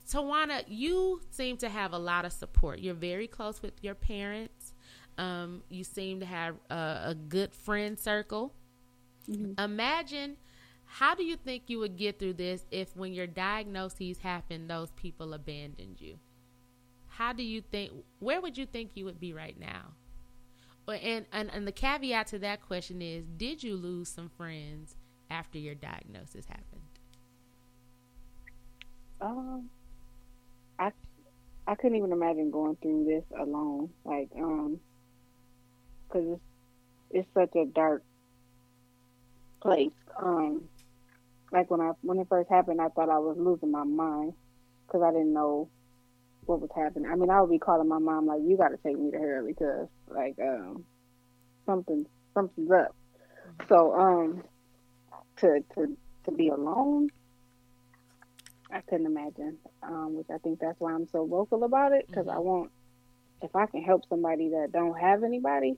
Tawana, 0.09 0.63
you 0.67 1.21
seem 1.31 1.57
to 1.57 1.69
have 1.69 1.93
a 1.93 1.97
lot 1.97 2.25
of 2.25 2.33
support. 2.33 2.79
You're 2.79 2.93
very 2.93 3.27
close 3.27 3.61
with 3.61 3.73
your 3.81 3.95
parents. 3.95 4.73
Um, 5.17 5.63
you 5.69 5.83
seem 5.83 6.19
to 6.19 6.25
have 6.25 6.55
a, 6.69 6.75
a 7.07 7.15
good 7.15 7.53
friend 7.53 7.97
circle. 7.97 8.53
Imagine 9.57 10.37
how 10.85 11.15
do 11.15 11.23
you 11.23 11.35
think 11.35 11.63
you 11.67 11.79
would 11.79 11.97
get 11.97 12.19
through 12.19 12.33
this 12.33 12.63
if, 12.69 12.95
when 12.95 13.13
your 13.13 13.25
diagnoses 13.27 14.19
happened, 14.19 14.69
those 14.69 14.91
people 14.91 15.33
abandoned 15.33 15.99
you? 15.99 16.19
How 17.07 17.33
do 17.33 17.43
you 17.43 17.61
think? 17.61 17.91
Where 18.19 18.39
would 18.41 18.57
you 18.57 18.65
think 18.65 18.91
you 18.93 19.05
would 19.05 19.19
be 19.19 19.33
right 19.33 19.59
now? 19.59 19.93
And, 20.87 21.25
and 21.31 21.49
and 21.51 21.67
the 21.67 21.71
caveat 21.71 22.27
to 22.27 22.39
that 22.39 22.61
question 22.61 23.01
is: 23.01 23.25
Did 23.25 23.63
you 23.63 23.75
lose 23.75 24.09
some 24.09 24.29
friends 24.29 24.95
after 25.29 25.57
your 25.57 25.75
diagnosis 25.75 26.45
happened? 26.45 26.81
um, 29.21 29.69
I 30.79 30.91
I 31.67 31.75
couldn't 31.75 31.97
even 31.97 32.11
imagine 32.11 32.51
going 32.51 32.77
through 32.81 33.05
this 33.05 33.23
alone. 33.39 33.89
Like, 34.03 34.29
um, 34.37 34.79
because 36.07 36.27
it's 36.27 36.41
it's 37.11 37.27
such 37.33 37.55
a 37.55 37.65
dark 37.65 38.03
place. 39.61 39.91
Um, 40.21 40.65
like 41.51 41.69
when 41.71 41.81
I 41.81 41.91
when 42.01 42.19
it 42.19 42.27
first 42.29 42.49
happened, 42.49 42.81
I 42.81 42.89
thought 42.89 43.09
I 43.09 43.19
was 43.19 43.37
losing 43.37 43.71
my 43.71 43.83
mind 43.83 44.33
because 44.85 45.01
I 45.01 45.11
didn't 45.11 45.33
know 45.33 45.69
what 46.47 46.61
was 46.61 46.69
happening. 46.75 47.09
I 47.11 47.15
mean, 47.15 47.29
I 47.29 47.41
would 47.41 47.49
be 47.49 47.59
calling 47.59 47.87
my 47.87 47.99
mom 47.99 48.27
like, 48.27 48.41
"You 48.43 48.57
got 48.57 48.69
to 48.69 48.77
take 48.77 48.97
me 48.97 49.11
to 49.11 49.17
her 49.17 49.43
because 49.45 49.87
like 50.07 50.35
um 50.41 50.85
something 51.65 52.05
something's 52.33 52.71
up." 52.71 52.95
So 53.69 53.93
um, 53.93 54.43
to 55.37 55.63
to 55.75 55.97
to 56.25 56.31
be 56.31 56.49
alone, 56.49 57.09
I 58.71 58.81
couldn't 58.81 59.05
imagine. 59.05 59.57
Um, 59.83 60.15
which 60.15 60.27
I 60.33 60.37
think 60.39 60.59
that's 60.59 60.79
why 60.79 60.93
I'm 60.93 61.07
so 61.11 61.25
vocal 61.25 61.63
about 61.63 61.91
it 61.93 62.05
because 62.07 62.27
I 62.27 62.39
want 62.39 62.71
if 63.41 63.55
I 63.55 63.65
can 63.67 63.83
help 63.83 64.03
somebody 64.09 64.49
that 64.49 64.71
don't 64.71 64.99
have 64.99 65.23
anybody. 65.23 65.77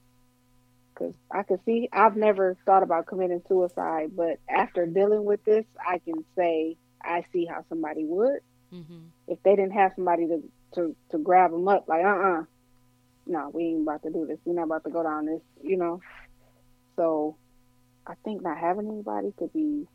Because 0.93 1.13
I 1.32 1.43
can 1.43 1.59
see, 1.63 1.89
I've 1.93 2.15
never 2.18 2.57
thought 2.65 2.82
about 2.82 3.05
committing 3.05 3.43
suicide, 3.47 4.11
but 4.15 4.39
after 4.49 4.88
dealing 4.88 5.26
with 5.26 5.43
this, 5.45 5.63
I 5.80 5.99
can 5.99 6.26
say 6.36 6.76
I 7.03 7.24
see 7.32 7.45
how 7.45 7.63
somebody 7.70 8.03
would 8.05 8.39
Mm-hmm. 8.74 9.05
if 9.28 9.41
they 9.43 9.55
didn't 9.55 9.72
have 9.74 9.93
somebody 9.95 10.28
to 10.28 10.43
to 10.78 10.95
to 11.11 11.17
grab 11.17 11.51
them 11.51 11.67
up. 11.67 11.88
Like, 11.88 12.05
uh, 12.05 12.07
uh 12.07 12.43
no, 13.25 13.51
we 13.53 13.63
ain't 13.63 13.82
about 13.82 14.03
to 14.03 14.09
do 14.09 14.25
this. 14.25 14.38
We're 14.45 14.53
not 14.53 14.63
about 14.63 14.86
to 14.86 14.89
go 14.89 15.03
down 15.03 15.25
this, 15.25 15.41
you 15.61 15.75
know. 15.75 15.99
So, 16.95 17.36
I 18.05 18.13
think 18.23 18.41
not 18.41 18.57
having 18.57 18.88
anybody 18.88 19.34
could 19.38 19.51
be 19.51 19.86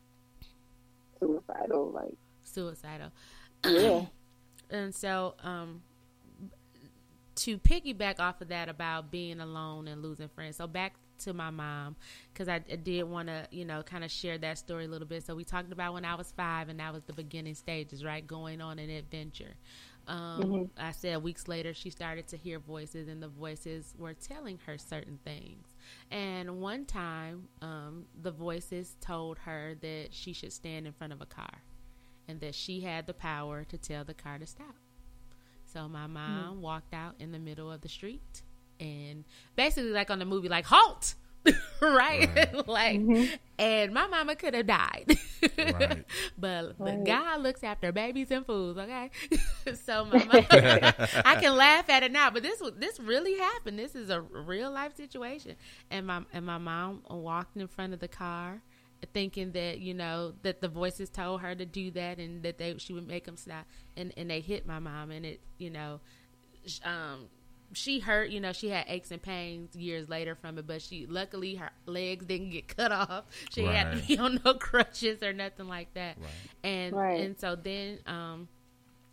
suicidal. 1.19 1.91
Like, 1.93 2.15
Suicidal. 2.45 3.11
yeah, 3.65 4.05
And 4.71 4.95
so, 4.95 5.35
um, 5.43 5.83
to 7.37 7.59
piggyback 7.59 8.21
off 8.21 8.41
of 8.41 8.49
that 8.49 8.69
about 8.69 9.11
being 9.11 9.41
alone 9.41 9.89
and 9.89 10.03
losing 10.03 10.29
friends. 10.29 10.57
So 10.57 10.67
back 10.67 10.95
to 11.21 11.33
my 11.33 11.51
mom 11.51 11.97
because 12.33 12.49
I, 12.49 12.57
I 12.71 12.77
did 12.77 13.05
want 13.05 13.29
to, 13.29 13.47
you 13.51 13.65
know, 13.65 13.83
kind 13.83 14.05
of 14.05 14.11
share 14.11 14.39
that 14.39 14.59
story 14.59 14.85
a 14.85 14.89
little 14.89 15.07
bit. 15.07 15.25
So 15.25 15.35
we 15.35 15.45
talked 15.45 15.73
about 15.73 15.95
when 15.95 16.05
I 16.05 16.15
was 16.15 16.33
five, 16.37 16.69
and 16.69 16.81
that 16.81 16.93
was 16.93 17.03
the 17.05 17.13
beginning 17.13 17.55
stages, 17.55 18.05
right? 18.05 18.27
Going 18.27 18.61
on 18.61 18.79
an 18.79 18.91
adventure. 18.91 19.55
Um, 20.09 20.71
I 20.77 20.93
said 20.93 21.23
weeks 21.23 21.49
later, 21.49 21.75
she 21.75 21.91
started 21.91 22.27
to 22.29 22.37
hear 22.37 22.59
voices, 22.59 23.09
and 23.09 23.23
the 23.23 23.29
voices 23.29 23.95
were 23.99 24.15
telling 24.15 24.59
her 24.67 24.77
certain 24.79 25.19
things. 25.25 25.69
And 26.11 26.61
one 26.61 26.85
time, 26.85 27.49
um, 27.61 28.07
the 28.21 28.33
voices 28.33 28.97
told 29.01 29.39
her 29.39 29.77
that 29.81 30.09
she 30.11 30.33
should 30.33 30.53
stand 30.53 30.87
in 30.87 30.93
front 30.93 31.13
of 31.13 31.21
a 31.21 31.27
car 31.27 31.63
and 32.29 32.41
that 32.41 32.55
she 32.55 32.81
had 32.81 33.07
the 33.07 33.15
power 33.15 33.65
to 33.65 33.79
tell 33.79 34.05
the 34.05 34.15
car 34.15 34.39
to 34.39 34.47
stop. 34.47 34.75
So 35.65 35.89
my 35.89 36.07
mom 36.07 36.61
walked 36.61 36.93
out 36.93 37.15
in 37.19 37.33
the 37.33 37.39
middle 37.39 37.71
of 37.73 37.81
the 37.81 37.89
street 37.89 38.43
and 38.79 39.25
basically 39.57 39.91
like 39.91 40.11
on 40.11 40.19
the 40.19 40.25
movie 40.25 40.49
like 40.49 40.67
halt 40.67 41.15
right, 41.83 42.29
like 42.67 43.03
and 43.59 43.93
my 43.93 44.07
mama 44.07 44.35
could 44.37 44.55
have 44.55 44.67
died. 44.67 45.17
Right. 45.59 46.05
but 46.39 46.83
the 46.85 46.97
Right. 46.97 47.05
god 47.05 47.41
looks 47.43 47.63
after 47.65 47.93
babies 47.93 48.31
and 48.31 48.47
fools 48.47 48.77
okay? 48.79 49.11
So 49.75 50.05
my 50.05 50.25
mom 50.25 50.47
i 51.25 51.37
can 51.37 51.55
laugh 51.57 51.89
at 51.89 52.03
it 52.03 52.13
now 52.13 52.31
but 52.31 52.43
this 52.43 52.63
this 52.77 52.99
really 53.01 53.37
happened. 53.39 53.79
This 53.79 53.95
is 53.95 54.11
a 54.11 54.21
real 54.21 54.71
life 54.71 54.97
situation. 54.97 55.57
And 55.91 56.07
my 56.07 56.23
and 56.33 56.45
my 56.47 56.59
mom 56.59 57.03
walked 57.11 57.57
in 57.57 57.67
front 57.69 57.93
of 57.95 58.01
the 58.01 58.09
car 58.09 58.63
thinking 59.13 59.53
that 59.53 59.81
you 59.81 59.95
know 59.95 60.33
that 60.43 60.61
the 60.61 60.69
voices 60.69 61.09
told 61.11 61.41
her 61.41 61.55
to 61.55 61.65
do 61.67 61.91
that 61.93 62.19
and 62.19 62.43
that 62.43 62.59
they 62.59 62.77
she 62.79 62.93
would 62.93 63.07
make 63.07 63.25
them 63.25 63.37
stop. 63.37 63.67
And 63.97 64.13
and 64.17 64.31
they 64.31 64.41
hit 64.41 64.67
my 64.67 64.79
mom 64.79 65.11
and 65.11 65.25
it 65.27 65.41
you 65.59 65.71
know 65.71 66.01
um 66.85 67.29
she 67.75 67.99
hurt 68.01 68.31
you 68.31 68.41
know 68.41 68.53
she 68.53 68.69
had 68.69 68.85
aches 68.89 69.11
and 69.11 69.23
pains 69.23 69.75
years 69.75 70.09
later 70.09 70.35
from 70.35 70.59
it 70.59 70.67
but 70.67 70.81
she 70.83 71.07
luckily 71.07 71.55
her 71.55 71.71
legs 71.87 72.25
didn't 72.27 72.51
get 72.51 72.69
cut 72.77 72.93
off 72.93 73.25
she 73.51 73.63
had 73.65 73.93
to 73.93 74.07
be 74.07 74.19
on 74.19 74.41
no 74.45 74.55
crutches 74.55 75.23
or 75.23 75.33
nothing 75.33 75.69
like 75.69 75.93
that 75.95 76.17
Right. 76.19 76.29
and 76.65 76.95
Right. 76.95 77.21
and 77.21 77.39
so 77.41 77.55
then 77.57 77.99
um 78.07 78.49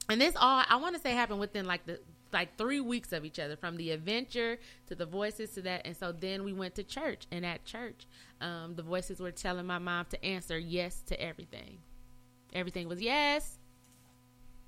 and 0.09 0.19
this 0.19 0.35
all 0.35 0.63
I 0.67 0.77
want 0.77 0.95
to 0.95 1.01
say 1.01 1.11
happened 1.11 1.39
within 1.39 1.65
like 1.65 1.85
the 1.85 1.99
like 2.31 2.57
three 2.57 2.79
weeks 2.79 3.11
of 3.11 3.25
each 3.25 3.39
other, 3.39 3.55
from 3.55 3.75
the 3.75 3.89
adventure 3.89 4.59
to 4.85 4.93
the 4.93 5.05
voices 5.07 5.49
to 5.51 5.63
that. 5.63 5.81
And 5.85 5.97
so 5.97 6.11
then 6.11 6.43
we 6.43 6.53
went 6.53 6.75
to 6.75 6.83
church, 6.83 7.25
and 7.31 7.43
at 7.43 7.65
church, 7.65 8.05
um, 8.39 8.75
the 8.75 8.83
voices 8.83 9.19
were 9.19 9.31
telling 9.31 9.65
my 9.65 9.79
mom 9.79 10.05
to 10.11 10.23
answer 10.23 10.55
yes 10.59 11.01
to 11.07 11.19
everything. 11.19 11.79
Everything 12.53 12.87
was 12.87 13.01
yes, 13.01 13.57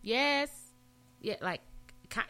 yes, 0.02 0.50
yeah. 1.22 1.36
Like 1.42 1.62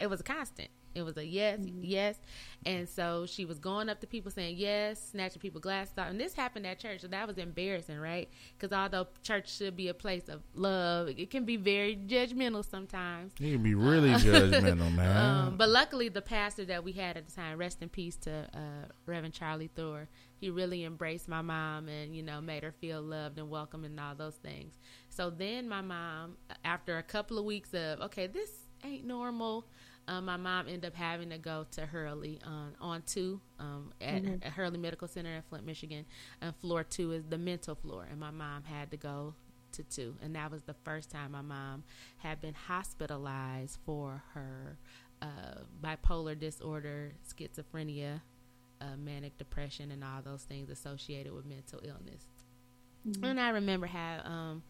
it 0.00 0.08
was 0.08 0.20
a 0.20 0.24
constant. 0.24 0.68
It 0.94 1.02
was 1.02 1.16
a 1.16 1.24
yes, 1.24 1.58
yes, 1.80 2.16
and 2.64 2.88
so 2.88 3.26
she 3.26 3.44
was 3.44 3.58
going 3.58 3.88
up 3.88 4.00
to 4.00 4.06
people 4.06 4.30
saying 4.30 4.56
yes, 4.58 5.10
snatching 5.10 5.40
people 5.40 5.60
glasses 5.60 5.94
off, 5.96 6.08
and 6.08 6.20
this 6.20 6.34
happened 6.34 6.66
at 6.66 6.78
church, 6.78 7.00
so 7.00 7.08
that 7.08 7.26
was 7.26 7.38
embarrassing, 7.38 7.98
right? 7.98 8.28
Because 8.56 8.76
although 8.76 9.06
church 9.22 9.54
should 9.54 9.76
be 9.76 9.88
a 9.88 9.94
place 9.94 10.28
of 10.28 10.42
love, 10.54 11.08
it 11.08 11.30
can 11.30 11.44
be 11.44 11.56
very 11.56 11.96
judgmental 11.96 12.68
sometimes. 12.68 13.32
You 13.38 13.54
can 13.54 13.62
be 13.62 13.74
really 13.74 14.10
judgmental, 14.12 14.94
man. 14.94 15.16
Um, 15.16 15.56
but 15.56 15.68
luckily, 15.68 16.08
the 16.08 16.22
pastor 16.22 16.64
that 16.66 16.84
we 16.84 16.92
had 16.92 17.16
at 17.16 17.26
the 17.26 17.32
time, 17.32 17.58
rest 17.58 17.82
in 17.82 17.88
peace 17.88 18.16
to 18.16 18.48
uh, 18.54 18.88
Reverend 19.06 19.34
Charlie 19.34 19.70
Thor, 19.74 20.08
he 20.42 20.50
really 20.50 20.84
embraced 20.84 21.28
my 21.28 21.40
mom 21.40 21.88
and 21.88 22.16
you 22.16 22.22
know 22.22 22.40
made 22.40 22.64
her 22.64 22.72
feel 22.72 23.00
loved 23.00 23.38
and 23.38 23.48
welcome 23.48 23.84
and 23.84 23.98
all 23.98 24.14
those 24.14 24.34
things. 24.34 24.74
So 25.08 25.30
then 25.30 25.68
my 25.68 25.82
mom, 25.82 26.36
after 26.64 26.98
a 26.98 27.02
couple 27.02 27.38
of 27.38 27.44
weeks 27.44 27.72
of 27.74 28.00
okay, 28.00 28.26
this 28.26 28.50
ain't 28.84 29.04
normal. 29.04 29.66
Um, 30.08 30.24
my 30.24 30.36
mom 30.36 30.66
ended 30.66 30.84
up 30.86 30.94
having 30.96 31.30
to 31.30 31.38
go 31.38 31.64
to 31.72 31.86
Hurley 31.86 32.40
on 32.44 32.74
on 32.80 33.02
two 33.02 33.40
um, 33.60 33.92
at, 34.00 34.24
at 34.42 34.52
Hurley 34.52 34.78
Medical 34.78 35.06
Center 35.06 35.34
in 35.34 35.42
Flint, 35.42 35.64
Michigan, 35.64 36.04
and 36.40 36.54
floor 36.56 36.82
two 36.82 37.12
is 37.12 37.24
the 37.28 37.38
mental 37.38 37.74
floor, 37.76 38.06
and 38.10 38.18
my 38.18 38.30
mom 38.32 38.64
had 38.64 38.90
to 38.90 38.96
go 38.96 39.34
to 39.72 39.82
two, 39.84 40.16
and 40.22 40.34
that 40.34 40.50
was 40.50 40.62
the 40.62 40.74
first 40.84 41.10
time 41.10 41.32
my 41.32 41.40
mom 41.40 41.84
had 42.18 42.40
been 42.40 42.54
hospitalized 42.54 43.78
for 43.86 44.22
her 44.34 44.76
uh, 45.22 45.60
bipolar 45.82 46.38
disorder, 46.38 47.12
schizophrenia, 47.26 48.20
uh, 48.80 48.96
manic 48.98 49.38
depression, 49.38 49.92
and 49.92 50.02
all 50.02 50.20
those 50.22 50.42
things 50.42 50.68
associated 50.68 51.32
with 51.32 51.46
mental 51.46 51.80
illness. 51.84 52.24
And 53.22 53.40
I 53.40 53.50
remember 53.50 53.86
how 53.86 54.20
um, 54.24 54.62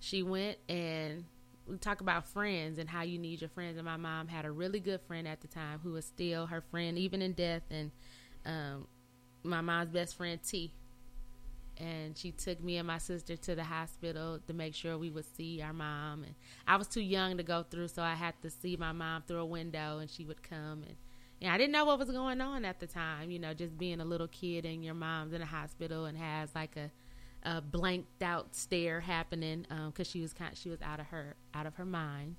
she 0.00 0.22
went 0.22 0.58
and 0.68 1.24
we 1.68 1.76
talk 1.78 2.00
about 2.00 2.26
friends 2.26 2.78
and 2.78 2.88
how 2.88 3.02
you 3.02 3.18
need 3.18 3.40
your 3.40 3.50
friends. 3.50 3.76
And 3.76 3.84
my 3.84 3.96
mom 3.96 4.28
had 4.28 4.44
a 4.44 4.50
really 4.50 4.80
good 4.80 5.00
friend 5.02 5.26
at 5.26 5.40
the 5.40 5.48
time 5.48 5.80
who 5.82 5.92
was 5.92 6.04
still 6.04 6.46
her 6.46 6.60
friend, 6.60 6.98
even 6.98 7.22
in 7.22 7.32
death. 7.32 7.62
And 7.70 7.90
um, 8.44 8.86
my 9.42 9.60
mom's 9.60 9.90
best 9.90 10.16
friend, 10.16 10.38
T. 10.42 10.72
And 11.76 12.16
she 12.16 12.30
took 12.30 12.62
me 12.62 12.76
and 12.76 12.86
my 12.86 12.98
sister 12.98 13.36
to 13.36 13.54
the 13.54 13.64
hospital 13.64 14.38
to 14.46 14.52
make 14.52 14.74
sure 14.74 14.96
we 14.96 15.10
would 15.10 15.24
see 15.36 15.60
our 15.60 15.72
mom. 15.72 16.22
And 16.22 16.34
I 16.68 16.76
was 16.76 16.86
too 16.86 17.00
young 17.00 17.36
to 17.38 17.42
go 17.42 17.64
through, 17.68 17.88
so 17.88 18.02
I 18.02 18.14
had 18.14 18.34
to 18.42 18.50
see 18.50 18.76
my 18.76 18.92
mom 18.92 19.24
through 19.26 19.40
a 19.40 19.46
window, 19.46 19.98
and 19.98 20.08
she 20.08 20.24
would 20.24 20.42
come. 20.42 20.84
And 20.86 20.94
yeah, 21.40 21.52
I 21.52 21.58
didn't 21.58 21.72
know 21.72 21.84
what 21.84 21.98
was 21.98 22.10
going 22.10 22.40
on 22.40 22.64
at 22.64 22.78
the 22.78 22.86
time. 22.86 23.30
You 23.30 23.40
know, 23.40 23.54
just 23.54 23.76
being 23.76 24.00
a 24.00 24.04
little 24.04 24.28
kid 24.28 24.64
and 24.64 24.84
your 24.84 24.94
mom's 24.94 25.32
in 25.32 25.42
a 25.42 25.46
hospital 25.46 26.04
and 26.04 26.16
has 26.16 26.48
like 26.54 26.76
a 26.76 26.90
a 27.44 27.60
blanked 27.60 28.22
out 28.22 28.54
stare 28.54 29.00
happening 29.00 29.66
because 29.86 30.08
she 30.08 30.20
was 30.20 30.32
kind 30.32 30.56
she 30.56 30.70
was 30.70 30.80
out 30.82 31.00
of 31.00 31.06
her 31.06 31.36
out 31.54 31.66
of 31.66 31.74
her 31.74 31.84
mind 31.84 32.36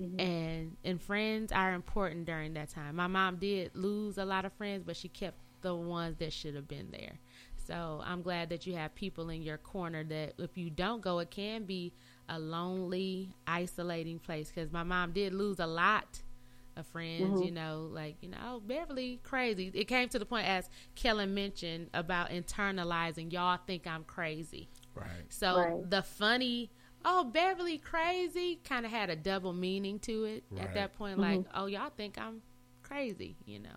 Mm-hmm. 0.00 0.20
And 0.20 0.76
and 0.84 1.00
friends 1.00 1.52
are 1.52 1.74
important 1.74 2.26
during 2.26 2.54
that 2.54 2.70
time. 2.70 2.96
My 2.96 3.06
mom 3.06 3.36
did 3.36 3.74
lose 3.74 4.18
a 4.18 4.24
lot 4.24 4.44
of 4.44 4.52
friends, 4.54 4.82
but 4.84 4.96
she 4.96 5.08
kept 5.08 5.36
the 5.60 5.74
ones 5.74 6.16
that 6.18 6.32
should 6.32 6.54
have 6.54 6.68
been 6.68 6.88
there. 6.90 7.18
So 7.66 8.00
I'm 8.04 8.22
glad 8.22 8.48
that 8.50 8.66
you 8.66 8.74
have 8.74 8.94
people 8.94 9.28
in 9.28 9.42
your 9.42 9.58
corner 9.58 10.02
that 10.04 10.34
if 10.38 10.56
you 10.56 10.70
don't 10.70 11.02
go, 11.02 11.18
it 11.18 11.30
can 11.30 11.64
be 11.64 11.92
a 12.28 12.38
lonely, 12.38 13.34
isolating 13.46 14.18
place. 14.18 14.50
Because 14.54 14.72
my 14.72 14.82
mom 14.82 15.12
did 15.12 15.34
lose 15.34 15.60
a 15.60 15.66
lot 15.66 16.22
of 16.80 16.86
friends, 16.86 17.22
mm-hmm. 17.22 17.42
you 17.42 17.50
know, 17.52 17.88
like, 17.92 18.16
you 18.20 18.28
know, 18.28 18.38
oh, 18.44 18.60
Beverly, 18.60 19.20
crazy. 19.22 19.70
It 19.72 19.84
came 19.84 20.08
to 20.08 20.18
the 20.18 20.26
point, 20.26 20.46
as 20.46 20.68
Kellen 20.96 21.32
mentioned, 21.34 21.90
about 21.94 22.30
internalizing, 22.30 23.32
y'all 23.32 23.58
think 23.66 23.86
I'm 23.86 24.04
crazy. 24.04 24.68
Right. 24.94 25.06
So 25.28 25.56
right. 25.56 25.90
the 25.90 26.02
funny, 26.02 26.70
oh, 27.04 27.24
Beverly, 27.24 27.78
crazy, 27.78 28.60
kind 28.64 28.84
of 28.84 28.90
had 28.90 29.10
a 29.10 29.16
double 29.16 29.52
meaning 29.52 29.98
to 30.00 30.24
it 30.24 30.44
right. 30.50 30.64
at 30.64 30.74
that 30.74 30.98
point. 30.98 31.18
Mm-hmm. 31.18 31.36
Like, 31.36 31.46
oh, 31.54 31.66
y'all 31.66 31.92
think 31.96 32.18
I'm 32.18 32.42
crazy, 32.82 33.36
you 33.46 33.60
know. 33.60 33.68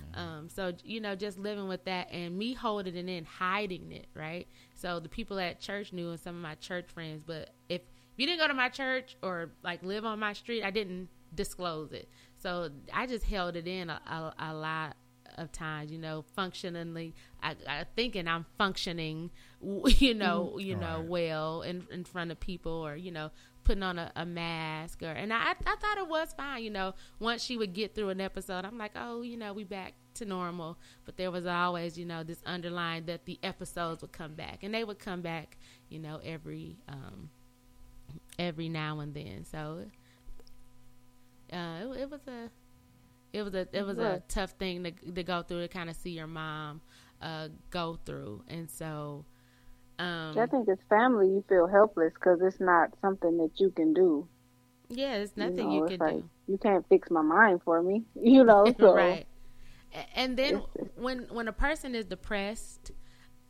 Mm-hmm. 0.00 0.20
Um, 0.20 0.48
so 0.48 0.72
you 0.84 1.00
know, 1.00 1.14
just 1.14 1.38
living 1.38 1.68
with 1.68 1.84
that 1.84 2.10
and 2.10 2.36
me 2.36 2.54
holding 2.54 2.96
it 2.96 3.08
in, 3.08 3.24
hiding 3.24 3.92
it, 3.92 4.06
right? 4.14 4.46
So 4.74 5.00
the 5.00 5.08
people 5.08 5.38
at 5.38 5.60
church 5.60 5.92
knew, 5.92 6.10
and 6.10 6.20
some 6.20 6.36
of 6.36 6.42
my 6.42 6.54
church 6.56 6.86
friends. 6.92 7.22
But 7.26 7.50
if 7.68 7.82
you 8.16 8.26
didn't 8.26 8.40
go 8.40 8.48
to 8.48 8.54
my 8.54 8.68
church 8.68 9.16
or 9.22 9.50
like 9.62 9.82
live 9.82 10.04
on 10.04 10.18
my 10.18 10.32
street, 10.32 10.62
I 10.62 10.70
didn't 10.70 11.08
disclose 11.34 11.92
it. 11.92 12.08
So 12.38 12.70
I 12.92 13.06
just 13.06 13.24
held 13.24 13.56
it 13.56 13.66
in 13.66 13.90
a, 13.90 14.00
a, 14.06 14.50
a 14.50 14.54
lot 14.54 14.96
of 15.38 15.52
times, 15.52 15.90
you 15.90 15.98
know, 15.98 16.24
functionally, 16.34 17.14
I, 17.42 17.56
I 17.68 17.84
thinking 17.94 18.28
I'm 18.28 18.46
functioning, 18.58 19.30
you 19.60 20.14
know, 20.14 20.50
mm-hmm. 20.50 20.60
you 20.60 20.76
know, 20.76 20.98
right. 20.98 21.08
well 21.08 21.62
in 21.62 21.86
in 21.90 22.04
front 22.04 22.30
of 22.30 22.40
people, 22.40 22.72
or 22.72 22.96
you 22.96 23.10
know, 23.10 23.30
putting 23.64 23.82
on 23.82 23.98
a, 23.98 24.12
a 24.16 24.24
mask, 24.24 25.02
or 25.02 25.06
and 25.06 25.32
I 25.32 25.50
I 25.50 25.76
thought 25.76 25.98
it 25.98 26.08
was 26.08 26.32
fine, 26.32 26.62
you 26.62 26.70
know. 26.70 26.94
Once 27.18 27.42
she 27.42 27.56
would 27.56 27.72
get 27.72 27.94
through 27.94 28.10
an 28.10 28.20
episode, 28.20 28.64
I'm 28.64 28.78
like, 28.78 28.92
oh, 28.96 29.22
you 29.22 29.36
know, 29.36 29.52
we 29.52 29.64
back 29.64 29.94
to 30.14 30.24
normal. 30.24 30.78
But 31.04 31.16
there 31.16 31.30
was 31.30 31.46
always, 31.46 31.98
you 31.98 32.06
know, 32.06 32.22
this 32.22 32.40
underlying 32.46 33.06
that 33.06 33.26
the 33.26 33.38
episodes 33.42 34.02
would 34.02 34.12
come 34.12 34.34
back, 34.34 34.62
and 34.62 34.74
they 34.74 34.84
would 34.84 34.98
come 34.98 35.20
back, 35.20 35.58
you 35.88 35.98
know, 35.98 36.20
every 36.24 36.76
um 36.88 37.30
every 38.38 38.68
now 38.68 39.00
and 39.00 39.14
then. 39.14 39.44
So 39.44 39.84
uh, 41.52 41.78
it, 41.82 42.00
it 42.02 42.10
was 42.10 42.20
a 42.26 42.50
it 43.32 43.42
was 43.42 43.54
a 43.54 43.68
it 43.72 43.84
was 43.84 43.98
a 43.98 44.22
tough 44.28 44.52
thing 44.52 44.84
to 44.84 44.90
to 44.90 45.22
go 45.22 45.42
through 45.42 45.62
to 45.62 45.68
kind 45.68 45.90
of 45.90 45.96
see 45.96 46.10
your 46.10 46.26
mom 46.26 46.80
uh, 47.20 47.48
go 47.70 47.98
through, 48.04 48.42
and 48.48 48.70
so. 48.70 49.24
Um, 49.98 50.38
I 50.38 50.44
think 50.44 50.68
as 50.68 50.76
family, 50.90 51.26
you 51.26 51.42
feel 51.48 51.66
helpless 51.66 52.12
because 52.12 52.40
it's 52.42 52.60
not 52.60 52.90
something 53.00 53.38
that 53.38 53.52
you 53.56 53.70
can 53.70 53.94
do. 53.94 54.28
Yeah, 54.88 55.14
it's 55.14 55.38
nothing 55.38 55.70
you, 55.70 55.80
know, 55.80 55.88
you 55.90 55.96
can 55.96 56.06
like, 56.06 56.14
do. 56.16 56.30
You 56.48 56.58
can't 56.58 56.86
fix 56.88 57.10
my 57.10 57.22
mind 57.22 57.62
for 57.64 57.82
me, 57.82 58.02
you 58.20 58.44
know. 58.44 58.66
So. 58.78 58.94
right. 58.94 59.26
And 60.14 60.36
then 60.36 60.62
when 60.96 61.20
when 61.30 61.48
a 61.48 61.52
person 61.52 61.94
is 61.94 62.04
depressed, 62.04 62.90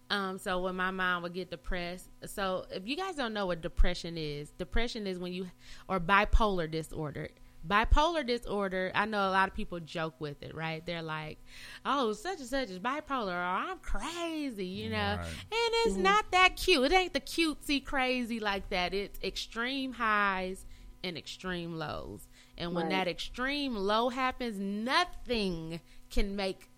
um, 0.08 0.38
so 0.38 0.60
when 0.60 0.76
my 0.76 0.92
mom 0.92 1.24
would 1.24 1.34
get 1.34 1.50
depressed, 1.50 2.08
so 2.26 2.64
if 2.70 2.86
you 2.86 2.96
guys 2.96 3.16
don't 3.16 3.32
know 3.32 3.46
what 3.46 3.60
depression 3.60 4.16
is, 4.16 4.50
depression 4.50 5.08
is 5.08 5.18
when 5.18 5.32
you 5.32 5.48
or 5.88 5.98
bipolar 5.98 6.70
disorder 6.70 7.28
bipolar 7.66 8.26
disorder 8.26 8.92
i 8.94 9.04
know 9.04 9.28
a 9.28 9.30
lot 9.30 9.48
of 9.48 9.54
people 9.54 9.80
joke 9.80 10.14
with 10.18 10.42
it 10.42 10.54
right 10.54 10.84
they're 10.86 11.02
like 11.02 11.38
oh 11.84 12.12
such 12.12 12.38
and 12.38 12.48
such 12.48 12.70
is 12.70 12.78
bipolar 12.78 13.32
or 13.32 13.70
i'm 13.70 13.78
crazy 13.78 14.66
you 14.66 14.90
know 14.90 14.96
right. 14.96 15.20
and 15.20 15.74
it's 15.84 15.94
mm-hmm. 15.94 16.02
not 16.02 16.30
that 16.30 16.56
cute 16.56 16.84
it 16.84 16.92
ain't 16.92 17.12
the 17.12 17.20
cutesy 17.20 17.84
crazy 17.84 18.40
like 18.40 18.68
that 18.70 18.94
it's 18.94 19.18
extreme 19.22 19.92
highs 19.92 20.64
and 21.02 21.16
extreme 21.16 21.76
lows 21.76 22.28
and 22.58 22.74
when 22.74 22.84
right. 22.84 22.92
that 22.92 23.08
extreme 23.08 23.74
low 23.74 24.08
happens 24.08 24.58
nothing 24.58 25.80
can 26.10 26.36
make 26.36 26.70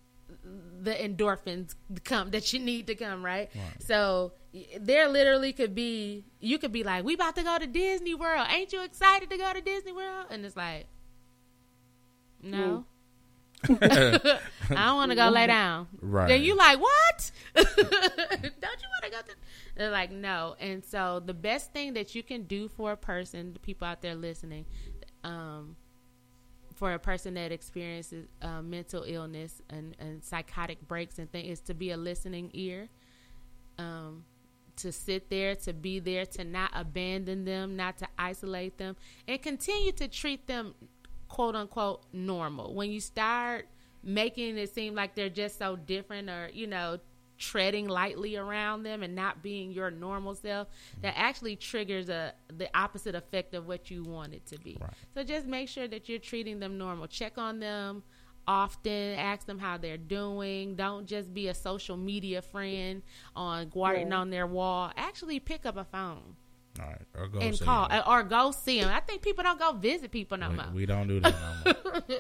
the 0.81 0.93
endorphins 0.93 1.75
come 2.05 2.31
that 2.31 2.53
you 2.53 2.59
need 2.59 2.87
to 2.87 2.95
come 2.95 3.25
right? 3.25 3.51
right 3.55 3.83
so 3.83 4.33
there 4.81 5.09
literally 5.09 5.53
could 5.53 5.75
be 5.75 6.25
you 6.41 6.59
could 6.59 6.73
be 6.73 6.83
like 6.83 7.05
we 7.05 7.15
about 7.15 7.37
to 7.37 7.43
go 7.43 7.59
to 7.59 7.67
disney 7.67 8.15
world. 8.15 8.47
Ain't 8.51 8.73
you 8.73 8.83
excited 8.83 9.31
to 9.31 9.37
go 9.37 9.53
to 9.53 9.61
disney 9.61 9.93
world? 9.93 10.27
And 10.31 10.45
it's 10.45 10.57
like 10.57 10.87
no. 12.43 12.85
I 13.69 14.39
don't 14.69 14.95
want 14.95 15.11
to 15.11 15.17
go 15.17 15.29
lay 15.31 15.49
down. 15.49 15.89
Right. 16.01 16.29
then 16.29 16.43
you 16.43 16.57
like 16.57 16.81
what? 16.81 17.31
Don't 17.55 17.67
you 17.77 17.83
want 17.83 19.03
to 19.03 19.11
go 19.11 19.19
to 19.19 19.35
they're 19.75 19.91
like 19.91 20.13
no. 20.13 20.55
And 20.61 20.85
so 20.85 21.21
the 21.25 21.35
best 21.35 21.73
thing 21.73 21.95
that 21.95 22.15
you 22.15 22.23
can 22.23 22.45
do 22.45 22.69
for 22.69 22.93
a 22.93 22.97
person 22.97 23.53
the 23.53 23.59
people 23.59 23.87
out 23.87 24.01
there 24.01 24.15
listening 24.15 24.65
um 25.25 25.75
for 26.79 26.93
a 26.93 26.99
person 26.99 27.35
that 27.35 27.51
experiences 27.51 28.29
uh, 28.41 28.63
mental 28.63 29.03
illness 29.05 29.61
and, 29.69 29.97
and 29.99 30.23
psychotic 30.23 30.87
breaks 30.87 31.19
and 31.19 31.31
things 31.33 31.59
is 31.59 31.61
to 31.61 31.75
be 31.75 31.91
a 31.91 31.97
listening 31.97 32.51
ear. 32.55 32.89
Um, 33.79 34.25
to 34.79 34.93
sit 34.93 35.29
there 35.29 35.55
to 35.55 35.73
be 35.73 35.99
there 35.99 36.25
to 36.25 36.45
not 36.45 36.71
abandon 36.75 37.45
them 37.45 37.77
not 37.77 37.99
to 37.99 38.09
isolate 38.19 38.79
them 38.79 38.97
and 39.27 39.43
continue 39.43 39.93
to 39.93 40.09
treat 40.09 40.47
them 40.47 40.75
quote 41.29 41.55
unquote 41.55 42.03
normal 42.13 42.75
when 42.75 42.91
you 42.91 43.01
start 43.01 43.67
making 44.03 44.57
it 44.57 44.73
seem 44.75 44.95
like 44.95 45.15
they're 45.15 45.29
just 45.29 45.59
so 45.59 45.77
different 45.77 46.31
or 46.31 46.49
you 46.53 46.67
know 46.67 46.99
treading 47.39 47.87
lightly 47.87 48.37
around 48.37 48.83
them 48.83 49.03
and 49.03 49.15
not 49.15 49.43
being 49.43 49.71
your 49.71 49.91
normal 49.91 50.35
self 50.35 50.69
that 51.03 51.15
actually 51.17 51.57
triggers 51.57 52.09
a 52.09 52.33
the 52.57 52.69
opposite 52.77 53.15
effect 53.15 53.55
of 53.55 53.67
what 53.67 53.91
you 53.91 54.03
want 54.03 54.35
it 54.35 54.45
to 54.45 54.59
be. 54.59 54.77
Right. 54.81 54.91
So 55.15 55.23
just 55.23 55.47
make 55.47 55.69
sure 55.69 55.89
that 55.89 56.09
you're 56.09 56.19
treating 56.19 56.59
them 56.59 56.77
normal. 56.77 57.07
Check 57.07 57.39
on 57.39 57.61
them 57.61 58.03
often, 58.49 59.15
ask 59.19 59.47
them 59.47 59.59
how 59.59 59.77
they're 59.77 59.99
doing. 59.99 60.75
Don't 60.75 61.07
just 61.07 61.33
be 61.33 61.47
a 61.49 61.55
social 61.55 61.97
media 61.97 62.43
friend 62.43 63.03
on 63.37 63.69
guarding 63.69 64.09
yeah. 64.09 64.17
on 64.17 64.31
their 64.31 64.47
wall. 64.47 64.91
Actually 64.97 65.39
pick 65.39 65.67
up 65.67 65.77
a 65.77 65.85
phone. 65.85 66.35
All 66.81 66.87
right, 66.87 67.01
or 67.17 67.27
go 67.29 67.39
and 67.41 67.61
call, 67.61 67.89
them. 67.89 68.03
or 68.07 68.23
go 68.23 68.53
see 68.53 68.81
them. 68.81 68.91
I 68.91 69.01
think 69.01 69.23
people 69.23 69.43
don't 69.43 69.59
go 69.59 69.73
visit 69.73 70.13
people 70.13 70.39
no 70.39 70.51
we, 70.51 70.57
more. 70.57 70.67
We 70.75 70.87
don't 70.87 71.09
do 71.09 71.21
that 71.21 71.35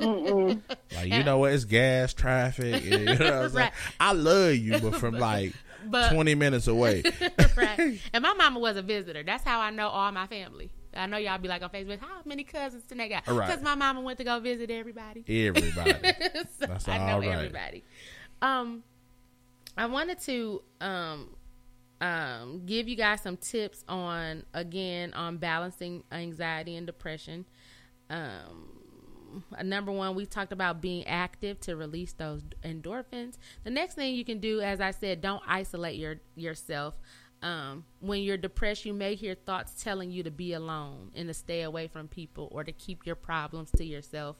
no 0.00 0.20
more. 0.20 0.48
like 0.96 1.12
you 1.12 1.22
know 1.22 1.38
what? 1.38 1.52
It's 1.52 1.64
gas, 1.64 2.12
traffic. 2.12 2.84
You 2.88 3.04
know 3.04 3.12
what 3.12 3.22
I'm 3.22 3.52
right. 3.52 3.72
I 4.00 4.12
love 4.12 4.54
you, 4.54 4.78
but 4.78 4.96
from 4.96 5.14
like 5.18 5.52
but, 5.86 6.10
twenty 6.10 6.34
minutes 6.34 6.66
away. 6.66 7.04
right. 7.56 8.00
And 8.12 8.22
my 8.22 8.34
mama 8.34 8.58
was 8.58 8.76
a 8.76 8.82
visitor. 8.82 9.22
That's 9.22 9.44
how 9.44 9.60
I 9.60 9.70
know 9.70 9.88
all 9.88 10.10
my 10.10 10.26
family. 10.26 10.70
I 10.98 11.06
know 11.06 11.16
y'all 11.16 11.38
be 11.38 11.48
like 11.48 11.62
on 11.62 11.70
Facebook, 11.70 12.00
how 12.00 12.20
many 12.24 12.44
cousins 12.44 12.84
Tanae 12.90 13.08
got? 13.08 13.24
Because 13.24 13.38
right. 13.48 13.62
my 13.62 13.74
mama 13.74 14.00
went 14.00 14.18
to 14.18 14.24
go 14.24 14.40
visit 14.40 14.70
everybody. 14.70 15.24
Everybody. 15.28 15.92
so 16.58 16.66
That's 16.66 16.88
I 16.88 16.98
know 16.98 17.18
right. 17.18 17.28
everybody. 17.28 17.84
Um, 18.42 18.82
I 19.76 19.86
wanted 19.86 20.18
to 20.20 20.62
um 20.80 21.30
um, 22.00 22.62
give 22.64 22.88
you 22.88 22.96
guys 22.96 23.22
some 23.22 23.36
tips 23.36 23.84
on 23.88 24.44
again 24.54 25.12
on 25.14 25.38
balancing 25.38 26.04
anxiety 26.12 26.76
and 26.76 26.86
depression. 26.86 27.44
Um, 28.10 28.68
number 29.62 29.92
one, 29.92 30.14
we 30.14 30.26
talked 30.26 30.52
about 30.52 30.80
being 30.80 31.06
active 31.06 31.60
to 31.60 31.76
release 31.76 32.12
those 32.12 32.42
endorphins. 32.62 33.36
The 33.64 33.70
next 33.70 33.94
thing 33.94 34.14
you 34.14 34.24
can 34.24 34.38
do, 34.38 34.60
as 34.60 34.80
I 34.80 34.92
said, 34.92 35.20
don't 35.20 35.42
isolate 35.46 35.96
your 35.96 36.16
yourself. 36.36 36.94
Um, 37.42 37.84
when 38.00 38.22
you're 38.22 38.36
depressed, 38.36 38.84
you 38.84 38.92
may 38.92 39.14
hear 39.14 39.34
thoughts 39.34 39.82
telling 39.82 40.10
you 40.10 40.22
to 40.24 40.30
be 40.30 40.54
alone 40.54 41.12
and 41.14 41.28
to 41.28 41.34
stay 41.34 41.62
away 41.62 41.86
from 41.86 42.08
people 42.08 42.48
or 42.50 42.64
to 42.64 42.72
keep 42.72 43.06
your 43.06 43.14
problems 43.14 43.70
to 43.72 43.84
yourself. 43.84 44.36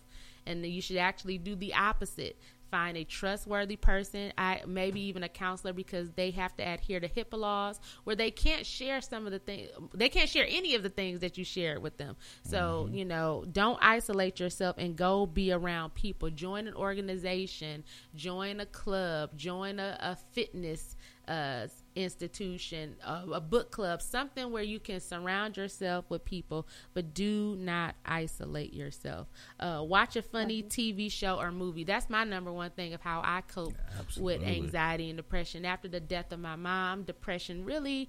And 0.47 0.65
you 0.67 0.81
should 0.81 0.97
actually 0.97 1.39
do 1.39 1.55
the 1.55 1.75
opposite 1.75 2.39
find 2.71 2.97
a 2.97 3.05
trustworthy 3.05 3.77
person, 3.77 4.33
I 4.37 4.63
maybe 4.67 5.01
even 5.03 5.23
a 5.23 5.29
counselor 5.29 5.73
because 5.73 6.11
they 6.13 6.31
have 6.33 6.57
to 6.57 6.63
adhere 6.63 7.01
to 7.01 7.09
HIPAA 7.09 7.39
laws 7.39 7.81
where 8.05 8.17
they 8.17 8.31
can't 8.31 8.65
share 8.65 9.01
some 9.01 9.27
of 9.27 9.33
the 9.33 9.39
things 9.39 9.71
they 9.95 10.09
can't 10.09 10.29
share 10.29 10.47
any 10.49 10.75
of 10.75 10.83
the 10.83 10.89
things 10.89 11.21
that 11.21 11.39
you 11.39 11.45
share 11.45 11.81
with 11.81 11.97
them. 11.97 12.17
So, 12.45 12.85
mm-hmm. 12.87 12.95
you 12.95 13.05
know, 13.05 13.45
don't 13.51 13.79
isolate 13.81 14.41
yourself 14.41 14.77
and 14.79 14.97
go 14.97 15.27
be 15.27 15.53
around 15.53 15.95
people. 15.95 16.31
Join 16.31 16.67
an 16.67 16.75
organization, 16.75 17.85
join 18.15 18.61
a 18.61 18.67
club, 18.67 19.37
join 19.37 19.79
a, 19.79 19.97
a 20.01 20.17
fitness 20.33 20.97
uh, 21.29 21.69
institution, 21.95 22.97
a, 23.05 23.25
a, 23.35 23.41
book 23.41 23.71
club, 23.71 24.01
something 24.01 24.51
where 24.51 24.63
you 24.63 24.81
can 24.81 24.99
surround 24.99 25.57
yourself 25.59 26.07
with 26.09 26.25
people, 26.25 26.67
but 26.95 27.13
do 27.13 27.55
not 27.59 27.95
isolate 28.07 28.73
yourself. 28.73 29.29
Uh, 29.61 29.83
watch 29.85 30.17
a 30.17 30.23
funny 30.23 30.63
TV 30.63 31.13
show 31.13 31.39
or 31.39 31.53
movie. 31.53 31.85
That's 31.85 32.09
my 32.09 32.25
number 32.25 32.51
one 32.51 32.71
thing 32.71 32.95
of 32.95 33.03
how 33.03 33.21
I 33.23 33.43
cope 33.43 33.75
yeah, 33.75 34.23
with 34.23 34.43
anxiety 34.43 35.11
and 35.11 35.19
depression. 35.19 35.67
After 35.67 35.87
the 35.87 36.01
death 36.01 36.33
of 36.33 36.41
my 36.41 36.57
mom, 36.57 37.03
depression 37.03 37.63
really 37.65 38.09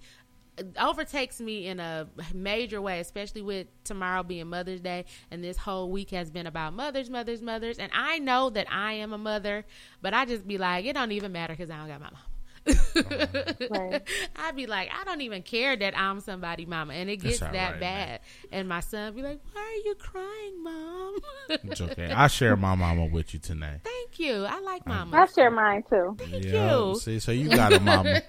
uh, 0.57 0.63
overtakes 0.79 1.41
me 1.41 1.67
in 1.67 1.81
a 1.81 2.07
major 2.33 2.81
way, 2.81 3.01
especially 3.01 3.41
with 3.41 3.67
tomorrow 3.83 4.23
being 4.23 4.47
Mother's 4.47 4.79
Day, 4.79 5.03
and 5.29 5.43
this 5.43 5.57
whole 5.57 5.91
week 5.91 6.11
has 6.11 6.29
been 6.31 6.47
about 6.47 6.73
mothers, 6.73 7.09
mothers, 7.09 7.41
mothers. 7.41 7.79
And 7.79 7.91
I 7.93 8.19
know 8.19 8.49
that 8.51 8.71
I 8.71 8.93
am 8.93 9.11
a 9.11 9.17
mother, 9.17 9.65
but 10.01 10.13
I 10.13 10.23
just 10.23 10.47
be 10.47 10.57
like, 10.57 10.85
it 10.85 10.93
don't 10.93 11.11
even 11.11 11.33
matter 11.33 11.53
because 11.53 11.69
I 11.69 11.79
don't 11.79 11.89
got 11.89 11.99
my 11.99 12.11
mom. 12.11 12.28
Right. 13.69 14.01
I'd 14.35 14.55
be 14.55 14.67
like, 14.67 14.89
I 14.99 15.03
don't 15.03 15.21
even 15.21 15.41
care 15.43 15.75
that 15.75 15.97
I'm 15.97 16.19
somebody 16.21 16.65
mama, 16.65 16.93
and 16.93 17.09
it 17.09 17.17
gets 17.17 17.39
that 17.39 17.53
all 17.55 17.71
right, 17.71 17.79
bad. 17.79 18.19
And 18.51 18.67
my 18.67 18.79
son 18.79 19.13
be 19.15 19.21
like, 19.21 19.39
Why 19.53 19.61
are 19.61 19.87
you 19.87 19.95
crying, 19.95 20.63
mom? 20.63 21.15
It's 21.49 21.81
okay. 21.89 22.11
I 22.11 22.27
share 22.27 22.55
my 22.55 22.75
mama 22.75 23.05
with 23.07 23.33
you 23.33 23.39
tonight. 23.39 23.79
Thank 23.83 24.19
you. 24.19 24.45
I 24.45 24.59
like 24.61 24.85
mama. 24.85 25.15
I 25.15 25.19
mama. 25.21 25.31
share 25.33 25.51
mine 25.51 25.83
too. 25.89 26.15
Thank 26.17 26.45
Yeah. 26.45 26.77
you. 26.77 26.95
See, 26.99 27.19
so 27.19 27.31
you 27.31 27.49
got 27.49 27.73
a 27.73 27.79
mama. 27.79 28.21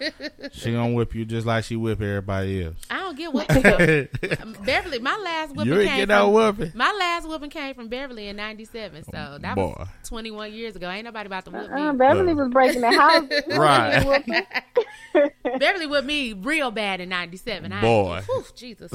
she 0.53 0.73
gonna 0.73 0.93
whip 0.93 1.15
you 1.15 1.25
just 1.25 1.47
like 1.47 1.65
she 1.65 1.77
whip 1.77 2.01
everybody 2.01 2.65
else. 2.65 2.77
I 2.91 2.99
don't 2.99 3.17
get 3.17 3.33
what 3.33 3.51
Um, 3.51 4.55
Beverly. 4.65 4.99
My 4.99 5.17
last 5.17 5.55
whipping. 5.55 5.73
you 5.73 5.81
ain't 5.81 5.89
came 5.91 5.99
get 6.01 6.09
no 6.09 6.25
from 6.27 6.33
whooping. 6.35 6.73
my 6.75 6.93
last 6.99 7.29
whipping 7.29 7.51
came 7.51 7.75
from 7.75 7.89
Beverly 7.89 8.29
in 8.29 8.37
'97. 8.37 9.05
So 9.05 9.39
that 9.41 9.55
Boy. 9.57 9.75
was 9.79 9.89
21 10.05 10.53
years 10.53 10.77
ago. 10.77 10.89
Ain't 10.91 11.05
nobody 11.05 11.27
about 11.27 11.45
to 11.47 11.51
whoop 11.51 11.71
Uh, 11.71 11.93
me. 11.93 11.99
Beverly 11.99 12.35
Look. 12.35 12.45
was 12.45 12.53
breaking 12.53 12.81
the 12.83 12.91
house. 12.93 13.25
Right. 13.59 14.25
Beverly 15.59 15.87
with 15.87 16.05
me 16.05 16.33
real 16.33 16.71
bad 16.71 17.01
in 17.01 17.09
'97. 17.09 17.73
I- 17.73 17.81
Boy. 17.81 18.23
whew, 18.27 18.45
Jesus. 18.55 18.93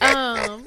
um, 0.00 0.64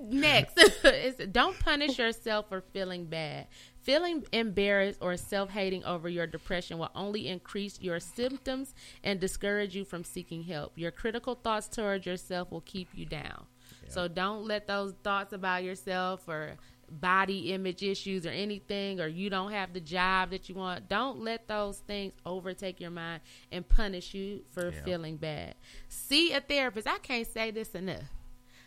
next, 0.00 0.58
don't 1.32 1.58
punish 1.58 1.98
yourself 1.98 2.48
for 2.48 2.60
feeling 2.72 3.06
bad. 3.06 3.46
Feeling 3.82 4.24
embarrassed 4.32 4.98
or 5.02 5.16
self 5.16 5.50
hating 5.50 5.84
over 5.84 6.08
your 6.08 6.26
depression 6.26 6.78
will 6.78 6.90
only 6.94 7.28
increase 7.28 7.78
your 7.80 8.00
symptoms 8.00 8.74
and 9.02 9.20
discourage 9.20 9.74
you 9.76 9.84
from 9.84 10.04
seeking 10.04 10.42
help. 10.44 10.72
Your 10.76 10.90
critical 10.90 11.34
thoughts 11.34 11.68
towards 11.68 12.06
yourself 12.06 12.50
will 12.50 12.62
keep 12.62 12.88
you 12.94 13.04
down. 13.04 13.46
So 13.88 14.08
don't 14.08 14.44
let 14.46 14.66
those 14.66 14.94
thoughts 15.04 15.32
about 15.34 15.62
yourself 15.62 16.26
or 16.26 16.56
body 16.90 17.52
image 17.52 17.82
issues 17.82 18.26
or 18.26 18.30
anything 18.30 19.00
or 19.00 19.06
you 19.06 19.30
don't 19.30 19.52
have 19.52 19.72
the 19.72 19.80
job 19.80 20.30
that 20.30 20.48
you 20.48 20.54
want 20.54 20.88
don't 20.88 21.20
let 21.20 21.46
those 21.48 21.78
things 21.78 22.12
overtake 22.24 22.80
your 22.80 22.90
mind 22.90 23.20
and 23.52 23.68
punish 23.68 24.14
you 24.14 24.40
for 24.52 24.70
Yeah. 24.70 24.82
feeling 24.84 25.16
bad 25.16 25.54
see 25.88 26.32
a 26.32 26.40
therapist 26.40 26.86
i 26.86 26.98
can't 26.98 27.26
say 27.26 27.50
this 27.50 27.74
enough 27.74 28.04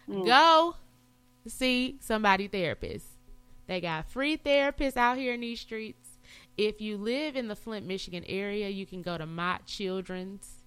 go 0.08 0.76
see 1.48 1.98
somebody 2.00 2.48
therapist 2.48 3.06
they 3.68 3.82
got 3.82 4.10
free 4.10 4.38
therapists 4.38 4.98
out 4.98 5.18
here 5.18 5.34
in 5.34 5.42
these 5.42 5.60
streets 5.60 6.18
if 6.58 6.82
you 6.82 6.98
live 6.98 7.36
in 7.36 7.48
the 7.48 7.56
flint 7.56 7.86
michigan 7.86 8.24
area 8.28 8.70
you 8.70 8.86
can 8.86 9.02
go 9.02 9.18
to 9.18 9.26
mott 9.26 9.66
children's 9.66 10.58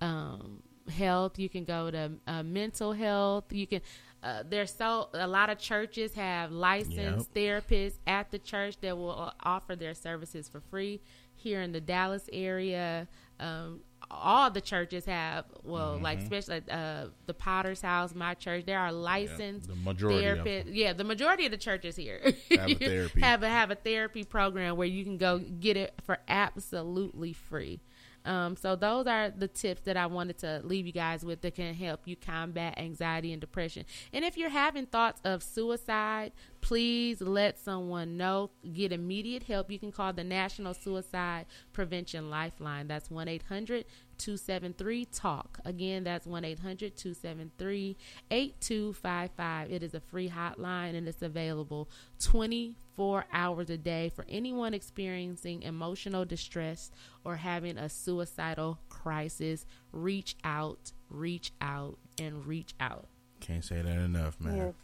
um, 0.00 0.62
health. 0.88 1.38
You 1.38 1.48
can 1.48 1.64
go 1.64 1.90
to 1.90 2.12
uh, 2.26 2.42
mental 2.42 2.92
health. 2.92 3.44
You 3.52 3.66
can. 3.66 3.80
Uh, 4.22 4.42
there's 4.48 4.72
so 4.72 5.08
a 5.14 5.26
lot 5.26 5.48
of 5.50 5.58
churches 5.58 6.14
have 6.14 6.52
licensed 6.52 7.32
therapists 7.34 7.94
at 8.06 8.30
the 8.30 8.38
church 8.38 8.76
that 8.82 8.96
will 8.96 9.18
uh, 9.18 9.30
offer 9.42 9.74
their 9.74 9.94
services 9.94 10.48
for 10.48 10.60
free. 10.60 11.00
Here 11.36 11.62
in 11.62 11.72
the 11.72 11.80
Dallas 11.80 12.28
area, 12.34 13.08
um, 13.38 13.80
all 14.10 14.50
the 14.50 14.60
churches 14.60 15.06
have. 15.06 15.46
Well, 15.62 15.98
like 16.02 16.18
especially 16.18 16.60
uh, 16.70 17.06
the 17.24 17.32
Potter's 17.32 17.80
House, 17.80 18.14
my 18.14 18.34
church, 18.34 18.66
there 18.66 18.78
are 18.78 18.92
licensed 18.92 19.68
the 19.68 19.74
majority 19.76 20.22
therapists. 20.22 20.64
Yeah, 20.66 20.92
the 20.92 21.04
majority 21.04 21.46
of 21.46 21.52
the 21.52 21.56
churches 21.56 21.96
here 21.96 22.20
Have 22.50 22.68
a 22.70 22.74
therapy. 22.74 23.20
have 23.22 23.42
a 23.42 23.48
have 23.48 23.70
a 23.70 23.74
therapy 23.74 24.24
program 24.24 24.76
where 24.76 24.86
you 24.86 25.02
can 25.02 25.16
go 25.16 25.38
get 25.38 25.78
it 25.78 25.94
for 26.04 26.18
absolutely 26.28 27.32
free. 27.32 27.80
Um, 28.24 28.56
so 28.56 28.76
those 28.76 29.06
are 29.06 29.30
the 29.30 29.48
tips 29.48 29.82
that 29.82 29.96
I 29.96 30.06
wanted 30.06 30.38
to 30.38 30.60
leave 30.62 30.86
you 30.86 30.92
guys 30.92 31.24
with 31.24 31.40
that 31.42 31.54
can 31.54 31.74
help 31.74 32.00
you 32.04 32.16
combat 32.16 32.78
anxiety 32.78 33.32
and 33.32 33.40
depression. 33.40 33.84
And 34.12 34.24
if 34.24 34.36
you're 34.36 34.50
having 34.50 34.86
thoughts 34.86 35.20
of 35.24 35.42
suicide, 35.42 36.32
please 36.60 37.20
let 37.20 37.58
someone 37.58 38.16
know. 38.16 38.50
Get 38.72 38.92
immediate 38.92 39.44
help. 39.44 39.70
You 39.70 39.78
can 39.78 39.92
call 39.92 40.12
the 40.12 40.24
National 40.24 40.74
Suicide 40.74 41.46
Prevention 41.72 42.30
Lifeline. 42.30 42.88
That's 42.88 43.10
1 43.10 43.28
800 43.28 43.84
273 44.20 45.06
TALK. 45.06 45.58
Again, 45.64 46.04
that's 46.04 46.26
1 46.26 46.44
800 46.44 46.96
273 46.96 47.96
8255. 48.30 49.70
It 49.72 49.82
is 49.82 49.94
a 49.94 50.00
free 50.00 50.28
hotline 50.28 50.94
and 50.94 51.08
it's 51.08 51.22
available 51.22 51.88
24 52.20 53.24
hours 53.32 53.70
a 53.70 53.78
day 53.78 54.10
for 54.14 54.26
anyone 54.28 54.74
experiencing 54.74 55.62
emotional 55.62 56.24
distress 56.24 56.90
or 57.24 57.36
having 57.36 57.78
a 57.78 57.88
suicidal 57.88 58.78
crisis. 58.90 59.64
Reach 59.90 60.36
out, 60.44 60.92
reach 61.08 61.52
out, 61.62 61.98
and 62.20 62.46
reach 62.46 62.74
out. 62.78 63.08
Can't 63.40 63.64
say 63.64 63.80
that 63.80 63.98
enough, 63.98 64.38
man. 64.38 64.56
Yes. 64.56 64.74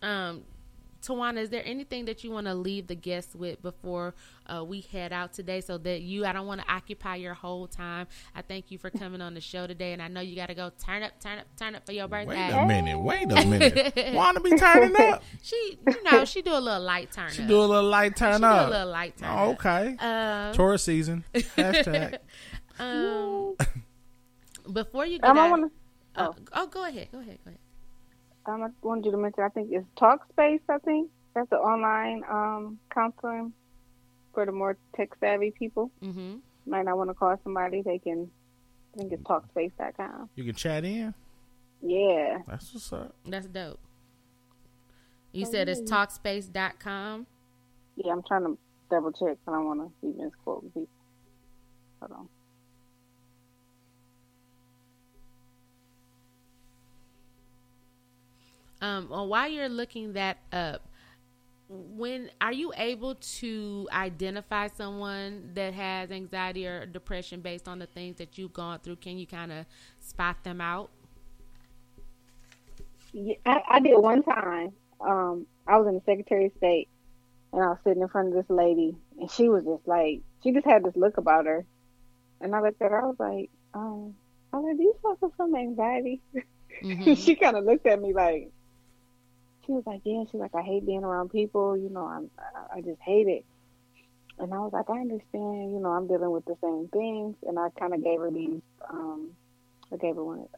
Um, 0.00 0.44
Tawana, 1.02 1.38
is 1.38 1.50
there 1.50 1.62
anything 1.64 2.06
that 2.06 2.24
you 2.24 2.30
want 2.30 2.46
to 2.48 2.54
leave 2.54 2.88
the 2.88 2.94
guests 2.96 3.34
with 3.34 3.62
before 3.62 4.14
uh, 4.46 4.64
we 4.64 4.80
head 4.80 5.12
out 5.12 5.32
today 5.32 5.60
so 5.60 5.78
that 5.78 6.00
you, 6.02 6.26
I 6.26 6.32
don't 6.32 6.46
want 6.46 6.60
to 6.60 6.70
occupy 6.72 7.16
your 7.16 7.34
whole 7.34 7.66
time. 7.68 8.08
I 8.34 8.42
thank 8.42 8.70
you 8.70 8.78
for 8.78 8.90
coming 8.90 9.20
on 9.20 9.34
the 9.34 9.40
show 9.40 9.66
today. 9.68 9.92
And 9.92 10.02
I 10.02 10.08
know 10.08 10.20
you 10.20 10.34
got 10.34 10.46
to 10.48 10.54
go 10.54 10.70
turn 10.84 11.02
up, 11.04 11.12
turn 11.20 11.38
up, 11.38 11.46
turn 11.56 11.74
up 11.76 11.86
for 11.86 11.92
your 11.92 12.08
birthday. 12.08 12.48
Wait 12.52 12.62
a 12.62 12.66
minute. 12.66 12.98
Wait 12.98 13.30
a 13.30 13.44
minute. 13.46 13.94
Want 14.14 14.36
to 14.36 14.42
be 14.42 14.56
turning 14.56 14.94
up? 15.00 15.22
She, 15.42 15.78
you 15.86 16.02
know, 16.02 16.24
she 16.24 16.42
do 16.42 16.52
a 16.52 16.58
little 16.58 16.82
light 16.82 17.12
turn 17.12 17.26
up. 17.26 17.32
She 17.32 17.42
up. 17.42 17.48
do 17.48 17.58
a 17.60 17.62
little 17.64 17.88
light 17.88 18.16
turn 18.16 18.34
She 18.34 18.38
do 18.40 18.46
a 18.46 18.66
little 18.68 18.88
light 18.90 19.16
turn 19.16 19.28
Oh, 19.30 19.52
up. 19.52 19.64
okay. 19.64 19.96
Um, 20.00 20.52
Taurus 20.54 20.82
season. 20.82 21.24
Hashtag. 21.32 22.18
um, 22.80 23.54
before 24.72 25.06
you 25.06 25.18
go, 25.20 25.28
Um, 25.28 25.38
I 25.38 25.44
out, 25.46 25.50
want 25.50 25.72
to. 26.16 26.20
uh, 26.22 26.32
oh, 26.54 26.66
go 26.66 26.84
ahead, 26.84 27.08
go 27.12 27.20
ahead, 27.20 27.38
go 27.44 27.50
ahead. 27.50 27.60
I 28.48 28.68
wanted 28.82 29.04
you 29.06 29.10
to 29.12 29.16
mention. 29.18 29.44
I 29.44 29.48
think 29.48 29.68
it's 29.72 29.86
Talkspace. 29.96 30.60
I 30.68 30.78
think 30.78 31.10
that's 31.34 31.48
the 31.50 31.56
online 31.56 32.22
um 32.28 32.78
counseling 32.92 33.52
for 34.34 34.46
the 34.46 34.52
more 34.52 34.76
tech 34.96 35.10
savvy 35.20 35.50
people. 35.50 35.90
Mm-hmm. 36.02 36.36
Might 36.66 36.84
not 36.84 36.96
want 36.98 37.10
to 37.10 37.14
call 37.14 37.38
somebody. 37.44 37.82
They 37.82 37.98
can. 37.98 38.30
I 38.94 38.98
think 38.98 39.12
it's 39.12 39.22
Talkspace.com. 39.22 40.30
You 40.34 40.44
can 40.44 40.54
chat 40.54 40.84
in. 40.84 41.12
Yeah. 41.82 42.38
That's 42.46 42.72
what's 42.74 42.92
up. 42.92 43.14
That's 43.24 43.46
dope. 43.46 43.78
You 45.32 45.46
Oh, 45.46 45.50
said 45.50 45.68
it's 45.68 45.80
yeah. 45.80 46.04
talkspace.com. 46.06 47.26
Yeah. 47.96 48.12
I'm 48.12 48.22
trying 48.22 48.44
to 48.44 48.58
double 48.90 49.12
check. 49.12 49.36
I 49.46 49.52
don't 49.52 49.66
want 49.66 49.80
to 49.80 49.92
be 50.06 50.20
misquoting 50.22 50.70
people. 50.70 50.88
Hold 52.00 52.12
on. 52.12 52.28
Um, 58.80 59.08
well, 59.08 59.26
while 59.28 59.48
you're 59.48 59.68
looking 59.68 60.12
that 60.14 60.38
up, 60.52 60.82
when 61.68 62.30
are 62.40 62.52
you 62.52 62.72
able 62.76 63.14
to 63.16 63.88
identify 63.92 64.68
someone 64.68 65.50
that 65.54 65.74
has 65.74 66.10
anxiety 66.10 66.66
or 66.66 66.86
depression 66.86 67.40
based 67.40 67.68
on 67.68 67.78
the 67.78 67.86
things 67.86 68.16
that 68.16 68.38
you've 68.38 68.52
gone 68.54 68.78
through? 68.80 68.96
Can 68.96 69.18
you 69.18 69.26
kind 69.26 69.52
of 69.52 69.66
spot 70.00 70.44
them 70.44 70.60
out? 70.60 70.90
Yeah, 73.12 73.36
I, 73.46 73.62
I 73.68 73.80
did 73.80 73.96
one 73.96 74.22
time. 74.22 74.74
Um, 75.00 75.46
I 75.66 75.78
was 75.78 75.86
in 75.88 75.94
the 75.94 76.02
Secretary 76.06 76.46
of 76.46 76.52
State, 76.56 76.88
and 77.52 77.62
I 77.62 77.68
was 77.68 77.78
sitting 77.84 78.02
in 78.02 78.08
front 78.08 78.28
of 78.28 78.34
this 78.34 78.50
lady, 78.50 78.96
and 79.18 79.30
she 79.30 79.48
was 79.48 79.64
just 79.64 79.86
like, 79.86 80.22
she 80.42 80.52
just 80.52 80.66
had 80.66 80.84
this 80.84 80.96
look 80.96 81.18
about 81.18 81.46
her, 81.46 81.66
and 82.40 82.54
I 82.54 82.60
looked 82.62 82.82
at 82.82 82.90
her. 82.90 83.02
I 83.02 83.06
was 83.06 83.16
like, 83.20 83.50
um, 83.74 84.16
I 84.52 84.58
was 84.58 84.66
like, 84.68 84.76
do 84.78 84.82
you 84.84 84.94
suffer 85.02 85.32
from 85.36 85.56
anxiety? 85.56 86.22
Mhm. 86.82 87.16
she 87.16 87.34
kind 87.36 87.56
of 87.56 87.64
looked 87.64 87.86
at 87.86 88.00
me 88.00 88.12
like, 88.12 88.52
she 89.68 89.72
was 89.72 89.84
like, 89.86 90.00
yeah. 90.04 90.24
She's 90.24 90.40
like, 90.40 90.54
I 90.54 90.62
hate 90.62 90.86
being 90.86 91.04
around 91.04 91.28
people. 91.28 91.76
You 91.76 91.90
know, 91.90 92.06
I'm, 92.06 92.30
I- 92.38 92.78
I 92.78 92.80
just 92.80 93.00
hate 93.02 93.28
it. 93.28 93.44
And 94.38 94.54
I 94.54 94.58
was 94.60 94.72
like, 94.72 94.88
I 94.88 95.00
understand. 95.00 95.72
You 95.72 95.80
know, 95.80 95.90
I'm 95.90 96.06
dealing 96.06 96.30
with 96.30 96.46
the 96.46 96.56
same 96.62 96.88
things, 96.88 97.36
and 97.46 97.58
I 97.58 97.68
kind 97.78 97.92
of 97.92 98.02
gave 98.02 98.20
her 98.20 98.30
these. 98.30 98.62
Um, 98.88 99.30
I 99.92 99.96
gave 99.96 100.14
her 100.14 100.24
one 100.24 100.38
of 100.40 100.48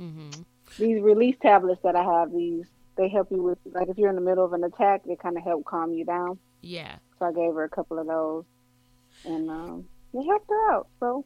mm-hmm. 0.00 0.42
these 0.78 1.02
release 1.02 1.36
tablets 1.40 1.82
that 1.82 1.94
I 1.94 2.02
have. 2.02 2.32
These 2.32 2.66
they 2.96 3.08
help 3.08 3.30
you 3.30 3.42
with 3.42 3.58
like 3.72 3.88
if 3.88 3.98
you're 3.98 4.08
in 4.08 4.14
the 4.14 4.22
middle 4.22 4.44
of 4.44 4.54
an 4.54 4.64
attack, 4.64 5.02
they 5.04 5.14
kind 5.14 5.36
of 5.36 5.44
help 5.44 5.64
calm 5.66 5.92
you 5.92 6.04
down. 6.04 6.38
Yeah. 6.62 6.96
So 7.18 7.26
I 7.26 7.32
gave 7.32 7.54
her 7.54 7.64
a 7.64 7.68
couple 7.68 7.98
of 7.98 8.06
those, 8.06 8.44
and 9.26 9.50
um, 9.50 9.84
it 10.14 10.24
helped 10.24 10.48
her 10.48 10.72
out. 10.72 10.88
So, 11.00 11.24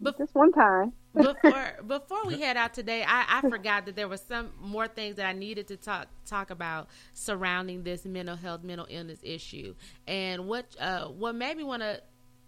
But- 0.00 0.18
just 0.18 0.34
one 0.34 0.52
time. 0.52 0.92
Before 1.16 1.72
before 1.86 2.24
we 2.26 2.40
head 2.40 2.56
out 2.56 2.74
today, 2.74 3.04
I, 3.06 3.38
I 3.38 3.40
forgot 3.48 3.86
that 3.86 3.96
there 3.96 4.08
was 4.08 4.20
some 4.20 4.52
more 4.60 4.86
things 4.86 5.16
that 5.16 5.26
I 5.26 5.32
needed 5.32 5.68
to 5.68 5.76
talk 5.76 6.08
talk 6.24 6.50
about 6.50 6.88
surrounding 7.12 7.82
this 7.82 8.04
mental 8.04 8.36
health, 8.36 8.62
mental 8.62 8.86
illness 8.88 9.20
issue. 9.22 9.74
And 10.06 10.46
what 10.46 10.76
uh, 10.78 11.06
what 11.06 11.34
made 11.34 11.56
me 11.56 11.64
want 11.64 11.82
to 11.82 12.00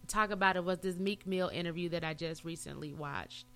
talk 0.07 0.31
about 0.31 0.57
it 0.57 0.65
was 0.65 0.79
this 0.79 0.99
Meek 0.99 1.27
Mill 1.27 1.49
interview 1.49 1.89
that 1.91 2.05
I 2.05 2.15
just 2.15 2.45
recently 2.45 2.93
watched. 2.93 3.47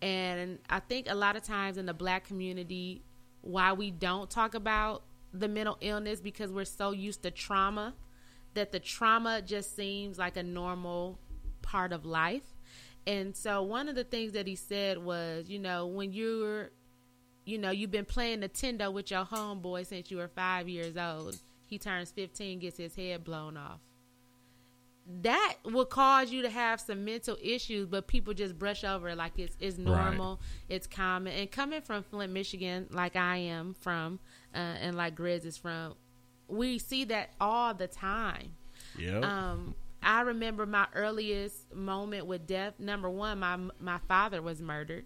And 0.00 0.58
I 0.68 0.80
think 0.80 1.08
a 1.08 1.14
lot 1.14 1.36
of 1.36 1.42
times 1.42 1.78
in 1.78 1.86
the 1.86 1.94
black 1.94 2.26
community, 2.26 3.02
why 3.40 3.72
we 3.72 3.90
don't 3.90 4.28
talk 4.28 4.54
about 4.54 5.04
the 5.32 5.48
mental 5.48 5.78
illness 5.80 6.20
because 6.20 6.52
we're 6.52 6.64
so 6.64 6.90
used 6.90 7.22
to 7.22 7.30
trauma 7.30 7.94
that 8.54 8.72
the 8.72 8.80
trauma 8.80 9.40
just 9.40 9.74
seems 9.74 10.18
like 10.18 10.36
a 10.36 10.42
normal 10.42 11.18
part 11.62 11.92
of 11.92 12.04
life. 12.04 12.51
And 13.06 13.36
so 13.36 13.62
one 13.62 13.88
of 13.88 13.94
the 13.96 14.04
things 14.04 14.32
that 14.32 14.46
he 14.46 14.54
said 14.56 14.98
was, 14.98 15.48
you 15.48 15.58
know, 15.58 15.86
when 15.86 16.12
you're, 16.12 16.70
you 17.44 17.58
know, 17.58 17.70
you've 17.70 17.90
been 17.90 18.04
playing 18.04 18.40
Nintendo 18.40 18.92
with 18.92 19.10
your 19.10 19.24
homeboy 19.24 19.86
since 19.86 20.10
you 20.10 20.18
were 20.18 20.28
five 20.28 20.68
years 20.68 20.96
old. 20.96 21.36
He 21.66 21.78
turns 21.78 22.10
15, 22.12 22.60
gets 22.60 22.76
his 22.76 22.94
head 22.94 23.24
blown 23.24 23.56
off. 23.56 23.80
that 25.22 25.56
will 25.64 25.84
cause 25.84 26.30
you 26.30 26.42
to 26.42 26.50
have 26.50 26.80
some 26.80 27.04
mental 27.04 27.36
issues, 27.42 27.86
but 27.86 28.06
people 28.06 28.32
just 28.34 28.58
brush 28.58 28.84
over 28.84 29.08
it 29.08 29.16
like 29.16 29.36
it's 29.38 29.56
it's 29.58 29.78
normal, 29.78 30.36
right. 30.36 30.76
it's 30.76 30.86
common. 30.86 31.32
And 31.32 31.50
coming 31.50 31.80
from 31.82 32.04
Flint, 32.04 32.32
Michigan, 32.32 32.86
like 32.90 33.16
I 33.16 33.36
am 33.38 33.74
from, 33.80 34.20
uh, 34.54 34.58
and 34.58 34.96
like 34.96 35.16
Grizz 35.16 35.44
is 35.44 35.56
from, 35.56 35.94
we 36.46 36.78
see 36.78 37.04
that 37.04 37.30
all 37.40 37.74
the 37.74 37.88
time. 37.88 38.52
Yeah. 38.98 39.18
Um, 39.20 39.74
I 40.02 40.22
remember 40.22 40.66
my 40.66 40.86
earliest 40.94 41.72
moment 41.74 42.26
with 42.26 42.46
death. 42.46 42.74
Number 42.78 43.08
one, 43.08 43.38
my 43.38 43.58
my 43.80 43.98
father 44.08 44.42
was 44.42 44.60
murdered 44.60 45.04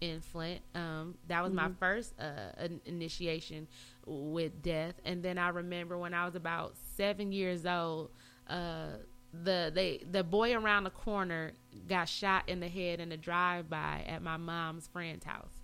in 0.00 0.20
Flint. 0.20 0.60
Um, 0.74 1.14
that 1.28 1.42
was 1.42 1.52
mm-hmm. 1.52 1.68
my 1.68 1.70
first 1.78 2.14
uh, 2.20 2.68
initiation 2.84 3.68
with 4.06 4.62
death, 4.62 4.94
and 5.04 5.22
then 5.22 5.38
I 5.38 5.48
remember 5.48 5.96
when 5.96 6.14
I 6.14 6.24
was 6.24 6.34
about 6.34 6.74
seven 6.96 7.32
years 7.32 7.64
old. 7.66 8.10
Uh, 8.48 8.96
the 9.32 9.72
they 9.74 10.04
the 10.10 10.22
boy 10.22 10.54
around 10.54 10.84
the 10.84 10.90
corner 10.90 11.52
got 11.88 12.08
shot 12.08 12.48
in 12.48 12.60
the 12.60 12.68
head 12.68 13.00
in 13.00 13.12
a 13.12 13.16
drive 13.16 13.70
by 13.70 14.04
at 14.06 14.22
my 14.22 14.36
mom's 14.36 14.88
friend's 14.88 15.24
house. 15.24 15.54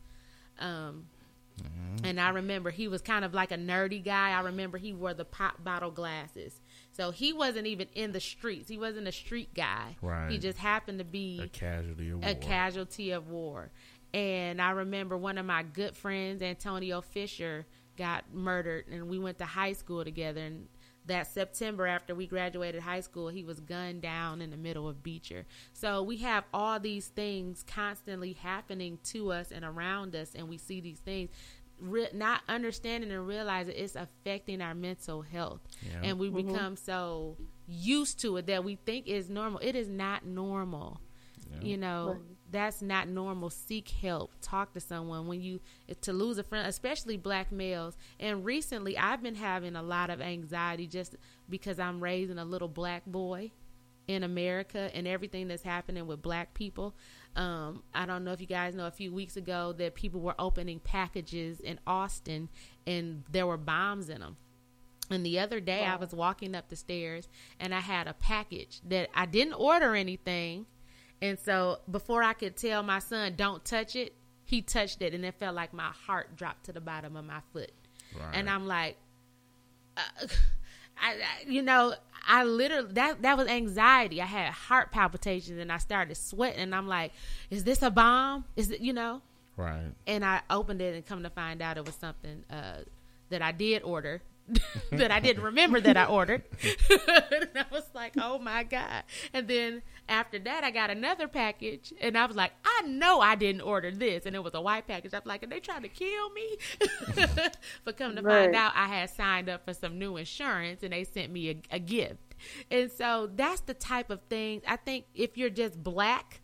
Um, 0.59 1.07
mm-hmm. 1.61 2.05
and 2.05 2.21
I 2.21 2.31
remember 2.31 2.71
he 2.71 2.89
was 2.89 3.03
kind 3.03 3.25
of 3.25 3.35
like 3.35 3.53
a 3.53 3.59
nerdy 3.59 4.03
guy. 4.03 4.31
I 4.31 4.41
remember 4.41 4.79
he 4.79 4.93
wore 4.93 5.15
the 5.15 5.25
pop 5.25 5.63
bottle 5.63 5.91
glasses. 5.91 6.61
So 6.99 7.13
he 7.13 7.33
wasn't 7.33 7.69
even 7.69 7.87
in 7.95 8.11
the 8.11 8.21
streets. 8.21 8.69
He 8.69 8.77
wasn't 8.77 9.07
a 9.07 9.13
street 9.13 9.55
guy. 9.55 9.97
Right. 10.03 10.33
He 10.33 10.39
just 10.39 10.59
happened 10.59 10.99
to 10.99 11.05
be 11.05 11.41
a 11.45 11.49
casualty 11.49 12.11
of 12.11 12.25
a 12.25 12.27
war. 12.27 12.35
casualty 12.35 13.11
of 13.13 13.29
war. 13.29 13.71
And 14.13 14.61
I 14.61 14.71
remember 14.71 15.17
one 15.17 15.39
of 15.39 15.47
my 15.47 15.63
good 15.63 15.97
friends, 15.97 16.43
Antonio 16.43 17.01
Fisher, 17.01 17.67
got 17.97 18.25
murdered, 18.35 18.87
and 18.91 19.09
we 19.09 19.19
went 19.19 19.39
to 19.39 19.45
high 19.45 19.75
school 19.75 20.03
together. 20.03 20.41
And 20.41 20.67
that 21.09 21.27
September 21.27 21.87
after 21.87 22.15
we 22.15 22.27
graduated 22.27 22.83
high 22.83 23.01
school, 23.01 23.29
he 23.29 23.43
was 23.43 23.61
gunned 23.61 24.03
down 24.03 24.41
in 24.41 24.51
the 24.51 24.57
middle 24.57 24.89
of 24.89 25.03
Beecher. 25.03 25.47
So 25.73 26.03
we 26.03 26.19
have 26.19 26.45
all 26.53 26.79
these 26.79 27.09
things 27.09 27.65
constantly 27.67 28.35
happening 28.35 28.99
to 29.05 29.33
us 29.33 29.51
and 29.51 29.65
around 29.65 30.15
us, 30.15 30.35
and 30.35 30.49
we 30.49 30.59
see 30.59 30.81
these 30.81 30.99
things. 30.99 31.31
Re- 31.81 32.09
not 32.13 32.43
understanding 32.49 33.13
and 33.13 33.27
realizing 33.27 33.75
it's 33.77 33.95
affecting 33.95 34.61
our 34.61 34.75
mental 34.75 35.23
health, 35.23 35.61
yeah. 35.83 36.09
and 36.09 36.19
we 36.19 36.29
mm-hmm. 36.29 36.49
become 36.49 36.77
so 36.77 37.37
used 37.69 38.21
to 38.21 38.37
it 38.39 38.47
that 38.47 38.65
we 38.65 38.77
think 38.77 39.07
is 39.07 39.31
normal. 39.31 39.61
It 39.61 39.77
is 39.77 39.89
not 39.89 40.27
normal. 40.27 41.01
Yeah. 41.51 41.61
You 41.63 41.77
know, 41.77 42.07
right 42.15 42.39
that's 42.51 42.83
not 42.83 43.09
normal. 43.09 43.51
Seek 43.51 43.89
help. 43.89 44.33
Talk 44.41 44.73
to 44.75 44.81
someone 44.81 45.27
when 45.27 45.41
you 45.41 45.61
to 46.03 46.13
lose 46.13 46.39
a 46.39 46.43
friend, 46.43 46.67
especially 46.67 47.17
black 47.17 47.53
males. 47.53 47.97
And 48.19 48.45
recently, 48.45 48.97
I've 48.97 49.23
been 49.23 49.35
having 49.35 49.77
a 49.77 49.83
lot 49.83 50.11
of 50.11 50.21
anxiety 50.21 50.87
just 50.87 51.17
because 51.49 51.79
I'm 51.79 52.03
raising 52.03 52.39
a 52.39 52.45
little 52.45 52.69
black 52.69 53.05
boy 53.07 53.53
in 54.07 54.23
America 54.23 54.91
and 54.95 55.07
everything 55.07 55.49
that's 55.49 55.63
happening 55.63 56.07
with 56.07 56.23
black 56.23 56.55
people. 56.55 56.95
Um, 57.37 57.83
I 57.95 58.07
don't 58.07 58.25
know 58.25 58.33
if 58.33 58.41
you 58.41 58.47
guys 58.47 58.75
know 58.75 58.87
a 58.87 58.91
few 58.91 59.13
weeks 59.13 59.37
ago 59.37 59.73
that 59.79 59.95
people 59.95 60.21
were 60.21 60.35
opening 60.39 60.81
packages 60.81 61.61
in 61.61 61.79
Austin 61.87 62.49
and 62.87 63.23
there 63.31 63.47
were 63.47 63.57
bombs 63.57 64.09
in 64.09 64.21
them. 64.21 64.37
And 65.11 65.25
the 65.25 65.39
other 65.39 65.61
day, 65.61 65.83
wow. 65.83 65.95
I 65.95 65.97
was 65.97 66.13
walking 66.13 66.55
up 66.55 66.69
the 66.69 66.77
stairs 66.77 67.29
and 67.61 67.75
I 67.75 67.81
had 67.81 68.09
a 68.09 68.13
package 68.13 68.81
that 68.89 69.09
I 69.15 69.27
didn't 69.27 69.55
order 69.55 69.95
anything 69.95 70.67
and 71.21 71.39
so 71.39 71.81
before 71.91 72.23
I 72.23 72.33
could 72.33 72.57
tell 72.57 72.83
my 72.83 73.01
son, 73.01 73.35
don't 73.37 73.65
touch 73.65 73.97
it, 73.97 74.15
he 74.45 74.63
touched 74.63 75.03
it 75.03 75.15
and 75.15 75.25
it 75.25 75.35
felt 75.35 75.55
like 75.55 75.73
my 75.73 75.91
heart 76.07 76.37
dropped 76.37 76.65
to 76.67 76.73
the 76.73 76.81
bottom 76.81 77.17
of 77.17 77.25
my 77.25 77.41
foot. 77.53 77.73
Right. 78.19 78.31
And 78.35 78.49
I'm 78.49 78.67
like, 78.67 78.97
uh, 79.97 80.01
I, 81.01 81.13
I, 81.13 81.49
you 81.49 81.63
know, 81.63 81.95
I 82.29 82.45
literally 82.45 82.93
that 82.93 83.23
that 83.23 83.37
was 83.37 83.49
anxiety. 83.49 84.21
I 84.21 84.27
had 84.27 84.53
heart 84.53 84.93
palpitations 84.93 85.59
and 85.59 85.73
I 85.73 85.79
started 85.79 86.15
sweating. 86.17 86.61
And 86.61 86.75
I'm 86.75 86.87
like, 86.87 87.13
is 87.51 87.65
this 87.65 87.83
a 87.83 87.91
bomb? 87.91 88.45
Is 88.55 88.71
it 88.71 88.81
you 88.81 88.93
know? 88.93 89.23
Right. 89.57 89.93
And 90.07 90.25
I 90.25 90.43
opened 90.51 90.83
it 90.83 90.95
and 90.95 91.05
come 91.05 91.23
to 91.25 91.31
find 91.31 91.63
out 91.63 91.79
it 91.79 91.87
was 91.87 91.95
something 91.97 92.45
uh, 92.51 92.83
that 93.31 93.43
I 93.43 93.51
did 93.51 93.83
order 93.83 94.23
that 94.93 95.11
I 95.11 95.21
didn't 95.21 95.43
remember 95.43 95.81
that 95.81 95.97
I 95.97 96.05
ordered. 96.05 96.43
and 96.91 97.49
I 97.55 97.65
was 97.71 97.85
like, 97.95 98.15
oh 98.19 98.39
my 98.39 98.63
God. 98.63 99.05
And 99.33 99.49
then 99.49 99.83
after 100.09 100.39
that, 100.39 100.65
I 100.65 100.71
got 100.71 100.91
another 100.91 101.29
package 101.29 101.93
and 102.01 102.17
I 102.17 102.27
was 102.27 102.37
like, 102.37 102.53
I 102.65 102.83
know 102.87 103.21
I 103.21 103.35
didn't 103.35 103.63
order 103.63 103.91
this. 103.91 104.27
And 104.27 104.35
it 104.35 104.43
was 104.43 104.55
a 104.55 104.61
white 104.61 104.87
package. 104.87 105.13
I 105.15 105.19
was 105.19 105.27
like, 105.27 105.43
are 105.43 105.47
they 105.47 105.61
trying 105.61 105.83
to 105.83 105.89
kill 105.89 106.31
me? 106.31 106.57
but 107.85 107.97
come 107.97 108.17
to 108.17 108.23
right. 108.23 108.45
find 108.45 108.57
out, 108.57 108.73
I 108.75 108.87
had 108.87 109.11
signed 109.11 109.49
up 109.49 109.65
for 109.65 109.75
some 109.75 109.99
new 109.99 110.17
insurance 110.17 110.83
and 110.83 110.93
they 110.93 111.05
sent 111.05 111.33
me 111.33 111.51
a, 111.51 111.77
a 111.77 111.79
gift. 111.79 112.35
And 112.71 112.91
so 112.91 113.29
that's 113.35 113.61
the 113.63 113.75
type 113.75 114.11
of 114.11 114.21
thing. 114.29 114.63
I 114.67 114.77
think 114.77 115.07
if 115.15 115.37
you're 115.37 115.51
just 115.51 115.83
black 115.83 116.41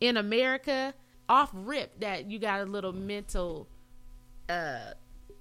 in 0.00 0.16
America, 0.16 0.94
off 1.28 1.50
rip, 1.52 2.00
that 2.00 2.30
you 2.30 2.38
got 2.38 2.60
a 2.60 2.64
little 2.64 2.92
mental 2.92 3.68
uh 4.48 4.92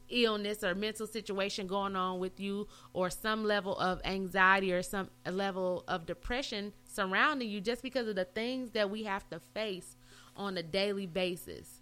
illness 0.10 0.64
or 0.64 0.76
mental 0.76 1.07
situation 1.07 1.68
going 1.68 1.95
on 1.95 2.19
with 2.19 2.40
you 2.40 2.68
or 2.94 3.10
some 3.10 3.44
level 3.44 3.77
of 3.77 4.02
anxiety 4.06 4.73
or 4.73 4.81
some 4.81 5.10
level 5.30 5.84
of 5.88 6.06
depression 6.06 6.73
surrounding 6.84 7.49
you 7.49 7.61
just 7.61 7.81
because 7.81 8.07
of 8.07 8.15
the 8.15 8.26
things 8.26 8.72
that 8.72 8.90
we 8.90 9.03
have 9.03 9.30
to 9.30 9.40
face 9.53 9.95
on 10.36 10.57
a 10.57 10.64
daily 10.64 11.06
basis. 11.06 11.81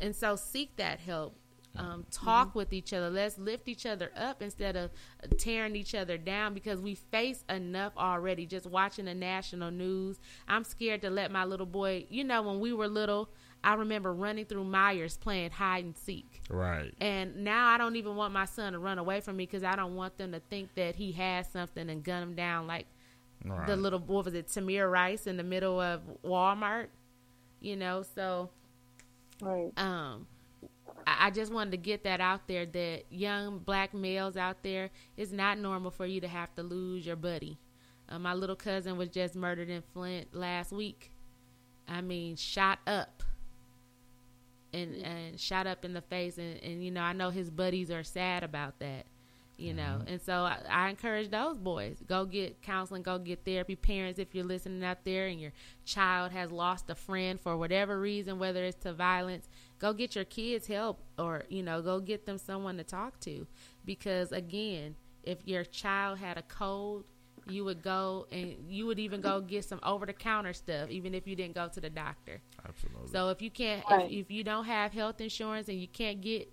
And 0.00 0.14
so 0.14 0.36
seek 0.36 0.76
that 0.76 1.00
help. 1.00 1.36
Um, 1.76 2.06
talk 2.12 2.50
mm-hmm. 2.50 2.58
with 2.58 2.72
each 2.72 2.92
other. 2.92 3.10
Let's 3.10 3.36
lift 3.36 3.66
each 3.66 3.84
other 3.84 4.12
up 4.16 4.42
instead 4.42 4.76
of 4.76 4.92
tearing 5.38 5.74
each 5.74 5.92
other 5.92 6.16
down 6.16 6.54
because 6.54 6.80
we 6.80 6.94
face 6.94 7.42
enough 7.48 7.92
already. 7.96 8.46
Just 8.46 8.66
watching 8.66 9.06
the 9.06 9.14
national 9.14 9.72
news, 9.72 10.20
I'm 10.46 10.62
scared 10.62 11.02
to 11.02 11.10
let 11.10 11.32
my 11.32 11.44
little 11.44 11.66
boy. 11.66 12.06
You 12.10 12.22
know, 12.22 12.42
when 12.42 12.60
we 12.60 12.72
were 12.72 12.86
little, 12.86 13.28
I 13.64 13.74
remember 13.74 14.12
running 14.12 14.44
through 14.44 14.64
Myers 14.64 15.16
playing 15.16 15.50
hide 15.50 15.84
and 15.84 15.96
seek. 15.96 16.42
Right. 16.50 16.92
And 17.00 17.44
now 17.44 17.68
I 17.68 17.78
don't 17.78 17.96
even 17.96 18.14
want 18.14 18.34
my 18.34 18.44
son 18.44 18.74
to 18.74 18.78
run 18.78 18.98
away 18.98 19.20
from 19.20 19.36
me 19.36 19.46
because 19.46 19.64
I 19.64 19.74
don't 19.74 19.96
want 19.96 20.18
them 20.18 20.32
to 20.32 20.40
think 20.50 20.74
that 20.74 20.96
he 20.96 21.12
has 21.12 21.48
something 21.48 21.88
and 21.88 22.04
gun 22.04 22.22
him 22.22 22.34
down 22.34 22.66
like 22.66 22.86
right. 23.44 23.66
the 23.66 23.76
little 23.76 23.98
what 24.00 24.26
was 24.26 24.34
it 24.34 24.48
Tamir 24.48 24.90
Rice 24.90 25.26
in 25.26 25.38
the 25.38 25.42
middle 25.42 25.80
of 25.80 26.02
Walmart. 26.22 26.88
You 27.60 27.76
know, 27.76 28.04
so 28.14 28.50
right. 29.40 29.72
Um, 29.78 30.26
I 31.06 31.30
just 31.30 31.50
wanted 31.50 31.70
to 31.70 31.76
get 31.78 32.04
that 32.04 32.20
out 32.20 32.46
there 32.46 32.66
that 32.66 33.04
young 33.10 33.58
black 33.58 33.94
males 33.94 34.36
out 34.36 34.62
there, 34.62 34.90
it's 35.16 35.32
not 35.32 35.58
normal 35.58 35.90
for 35.90 36.04
you 36.04 36.20
to 36.20 36.28
have 36.28 36.54
to 36.56 36.62
lose 36.62 37.06
your 37.06 37.16
buddy. 37.16 37.58
Uh, 38.08 38.18
my 38.18 38.34
little 38.34 38.56
cousin 38.56 38.98
was 38.98 39.08
just 39.08 39.34
murdered 39.34 39.70
in 39.70 39.82
Flint 39.94 40.34
last 40.34 40.70
week. 40.72 41.10
I 41.88 42.02
mean, 42.02 42.36
shot 42.36 42.78
up 42.86 43.22
and 44.74 44.94
and 44.96 45.40
shot 45.40 45.66
up 45.66 45.84
in 45.84 45.94
the 45.94 46.02
face 46.02 46.38
and, 46.38 46.62
and 46.62 46.84
you 46.84 46.90
know 46.90 47.02
I 47.02 47.12
know 47.12 47.30
his 47.30 47.50
buddies 47.50 47.90
are 47.90 48.02
sad 48.02 48.42
about 48.42 48.78
that 48.80 49.06
you 49.56 49.68
mm-hmm. 49.68 49.76
know 49.76 50.02
and 50.06 50.20
so 50.20 50.42
I, 50.42 50.58
I, 50.68 50.88
encourage 50.88 51.30
those 51.30 51.56
boys 51.58 51.98
go 52.08 52.24
get 52.24 52.60
counseling 52.62 53.02
go 53.02 53.18
get 53.18 53.44
therapy. 53.44 53.76
Parents 53.76 54.18
if 54.18 54.34
you're 54.34 54.44
listening 54.44 54.82
out 54.82 55.04
there 55.04 55.28
and 55.28 55.40
your 55.40 55.52
child 55.84 56.32
has 56.32 56.50
lost 56.50 56.90
a 56.90 56.94
friend 56.94 57.40
for 57.40 57.56
whatever 57.56 58.00
reason 58.00 58.38
whether 58.38 58.64
it's 58.64 58.82
to 58.82 58.92
violence 58.92 59.48
go 59.78 59.92
get 59.92 60.16
your 60.16 60.24
kids 60.24 60.66
help 60.66 61.00
or 61.18 61.44
you 61.48 61.62
know 61.62 61.80
go 61.82 62.00
get 62.00 62.26
them 62.26 62.38
someone 62.38 62.76
to 62.76 62.84
talk 62.84 63.20
to. 63.20 63.46
Because 63.84 64.32
again 64.32 64.96
if 65.22 65.38
your 65.46 65.64
child 65.64 66.18
had 66.18 66.36
a 66.36 66.42
cold 66.42 67.04
you 67.48 67.64
would 67.64 67.82
go 67.82 68.26
and 68.32 68.54
you 68.68 68.86
would 68.86 68.98
even 68.98 69.20
go 69.20 69.40
get 69.40 69.64
some 69.64 69.80
over 69.82 70.06
the 70.06 70.12
counter 70.12 70.52
stuff, 70.52 70.90
even 70.90 71.14
if 71.14 71.26
you 71.26 71.36
didn't 71.36 71.54
go 71.54 71.68
to 71.68 71.80
the 71.80 71.90
doctor. 71.90 72.40
Absolutely. 72.66 73.08
So 73.08 73.28
if 73.28 73.42
you 73.42 73.50
can't, 73.50 73.84
right. 73.90 74.06
if, 74.06 74.26
if, 74.26 74.30
you 74.30 74.44
don't 74.44 74.64
have 74.64 74.92
health 74.92 75.20
insurance 75.20 75.68
and 75.68 75.78
you 75.78 75.88
can't 75.88 76.20
get, 76.20 76.50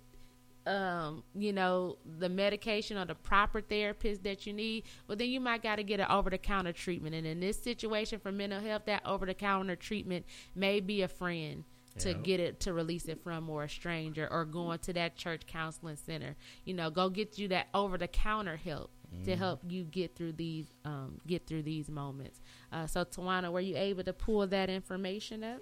um, 0.66 1.24
you 1.34 1.52
know, 1.52 1.96
the 2.18 2.28
medication 2.28 2.96
or 2.96 3.04
the 3.04 3.14
proper 3.14 3.60
therapist 3.60 4.22
that 4.24 4.46
you 4.46 4.52
need, 4.52 4.84
well, 5.08 5.16
then 5.16 5.28
you 5.28 5.40
might 5.40 5.62
got 5.62 5.76
to 5.76 5.82
get 5.82 6.00
an 6.00 6.06
over 6.08 6.30
the 6.30 6.38
counter 6.38 6.72
treatment. 6.72 7.14
And 7.14 7.26
in 7.26 7.40
this 7.40 7.60
situation 7.60 8.18
for 8.18 8.30
mental 8.30 8.60
health, 8.60 8.82
that 8.86 9.02
over 9.04 9.26
the 9.26 9.34
counter 9.34 9.76
treatment 9.76 10.26
may 10.54 10.80
be 10.80 11.02
a 11.02 11.08
friend 11.08 11.64
to 11.98 12.14
get 12.14 12.40
it 12.40 12.60
to 12.60 12.72
release 12.72 13.06
it 13.06 13.22
from 13.22 13.48
or 13.50 13.64
a 13.64 13.68
stranger 13.68 14.26
or 14.30 14.44
going 14.44 14.78
to 14.78 14.92
that 14.92 15.16
church 15.16 15.42
counseling 15.46 15.96
center 15.96 16.34
you 16.64 16.72
know 16.72 16.90
go 16.90 17.08
get 17.08 17.38
you 17.38 17.48
that 17.48 17.66
over 17.74 17.98
the 17.98 18.08
counter 18.08 18.56
help 18.56 18.90
to 19.24 19.36
help 19.36 19.60
you 19.68 19.84
get 19.84 20.16
through 20.16 20.32
these 20.32 20.66
um, 20.84 21.20
get 21.26 21.46
through 21.46 21.62
these 21.62 21.88
moments. 21.88 22.40
Uh, 22.72 22.86
so, 22.86 23.04
Tawana, 23.04 23.52
were 23.52 23.60
you 23.60 23.76
able 23.76 24.04
to 24.04 24.12
pull 24.12 24.46
that 24.46 24.70
information 24.70 25.44
up? 25.44 25.60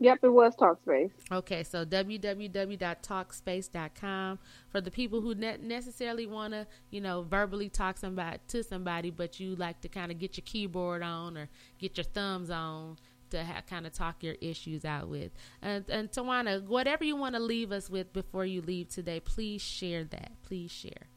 Yep, 0.00 0.18
it 0.22 0.28
was 0.28 0.54
Talkspace. 0.54 1.10
Okay, 1.32 1.64
so 1.64 1.84
www.talkspace.com 1.84 4.38
for 4.70 4.80
the 4.80 4.92
people 4.92 5.20
who 5.20 5.34
ne- 5.34 5.56
necessarily 5.60 6.24
want 6.26 6.52
to, 6.52 6.68
you 6.90 7.00
know, 7.00 7.22
verbally 7.22 7.68
talk 7.68 7.98
somebody 7.98 8.38
to 8.48 8.62
somebody, 8.62 9.10
but 9.10 9.40
you 9.40 9.56
like 9.56 9.80
to 9.80 9.88
kind 9.88 10.12
of 10.12 10.18
get 10.18 10.36
your 10.36 10.44
keyboard 10.46 11.02
on 11.02 11.36
or 11.36 11.48
get 11.78 11.96
your 11.96 12.04
thumbs 12.04 12.48
on 12.48 12.96
to 13.30 13.42
ha- 13.44 13.62
kind 13.68 13.88
of 13.88 13.92
talk 13.92 14.22
your 14.22 14.36
issues 14.40 14.84
out 14.84 15.08
with. 15.08 15.32
And, 15.60 15.84
and 15.90 16.12
Tawana, 16.12 16.62
whatever 16.62 17.02
you 17.04 17.16
want 17.16 17.34
to 17.34 17.40
leave 17.40 17.72
us 17.72 17.90
with 17.90 18.12
before 18.12 18.44
you 18.46 18.62
leave 18.62 18.90
today, 18.90 19.18
please 19.18 19.62
share 19.62 20.04
that. 20.04 20.30
Please 20.44 20.70
share. 20.70 21.08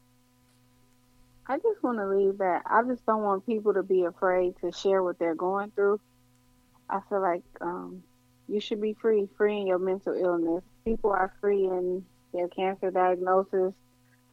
I 1.46 1.56
just 1.56 1.82
want 1.82 1.98
to 1.98 2.06
leave 2.06 2.38
that. 2.38 2.62
I 2.66 2.82
just 2.84 3.04
don't 3.04 3.22
want 3.22 3.46
people 3.46 3.74
to 3.74 3.82
be 3.82 4.04
afraid 4.04 4.54
to 4.60 4.70
share 4.70 5.02
what 5.02 5.18
they're 5.18 5.34
going 5.34 5.72
through. 5.72 6.00
I 6.88 7.00
feel 7.08 7.20
like 7.20 7.42
um, 7.60 8.02
you 8.48 8.60
should 8.60 8.80
be 8.80 8.94
free, 8.94 9.28
free 9.36 9.60
in 9.60 9.66
your 9.66 9.78
mental 9.78 10.14
illness. 10.14 10.62
People 10.84 11.10
are 11.10 11.32
free 11.40 11.64
in 11.64 12.04
their 12.32 12.48
cancer 12.48 12.90
diagnosis. 12.90 13.74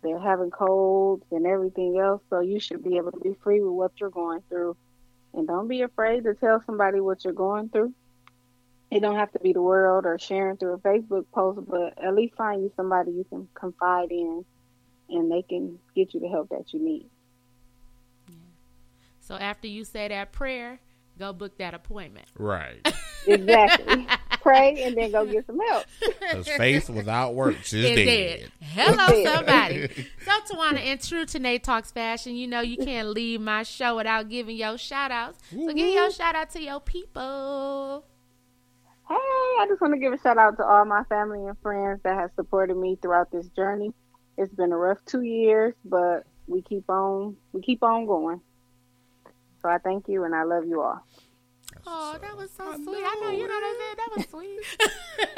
They're 0.04 0.20
having 0.20 0.52
colds 0.52 1.26
and 1.32 1.48
everything 1.48 2.00
else. 2.00 2.22
So 2.30 2.42
you 2.42 2.60
should 2.60 2.84
be 2.84 2.98
able 2.98 3.12
to 3.12 3.20
be 3.20 3.36
free 3.44 3.62
with 3.62 3.74
what 3.74 3.92
you're 4.00 4.10
going 4.12 4.44
through. 4.48 4.78
And 5.34 5.48
don't 5.48 5.68
be 5.68 5.82
afraid 5.82 6.24
to 6.26 6.36
tell 6.36 6.64
somebody 6.66 7.00
what 7.00 7.24
you're 7.24 7.34
going 7.34 7.70
through. 7.70 7.94
It 8.92 9.02
don't 9.02 9.18
have 9.18 9.32
to 9.34 9.40
be 9.40 9.54
the 9.54 9.62
world 9.62 10.06
or 10.06 10.18
sharing 10.20 10.58
through 10.58 10.74
a 10.74 10.80
Facebook 10.80 11.26
post, 11.32 11.60
but 11.68 12.04
at 12.04 12.16
least 12.16 12.36
find 12.36 12.64
you 12.64 12.72
somebody 12.76 13.12
you 13.12 13.26
can 13.30 13.48
confide 13.54 14.12
in 14.12 14.46
and 15.10 15.32
they 15.32 15.42
can 15.42 15.80
get 15.96 16.14
you 16.14 16.20
the 16.20 16.28
help 16.28 16.50
that 16.50 16.74
you 16.74 16.80
need. 16.80 17.10
So 19.22 19.36
after 19.36 19.68
you 19.68 19.84
say 19.84 20.08
that 20.08 20.32
prayer, 20.32 20.80
go 21.20 21.34
book 21.34 21.58
that 21.60 21.74
appointment. 21.74 22.28
Right. 22.38 22.88
Exactly. 23.28 24.08
Pray 24.42 24.82
and 24.82 24.96
then 24.98 25.12
go 25.12 25.26
get 25.26 25.46
some 25.46 25.60
help. 25.60 25.86
Because 26.00 26.48
faith 26.48 26.90
without 26.90 27.36
works 27.36 27.74
is 27.74 27.84
dead. 27.86 28.06
dead. 28.06 28.52
Hello, 28.62 29.06
It's 29.10 29.30
dead. 29.30 29.36
somebody. 29.36 30.08
so, 30.26 30.56
Tawana, 30.56 30.84
in 30.86 30.98
true 31.00 31.26
Tanae 31.26 31.62
Talks 31.62 31.92
fashion, 31.92 32.38
you 32.38 32.48
know 32.48 32.62
you 32.62 32.78
can't 32.78 33.10
leave 33.10 33.42
my 33.42 33.64
show 33.64 33.98
without 33.98 34.30
giving 34.30 34.56
your 34.56 34.78
shout 34.78 35.12
outs. 35.12 35.38
So, 35.52 35.68
give 35.74 35.94
your 35.94 36.10
shout 36.12 36.34
out 36.36 36.50
to 36.52 36.62
your 36.64 36.80
people. 36.80 38.06
Hey, 39.10 39.16
I 39.16 39.66
just 39.68 39.82
want 39.82 39.94
to 39.94 40.00
give 40.00 40.14
a 40.14 40.18
shout 40.20 40.38
out 40.38 40.56
to 40.58 40.64
all 40.66 40.86
my 40.86 41.04
family 41.04 41.46
and 41.46 41.58
friends 41.62 42.00
that 42.04 42.16
have 42.16 42.32
supported 42.38 42.78
me 42.78 42.98
throughout 43.02 43.32
this 43.32 43.48
journey. 43.50 43.92
It's 44.40 44.54
been 44.54 44.72
a 44.72 44.78
rough 44.78 45.04
two 45.06 45.22
years, 45.22 45.74
but 45.84 46.24
we 46.48 46.62
keep 46.62 46.90
on 46.90 47.36
we 47.52 47.62
keep 47.62 47.84
on 47.84 48.06
going. 48.06 48.40
So 49.62 49.68
I 49.68 49.80
thank 49.80 50.08
you 50.08 50.24
and 50.24 50.34
I 50.34 50.44
love 50.44 50.66
you 50.66 50.82
all. 50.82 51.06
Oh, 51.88 52.18
that 52.22 52.38
was 52.38 52.50
so 52.52 52.74
sweet. 52.76 53.04
I 53.06 53.20
know 53.22 53.30
you 53.30 53.48
know 53.48 53.60
that. 53.60 53.96
That 53.98 54.10
was 54.16 54.26
sweet. 54.30 54.60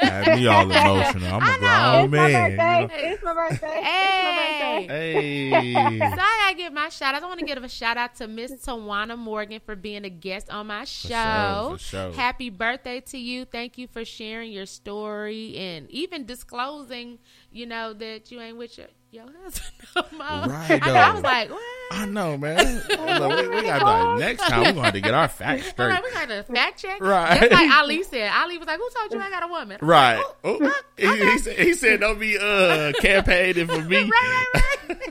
Had 0.00 0.38
me 0.38 0.46
all 0.46 0.62
emotional. 0.70 1.40
I'm 1.40 1.42
I 1.42 1.56
a 1.56 1.60
know. 1.60 2.08
grown 2.08 2.14
it's 2.14 2.14
my 2.14 2.28
man. 2.28 2.56
birthday. 2.88 3.10
It's 3.10 3.22
my 3.22 3.34
birthday. 3.34 3.82
Hey. 3.82 4.00
It's 4.04 4.24
my 4.24 4.80
birthday. 4.80 5.50
Hey. 5.50 5.98
So 5.98 6.04
I 6.20 6.44
gotta 6.46 6.56
give 6.56 6.72
my 6.72 6.88
shout 6.88 7.14
out. 7.14 7.22
I 7.22 7.26
want 7.26 7.40
to 7.40 7.46
give 7.46 7.62
a 7.62 7.68
shout 7.68 7.96
out 7.96 8.14
to 8.16 8.28
Miss 8.28 8.52
Tawana 8.52 9.16
Morgan 9.16 9.60
for 9.64 9.76
being 9.76 10.04
a 10.04 10.10
guest 10.10 10.50
on 10.50 10.66
my 10.66 10.84
show. 10.84 11.08
sure, 11.08 11.78
for 11.78 11.78
sure. 11.78 12.12
Happy 12.12 12.50
birthday 12.50 13.00
to 13.00 13.18
you. 13.18 13.44
Thank 13.44 13.78
you 13.78 13.86
for 13.86 14.04
sharing 14.04 14.52
your 14.52 14.66
story 14.66 15.56
and 15.56 15.90
even 15.90 16.26
disclosing, 16.26 17.18
you 17.50 17.66
know, 17.66 17.92
that 17.94 18.30
you 18.30 18.40
ain't 18.40 18.56
with 18.58 18.78
your, 18.78 18.88
your 19.12 19.24
husband 19.44 19.72
no 19.94 20.02
more. 20.18 20.48
Right, 20.54 20.80
I, 20.82 20.86
know, 20.86 20.94
I 20.94 21.12
was 21.14 21.22
like, 21.22 21.50
what? 21.50 21.60
I 21.92 22.06
know, 22.06 22.38
man. 22.38 22.56
Look, 22.88 23.36
we, 23.42 23.48
we 23.48 23.62
got 23.62 24.14
to, 24.14 24.18
next 24.24 24.42
time 24.48 24.60
we're 24.60 24.64
going 24.72 24.76
to 24.76 24.82
have 24.84 24.94
to 24.94 25.00
get 25.02 25.12
our 25.12 25.28
facts 25.28 25.66
straight. 25.70 25.88
like, 25.90 26.02
we 26.02 26.10
got 26.12 26.28
to 26.28 26.42
fact 26.44 26.80
check. 26.80 26.98
Right. 27.02 27.38
Just 27.38 27.52
like 27.52 27.70
Ali 27.70 28.02
said. 28.02 28.32
Ali 28.34 28.56
was 28.56 28.66
like, 28.66 28.78
who 28.78 28.88
told 28.98 29.12
you 29.12 29.20
I 29.20 29.28
got 29.28 29.42
a 29.42 29.48
woman? 29.48 29.76
I'm 29.82 29.86
Right. 29.88 30.16
like, 30.16 30.24
"Oh, 30.44 30.58
Oh, 30.62 30.72
he, 30.96 31.30
he 31.30 31.38
said, 31.38 31.58
he 31.58 31.74
said, 31.74 32.00
don't 32.00 32.18
be 32.18 32.38
uh, 32.38 32.92
campaigning 33.00 33.66
for 33.66 33.82
me. 33.82 34.10
right, 34.10 34.46
right, 34.54 35.02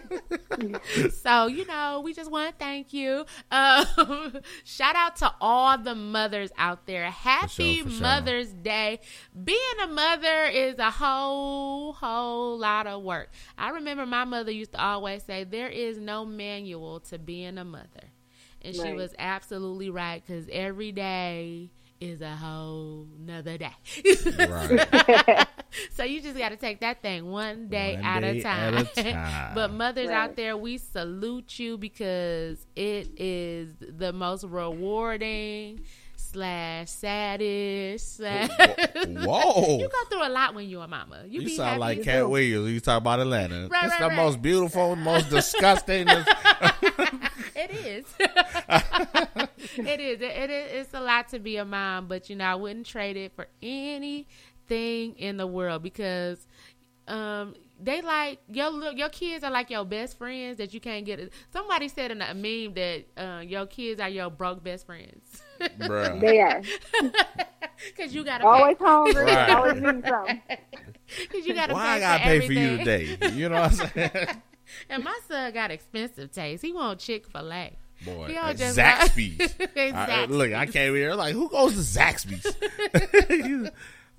right. 0.60 1.12
so 1.14 1.48
you 1.48 1.66
know, 1.68 2.02
we 2.04 2.14
just 2.14 2.32
want 2.32 2.50
to 2.50 2.56
thank 2.64 2.94
you. 2.94 3.26
Um, 3.52 4.40
shout 4.64 4.96
out 4.96 5.18
to 5.18 5.32
all 5.40 5.78
the 5.78 5.94
mothers 5.96 6.50
out 6.58 6.86
there. 6.88 7.06
Happy 7.12 7.82
for 7.84 7.90
sure. 7.90 8.02
Mother's 8.02 8.52
Day. 8.54 9.02
Being 9.44 9.60
a 9.84 9.88
mother 9.88 10.46
is 10.46 10.80
a 10.80 10.90
whole, 10.90 11.94
whole 11.94 12.58
lot 12.58 12.88
of 12.88 13.04
work. 13.04 13.30
I 13.58 13.70
remember 13.72 13.91
my 13.98 14.24
mother 14.26 14.52
used 14.52 14.72
to 14.74 14.82
always 14.84 15.24
say, 15.24 15.44
"There 15.44 15.70
is 15.70 15.98
no 15.98 16.26
manual 16.26 17.00
to 17.02 17.18
being 17.20 17.58
a 17.58 17.64
mother," 17.66 18.12
and 18.62 18.76
she 18.76 18.92
was 18.94 19.14
absolutely 19.20 19.90
right 19.90 20.24
because 20.26 20.48
every 20.52 20.92
day 20.92 21.72
is 22.00 22.22
a 22.22 22.36
whole 22.36 23.08
nother 23.20 23.58
day. 23.58 23.76
Right. 24.38 24.80
so 25.94 26.04
you 26.04 26.22
just 26.22 26.38
got 26.38 26.50
to 26.50 26.56
take 26.58 26.80
that 26.82 27.02
thing 27.02 27.30
one 27.32 27.68
day, 27.68 27.96
One 27.96 28.04
at, 28.04 28.20
day 28.22 28.40
a 28.40 28.44
time. 28.44 28.74
at 28.76 28.98
a 28.98 29.04
time. 29.12 29.52
but 29.56 29.72
mothers 29.72 30.10
Right. 30.10 30.16
out 30.16 30.36
there, 30.36 30.58
we 30.58 30.78
salute 30.78 31.60
you 31.60 31.78
because 31.78 32.66
it 32.76 33.10
is 33.18 33.74
the 33.80 34.12
most 34.14 34.44
rewarding 34.46 35.82
slash 36.32 36.90
saddest. 36.90 38.16
Slash 38.18 38.50
Whoa. 39.08 39.78
you 39.80 39.90
go 39.90 40.06
through 40.10 40.28
a 40.28 40.30
lot 40.30 40.56
when 40.56 40.68
you're 40.70 40.84
a 40.84 40.88
mama. 40.88 41.24
You, 41.28 41.42
You 41.42 41.50
sound 41.50 41.80
like 41.80 42.04
Katt. 42.04 42.30
Williams. 42.30 42.70
You 42.72 42.80
talk 42.80 43.00
about 43.02 43.20
Atlanta. 43.20 43.68
Right, 43.70 43.86
it's 43.86 43.94
right, 43.94 44.00
the 44.00 44.08
right. 44.08 44.16
most 44.16 44.42
beautiful, 44.42 44.96
most 44.96 45.30
disgusting. 45.38 46.08
It 47.54 47.72
is. 47.72 48.06
it 48.20 50.00
is. 50.00 50.22
It, 50.22 50.24
it 50.24 50.50
is. 50.50 50.72
It's 50.86 50.94
a 50.94 51.00
lot 51.02 51.28
to 51.30 51.40
be 51.40 51.58
a 51.58 51.66
mom, 51.66 52.08
but 52.08 52.30
you 52.30 52.36
know, 52.36 52.46
I 52.46 52.56
wouldn't 52.56 52.88
trade 52.88 53.18
it 53.18 53.34
for 53.36 53.48
anything 53.62 55.14
in 55.18 55.38
the 55.38 55.46
world 55.46 55.84
because 55.84 56.48
um 57.08 57.54
they 57.80 58.02
like 58.02 58.40
your 58.48 58.94
your 58.94 59.10
kids 59.10 59.44
are 59.44 59.52
like 59.52 59.70
your 59.70 59.86
best 59.86 60.18
friends 60.18 60.58
that 60.58 60.74
you 60.74 60.80
can't 60.80 61.06
get. 61.06 61.20
it. 61.20 61.34
Somebody 61.52 61.88
said 61.88 62.10
in 62.12 62.22
a 62.22 62.34
meme 62.34 62.74
that 62.74 63.06
uh, 63.18 63.42
your 63.42 63.66
kids 63.68 64.00
are 64.00 64.10
your 64.10 64.30
broke 64.32 64.64
best 64.64 64.86
friends 64.86 65.44
Bruh. 65.80 66.20
They 66.20 66.40
are 66.40 66.62
because 67.96 68.14
you 68.14 68.24
gotta 68.24 68.46
always 68.46 68.78
pay, 68.78 68.86
hungry, 68.86 69.24
Right. 69.26 69.50
always 69.50 69.74
needing 69.76 70.04
something. 70.06 70.42
cause 71.32 71.46
you 71.46 71.54
gotta 71.54 71.74
Why 71.74 71.84
pay 71.84 71.90
I 71.92 72.00
gotta 72.00 72.24
for 72.24 72.30
pay 72.30 72.48
for 72.48 72.54
you 72.54 72.78
today? 72.78 73.18
You 73.34 73.50
know 73.50 73.62
what 73.62 73.82
I'm 73.82 73.90
saying? 73.90 74.28
And 74.90 75.04
my 75.04 75.20
son 75.28 75.52
got 75.54 75.70
expensive 75.70 76.32
taste. 76.32 76.64
He 76.64 76.72
want 76.72 77.00
Chick 77.00 77.28
Fil 77.28 77.52
A. 77.52 77.76
Boy, 78.06 78.28
He 78.28 78.34
don't 78.36 78.46
uh, 78.46 78.54
just 78.54 78.78
Zaxby's. 78.78 79.54
like- 79.60 79.94
I- 79.94 80.26
look, 80.26 80.54
I 80.54 80.66
came 80.66 80.96
here 80.96 81.14
like, 81.14 81.34
who 81.34 81.50
goes 81.50 81.74
to 81.74 82.00
Zaxby's? 82.00 83.70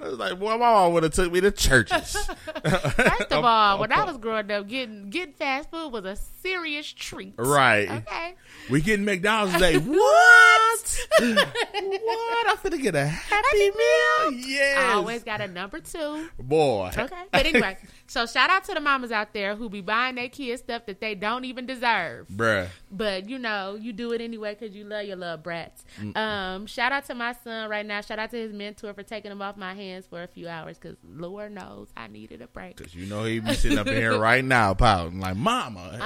I 0.02 0.08
was 0.08 0.18
like, 0.18 0.36
boy, 0.38 0.50
my 0.50 0.56
mom 0.56 0.94
would 0.94 1.04
have 1.04 1.12
took 1.12 1.32
me 1.32 1.40
to 1.42 1.52
Church's. 1.52 2.16
First 2.64 3.22
of 3.32 3.44
all, 3.44 3.78
when 3.78 3.92
I 3.92 4.02
was 4.04 4.16
growing 4.18 4.50
up, 4.50 4.66
getting 4.66 5.10
getting 5.10 5.32
fast 5.34 5.70
food 5.70 5.92
was 5.92 6.04
a 6.04 6.16
serious 6.42 6.92
treat. 6.92 7.34
right, 7.38 7.88
Okay. 7.88 8.34
we 8.68 8.80
getting 8.80 9.04
McDonald's 9.06 9.52
today. 9.54 9.76
what? 9.78 11.06
what? 11.20 12.41
I'm 12.52 12.58
finna 12.58 12.80
get 12.82 12.94
a 12.94 13.06
Happy 13.06 13.70
Meal. 13.70 14.32
Yes, 14.46 14.78
I 14.78 14.92
always 14.92 15.22
got 15.22 15.40
a 15.40 15.48
number 15.48 15.80
two. 15.80 16.28
boy. 16.38 16.90
Okay. 16.96 17.22
But 17.30 17.46
anyway, 17.46 17.78
so 18.06 18.26
shout 18.26 18.50
out 18.50 18.64
to 18.64 18.74
the 18.74 18.80
mamas 18.80 19.10
out 19.10 19.32
there 19.32 19.56
who 19.56 19.70
be 19.70 19.80
buying 19.80 20.16
their 20.16 20.28
kids 20.28 20.60
stuff 20.60 20.84
that 20.86 21.00
they 21.00 21.14
don't 21.14 21.46
even 21.46 21.64
deserve. 21.64 22.28
Bruh. 22.28 22.68
But 22.90 23.28
you 23.28 23.38
know, 23.38 23.78
you 23.80 23.94
do 23.94 24.12
it 24.12 24.20
anyway 24.20 24.54
because 24.58 24.76
you 24.76 24.84
love 24.84 25.06
your 25.06 25.16
little 25.16 25.38
brats. 25.38 25.82
Um, 26.14 26.66
shout 26.66 26.92
out 26.92 27.06
to 27.06 27.14
my 27.14 27.32
son 27.32 27.70
right 27.70 27.86
now. 27.86 28.02
Shout 28.02 28.18
out 28.18 28.30
to 28.32 28.36
his 28.36 28.52
mentor 28.52 28.92
for 28.92 29.02
taking 29.02 29.30
him 29.32 29.40
off 29.40 29.56
my 29.56 29.72
hands 29.74 30.06
for 30.06 30.22
a 30.22 30.26
few 30.28 30.46
hours 30.46 30.78
because 30.78 30.96
Lord 31.08 31.52
knows 31.52 31.88
I 31.96 32.08
needed 32.08 32.42
a 32.42 32.48
break. 32.48 32.76
Cause 32.76 32.94
you 32.94 33.06
know 33.06 33.24
he 33.24 33.40
be 33.40 33.54
sitting 33.54 33.78
up 33.78 33.86
in 33.86 33.94
here 33.96 34.18
right 34.20 34.44
now, 34.44 34.74
pouting 34.74 35.20
like, 35.20 35.36
"Mama, 35.36 35.98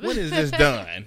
Um, 0.00 0.06
when 0.06 0.16
is 0.16 0.30
this 0.30 0.50
done?" 0.52 1.06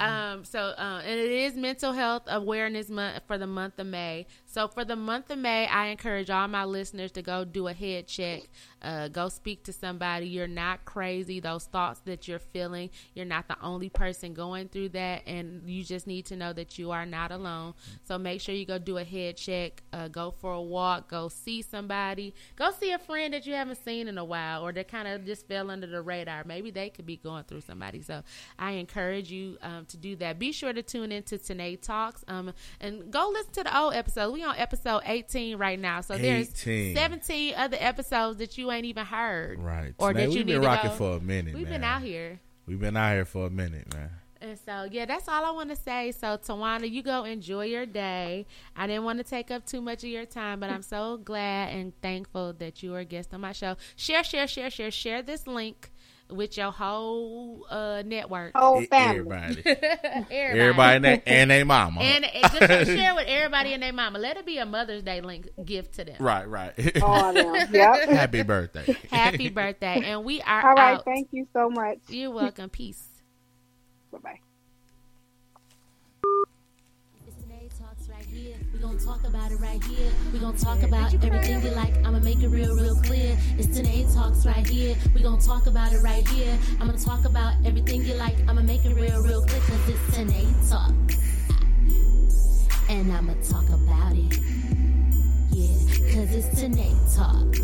Um, 0.00 0.44
so, 0.44 0.60
uh, 0.78 1.02
and 1.04 1.20
it 1.20 1.30
is 1.30 1.54
Mental 1.54 1.92
Health 1.92 2.22
Awareness 2.26 2.88
Month 2.88 3.20
for 3.26 3.36
the 3.36 3.46
month 3.46 3.78
of 3.78 3.86
May. 3.90 4.26
So, 4.50 4.66
for 4.66 4.84
the 4.84 4.96
month 4.96 5.30
of 5.30 5.38
May, 5.38 5.68
I 5.68 5.86
encourage 5.86 6.28
all 6.28 6.48
my 6.48 6.64
listeners 6.64 7.12
to 7.12 7.22
go 7.22 7.44
do 7.44 7.68
a 7.68 7.72
head 7.72 8.08
check. 8.08 8.42
Uh, 8.82 9.06
go 9.06 9.28
speak 9.28 9.62
to 9.64 9.72
somebody. 9.72 10.26
You're 10.26 10.48
not 10.48 10.84
crazy. 10.84 11.38
Those 11.38 11.66
thoughts 11.66 12.00
that 12.06 12.26
you're 12.26 12.40
feeling, 12.40 12.90
you're 13.14 13.26
not 13.26 13.46
the 13.46 13.56
only 13.62 13.90
person 13.90 14.34
going 14.34 14.68
through 14.68 14.88
that, 14.88 15.22
and 15.24 15.62
you 15.70 15.84
just 15.84 16.08
need 16.08 16.26
to 16.26 16.36
know 16.36 16.52
that 16.52 16.80
you 16.80 16.90
are 16.90 17.06
not 17.06 17.30
alone. 17.30 17.74
So, 18.02 18.18
make 18.18 18.40
sure 18.40 18.52
you 18.52 18.66
go 18.66 18.78
do 18.78 18.98
a 18.98 19.04
head 19.04 19.36
check. 19.36 19.84
Uh, 19.92 20.08
go 20.08 20.32
for 20.32 20.52
a 20.52 20.60
walk. 20.60 21.08
Go 21.08 21.28
see 21.28 21.62
somebody. 21.62 22.34
Go 22.56 22.72
see 22.72 22.90
a 22.90 22.98
friend 22.98 23.32
that 23.34 23.46
you 23.46 23.54
haven't 23.54 23.84
seen 23.84 24.08
in 24.08 24.18
a 24.18 24.24
while, 24.24 24.66
or 24.66 24.72
that 24.72 24.88
kind 24.88 25.06
of 25.06 25.24
just 25.24 25.46
fell 25.46 25.70
under 25.70 25.86
the 25.86 26.02
radar. 26.02 26.42
Maybe 26.44 26.72
they 26.72 26.90
could 26.90 27.06
be 27.06 27.18
going 27.18 27.44
through 27.44 27.60
somebody. 27.60 28.02
So, 28.02 28.24
I 28.58 28.72
encourage 28.72 29.30
you 29.30 29.58
um, 29.62 29.84
to 29.86 29.96
do 29.96 30.16
that. 30.16 30.40
Be 30.40 30.50
sure 30.50 30.72
to 30.72 30.82
tune 30.82 31.12
into 31.12 31.38
Tanae 31.38 31.80
Talks 31.80 32.24
um, 32.26 32.52
and 32.80 33.12
go 33.12 33.30
listen 33.32 33.52
to 33.52 33.62
the 33.62 33.78
old 33.78 33.94
episode. 33.94 34.32
We 34.32 34.39
on 34.44 34.56
episode 34.56 35.02
18 35.04 35.56
right 35.58 35.78
now. 35.78 36.00
So 36.00 36.16
there's 36.16 36.48
17 36.54 37.54
other 37.56 37.76
episodes 37.80 38.38
that 38.38 38.58
you 38.58 38.70
ain't 38.70 38.86
even 38.86 39.06
heard. 39.06 39.60
right. 39.60 39.94
Or 39.98 40.12
that 40.12 40.22
you 40.22 40.28
we've 40.28 40.46
need 40.46 40.52
been 40.52 40.62
to 40.62 40.66
rocking 40.68 40.90
go. 40.90 40.96
for 40.96 41.16
a 41.16 41.20
minute. 41.20 41.54
We've 41.54 41.64
man. 41.64 41.80
been 41.80 41.84
out 41.84 42.02
here. 42.02 42.40
We've 42.66 42.80
been 42.80 42.96
out 42.96 43.12
here 43.14 43.24
for 43.24 43.46
a 43.46 43.50
minute, 43.50 43.92
man. 43.94 44.10
And 44.42 44.58
so, 44.58 44.88
yeah, 44.90 45.04
that's 45.04 45.28
all 45.28 45.44
I 45.44 45.50
want 45.50 45.68
to 45.68 45.76
say. 45.76 46.12
So, 46.12 46.38
Tawana, 46.38 46.90
you 46.90 47.02
go 47.02 47.24
enjoy 47.24 47.66
your 47.66 47.84
day. 47.84 48.46
I 48.74 48.86
didn't 48.86 49.04
want 49.04 49.18
to 49.18 49.24
take 49.24 49.50
up 49.50 49.66
too 49.66 49.82
much 49.82 50.02
of 50.02 50.08
your 50.08 50.24
time, 50.24 50.60
but 50.60 50.70
I'm 50.70 50.82
so 50.82 51.18
glad 51.18 51.74
and 51.74 51.92
thankful 52.00 52.54
that 52.54 52.82
you 52.82 52.94
are 52.94 53.00
a 53.00 53.04
guest 53.04 53.34
on 53.34 53.42
my 53.42 53.52
show. 53.52 53.76
Share, 53.96 54.24
share, 54.24 54.46
share, 54.46 54.70
share, 54.70 54.90
share 54.90 55.22
this 55.22 55.46
link 55.46 55.90
with 56.30 56.56
your 56.56 56.70
whole 56.72 57.66
uh, 57.70 58.02
network. 58.04 58.54
Whole 58.54 58.82
family. 58.82 59.18
Everybody, 59.18 59.62
Everybody. 60.30 60.30
everybody, 60.30 60.96
and 60.96 61.04
they, 61.04 61.22
and 61.26 61.50
they 61.50 61.64
mama. 61.64 62.00
And 62.00 62.24
and 62.24 62.50
just 62.50 62.68
share 62.94 63.14
with 63.14 63.26
everybody 63.28 63.72
and 63.72 63.82
their 63.82 63.92
mama. 63.92 64.18
Let 64.18 64.36
it 64.36 64.46
be 64.46 64.58
a 64.58 64.66
Mother's 64.66 65.02
Day 65.02 65.20
link 65.20 65.48
gift 65.64 65.94
to 65.94 66.04
them. 66.04 66.16
right, 66.18 66.48
right. 66.48 66.72
All 67.00 67.36
of 67.36 67.72
them. 67.72 67.74
Yep. 67.74 68.08
Happy 68.08 68.42
birthday. 68.42 68.88
Happy 69.10 69.48
birthday. 69.50 70.02
And 70.04 70.24
we 70.24 70.40
are 70.42 70.64
All 70.64 70.76
right. 70.76 70.98
out. 70.98 71.04
Thank 71.04 71.28
you 71.32 71.46
so 71.52 71.68
much. 71.70 71.98
You're 72.08 72.30
welcome. 72.30 72.70
Peace. 72.70 73.06
Bye 74.12 74.18
bye. 74.18 74.40
Here. 78.80 78.88
We 78.88 78.96
gon' 78.96 78.98
talk 78.98 79.24
about 79.24 79.52
it 79.52 79.60
right 79.60 79.82
here. 79.84 80.10
We 80.32 80.38
gon' 80.38 80.56
talk 80.56 80.82
about 80.82 81.12
everything 81.14 81.62
you 81.62 81.70
like. 81.70 81.94
I'ma 82.04 82.18
make 82.20 82.42
it 82.42 82.48
real, 82.48 82.74
real 82.74 82.96
clear. 82.96 83.36
It's 83.58 83.68
Tanae 83.68 84.12
Talks 84.14 84.46
right 84.46 84.66
here. 84.66 84.96
We 85.14 85.22
gon' 85.22 85.38
talk 85.38 85.66
about 85.66 85.92
it 85.92 86.02
right 86.02 86.26
here. 86.28 86.58
I'ma 86.80 86.92
talk 86.92 87.24
about 87.24 87.54
everything 87.64 88.04
you 88.04 88.14
like. 88.14 88.36
I'ma 88.48 88.62
make 88.62 88.84
it 88.84 88.94
real, 88.94 89.22
real 89.22 89.42
clear. 89.44 89.60
Cause 89.60 89.88
it's 89.88 90.16
Tanae 90.16 90.70
Talks. 90.70 91.16
And 92.88 93.12
I'ma 93.12 93.34
talk 93.48 93.68
about 93.68 94.12
it. 94.12 94.38
Yeah, 95.50 96.14
cause 96.14 96.34
it's 96.34 96.60
Tanae 96.60 97.16
Talks. 97.16 97.60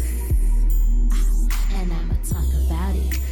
And 1.74 1.92
I'ma 1.92 2.14
talk 2.24 2.48
about 2.66 2.94
it. 2.94 3.25